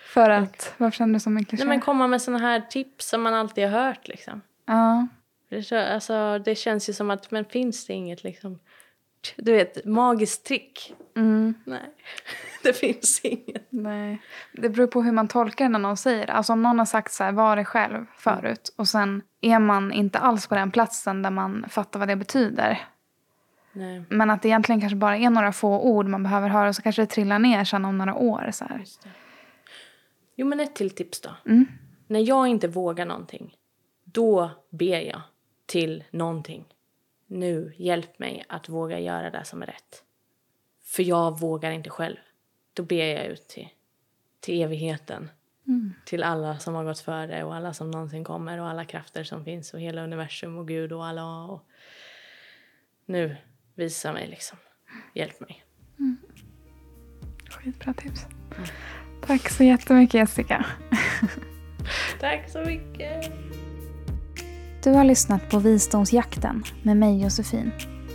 För 0.08 0.30
att, 0.30 0.74
varför 0.76 0.96
känner 0.96 1.14
du 1.14 1.20
som 1.20 1.36
en 1.36 1.44
kliché? 1.44 1.64
Nej, 1.64 1.68
men 1.68 1.80
komma 1.80 2.06
med 2.06 2.22
såna 2.22 2.38
här 2.38 2.60
tips 2.60 3.08
som 3.08 3.22
man 3.22 3.34
alltid 3.34 3.64
har 3.68 3.84
hört. 3.84 4.08
Liksom. 4.08 4.40
Ja. 4.66 5.06
Det, 5.48 5.62
så- 5.62 5.76
alltså, 5.78 6.38
det 6.38 6.54
känns 6.54 6.88
ju 6.88 6.92
som 6.92 7.10
att, 7.10 7.30
men 7.30 7.44
finns 7.44 7.86
det 7.86 7.92
inget 7.92 8.24
liksom, 8.24 8.58
du 9.36 9.52
vet, 9.52 9.84
magiskt 9.84 10.46
trick? 10.46 10.94
Mm. 11.16 11.54
Nej, 11.64 11.80
det 12.62 12.72
finns 12.72 13.20
inget. 13.24 13.66
Nej. 13.70 14.22
Det 14.52 14.68
beror 14.68 14.86
på 14.86 15.02
hur 15.02 15.12
man 15.12 15.28
tolkar 15.28 15.64
det 15.64 15.68
när 15.68 15.78
någon 15.78 15.96
säger 15.96 16.26
det. 16.26 16.32
Alltså 16.32 16.52
om 16.52 16.62
någon 16.62 16.78
har 16.78 16.86
sagt 16.86 17.12
så 17.12 17.24
här, 17.24 17.32
var 17.32 17.56
det 17.56 17.64
själv 17.64 18.06
förut. 18.16 18.74
Och 18.76 18.88
sen 18.88 19.22
är 19.40 19.58
man 19.58 19.92
inte 19.92 20.18
alls 20.18 20.46
på 20.46 20.54
den 20.54 20.70
platsen 20.70 21.22
där 21.22 21.30
man 21.30 21.66
fattar 21.68 21.98
vad 21.98 22.08
det 22.08 22.16
betyder. 22.16 22.78
Nej, 23.72 24.02
Men 24.10 24.30
att 24.30 24.42
det 24.42 24.48
egentligen 24.48 24.80
kanske 24.80 24.96
bara 24.96 25.16
är 25.16 25.30
några 25.30 25.52
få 25.52 25.80
ord 25.80 26.06
man 26.06 26.22
behöver 26.22 26.48
höra. 26.48 26.68
Och 26.68 26.76
så 26.76 26.82
kanske 26.82 27.02
det 27.02 27.06
trillar 27.06 27.38
ner 27.38 27.64
sen 27.64 27.84
om 27.84 27.98
några 27.98 28.14
år. 28.14 28.50
Så. 28.52 28.64
Jo, 30.40 30.46
men 30.46 30.60
ett 30.60 30.74
till 30.74 30.90
tips 30.90 31.20
då. 31.20 31.30
Mm. 31.46 31.66
När 32.06 32.28
jag 32.28 32.46
inte 32.46 32.68
vågar 32.68 33.06
någonting, 33.06 33.56
då 34.04 34.50
ber 34.70 35.00
jag 35.00 35.20
till 35.66 36.04
någonting. 36.10 36.64
nu 37.26 37.72
hjälp 37.76 38.18
mig 38.18 38.44
att 38.48 38.68
våga 38.68 39.00
göra 39.00 39.30
det 39.30 39.44
som 39.44 39.62
är 39.62 39.66
rätt. 39.66 40.04
För 40.84 41.02
jag 41.02 41.40
vågar 41.40 41.70
inte 41.70 41.90
själv. 41.90 42.16
Då 42.72 42.82
ber 42.82 43.04
jag 43.04 43.26
ut 43.26 43.48
till, 43.48 43.68
till 44.40 44.62
evigheten. 44.62 45.30
Mm. 45.66 45.92
Till 46.06 46.22
alla 46.22 46.58
som 46.58 46.74
har 46.74 46.84
gått 46.84 47.00
före 47.00 47.44
och 47.44 47.54
alla 47.54 47.74
som 47.74 47.90
någonsin 47.90 48.24
kommer 48.24 48.60
och 48.60 48.68
alla 48.68 48.84
krafter 48.84 49.24
som 49.24 49.44
finns 49.44 49.74
och 49.74 49.80
hela 49.80 50.04
universum 50.04 50.58
och 50.58 50.68
Gud 50.68 50.92
och 50.92 51.06
alla. 51.06 51.44
Och 51.44 51.68
nu, 53.06 53.36
visa 53.74 54.12
mig 54.12 54.26
liksom. 54.28 54.58
Hjälp 55.14 55.40
mig. 55.40 55.64
Skitbra 57.50 57.94
tips. 57.94 58.26
Tack 59.26 59.50
så 59.50 59.64
jättemycket 59.64 60.14
Jessica. 60.14 60.64
Tack 62.20 62.50
så 62.52 62.60
mycket. 62.60 63.32
Du 64.82 64.90
har 64.90 65.04
lyssnat 65.04 65.50
på 65.50 65.58
Visdomsjakten 65.58 66.64
med 66.82 66.96
mig 66.96 67.22
Josefin. 67.22 67.72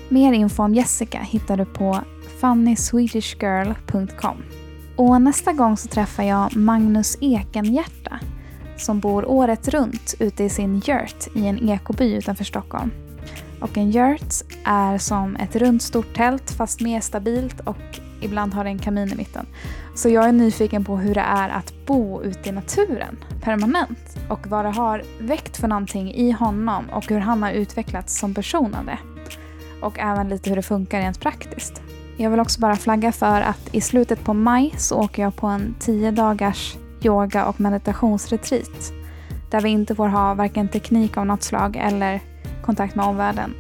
Mer 0.09 0.34
info 0.34 0.63
om 0.63 0.75
Jessica 0.75 1.19
hittar 1.19 1.57
du 1.57 1.65
på 1.65 1.99
funnyswedishgirl.com. 2.39 4.43
Och 4.95 5.21
nästa 5.21 5.53
gång 5.53 5.77
så 5.77 5.88
träffar 5.88 6.23
jag 6.23 6.55
Magnus 6.55 7.17
Ekenhjärta 7.21 8.19
som 8.77 8.99
bor 8.99 9.25
året 9.25 9.67
runt 9.67 10.15
ute 10.19 10.43
i 10.43 10.49
sin 10.49 10.75
yurt 10.75 11.27
i 11.35 11.45
en 11.45 11.69
ekoby 11.69 12.13
utanför 12.13 12.43
Stockholm. 12.43 12.91
Och 13.59 13.77
en 13.77 13.95
yurt 13.95 14.34
är 14.63 14.97
som 14.97 15.35
ett 15.35 15.55
runt 15.55 15.84
stort 15.84 16.15
tält 16.15 16.51
fast 16.51 16.81
mer 16.81 17.01
stabilt 17.01 17.59
och 17.59 17.99
ibland 18.24 18.54
har 18.54 18.64
det 18.64 18.70
en 18.70 18.80
kamin 18.80 19.12
i 19.12 19.16
mitten. 19.16 19.45
Så 19.95 20.10
jag 20.10 20.28
är 20.28 20.32
nyfiken 20.32 20.86
på 20.86 20.98
hur 20.98 21.16
det 21.16 21.22
är 21.22 21.50
att 21.50 21.74
bo 21.86 22.24
ute 22.24 22.50
i 22.50 22.52
naturen 22.52 23.18
permanent 23.41 24.18
och 24.30 24.48
vad 24.48 24.66
det 24.66 24.72
har 24.72 25.04
väckt 25.20 25.58
för 25.58 25.68
någonting 25.68 26.14
i 26.14 26.32
honom 26.32 26.90
och 26.90 27.10
hur 27.10 27.20
han 27.20 27.44
har 27.44 27.52
utvecklats 27.52 28.20
som 28.20 28.34
person 28.34 28.76
av 28.76 28.86
det. 28.86 29.00
Och 29.82 30.00
även 30.00 30.30
lite 30.30 30.50
hur 30.50 30.56
det 30.56 30.62
funkar 30.62 31.00
rent 31.00 31.20
praktiskt. 31.20 31.82
Jag 32.18 32.30
vill 32.30 32.40
också 32.40 32.60
bara 32.60 32.76
flagga 32.76 33.12
för 33.12 33.41
att 33.41 33.70
i 33.72 33.82
slutet 33.82 34.24
på 34.24 34.34
maj 34.34 34.74
så 34.78 34.95
åker 34.95 35.22
jag 35.24 35.36
på 35.36 35.48
en 35.48 35.76
10 35.80 36.12
dagars 36.12 36.76
yoga 37.02 37.45
och 37.45 37.62
meditationsretreat. 37.62 38.94
Där 39.52 39.62
vi 39.62 39.70
inte 39.70 39.95
får 39.95 40.08
ha 40.08 40.34
varken 40.34 40.70
teknik 40.70 41.18
av 41.18 41.26
något 41.26 41.44
slag 41.44 41.76
eller 41.76 42.22
kontakt 42.62 42.95
med 42.95 43.06
omvärlden. 43.06 43.54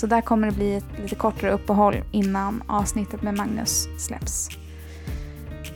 Så 0.00 0.06
där 0.06 0.20
kommer 0.20 0.46
det 0.46 0.56
bli 0.56 0.74
ett 0.74 0.84
lite 1.02 1.14
kortare 1.14 1.52
uppehåll 1.52 1.96
innan 2.10 2.62
avsnittet 2.66 3.22
med 3.22 3.34
Magnus 3.34 3.88
släpps. 3.98 4.48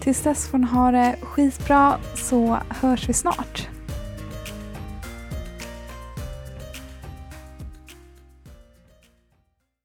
Tills 0.01 0.23
dess 0.23 0.49
får 0.49 0.59
ni 0.59 0.67
ha 0.67 0.91
det 0.91 1.17
skitbra 1.23 1.99
så 2.15 2.59
hörs 2.69 3.09
vi 3.09 3.13
snart. 3.13 3.69